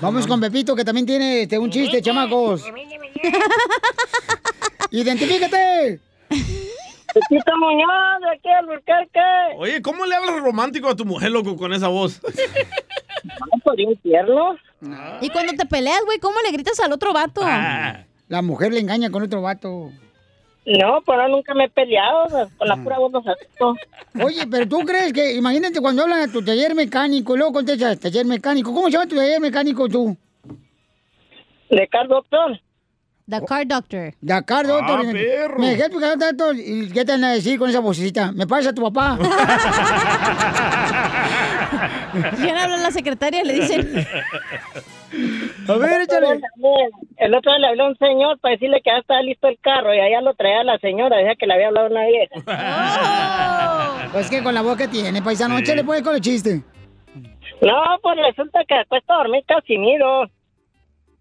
Vamos 0.00 0.26
con 0.26 0.40
Pepito, 0.40 0.76
que 0.76 0.84
también 0.84 1.06
tiene 1.06 1.42
este, 1.42 1.58
un 1.58 1.70
chiste, 1.70 2.02
chamacos. 2.02 2.64
¡Identifícate! 4.90 6.00
Pepito 6.28 7.52
Muñoz, 7.58 8.20
de 8.20 8.36
aquí 8.36 8.48
al 8.48 8.66
Burquerque. 8.66 9.20
Oye, 9.56 9.82
¿cómo 9.82 10.06
le 10.06 10.14
hablas 10.14 10.42
romántico 10.42 10.88
a 10.88 10.96
tu 10.96 11.04
mujer, 11.04 11.30
loco, 11.30 11.56
con 11.56 11.72
esa 11.72 11.88
voz? 11.88 12.20
¿No 13.24 13.58
podía 13.64 13.90
infierno? 13.90 14.56
Y 15.20 15.30
cuando 15.30 15.54
te 15.54 15.66
peleas, 15.66 16.02
güey, 16.04 16.18
¿cómo 16.18 16.36
le 16.44 16.52
gritas 16.52 16.78
al 16.80 16.92
otro 16.92 17.12
vato? 17.12 17.40
Ah. 17.42 18.04
La 18.28 18.42
mujer 18.42 18.72
le 18.72 18.80
engaña 18.80 19.10
con 19.10 19.22
otro 19.22 19.40
vato. 19.40 19.90
No, 20.66 21.00
pero 21.06 21.28
nunca 21.28 21.54
me 21.54 21.66
he 21.66 21.68
peleado, 21.68 22.48
con 22.58 22.66
la 22.68 22.76
pura 22.76 22.98
voz 22.98 23.12
no 23.12 23.20
acepto. 23.20 23.76
Oye, 24.20 24.44
pero 24.50 24.66
tú 24.66 24.80
crees 24.80 25.12
que, 25.12 25.34
imagínate 25.34 25.80
cuando 25.80 26.02
hablan 26.02 26.28
a 26.28 26.32
tu 26.32 26.44
taller 26.44 26.74
mecánico 26.74 27.34
y 27.34 27.38
luego 27.38 27.52
contestas, 27.52 28.00
taller 28.00 28.26
mecánico. 28.26 28.74
¿Cómo 28.74 28.86
se 28.86 28.92
llama 28.94 29.06
tu 29.06 29.14
taller 29.14 29.40
mecánico 29.40 29.88
tú? 29.88 30.16
¿De 31.70 31.86
car 31.86 32.08
doctor? 32.08 32.60
The 33.28 33.44
car 33.44 33.66
doctor. 33.66 34.12
The 34.24 34.42
car 34.44 34.66
doctor. 34.66 35.00
Ah, 35.00 35.02
me- 35.04 35.12
perro. 35.12 35.58
Me 35.58 35.70
dejé 35.76 35.88
tu 35.88 36.00
car 36.00 36.18
doctor. 36.18 36.56
¿Y 36.56 36.90
qué 36.90 37.04
te 37.04 37.12
van 37.12 37.24
a 37.24 37.32
decir 37.32 37.58
con 37.58 37.70
esa 37.70 37.80
vocecita? 37.80 38.32
¿Me 38.32 38.46
pasa 38.46 38.70
a 38.70 38.72
tu 38.72 38.82
papá? 38.82 39.18
¿Quién 42.40 42.56
habla 42.56 42.76
la 42.78 42.90
secretaria? 42.90 43.44
Le 43.44 43.52
dicen. 43.54 44.06
A 45.68 45.76
ver, 45.76 46.02
échale. 46.02 46.40
El 47.16 47.34
otro 47.34 47.52
día 47.52 47.58
le 47.60 47.66
habló 47.68 47.84
a 47.84 47.88
un 47.88 47.96
señor 47.98 48.38
para 48.40 48.52
decirle 48.52 48.80
que 48.82 48.90
ya 48.90 48.98
estaba 48.98 49.22
listo 49.22 49.48
el 49.48 49.58
carro 49.60 49.94
y 49.94 49.98
allá 50.00 50.20
lo 50.20 50.34
traía 50.34 50.64
la 50.64 50.78
señora, 50.78 51.16
decía 51.16 51.34
que 51.36 51.46
le 51.46 51.54
había 51.54 51.68
hablado 51.68 51.88
una 51.88 52.06
vieja. 52.06 52.34
Pues 54.12 54.30
que 54.30 54.42
con 54.42 54.54
la 54.54 54.62
voz 54.62 54.76
que 54.78 54.88
tiene, 54.88 55.20
paisano, 55.20 55.56
Sí. 55.56 55.62
échale 55.62 55.84
pues 55.84 56.02
con 56.02 56.14
el 56.14 56.20
chiste. 56.20 56.62
No, 57.60 57.82
pues 58.02 58.16
resulta 58.18 58.60
que 58.66 58.74
acuesta 58.74 59.14
a 59.14 59.18
dormir 59.18 59.44
Casimiro. 59.46 60.30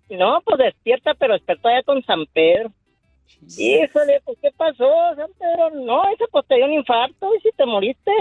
No, 0.09 0.39
pues 0.45 0.57
despierta, 0.59 1.13
pero 1.15 1.33
despertó 1.33 1.67
allá 1.67 1.83
con 1.83 2.03
San 2.03 2.25
Pedro. 2.33 2.71
Híjole, 3.57 4.21
pues 4.23 4.37
¿qué 4.41 4.49
pasó, 4.55 4.87
San 5.15 5.29
Pedro? 5.39 5.71
No, 5.83 6.03
dice, 6.11 6.25
pues 6.31 6.45
te 6.47 6.55
dio 6.55 6.65
un 6.65 6.73
infarto 6.73 7.33
y 7.35 7.41
si 7.41 7.49
te 7.57 7.65
moriste. 7.65 8.11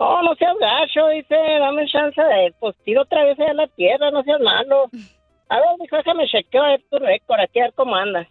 Oh, 0.00 0.22
no 0.22 0.34
seas 0.36 0.56
gacho, 0.58 1.08
dice, 1.08 1.34
dame 1.34 1.86
chance 1.86 2.22
de, 2.22 2.54
pues 2.60 2.76
tiro 2.84 3.02
otra 3.02 3.24
vez 3.24 3.38
allá 3.40 3.50
a 3.50 3.54
la 3.54 3.66
tierra, 3.66 4.10
no 4.12 4.22
seas 4.22 4.40
malo. 4.40 4.84
A 5.48 5.56
ver, 5.56 5.66
dijo, 5.80 5.96
déjame 5.96 6.28
chequeo 6.28 6.62
a 6.62 6.68
ver 6.68 6.82
tu 6.88 6.98
récord, 6.98 7.40
aquí 7.40 7.58
a 7.58 7.64
ver 7.64 7.74
cómo 7.74 7.96
anda. 7.96 8.28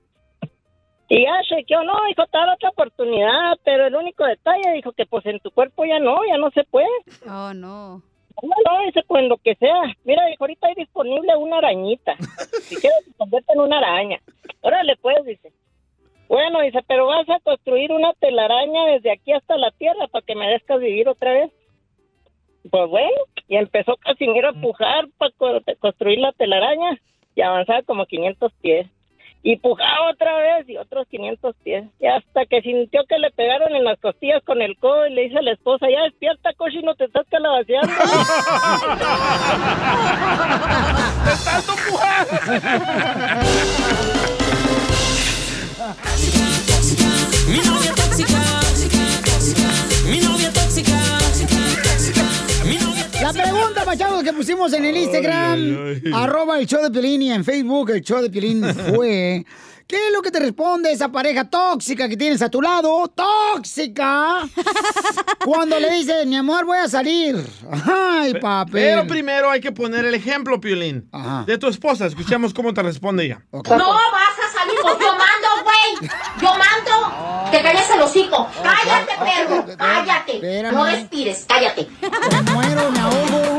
Y 1.09 1.23
ya 1.23 1.41
chequeó, 1.43 1.83
no, 1.83 1.93
dijo, 2.07 2.25
te 2.27 2.37
dar 2.37 2.49
otra 2.49 2.69
oportunidad, 2.69 3.57
pero 3.65 3.87
el 3.87 3.95
único 3.95 4.25
detalle, 4.25 4.71
dijo 4.73 4.93
que 4.93 5.05
pues 5.05 5.25
en 5.25 5.39
tu 5.39 5.51
cuerpo 5.51 5.83
ya 5.85 5.99
no, 5.99 6.25
ya 6.25 6.37
no 6.37 6.51
se 6.51 6.63
puede. 6.63 6.87
Oh, 7.27 7.53
no. 7.53 8.01
No, 8.43 8.53
no, 8.65 8.85
dice, 8.85 9.03
pues 9.07 9.25
lo 9.25 9.37
que 9.37 9.55
sea. 9.55 9.81
Mira, 10.03 10.25
dijo, 10.27 10.43
ahorita 10.43 10.67
hay 10.67 10.75
disponible 10.75 11.35
una 11.35 11.57
arañita. 11.57 12.15
Si 12.61 12.75
quieres, 12.75 13.05
te 13.05 13.13
convierte 13.17 13.51
en 13.53 13.61
una 13.61 13.79
araña. 13.79 14.19
Órale, 14.61 14.95
pues, 14.97 15.25
dice. 15.25 15.51
Bueno, 16.27 16.61
dice, 16.61 16.79
pero 16.87 17.07
vas 17.07 17.27
a 17.29 17.39
construir 17.39 17.91
una 17.91 18.13
telaraña 18.13 18.85
desde 18.85 19.11
aquí 19.11 19.31
hasta 19.31 19.57
la 19.57 19.71
tierra 19.71 20.07
para 20.07 20.25
que 20.25 20.35
me 20.35 20.47
dejes 20.49 20.79
vivir 20.79 21.07
otra 21.09 21.33
vez. 21.33 21.51
Pues 22.69 22.89
bueno, 22.89 23.17
y 23.47 23.55
empezó 23.55 23.95
Casimiro 23.97 24.49
a 24.49 24.53
pujar 24.53 25.07
para 25.17 25.31
construir 25.79 26.19
la 26.19 26.31
telaraña 26.33 26.99
y 27.35 27.41
avanzaba 27.41 27.81
como 27.83 28.05
500 28.05 28.51
pies. 28.61 28.87
Y 29.43 29.57
pujaba 29.57 30.09
otra 30.11 30.35
vez 30.37 30.67
y 30.67 30.77
otros 30.77 31.07
500 31.07 31.55
pies. 31.63 31.85
Y 31.99 32.07
hasta 32.07 32.47
que 32.47 32.61
sintió 32.61 33.05
que 33.07 33.19
le 33.19 33.29
pegaron 33.31 33.73
en 33.75 33.85
las 33.85 33.99
costillas 33.99 34.43
con 34.43 34.61
el 34.61 34.77
codo 34.77 35.07
y 35.07 35.13
le 35.13 35.21
dice 35.23 35.37
a 35.37 35.41
la 35.41 35.53
esposa, 35.53 35.89
ya 35.89 36.03
despierta, 36.03 36.53
coche, 36.53 36.81
no 36.83 36.95
te 36.95 37.05
estás 37.05 37.25
calabaceando. 37.29 37.93
Mi 47.47 47.59
novia 47.59 47.93
tóxica. 47.95 48.46
La 53.27 53.33
pregunta, 53.33 53.83
machados, 53.83 54.23
que 54.23 54.31
pusimos 54.31 54.71
en 54.71 54.85
el 54.85 54.95
Instagram, 54.95 56.01
arroba 56.13 56.57
el 56.59 56.65
show 56.65 56.81
de 56.81 56.89
Piolín 56.89 57.21
y 57.23 57.33
en 57.33 57.43
Facebook 57.43 57.89
el 57.89 58.01
show 58.01 58.21
de 58.21 58.29
Piolín 58.29 58.63
fue... 58.95 59.45
¿Qué 59.85 60.07
es 60.07 60.13
lo 60.13 60.21
que 60.21 60.31
te 60.31 60.39
responde 60.39 60.91
esa 60.91 61.09
pareja 61.09 61.49
tóxica 61.49 62.09
que 62.09 62.17
tienes 62.17 62.41
a 62.41 62.49
tu 62.49 62.61
lado? 62.61 63.07
¡Tóxica! 63.07 64.41
Cuando 65.45 65.79
le 65.79 65.89
dices, 65.91 66.25
mi 66.25 66.35
amor, 66.35 66.65
voy 66.65 66.77
a 66.77 66.89
salir. 66.89 67.41
Ay, 67.85 68.33
papi. 68.33 68.73
Pero 68.73 69.07
primero 69.07 69.49
hay 69.49 69.61
que 69.61 69.71
poner 69.71 70.03
el 70.03 70.13
ejemplo, 70.13 70.59
Piolín, 70.59 71.09
de 71.45 71.57
tu 71.57 71.67
esposa. 71.67 72.05
Escuchemos 72.05 72.53
cómo 72.53 72.73
te 72.73 72.83
responde 72.83 73.25
ella. 73.25 73.45
No 73.51 73.61
vas 73.61 74.39
a 74.45 74.46
yo 74.99 75.15
mando, 75.15 75.47
güey. 75.63 76.09
Yo 76.41 76.49
mando. 76.49 77.51
Te 77.51 77.61
calles 77.61 77.89
el 77.89 78.01
hocico. 78.01 78.49
Cállate, 78.61 79.13
perro. 79.17 79.65
Cállate. 79.77 80.63
No 80.71 80.85
respires, 80.85 81.45
cállate. 81.47 81.87
muero, 82.53 82.91
me 82.91 82.99
ahogo. 82.99 83.57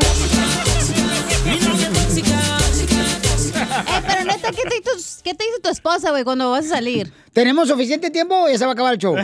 Eh, 3.61 4.03
pero 4.07 4.25
neta, 4.25 4.51
¿qué 4.51 4.63
te, 4.63 4.77
hizo, 4.79 5.23
¿qué 5.23 5.35
te 5.35 5.45
dice 5.45 5.61
tu 5.63 5.69
esposa, 5.69 6.11
güey, 6.11 6.25
cuando 6.25 6.51
vas 6.51 6.67
a 6.67 6.69
salir? 6.69 7.13
¿Tenemos 7.33 7.69
suficiente 7.69 8.11
tiempo 8.11 8.35
o 8.35 8.49
ya 8.49 8.59
se 8.59 8.65
va 8.65 8.73
a 8.73 8.75
acabar 8.75 8.95
el 8.95 8.99
show? 8.99 9.17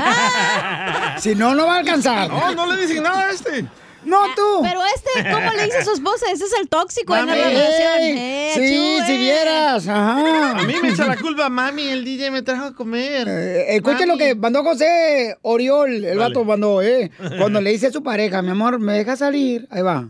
si 1.19 1.35
no, 1.35 1.55
no 1.55 1.67
va 1.67 1.77
a 1.77 1.79
alcanzar. 1.79 2.29
No, 2.29 2.55
no 2.55 2.67
le 2.67 2.87
dicen 2.87 3.03
nada 3.03 3.27
a 3.27 3.31
este. 3.31 3.67
No, 4.05 4.21
tú. 4.35 4.61
Pero 4.63 4.81
este, 4.95 5.31
¿cómo 5.33 5.53
le 5.53 5.65
dice 5.65 5.79
a 5.79 5.85
su 5.85 5.93
esposa? 5.93 6.27
Ese 6.33 6.45
es 6.45 6.53
el 6.61 6.69
tóxico 6.69 7.15
en 7.17 7.27
la 7.27 7.33
Mami. 7.35 7.43
relación. 7.43 8.01
Eh, 8.19 8.53
sí, 8.55 8.99
si 9.07 9.17
vieras. 9.19 9.89
Ajá. 9.89 10.51
A 10.59 10.63
mí 10.63 10.75
me 10.83 10.91
echa 10.91 11.07
la 11.07 11.17
culpa, 11.17 11.49
mami, 11.49 11.89
el 11.89 12.05
DJ 12.05 12.31
me 12.31 12.43
trajo 12.43 12.65
a 12.67 12.75
comer. 12.75 13.27
Eh, 13.29 13.77
escuchen 13.77 14.09
lo 14.09 14.17
que 14.17 14.35
mandó 14.35 14.63
José 14.63 15.37
Oriol, 15.43 16.05
el 16.05 16.19
vato 16.19 16.45
mandó, 16.45 16.83
¿eh? 16.83 17.11
Cuando 17.39 17.61
le 17.61 17.71
dice 17.71 17.89
a 17.89 17.93
su 17.93 18.03
pareja, 18.03 18.43
mi 18.43 18.51
amor, 18.51 18.79
¿me 18.79 18.93
deja 18.95 19.17
salir? 19.17 19.67
Ahí 19.71 19.83
va. 19.83 20.09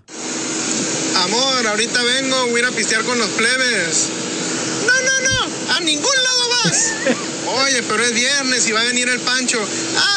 Amor, 1.25 1.67
ahorita 1.69 2.01
vengo, 2.03 2.37
voy 2.51 2.57
a 2.57 2.59
ir 2.61 2.67
a 2.67 2.71
pistear 2.71 3.03
con 3.05 3.19
los 3.19 3.29
plebes. 3.31 4.09
No, 4.87 4.93
no, 4.93 5.47
no, 5.49 5.75
a 5.77 5.81
ningún 5.81 6.05
lado 6.05 6.49
vas. 6.65 6.95
Oye, 7.47 7.83
pero 7.83 8.03
es 8.03 8.13
viernes 8.13 8.67
y 8.67 8.73
va 8.73 8.81
a 8.81 8.85
venir 8.85 9.09
el 9.09 9.21
Pancho. 9.21 9.63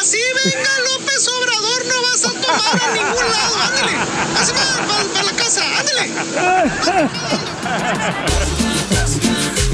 Así 0.00 0.18
venga 0.44 0.70
López 0.92 1.28
Obrador, 1.28 1.84
no 1.86 2.02
vas 2.02 2.24
a 2.24 2.32
tomar 2.32 2.82
a 2.82 2.90
ningún 2.92 3.30
lado. 3.30 3.62
Ándale, 3.62 3.92
así 4.40 4.52
va, 4.52 4.64
para 5.12 5.24
la 5.24 5.32
casa, 5.32 5.62
ándale. 5.78 6.10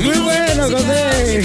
Muy 0.04 0.18
bueno, 0.18 0.62
José. 0.64 1.42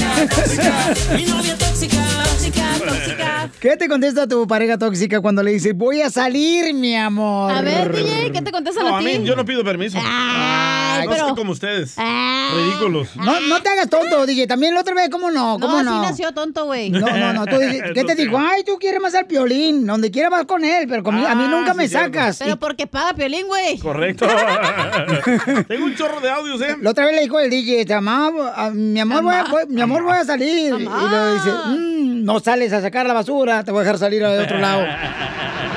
Mi 1.15 1.23
novia 1.26 1.57
tóxica. 1.57 1.98
Tóxica, 2.23 2.64
tóxica. 2.86 3.49
¿Qué 3.60 3.76
te 3.77 3.88
contesta 3.90 4.27
tu 4.27 4.48
pareja 4.48 4.77
tóxica 4.77 5.19
cuando 5.22 5.44
le 5.44 5.52
dice, 5.52 5.73
voy 5.73 6.02
a 6.02 6.10
salir, 6.10 6.73
mi 6.73 6.95
amor? 6.95 7.52
A 7.52 7.61
ver, 7.61 7.94
DJ, 7.94 8.31
¿qué 8.31 8.41
te 8.41 8.52
contestan 8.52 8.86
No, 8.86 8.95
a 8.95 8.99
a 8.99 9.02
ti? 9.02 9.06
mí 9.19 9.26
yo 9.26 9.36
no 9.36 9.44
pido 9.45 9.64
permiso. 9.64 9.98
Ay, 10.02 11.06
no 11.06 11.11
pero- 11.11 11.27
soy 11.27 11.36
como 11.36 11.52
ustedes. 11.52 11.94
Ah. 11.98 12.52
Ridículos. 12.56 13.15
No, 13.15 13.40
no 13.41 13.61
te 13.61 13.69
hagas 13.69 13.90
tonto, 13.90 14.26
DJ. 14.26 14.48
También 14.48 14.73
la 14.73 14.81
otra 14.81 14.94
vez, 14.95 15.10
¿cómo 15.10 15.30
no? 15.30 15.57
¿Cómo 15.60 15.77
No, 15.77 15.84
no? 15.84 16.02
así 16.02 16.10
nació 16.11 16.31
tonto, 16.34 16.65
güey. 16.65 16.90
No, 16.90 16.99
no, 17.02 17.34
no. 17.34 17.45
Tú 17.45 17.57
dices, 17.60 17.81
¿Qué 17.94 18.03
te 18.06 18.15
dijo? 18.15 18.38
Ay, 18.38 18.64
tú 18.64 18.77
quieres 18.80 19.02
más 19.02 19.14
al 19.15 19.26
piolín. 19.26 19.86
Donde 19.86 20.10
quiera 20.11 20.30
vas 20.30 20.45
con 20.45 20.64
él, 20.64 20.88
pero 20.88 21.03
conmigo- 21.03 21.27
a 21.27 21.36
mí 21.36 21.44
Ah, 21.45 21.49
nunca 21.52 21.72
sí, 21.72 21.77
me 21.77 21.88
cierto. 21.88 22.07
sacas. 22.18 22.38
Pero 22.40 22.52
Y 22.52 22.56
porque 22.56 22.88
paga 22.88 23.14
Piolín, 23.14 23.48
güey. 23.48 23.77
Correcto. 23.80 24.26
Tengo 25.68 25.86
un 25.86 25.95
chorro 25.95 26.19
de 26.22 26.30
audios, 26.30 26.61
¿eh? 26.61 26.76
La 26.81 26.91
otra 26.91 27.06
vez 27.06 27.15
le 27.15 27.22
dijo 27.23 27.40
el 27.40 27.49
DJ, 27.49 27.86
te 27.86 27.94
amaba, 27.94 28.49
a- 28.56 28.70
mi 28.72 29.00
amor, 29.00 29.24
voy 29.24 29.36
a, 29.36 29.44
voy- 29.46 29.66
mi 29.68 29.82
amor, 29.82 30.04
voy 30.04 30.18
a 30.18 30.24
salir. 30.26 30.74
Y 30.80 30.84
luego 30.86 31.34
dice, 31.34 31.50
"Mm, 31.68 32.24
no 32.26 32.40
sales 32.40 32.72
a 32.74 32.82
sacar 32.82 33.06
la 33.06 33.14
basura, 33.14 33.64
te 33.64 33.72
voy 33.72 33.80
a 33.82 33.84
dejar 33.84 33.98
salir 34.00 34.22
de 34.26 34.40
otro 34.40 34.58
lado. 34.60 34.84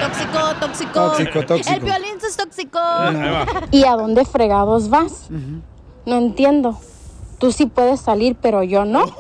Tóxico, 0.01 0.39
tóxico. 0.61 0.93
Tóxico, 0.93 1.47
tóxico. 1.47 1.71
El 1.75 1.81
Piolín 1.81 2.17
es 2.27 2.37
tóxico. 2.37 2.81
¿Y 3.71 3.85
a 3.85 3.93
dónde 3.93 4.25
fregados 4.25 4.89
vas? 4.91 5.29
No 6.07 6.17
entiendo. 6.19 6.79
Tú 7.39 7.51
sí 7.53 7.67
puedes 7.67 8.01
salir, 8.01 8.37
pero 8.41 8.63
yo 8.63 8.85
no. 8.85 9.05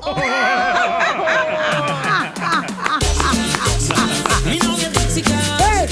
Mi 4.44 4.58
novia 4.58 4.90
tóxica. 4.92 5.30
¡Ey, 5.72 5.88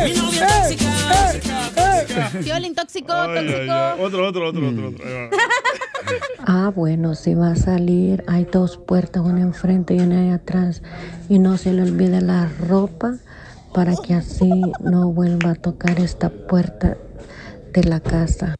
ey, 0.00 0.12
Mi 0.12 0.18
novia 0.20 0.46
ey, 0.68 0.76
tóxica. 0.76 2.40
Piolín 2.42 2.74
tóxico, 2.74 3.12
tóxico. 3.14 3.74
Otro, 4.00 4.26
otro, 4.28 4.48
otro, 4.48 4.68
otro, 4.68 4.88
otro. 4.88 5.04
Ah, 6.46 6.72
bueno, 6.74 7.14
si 7.14 7.34
va 7.34 7.50
a 7.50 7.56
salir, 7.56 8.24
hay 8.26 8.44
dos 8.44 8.78
puertas, 8.78 9.22
una 9.22 9.40
enfrente 9.40 9.94
y 9.94 10.00
una 10.00 10.34
atrás. 10.34 10.82
Y 11.28 11.38
no 11.38 11.58
se 11.58 11.72
le 11.72 11.82
olvide 11.82 12.20
la 12.20 12.48
ropa 12.48 13.16
para 13.74 13.94
que 13.96 14.14
así 14.14 14.50
no 14.80 15.12
vuelva 15.12 15.50
a 15.50 15.54
tocar 15.54 16.00
esta 16.00 16.30
puerta 16.30 16.96
de 17.72 17.84
la 17.84 18.00
casa. 18.00 18.54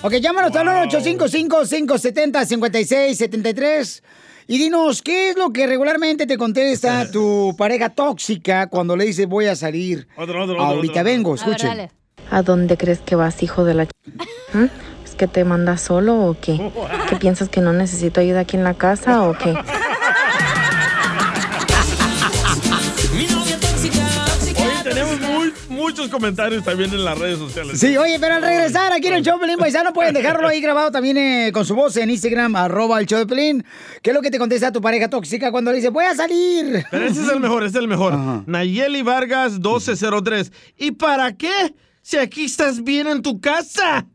Ok, 0.00 0.14
llámanos 0.14 0.54
al 0.56 0.68
1 0.68 0.80
855 0.82 1.64
570 1.66 2.46
5673 2.46 4.02
y 4.48 4.58
dinos, 4.58 5.02
¿qué 5.02 5.30
es 5.30 5.36
lo 5.36 5.50
que 5.52 5.66
regularmente 5.68 6.26
te 6.26 6.36
contesta 6.38 7.08
tu 7.12 7.54
pareja 7.56 7.90
tóxica 7.90 8.66
cuando 8.66 8.96
le 8.96 9.04
dices 9.04 9.28
voy 9.28 9.46
a 9.46 9.54
salir? 9.54 10.08
Otro, 10.16 10.42
otro, 10.42 10.54
otro, 10.54 10.64
Ahorita 10.64 10.92
otro. 11.00 11.04
vengo, 11.04 11.34
A 11.40 11.46
ver, 11.46 11.56
escuchen. 11.56 11.88
¿A 12.30 12.42
dónde 12.42 12.76
crees 12.76 13.00
que 13.00 13.14
vas, 13.14 13.42
hijo 13.42 13.64
de 13.64 13.74
la... 13.74 13.84
ch- 13.84 13.90
¿Mm? 14.54 14.64
¿Es 15.04 15.14
que 15.14 15.26
te 15.28 15.44
mandas 15.44 15.80
solo 15.82 16.16
o 16.26 16.36
qué? 16.40 16.72
¿Qué 17.08 17.16
piensas 17.16 17.48
que 17.48 17.60
no 17.60 17.72
necesito 17.72 18.20
ayuda 18.20 18.40
aquí 18.40 18.56
en 18.56 18.64
la 18.64 18.74
casa 18.74 19.22
o 19.28 19.34
qué? 19.36 19.54
Muchos 25.98 26.12
comentarios 26.12 26.62
también 26.62 26.92
en 26.94 27.04
las 27.04 27.18
redes 27.18 27.38
sociales. 27.38 27.80
Sí, 27.80 27.96
oye, 27.96 28.20
pero 28.20 28.34
al 28.36 28.42
regresar 28.42 28.92
aquí 28.92 29.08
en 29.08 29.14
el 29.14 29.24
show 29.24 29.36
de 29.36 29.40
Pelín 29.40 29.58
Paisano 29.58 29.92
pueden 29.92 30.14
dejarlo 30.14 30.46
ahí 30.46 30.60
grabado 30.60 30.92
también 30.92 31.16
eh, 31.16 31.50
con 31.52 31.64
su 31.64 31.74
voz 31.74 31.96
en 31.96 32.08
Instagram, 32.08 32.54
arroba 32.54 33.00
el 33.00 33.06
show 33.06 33.18
de 33.18 33.26
Pelín. 33.26 33.64
¿Qué 34.00 34.10
es 34.10 34.14
lo 34.14 34.22
que 34.22 34.30
te 34.30 34.38
contesta 34.38 34.70
tu 34.70 34.80
pareja 34.80 35.10
tóxica 35.10 35.50
cuando 35.50 35.72
le 35.72 35.78
dice 35.78 35.88
voy 35.88 36.04
a 36.04 36.14
salir? 36.14 36.84
Pero 36.88 37.04
ese 37.04 37.22
es 37.22 37.28
el 37.28 37.40
mejor, 37.40 37.64
ese 37.64 37.78
es 37.78 37.82
el 37.82 37.88
mejor. 37.88 38.14
Nayeli 38.46 39.02
Vargas 39.02 39.54
1203. 39.54 40.52
¿Y 40.76 40.92
para 40.92 41.36
qué? 41.36 41.74
Si 42.00 42.16
aquí 42.16 42.44
estás 42.44 42.84
bien 42.84 43.08
en 43.08 43.20
tu 43.20 43.40
casa. 43.40 44.06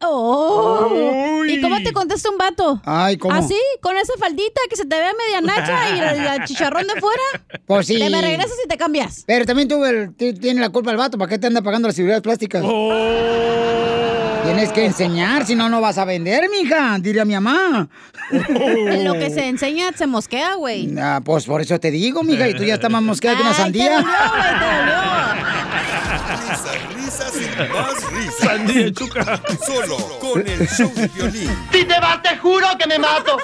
Oh. 0.00 1.38
Uy. 1.40 1.54
¿Y 1.54 1.60
cómo 1.60 1.76
te 1.82 1.92
contesta 1.92 2.30
un 2.30 2.38
vato? 2.38 2.80
Ay, 2.84 3.16
¿cómo? 3.16 3.34
¿Así? 3.34 3.56
¿Con 3.80 3.96
esa 3.96 4.12
faldita 4.18 4.60
que 4.70 4.76
se 4.76 4.84
te 4.84 4.96
vea 4.96 5.12
media 5.12 5.40
nacha 5.40 5.90
y 5.90 5.98
el, 5.98 6.26
el 6.40 6.44
chicharrón 6.44 6.86
de 6.86 7.00
fuera? 7.00 7.22
Pues 7.66 7.86
sí. 7.86 7.98
Te 7.98 8.08
me 8.10 8.20
regresas 8.20 8.56
y 8.64 8.68
te 8.68 8.76
cambias. 8.76 9.24
Pero 9.26 9.44
también 9.44 9.66
tú 9.68 9.84
el- 9.84 10.14
tienes 10.14 10.56
la 10.56 10.70
culpa 10.70 10.90
el 10.92 10.96
vato, 10.96 11.18
¿para 11.18 11.28
qué 11.28 11.38
te 11.38 11.46
anda 11.48 11.62
pagando 11.62 11.88
las 11.88 11.96
seguridades 11.96 12.22
plásticas? 12.22 12.62
Oh. 12.64 12.92
Tienes 14.44 14.72
que 14.72 14.86
enseñar, 14.86 15.44
si 15.44 15.54
no, 15.54 15.68
no 15.68 15.80
vas 15.80 15.98
a 15.98 16.04
vender, 16.06 16.48
mija, 16.48 16.96
diría 17.00 17.24
mi 17.24 17.34
mamá. 17.34 17.88
En 18.30 19.04
lo 19.04 19.14
que 19.14 19.30
se 19.30 19.46
enseña 19.46 19.90
se 19.96 20.06
mosquea, 20.06 20.54
güey. 20.54 20.94
Ah, 20.98 21.20
pues 21.24 21.44
por 21.44 21.60
eso 21.60 21.78
te 21.80 21.90
digo, 21.90 22.22
mija, 22.22 22.48
y 22.48 22.54
tú 22.54 22.62
ya 22.64 22.74
estás 22.74 22.90
más 22.90 23.02
mosqueada 23.02 23.36
que 23.36 23.42
una 23.42 23.50
Ay, 23.50 23.56
te 23.56 23.62
sandía. 23.62 23.94
dolió, 23.96 24.08
güey, 24.30 24.42
te 24.58 24.64
dolió. 24.76 24.94
Risas, 27.18 27.34
y 27.36 27.72
más 27.72 28.12
risas. 28.12 28.34
Sandía 28.38 28.92
chuca. 28.92 29.42
Solo 29.66 29.96
con 30.20 30.46
el 30.46 30.68
show 30.68 30.92
de 30.94 31.08
violín. 31.08 31.50
Si 31.72 31.84
te 31.84 32.00
vas, 32.00 32.22
te 32.22 32.36
juro 32.36 32.66
que 32.78 32.86
me 32.86 32.98
mato. 32.98 33.38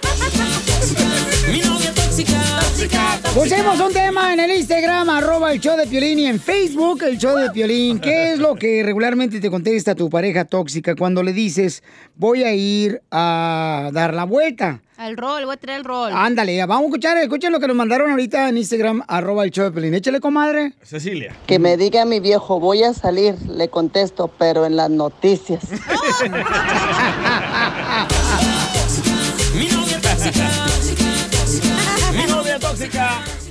Mi 1.50 1.60
novia 1.60 1.92
tóxica, 1.92 2.32
tóxica, 2.60 3.18
tóxica. 3.22 3.34
Pusimos 3.34 3.80
un 3.80 3.92
tema 3.92 4.32
en 4.32 4.40
el 4.40 4.52
Instagram, 4.52 5.10
arroba 5.10 5.52
el 5.52 5.60
show 5.60 5.76
de 5.76 5.86
Piolín, 5.86 6.20
y 6.20 6.26
en 6.26 6.38
Facebook, 6.38 7.02
el 7.02 7.18
show 7.18 7.36
de 7.36 7.50
Piolín. 7.50 7.98
¿Qué 7.98 8.32
es 8.32 8.38
lo 8.38 8.54
que 8.54 8.82
regularmente 8.84 9.40
te 9.40 9.50
contesta 9.50 9.96
tu 9.96 10.08
pareja 10.08 10.44
tóxica 10.44 10.94
cuando 10.94 11.22
le 11.22 11.32
dices, 11.32 11.82
voy 12.14 12.44
a 12.44 12.54
ir 12.54 13.02
a 13.10 13.90
dar 13.92 14.14
la 14.14 14.24
vuelta? 14.24 14.82
Al 15.04 15.18
rol, 15.18 15.44
voy 15.44 15.52
a 15.52 15.56
traer 15.58 15.80
el 15.80 15.84
rol. 15.84 16.12
Ándale, 16.14 16.64
vamos 16.64 16.84
a 16.84 16.86
escuchar, 16.86 17.18
escuchen 17.18 17.52
lo 17.52 17.60
que 17.60 17.66
nos 17.66 17.76
mandaron 17.76 18.10
ahorita 18.10 18.48
en 18.48 18.56
Instagram, 18.56 19.02
arroba 19.06 19.44
el 19.44 19.50
show 19.50 19.66
de 19.66 19.70
Piolín. 19.70 19.92
Échale, 19.92 20.18
comadre. 20.18 20.72
Cecilia. 20.82 21.36
Que 21.46 21.58
me 21.58 21.76
diga 21.76 22.06
mi 22.06 22.20
viejo, 22.20 22.58
voy 22.58 22.84
a 22.84 22.94
salir, 22.94 23.34
le 23.46 23.68
contesto, 23.68 24.30
pero 24.38 24.64
en 24.64 24.76
las 24.76 24.88
noticias. 24.88 25.62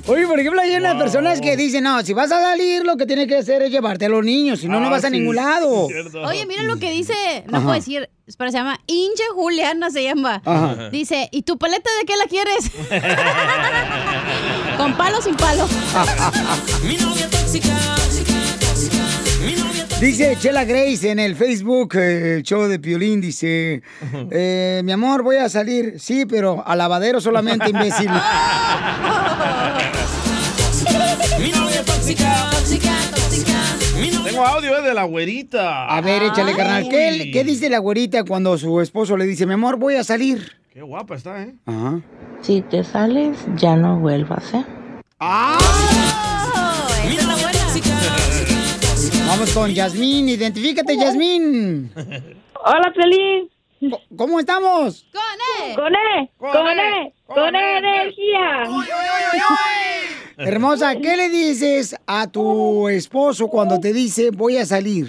Oye, 0.06 0.28
por 0.28 0.38
ejemplo, 0.38 0.60
hay 0.62 0.76
unas 0.76 0.96
personas 0.96 1.40
que 1.40 1.56
dicen, 1.56 1.86
no, 1.86 2.02
si 2.04 2.12
vas 2.14 2.30
a 2.32 2.42
salir, 2.42 2.84
lo 2.86 2.98
que 2.98 3.06
tienes 3.06 3.26
que 3.28 3.38
hacer 3.38 3.62
es 3.62 3.72
llevarte 3.72 4.06
a 4.06 4.10
los 4.10 4.24
niños, 4.24 4.60
si 4.60 4.68
no, 4.68 4.80
no 4.82 4.88
Ah, 4.88 4.92
vas 4.92 5.06
a 5.06 5.10
ningún 5.10 5.36
lado. 5.38 5.88
cierto. 5.88 6.22
Oye, 6.24 6.46
mira 6.46 6.64
lo 6.64 6.76
que 6.78 6.92
dice, 6.92 7.14
no 7.48 7.58
Ajá. 7.60 7.66
puedo 7.68 7.76
decir, 7.80 8.10
pero 8.38 8.52
se 8.52 8.58
llama 8.58 8.78
Inche 8.88 9.24
Juliana, 9.34 9.90
se 9.92 10.04
llama. 10.04 10.42
Ajá. 10.44 10.90
Dice, 10.90 11.30
¿y 11.32 11.44
tu 11.44 11.58
paleta 11.58 11.90
de 12.00 12.06
qué 12.06 12.18
la 12.18 12.26
quieres? 12.26 12.70
¿Con 14.78 14.94
palo 14.98 15.20
o 15.20 15.22
sin 15.22 15.36
palo? 15.36 15.68
Mi 16.84 16.98
novia 16.98 17.30
tóxica. 17.30 17.70
Dice 20.00 20.36
Chela 20.38 20.66
Grace 20.66 21.10
en 21.10 21.20
el 21.20 21.36
Facebook, 21.36 21.96
eh, 21.96 22.36
el 22.38 22.44
show 22.44 22.64
de 22.64 22.78
Piolín, 22.78 23.22
dice, 23.22 23.82
eh, 24.32 24.82
mi 24.84 24.92
amor, 24.92 25.24
voy 25.24 25.38
a 25.38 25.48
salir. 25.48 25.98
Sí, 26.00 26.26
pero 26.26 26.62
al 26.66 26.78
lavadero 26.78 27.22
solamente, 27.22 27.70
imbécil. 27.70 28.10
Mi 31.40 31.52
novia 31.52 31.84
tóxica, 31.86 32.50
tóxica, 32.52 32.92
tóxica. 33.16 33.54
Mi 34.00 34.12
novia 34.12 34.32
Tengo 34.32 34.46
audio 34.46 34.78
eh, 34.78 34.82
de 34.82 34.94
la 34.94 35.04
güerita. 35.06 35.86
A 35.88 36.02
ver, 36.02 36.24
échale, 36.24 36.54
carnal. 36.56 36.90
¿Qué, 36.90 37.30
qué 37.32 37.44
dice 37.46 37.70
la 37.70 37.80
güerita 37.80 38.24
cuando 38.26 38.58
su 38.58 38.82
esposo 38.82 39.16
le 39.16 39.26
dice, 39.26 39.46
mi 39.46 39.54
amor, 39.54 39.78
voy 39.78 39.96
a 39.96 40.04
salir? 40.04 40.52
Qué 40.74 40.82
guapa 40.82 41.16
está, 41.16 41.42
¿eh? 41.44 41.54
Ajá. 41.66 42.02
Si 42.42 42.62
te 42.62 42.84
sales, 42.84 43.38
ya 43.56 43.76
no 43.78 44.00
vuelvas, 44.00 44.54
¿eh? 44.54 44.66
¡Ah! 45.20 45.58
Oh, 45.60 46.88
esa 47.08 47.34
es 47.34 47.42
la. 47.44 47.53
Vamos 49.34 49.52
con 49.52 49.74
Yasmín. 49.74 50.30
Identifícate, 50.30 50.96
Yasmín. 50.96 51.92
Hola, 52.64 52.94
Pelín. 52.96 53.50
Co- 53.90 54.00
¿Cómo 54.16 54.40
estamos? 54.40 55.08
¡Con 55.12 55.24
él! 55.68 55.76
Con 55.76 55.96
E, 55.96 56.30
con 56.38 56.80
E, 56.80 57.14
con 57.26 57.56
E 57.56 57.78
energía. 57.80 58.62
Hermosa, 60.38 60.96
¿qué 60.98 61.18
le 61.18 61.30
dices 61.30 61.96
a 62.06 62.28
tu 62.28 62.88
esposo 62.90 63.48
cuando 63.48 63.80
te 63.80 63.92
dice 63.92 64.30
voy 64.30 64.58
a 64.58 64.68
salir? 64.68 65.08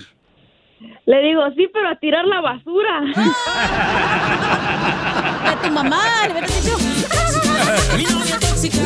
Le 1.05 1.21
digo, 1.21 1.43
sí, 1.55 1.69
pero 1.71 1.91
a 1.91 1.97
tirar 1.97 2.25
la 2.25 2.41
basura. 2.41 3.03
De 5.51 5.57
tu 5.69 5.75
mamá, 5.75 6.03
le 6.29 6.33
hubieras 6.33 6.65
dicho. 6.65 6.79
Mi 7.99 8.05
novia 8.05 8.39
tóxica, 8.41 8.79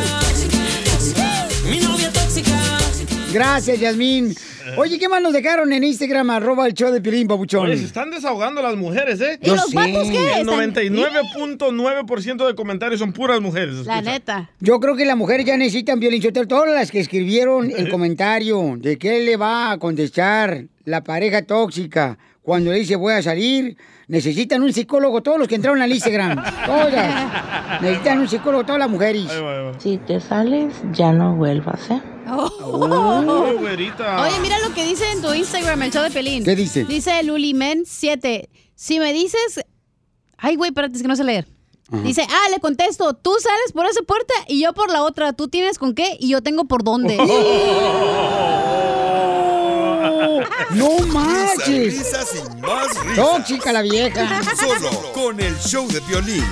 mi 1.69 1.79
novia 1.79 2.11
tóxica. 2.11 2.51
Gracias, 3.31 3.79
Yasmín. 3.79 4.35
Oye, 4.77 4.97
¿qué 4.99 5.09
más 5.09 5.21
nos 5.21 5.33
dejaron 5.33 5.71
en 5.73 5.83
Instagram? 5.83 6.29
Arroba 6.29 6.67
el 6.67 6.73
show 6.73 6.91
de 6.91 7.01
Pilín, 7.01 7.27
papuchón. 7.27 7.65
Oye, 7.67 7.77
se 7.77 7.85
están 7.85 8.09
desahogando 8.11 8.61
las 8.61 8.75
mujeres, 8.75 9.19
¿eh? 9.21 9.39
¿Y 9.41 9.49
los 9.49 9.73
vatos 9.73 10.07
qué? 10.09 10.17
El 10.41 10.49
Están- 10.49 10.73
99.9% 10.73 12.47
de 12.47 12.55
comentarios 12.55 12.99
son 12.99 13.13
puras 13.13 13.41
mujeres. 13.41 13.85
La 13.85 14.01
neta. 14.01 14.49
Yo 14.59 14.79
creo 14.79 14.95
que 14.95 15.05
las 15.05 15.17
mujeres 15.17 15.45
ya 15.45 15.57
necesitan 15.57 15.99
violinchotel, 15.99 16.47
todas 16.47 16.73
las 16.73 16.91
que 16.91 16.99
escribieron 16.99 17.71
el 17.75 17.89
comentario 17.89 18.75
de 18.77 18.97
qué 18.97 19.19
le 19.21 19.37
va 19.37 19.71
a 19.71 19.77
contestar 19.77 20.65
la 20.85 21.03
pareja 21.03 21.41
tóxica 21.43 22.17
cuando 22.49 22.71
le 22.71 22.79
dice 22.79 22.95
voy 22.95 23.13
a 23.13 23.21
salir. 23.21 23.77
Necesitan 24.07 24.63
un 24.63 24.73
psicólogo, 24.73 25.21
todos 25.21 25.37
los 25.37 25.47
que 25.47 25.53
entraron 25.53 25.83
al 25.83 25.91
Instagram. 25.91 26.43
Todas. 26.65 27.79
Necesitan 27.79 28.17
un 28.17 28.27
psicólogo, 28.27 28.63
todas 28.63 28.79
las 28.79 28.89
mujeres. 28.89 29.29
Ahí 29.29 29.39
va, 29.39 29.51
ahí 29.55 29.63
va. 29.65 29.79
Si 29.79 29.97
te 29.99 30.19
sales, 30.19 30.73
ya 30.91 31.13
no 31.13 31.35
vuelvas, 31.35 31.91
¿eh? 31.91 32.01
Oh, 32.27 33.53
güerita. 33.59 34.23
Oye, 34.23 34.39
mira 34.41 34.57
lo 34.67 34.73
que 34.73 34.83
dice 34.83 35.03
en 35.11 35.21
tu 35.21 35.31
Instagram, 35.31 35.83
el 35.83 35.91
show 35.91 36.01
de 36.01 36.09
Pelín. 36.09 36.43
¿Qué 36.43 36.55
dice? 36.55 36.85
Dice 36.85 37.21
Lulimen7. 37.21 38.49
Si 38.73 38.99
me 38.99 39.13
dices. 39.13 39.63
Ay, 40.35 40.55
güey, 40.55 40.69
espérate, 40.69 40.95
es 40.95 41.03
que 41.03 41.07
no 41.07 41.15
sé 41.15 41.23
leer. 41.23 41.45
Dice, 42.03 42.23
ah, 42.27 42.49
le 42.51 42.59
contesto, 42.59 43.13
tú 43.13 43.31
sales 43.39 43.73
por 43.73 43.85
esa 43.85 44.01
puerta 44.01 44.33
y 44.47 44.61
yo 44.61 44.73
por 44.73 44.91
la 44.91 45.03
otra. 45.03 45.33
Tú 45.33 45.49
tienes 45.49 45.77
con 45.77 45.93
qué 45.93 46.17
y 46.19 46.29
yo 46.29 46.41
tengo 46.41 46.65
por 46.65 46.83
dónde. 46.83 47.15
¡No 50.71 50.97
Risas, 50.97 51.13
manches! 51.13 51.67
risas 51.67 52.29
y 52.35 52.61
más 52.61 52.87
risas. 53.03 53.15
Tóxica 53.15 53.71
la 53.73 53.81
vieja. 53.81 54.41
Solo 54.55 55.11
con 55.13 55.39
el 55.39 55.57
show 55.59 55.87
de 55.87 55.99
violín. 56.01 56.45